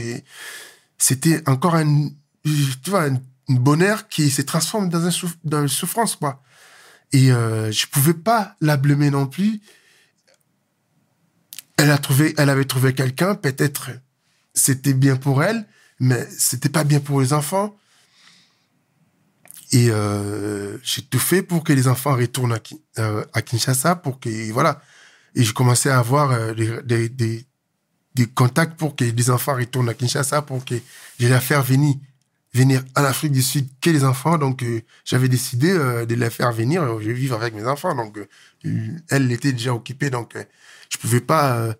c'était 0.98 1.42
encore 1.48 1.74
un, 1.74 2.08
tu 2.44 2.90
vois, 2.90 3.04
un, 3.04 3.14
un 3.14 3.54
bonheur 3.54 4.08
qui 4.08 4.30
s'est 4.30 4.44
transformé 4.44 4.88
dans, 4.88 5.04
un 5.04 5.10
souf- 5.10 5.36
dans 5.44 5.62
une 5.62 5.68
souffrance, 5.68 6.16
quoi. 6.16 6.42
Et 7.12 7.26
je 7.28 7.86
pouvais 7.88 8.14
pas 8.14 8.54
la 8.60 8.76
blâmer 8.76 9.10
non 9.10 9.26
plus. 9.26 9.60
Elle 11.76 11.90
a 11.90 11.98
trouvé, 11.98 12.34
elle 12.38 12.50
avait 12.50 12.66
trouvé 12.66 12.94
quelqu'un, 12.94 13.34
peut-être 13.34 13.90
c'était 14.54 14.94
bien 14.94 15.16
pour 15.16 15.42
elle, 15.42 15.66
mais 16.00 16.26
c'était 16.36 16.70
pas 16.70 16.84
bien 16.84 16.98
pour 16.98 17.20
les 17.20 17.32
enfants. 17.32 17.76
Et 19.72 19.88
euh, 19.90 20.78
j'ai 20.82 21.02
tout 21.02 21.20
fait 21.20 21.42
pour 21.42 21.62
que 21.62 21.72
les 21.72 21.86
enfants 21.86 22.16
retournent 22.16 22.54
à, 22.54 22.60
euh, 22.98 23.24
Kinshasa, 23.44 23.94
pour 23.94 24.18
que 24.18 24.50
voilà. 24.50 24.82
Et 25.36 25.44
j'ai 25.44 25.52
commencé 25.52 25.88
à 25.88 25.98
avoir 25.98 26.32
euh, 26.32 26.54
des, 26.82 27.46
contacts 28.34 28.76
pour 28.76 28.96
que 28.96 29.04
les 29.04 29.30
enfants 29.30 29.54
retournent 29.54 29.88
à 29.88 29.94
Kinshasa, 29.94 30.42
pour 30.42 30.64
que 30.64 30.74
je 31.20 31.28
les 31.28 31.40
faire 31.40 31.62
venir 31.62 31.94
venir 32.52 32.82
en 32.96 33.04
Afrique 33.04 33.30
du 33.30 33.42
Sud 33.42 33.68
que 33.80 33.90
les 33.90 34.02
enfants. 34.02 34.38
Donc 34.38 34.64
j'avais 35.04 35.28
décidé 35.28 35.72
de 35.72 36.14
les 36.14 36.30
faire 36.30 36.50
venir. 36.50 36.82
Je 37.00 37.06
vais 37.06 37.12
vivre 37.12 37.36
avec 37.36 37.54
mes 37.54 37.64
enfants. 37.64 37.94
Donc 37.94 38.18
elle 39.08 39.30
était 39.30 39.52
déjà 39.52 39.72
occupée, 39.72 40.10
donc 40.10 40.34
je 40.88 40.98
pouvais 40.98 41.20
pas, 41.20 41.72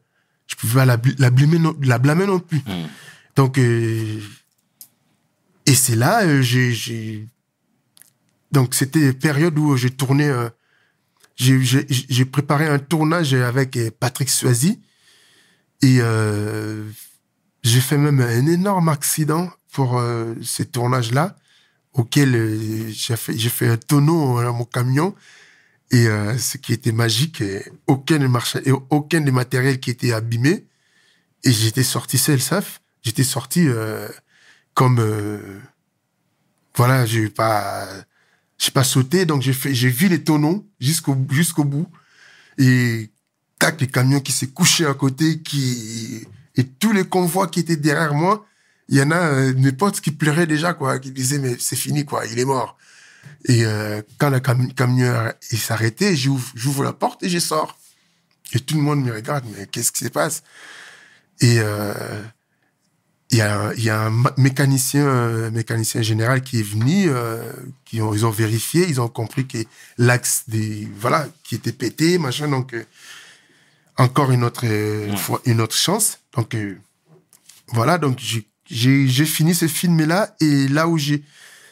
je 0.47 0.55
pouvais 0.55 0.87
la, 0.87 0.97
bl- 0.97 1.17
la 1.19 1.31
blâmer 1.31 1.59
non, 1.59 1.75
la 1.83 1.99
blâmer 1.99 2.27
non 2.27 2.39
plus. 2.39 2.59
Mm. 2.59 2.87
Donc 3.37 3.59
euh, 3.59 4.21
et 5.67 5.75
c'est 5.75 5.97
là 5.97 6.25
euh, 6.25 6.43
j'ai 6.43 7.27
donc 8.53 8.75
c'était 8.75 9.01
une 9.01 9.15
période 9.15 9.59
où 9.59 9.77
j'ai 9.77 9.91
tourné 9.91 10.29
euh, 10.29 10.49
j'ai 11.37 11.63
j'ai 11.63 11.87
j'ai 11.89 12.25
préparé 12.25 12.67
un 12.67 12.79
tournage 12.79 13.35
avec 13.35 13.77
euh, 13.77 13.91
Patrick 13.99 14.29
Suazy. 14.29 14.81
Et 15.83 16.01
j'ai 17.63 17.81
fait 17.81 17.97
même 17.97 18.21
un 18.21 18.47
énorme 18.47 18.91
accident 18.91 19.51
pour 19.73 19.99
euh, 19.99 20.35
ces 20.43 20.67
tournages 20.67 21.13
là 21.13 21.37
auquel 21.95 22.91
j'ai 22.91 23.17
fait 23.17 23.33
fait 23.39 23.69
un 23.69 23.79
tonneau 23.79 24.43
dans 24.43 24.53
mon 24.53 24.65
camion. 24.65 25.15
Et 25.91 26.05
ce 26.39 26.57
qui 26.59 26.73
était 26.73 26.93
magique 26.93 27.43
aucun 27.87 28.21
et 28.65 28.73
aucun 28.91 29.21
des 29.23 29.33
matériels 29.33 29.81
qui 29.81 29.91
était 29.91 30.13
abîmé 30.13 30.67
et 31.43 31.51
j'étais 31.51 31.83
sorti 31.83 32.17
seul 32.17 32.41
sauf 32.41 32.80
j'étais 33.03 33.25
sorti 33.25 33.67
euh, 33.67 34.09
comme 34.75 34.99
euh, 35.01 35.61
voilà 36.77 37.07
j'ai 37.07 37.29
pas 37.29 37.89
j'ai 38.59 38.71
pas 38.71 38.85
sauté 38.85 39.27
donc 39.27 39.43
j'ai 39.43 39.53
fait 39.53 39.75
j'ai 39.75 39.89
vu 39.89 40.09
les 40.09 40.23
tonneaux 40.23 40.69
jusqu'au 40.81 41.17
jusqu'au 41.31 41.65
bout. 41.65 41.89
Et 42.59 43.11
tac 43.59 43.81
les 43.81 43.87
camions 43.87 44.21
qui 44.21 44.33
s'est 44.33 44.49
couché 44.49 44.85
à 44.85 44.93
côté 44.93 45.41
qui 45.41 46.27
et 46.57 46.65
tous 46.65 46.93
les 46.93 47.05
convois 47.05 47.47
qui 47.49 47.61
étaient 47.61 47.77
derrière 47.77 48.13
moi 48.13 48.45
il 48.89 48.99
y 48.99 49.03
en 49.03 49.11
a 49.13 49.17
euh, 49.17 49.55
mes 49.57 49.73
potes 49.73 50.01
qui 50.01 50.11
pleuraient 50.11 50.47
déjà 50.47 50.75
quoi 50.75 50.99
qui 50.99 51.11
disaient 51.11 51.39
mais 51.39 51.57
c'est 51.59 51.77
fini 51.77 52.05
quoi 52.05 52.27
il 52.27 52.39
est 52.39 52.45
mort. 52.45 52.77
Et 53.47 53.65
euh, 53.65 54.03
quand 54.19 54.31
le 54.31 54.41
cam- 54.41 54.73
camion 54.75 55.33
il 55.53 55.59
s'arrêtait 55.59 56.17
j'ouvre 56.17 56.83
la 56.83 56.93
porte 56.93 57.23
et 57.23 57.31
je 57.31 57.39
sors. 57.39 57.79
Et 58.53 58.61
tout 58.61 58.75
le 58.77 58.83
monde 58.83 59.03
me 59.03 59.13
regarde 59.13 59.47
mais 59.57 59.67
qu'est-ce 59.69 59.93
qui 59.93 60.05
se 60.05 60.11
passe? 60.11 60.43
Et 61.41 61.61
il 63.31 63.39
y 63.39 63.41
a, 63.43 63.61
un- 63.61 63.73
il 63.75 63.85
y 63.85 63.91
a 63.91 64.01
un 64.01 64.11
ma- 64.11 64.35
mécanicien, 64.37 65.07
euh, 65.07 65.51
mécanicien 65.51 66.03
général 66.03 66.43
qui 66.43 66.59
est 66.61 66.63
venu, 66.65 67.07
euh, 67.09 67.43
qui 67.85 68.01
ont, 68.03 68.13
ils 68.15 68.27
ont 68.27 68.31
vérifié, 68.31 68.87
ils 68.89 69.01
ont 69.01 69.09
compris 69.09 69.47
que 69.47 69.59
l'axe 69.99 70.45
des, 70.49 70.89
voilà, 70.99 71.29
qui 71.45 71.55
était 71.55 71.73
pété, 71.73 72.19
machin, 72.19 72.49
donc, 72.49 72.75
euh, 72.75 72.85
encore 73.99 74.31
une 74.33 74.45
autre, 74.45 74.63
euh, 74.65 75.11
Ouais. 75.11 75.17
fois, 75.17 75.41
une 75.45 75.61
autre 75.61 75.77
chance. 75.77 76.19
Donc, 76.37 76.57
voilà, 77.69 77.99
donc, 77.99 78.19
j'ai- 78.19 78.47
fini 79.27 79.55
ce 79.55 79.67
film-là 79.69 80.35
et 80.41 80.69
là 80.69 80.89
où 80.89 80.97
j'ai, 80.99 81.23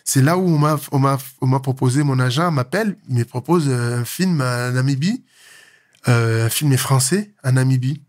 c'est 0.04 0.22
là 0.22 0.36
où 0.38 0.48
on 0.48 0.58
m'a 0.58 0.78
on 0.90 0.98
m'a 0.98 1.18
on 1.40 1.46
m'a 1.46 1.60
proposé 1.60 2.02
mon 2.02 2.18
agent 2.18 2.50
m'appelle, 2.50 2.96
il 3.08 3.16
me 3.16 3.24
propose 3.24 3.68
un 3.68 4.04
film 4.04 4.40
à 4.40 4.70
Namibie, 4.70 5.22
un 6.06 6.48
film 6.48 6.76
français 6.76 7.30
à 7.42 7.52
Namibie 7.52 8.00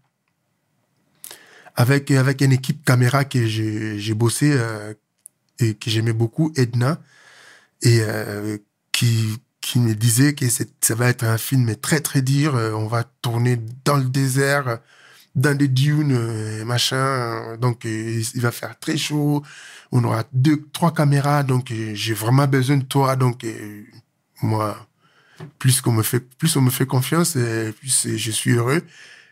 avec 1.80 2.12
avec 2.12 2.42
une 2.42 2.52
équipe 2.52 2.84
caméra 2.84 3.24
que 3.24 3.48
j'ai 3.48 4.14
bossé 4.14 4.52
euh, 4.52 4.94
et 5.60 5.76
que 5.76 5.90
j'aimais 5.90 6.12
beaucoup 6.12 6.52
Edna 6.58 7.00
et 7.82 8.02
euh, 8.02 8.58
qui 8.92 9.38
qui 9.62 9.80
me 9.80 9.96
disait 9.96 10.34
que 10.36 10.46
ça 10.50 10.96
va 10.96 11.08
être 11.08 11.24
un 11.24 11.38
film 11.38 11.78
très 11.78 12.02
très 12.02 12.22
dur 12.22 12.58
euh, 12.58 12.74
on 12.74 12.88
va 12.88 13.06
tourner 13.22 13.58
dans 13.86 13.96
le 13.96 14.10
désert 14.10 14.80
dans 15.36 15.58
des 15.58 15.70
dunes 15.70 16.66
machin 16.66 17.56
donc 17.56 17.86
il 17.86 18.42
va 18.42 18.52
faire 18.52 18.78
très 18.78 18.98
chaud 18.98 19.42
on 19.94 20.04
aura 20.04 20.26
deux 20.34 20.62
trois 20.74 20.94
caméras 20.94 21.44
donc 21.44 21.72
j'ai 21.94 22.14
vraiment 22.14 22.48
besoin 22.48 22.76
de 22.76 22.84
toi 22.84 23.16
donc 23.16 23.46
moi 24.42 24.86
plus 25.60 25.80
qu'on 25.80 25.94
me 25.94 26.04
fait 26.04 26.20
plus 26.20 26.58
on 26.58 26.62
me 26.62 26.72
fait 26.72 26.88
confiance 26.88 27.38
plus 27.80 28.18
je 28.18 28.32
suis 28.32 28.52
heureux 28.52 28.84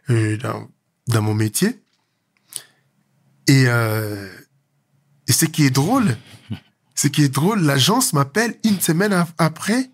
dans 0.08 0.70
dans 1.08 1.22
mon 1.22 1.34
métier 1.34 1.82
et 3.48 3.66
euh, 3.68 4.30
et 5.28 5.32
ce 5.32 5.46
qui 5.46 5.66
est 5.66 5.70
drôle 5.70 6.18
ce 6.96 7.08
qui 7.08 7.24
est 7.24 7.30
drôle 7.30 7.62
l'agence 7.62 8.14
m'appelle 8.14 8.56
une 8.64 8.80
semaine 8.80 9.14
ap- 9.14 9.34
après. 9.38 9.92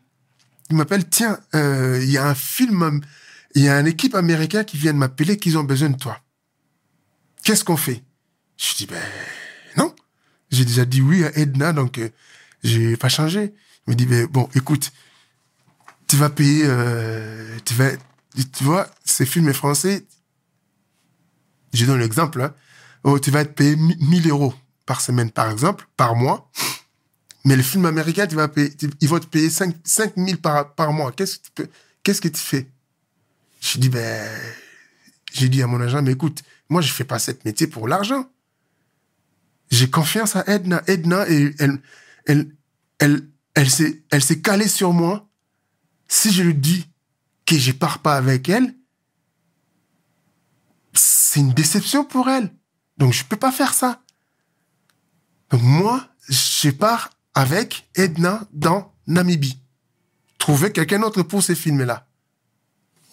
Il 0.69 0.77
m'appelle 0.77 1.07
tiens 1.09 1.39
euh, 1.55 1.99
il 2.01 2.09
y 2.09 2.17
a 2.17 2.27
un 2.27 2.35
film 2.35 3.01
il 3.55 3.63
y 3.63 3.69
a 3.69 3.79
une 3.79 3.87
équipe 3.87 4.15
américaine 4.15 4.65
qui 4.65 4.77
vient 4.77 4.93
de 4.93 4.97
m'appeler 4.97 5.37
qu'ils 5.37 5.57
ont 5.57 5.63
besoin 5.63 5.89
de 5.91 5.97
toi. 5.97 6.19
Qu'est-ce 7.43 7.63
qu'on 7.63 7.77
fait? 7.77 8.01
Je 8.57 8.73
dis 8.75 8.85
ben 8.87 9.01
non. 9.77 9.93
J'ai 10.49 10.65
déjà 10.65 10.85
dit 10.85 11.01
oui 11.01 11.23
à 11.25 11.37
Edna 11.37 11.73
donc 11.73 11.97
euh, 11.99 12.09
j'ai 12.63 12.95
pas 12.97 13.09
changé. 13.09 13.53
Il 13.87 13.91
me 13.91 13.95
dit 13.95 14.05
ben 14.05 14.25
bon 14.25 14.49
écoute 14.55 14.91
tu 16.07 16.15
vas 16.15 16.29
payer 16.29 16.63
euh, 16.65 17.57
tu 17.65 17.73
vas 17.75 17.91
tu 18.35 18.63
vois 18.63 18.87
ces 19.05 19.25
films 19.25 19.53
français. 19.53 20.05
Je 21.73 21.85
donne 21.85 21.99
l'exemple 21.99 22.41
hein. 22.41 22.53
Oh, 23.03 23.19
tu 23.19 23.31
vas 23.31 23.41
être 23.41 23.55
payé 23.55 23.75
1000 23.75 24.29
euros 24.29 24.53
par 24.85 25.01
semaine 25.01 25.31
par 25.31 25.49
exemple 25.49 25.87
par 25.97 26.15
mois. 26.15 26.49
Mais 27.45 27.55
le 27.55 27.63
film 27.63 27.85
américain 27.85 28.27
tu 28.27 28.35
vas 28.35 28.47
payer 28.47 28.73
ils 29.01 29.09
vont 29.09 29.19
te 29.19 29.27
payer 29.27 29.49
5 29.49 29.75
5000 29.83 30.37
par 30.37 30.93
mois. 30.93 31.11
Qu'est-ce 31.11 31.37
que 31.37 31.43
tu 31.43 31.51
peux 31.51 31.69
qu'est-ce 32.03 32.21
que 32.21 32.27
tu 32.27 32.41
fais? 32.41 32.67
Je 33.61 33.77
dis 33.77 33.89
ben 33.89 34.29
j'ai 35.33 35.49
dit 35.49 35.61
à 35.61 35.67
mon 35.67 35.81
agent 35.81 36.01
mais 36.01 36.13
écoute 36.13 36.43
moi 36.69 36.81
je 36.81 36.91
fais 36.91 37.03
pas 37.03 37.19
cette 37.19 37.45
métier 37.45 37.67
pour 37.67 37.87
l'argent. 37.87 38.29
J'ai 39.71 39.89
confiance 39.89 40.35
à 40.35 40.43
Edna. 40.47 40.83
Edna 40.87 41.25
elle 42.25 42.51
s'est 43.69 44.41
calée 44.41 44.67
sur 44.67 44.93
moi. 44.93 45.27
Si 46.07 46.31
je 46.31 46.43
lui 46.43 46.55
dis 46.55 46.87
que 47.45 47.57
je 47.57 47.71
pars 47.71 47.99
pas 47.99 48.15
avec 48.15 48.49
elle 48.49 48.73
c'est 50.93 51.39
une 51.39 51.53
déception 51.53 52.05
pour 52.05 52.29
elle 52.29 52.53
donc 52.97 53.13
je 53.13 53.23
peux 53.23 53.37
pas 53.37 53.51
faire 53.51 53.73
ça 53.73 54.01
donc 55.49 55.61
moi 55.61 56.07
je 56.29 56.69
pars 56.69 57.09
avec 57.33 57.89
Edna 57.95 58.47
dans 58.51 58.93
Namibie 59.07 59.59
trouver 60.37 60.71
quelqu'un 60.71 60.99
d'autre 60.99 61.23
pour 61.23 61.43
ces 61.43 61.55
films 61.55 61.83
là 61.83 62.07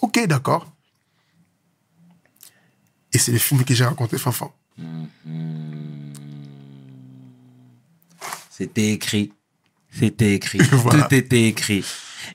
ok 0.01 0.27
d'accord 0.27 0.73
et 3.12 3.19
c'est 3.19 3.32
le 3.32 3.39
film 3.39 3.65
que 3.65 3.74
j'ai 3.74 3.85
raconté 3.85 4.19
Fanfan 4.19 4.55
C'était 8.61 8.93
écrit. 8.93 9.32
C'était 9.90 10.35
écrit. 10.35 10.59
Voilà. 10.73 11.05
Tout 11.05 11.15
était 11.15 11.48
écrit. 11.48 11.82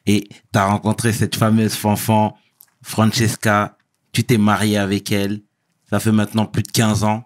Et 0.07 0.27
tu 0.27 0.59
as 0.59 0.65
rencontré 0.65 1.13
cette 1.13 1.35
fameuse 1.35 1.75
fanfan, 1.75 2.35
Francesca. 2.81 3.77
Tu 4.11 4.23
t'es 4.23 4.39
marié 4.39 4.77
avec 4.79 5.11
elle. 5.11 5.43
Ça 5.87 5.99
fait 5.99 6.11
maintenant 6.11 6.47
plus 6.47 6.63
de 6.63 6.71
15 6.71 7.03
ans. 7.03 7.24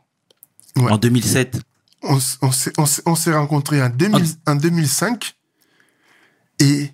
Ouais. 0.79 0.91
En 0.91 0.97
2007. 0.97 1.59
on, 2.03 2.19
s'est- 2.19 2.37
on 2.77 2.85
s'est 2.85 3.01
on 3.05 3.15
s'est 3.15 3.33
rencontrés 3.33 3.81
en, 3.83 3.89
2000 3.89 4.25
en 4.47 4.55
2005 4.55 5.35
et 6.59 6.91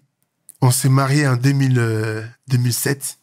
on 0.61 0.71
s'est 0.71 0.89
mariés 0.89 1.27
en 1.27 1.35
2000, 1.37 1.77
euh, 1.79 2.23
2007. 2.47 3.17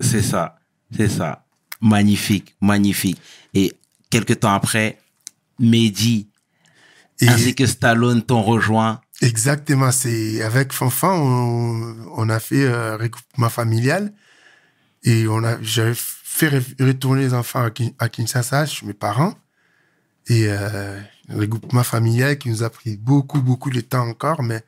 C'est 0.00 0.22
ça. 0.22 0.56
C'est 0.96 1.08
ça. 1.08 1.44
Magnifique. 1.80 2.56
Magnifique. 2.60 3.20
Et 3.54 3.72
quelques 4.10 4.40
temps 4.40 4.52
après, 4.54 4.98
Mehdi 5.58 6.28
Et 7.20 7.28
ainsi 7.28 7.54
que 7.54 7.66
Stallone 7.66 8.22
t'ont 8.22 8.42
rejoint. 8.42 9.00
exactement, 9.20 9.92
c'est 9.92 10.42
avec 10.42 10.72
Fanfan, 10.72 11.12
on, 11.14 11.96
on 12.16 12.28
a 12.28 12.40
fait 12.40 12.64
euh, 12.64 12.96
regroupement 12.96 13.48
familial 13.48 14.12
et 15.04 15.26
on 15.28 15.44
a, 15.44 15.60
j'avais 15.62 15.94
fait 15.96 16.48
re- 16.48 16.84
retourner 16.84 17.22
les 17.22 17.34
enfants 17.34 17.68
à 17.98 18.08
Kinshasa 18.08 18.66
chez 18.66 18.86
mes 18.86 18.94
parents 18.94 19.34
et 20.28 20.46
euh, 20.48 20.98
un 21.28 21.36
regroupement 21.38 21.82
familial 21.82 22.38
qui 22.38 22.48
nous 22.48 22.62
a 22.62 22.70
pris 22.70 22.96
beaucoup, 22.96 23.40
beaucoup 23.42 23.70
de 23.70 23.80
temps 23.80 24.06
encore, 24.08 24.42
mais 24.42 24.62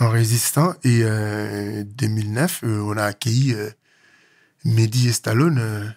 en 0.00 0.08
résistant. 0.10 0.74
Et 0.84 1.00
euh, 1.02 1.84
2009, 1.84 2.60
euh, 2.64 2.80
on 2.82 2.96
a 2.96 3.04
accueilli 3.04 3.54
euh, 3.54 3.70
Mehdi 4.64 5.08
et 5.08 5.12
Stallone. 5.12 5.58
euh, 5.58 5.88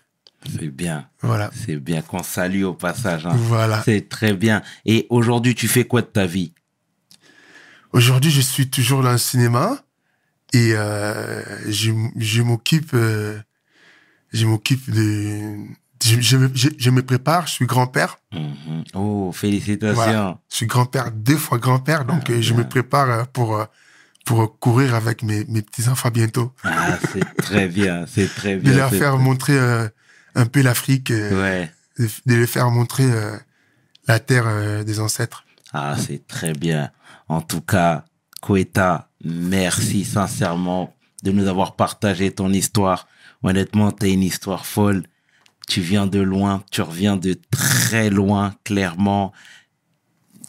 C'est 0.57 0.67
bien. 0.69 1.07
voilà. 1.21 1.49
C'est 1.65 1.77
bien 1.77 2.01
qu'on 2.01 2.23
salue 2.23 2.63
au 2.63 2.73
passage. 2.73 3.25
hein. 3.25 3.35
Voilà. 3.35 3.81
C'est 3.83 4.07
très 4.09 4.33
bien. 4.33 4.61
Et 4.85 5.07
aujourd'hui, 5.09 5.55
tu 5.55 5.67
fais 5.67 5.85
quoi 5.85 6.01
de 6.01 6.07
ta 6.07 6.25
vie? 6.25 6.53
Aujourd'hui, 7.91 8.29
je 8.31 8.41
suis 8.41 8.69
toujours 8.69 9.01
dans 9.01 9.11
le 9.11 9.17
cinéma 9.17 9.83
et 10.53 10.73
euh, 10.75 11.43
je, 11.71 11.91
je 12.15 12.41
m'occupe, 12.43 12.91
je 12.93 14.45
m'occupe 14.45 14.91
de, 14.91 15.57
je, 16.03 16.19
je, 16.21 16.37
me- 16.37 16.51
je- 16.53 16.69
je 16.77 16.89
me 16.89 17.01
prépare. 17.03 17.47
Je 17.47 17.53
suis 17.53 17.65
grand-père. 17.65 18.17
Mhm. 18.33 18.83
Oh, 18.95 19.31
félicitations. 19.33 19.95
Voilà. 19.95 20.39
Je 20.49 20.55
suis 20.57 20.65
grand-père, 20.67 21.11
deux 21.11 21.37
fois 21.37 21.57
grand-père, 21.57 22.05
donc 22.05 22.29
euh, 22.29 22.41
je 22.41 22.53
me 22.53 22.63
prépare 22.67 23.09
euh, 23.09 23.23
pour 23.33 23.55
euh, 23.57 23.65
pour 24.25 24.59
courir 24.59 24.93
avec 24.95 25.23
mes, 25.23 25.43
mes 25.45 25.61
petits 25.61 25.87
enfants 25.89 26.11
bientôt. 26.11 26.53
Ah, 26.63 26.97
c'est 27.11 27.35
très 27.37 27.67
bien, 27.67 28.05
c'est 28.07 28.27
très 28.33 28.55
De 28.55 28.61
bien. 28.61 28.75
leur 28.75 28.89
c'est 28.91 28.99
faire 28.99 29.15
très- 29.15 29.23
montrer 29.23 29.57
euh, 29.57 29.87
un 30.35 30.45
peu 30.45 30.61
l'Afrique, 30.61 31.09
euh, 31.11 31.41
Ouais. 31.41 31.71
de, 31.97 32.07
de 32.27 32.35
les 32.35 32.47
faire 32.47 32.69
montrer 32.69 33.05
euh, 33.11 33.35
la 34.07 34.19
terre 34.19 34.83
des 34.85 34.99
ancêtres. 34.99 35.45
Ah, 35.73 35.95
c'est 35.97 36.25
très 36.27 36.53
bien. 36.53 36.91
En 37.27 37.41
tout 37.41 37.61
cas, 37.61 38.05
Koeta, 38.41 39.09
merci 39.23 40.05
sincèrement 40.05 40.95
de 41.23 41.31
nous 41.31 41.47
avoir 41.47 41.75
partagé 41.75 42.31
ton 42.31 42.51
histoire. 42.53 43.07
Honnêtement, 43.43 43.91
t'as 43.91 44.07
une 44.07 44.23
histoire 44.23 44.65
folle. 44.65 45.03
Tu 45.69 45.81
viens 45.81 46.07
de 46.07 46.19
loin, 46.19 46.63
tu 46.71 46.81
reviens 46.81 47.15
de 47.15 47.37
très 47.51 48.09
loin, 48.09 48.55
clairement. 48.63 49.31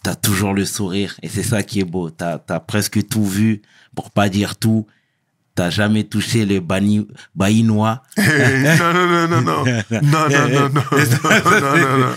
T'as 0.02 0.14
toujours 0.14 0.54
le 0.54 0.64
sourire 0.64 1.14
et 1.22 1.28
c'est 1.28 1.42
ça 1.42 1.62
qui 1.62 1.78
est 1.80 1.84
beau. 1.84 2.08
T'as 2.08 2.40
as 2.48 2.60
presque 2.60 3.06
tout 3.06 3.26
vu, 3.26 3.60
pour 3.94 4.10
pas 4.10 4.30
dire 4.30 4.56
tout. 4.56 4.86
T'as 5.56 5.68
jamais 5.68 6.04
touché 6.04 6.46
le 6.46 6.60
bani, 6.60 7.06
baïnois 7.34 8.02
Non, 8.16 8.92
non, 8.94 9.06
non, 9.06 9.28
non, 9.28 9.42
non. 9.42 9.64
Non, 9.90 10.28
non, 10.30 10.48
non, 10.48 10.70
non. 10.70 10.82
non, 11.90 12.16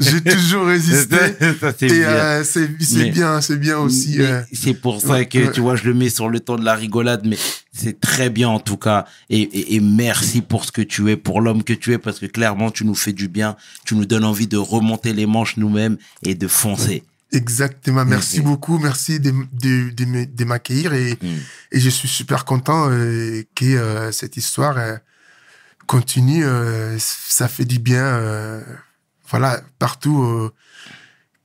J'ai 0.00 0.20
toujours 0.22 0.66
résisté. 0.66 1.16
et 1.16 2.44
c'est 2.44 2.66
euh, 2.66 3.10
bien, 3.10 3.40
c'est 3.40 3.56
bien 3.56 3.78
aussi. 3.78 4.20
Euh, 4.20 4.42
c'est 4.52 4.74
pour 4.74 5.00
ça 5.00 5.24
que, 5.24 5.52
tu 5.52 5.60
vois, 5.60 5.76
je 5.76 5.84
le 5.84 5.94
mets 5.94 6.08
sur 6.08 6.28
le 6.28 6.40
temps 6.40 6.56
de 6.56 6.64
la 6.64 6.74
rigolade, 6.74 7.22
mais 7.24 7.38
c'est 7.72 8.00
très 8.00 8.28
bien 8.28 8.48
en 8.48 8.58
tout 8.60 8.76
cas. 8.76 9.06
Et, 9.30 9.76
et, 9.76 9.80
merci 9.80 10.42
pour 10.42 10.64
ce 10.64 10.72
que 10.72 10.82
tu 10.82 11.10
es, 11.10 11.16
pour 11.16 11.40
l'homme 11.40 11.62
que 11.62 11.72
tu 11.72 11.92
es, 11.92 11.98
parce 11.98 12.18
que 12.18 12.26
clairement, 12.26 12.70
tu 12.70 12.84
nous 12.84 12.94
fais 12.94 13.12
du 13.12 13.28
bien. 13.28 13.56
Tu 13.86 13.94
nous 13.94 14.04
donnes 14.04 14.24
envie 14.24 14.48
de 14.48 14.56
remonter 14.56 15.12
les 15.12 15.26
manches 15.26 15.56
nous-mêmes 15.56 15.96
et 16.24 16.34
de 16.34 16.48
foncer. 16.48 17.04
Exactement. 17.34 18.04
Merci 18.04 18.38
Ok. 18.40 18.44
beaucoup. 18.46 18.78
Merci 18.78 19.20
de, 19.20 19.32
de, 19.52 19.90
de, 20.24 20.44
m'accueillir 20.44 20.92
et, 20.94 21.14
Mm. 21.20 21.26
et 21.72 21.80
je 21.80 21.90
suis 21.90 22.08
super 22.08 22.44
content 22.44 22.88
euh, 22.90 23.42
que 23.54 23.64
euh, 23.64 24.12
cette 24.12 24.36
histoire 24.36 24.76
euh, 24.78 24.96
continue. 25.86 26.44
ça 26.98 27.48
fait 27.48 27.64
du 27.64 27.78
bien. 27.78 28.62
voilà, 29.30 29.60
partout 29.78 30.50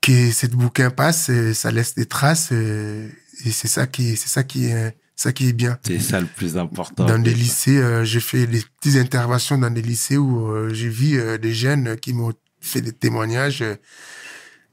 que 0.02 0.32
cette 0.32 0.52
bouquin 0.53 0.90
passe, 0.91 1.30
ça 1.53 1.72
laisse 1.72 1.95
des 1.95 2.06
traces 2.06 2.52
et 2.52 3.10
c'est 3.52 3.68
ça 3.68 3.86
qui, 3.88 4.16
c'est 4.16 4.30
ça 4.30 4.44
qui 4.44 4.66
est, 4.66 4.95
ça 5.16 5.34
qui 5.34 5.49
est 5.49 5.53
bien. 5.53 5.78
C'est 5.86 5.99
ça 5.99 6.22
le 6.22 6.28
plus 6.28 6.57
important. 6.57 7.06
Dans 7.06 7.20
des 7.20 7.34
lycées, 7.34 7.82
j'ai 8.03 8.20
fait 8.22 8.48
des 8.48 8.64
petites 8.80 8.95
interventions 8.98 9.57
dans 9.57 9.70
des 9.72 9.82
lycées 9.82 10.18
où 10.18 10.34
j'ai 10.74 10.90
vu 10.90 11.20
des 11.40 11.53
jeunes 11.53 11.98
qui 11.98 12.14
m'ont 12.14 12.34
fait 12.61 12.82
des 12.82 12.94
témoignages 12.94 13.64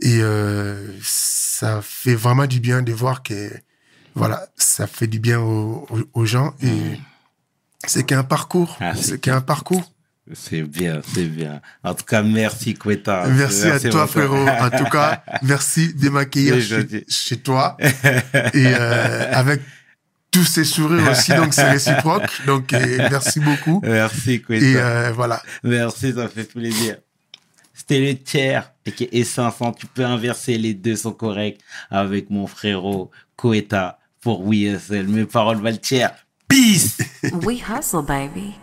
et 0.00 0.20
euh, 0.20 0.92
ça 1.02 1.80
fait 1.82 2.14
vraiment 2.14 2.46
du 2.46 2.60
bien 2.60 2.82
de 2.82 2.92
voir 2.92 3.22
que 3.22 3.50
voilà, 4.14 4.46
ça 4.56 4.86
fait 4.86 5.06
du 5.06 5.18
bien 5.18 5.40
aux, 5.40 6.24
gens 6.24 6.54
et 6.62 6.98
c'est 7.86 8.04
qu'un 8.04 8.24
parcours, 8.24 8.76
Ah, 8.80 8.94
c'est 8.94 9.20
qu'un 9.20 9.40
parcours. 9.40 9.92
C'est 10.34 10.62
bien, 10.62 11.02
c'est 11.14 11.26
bien. 11.26 11.60
En 11.84 11.94
tout 11.94 12.04
cas, 12.04 12.22
merci, 12.22 12.74
Quetta. 12.74 13.26
Merci, 13.28 13.68
à 13.68 13.78
toi, 13.78 14.08
frérot. 14.08 14.48
En 14.48 14.70
tout 14.70 14.90
cas, 14.90 15.22
merci 15.42 15.94
de 15.94 16.08
m'accueillir 16.08 16.56
chez, 17.08 17.36
toi. 17.36 17.76
Et 17.80 18.66
euh, 18.66 19.32
avec 19.32 19.60
tous 20.32 20.44
ces 20.44 20.64
sourires 20.64 21.12
aussi, 21.12 21.32
donc 21.32 21.54
c'est 21.54 21.70
réciproque. 21.70 22.28
Donc, 22.44 22.72
merci 22.72 23.38
beaucoup. 23.38 23.80
Merci, 23.84 24.42
Quetta. 24.42 24.66
Et 24.66 24.76
euh, 24.76 25.12
voilà. 25.12 25.40
Merci, 25.62 26.12
ça 26.12 26.26
fait 26.26 26.44
plaisir. 26.44 26.96
C'était 27.88 28.00
le 28.00 28.18
tiers 28.18 28.72
et 29.12 29.22
500. 29.22 29.72
Tu 29.72 29.86
peux 29.86 30.04
inverser, 30.04 30.58
les 30.58 30.74
deux 30.74 30.96
sont 30.96 31.12
corrects 31.12 31.60
avec 31.88 32.30
mon 32.30 32.48
frérot 32.48 33.12
Koeta 33.36 34.00
pour 34.20 34.44
WSL. 34.44 35.06
Mes 35.06 35.24
paroles 35.24 35.60
valent 35.60 35.78
tiers. 35.78 36.12
Peace! 36.48 36.98
We 37.44 37.60
hustle, 37.60 38.02
baby. 38.02 38.54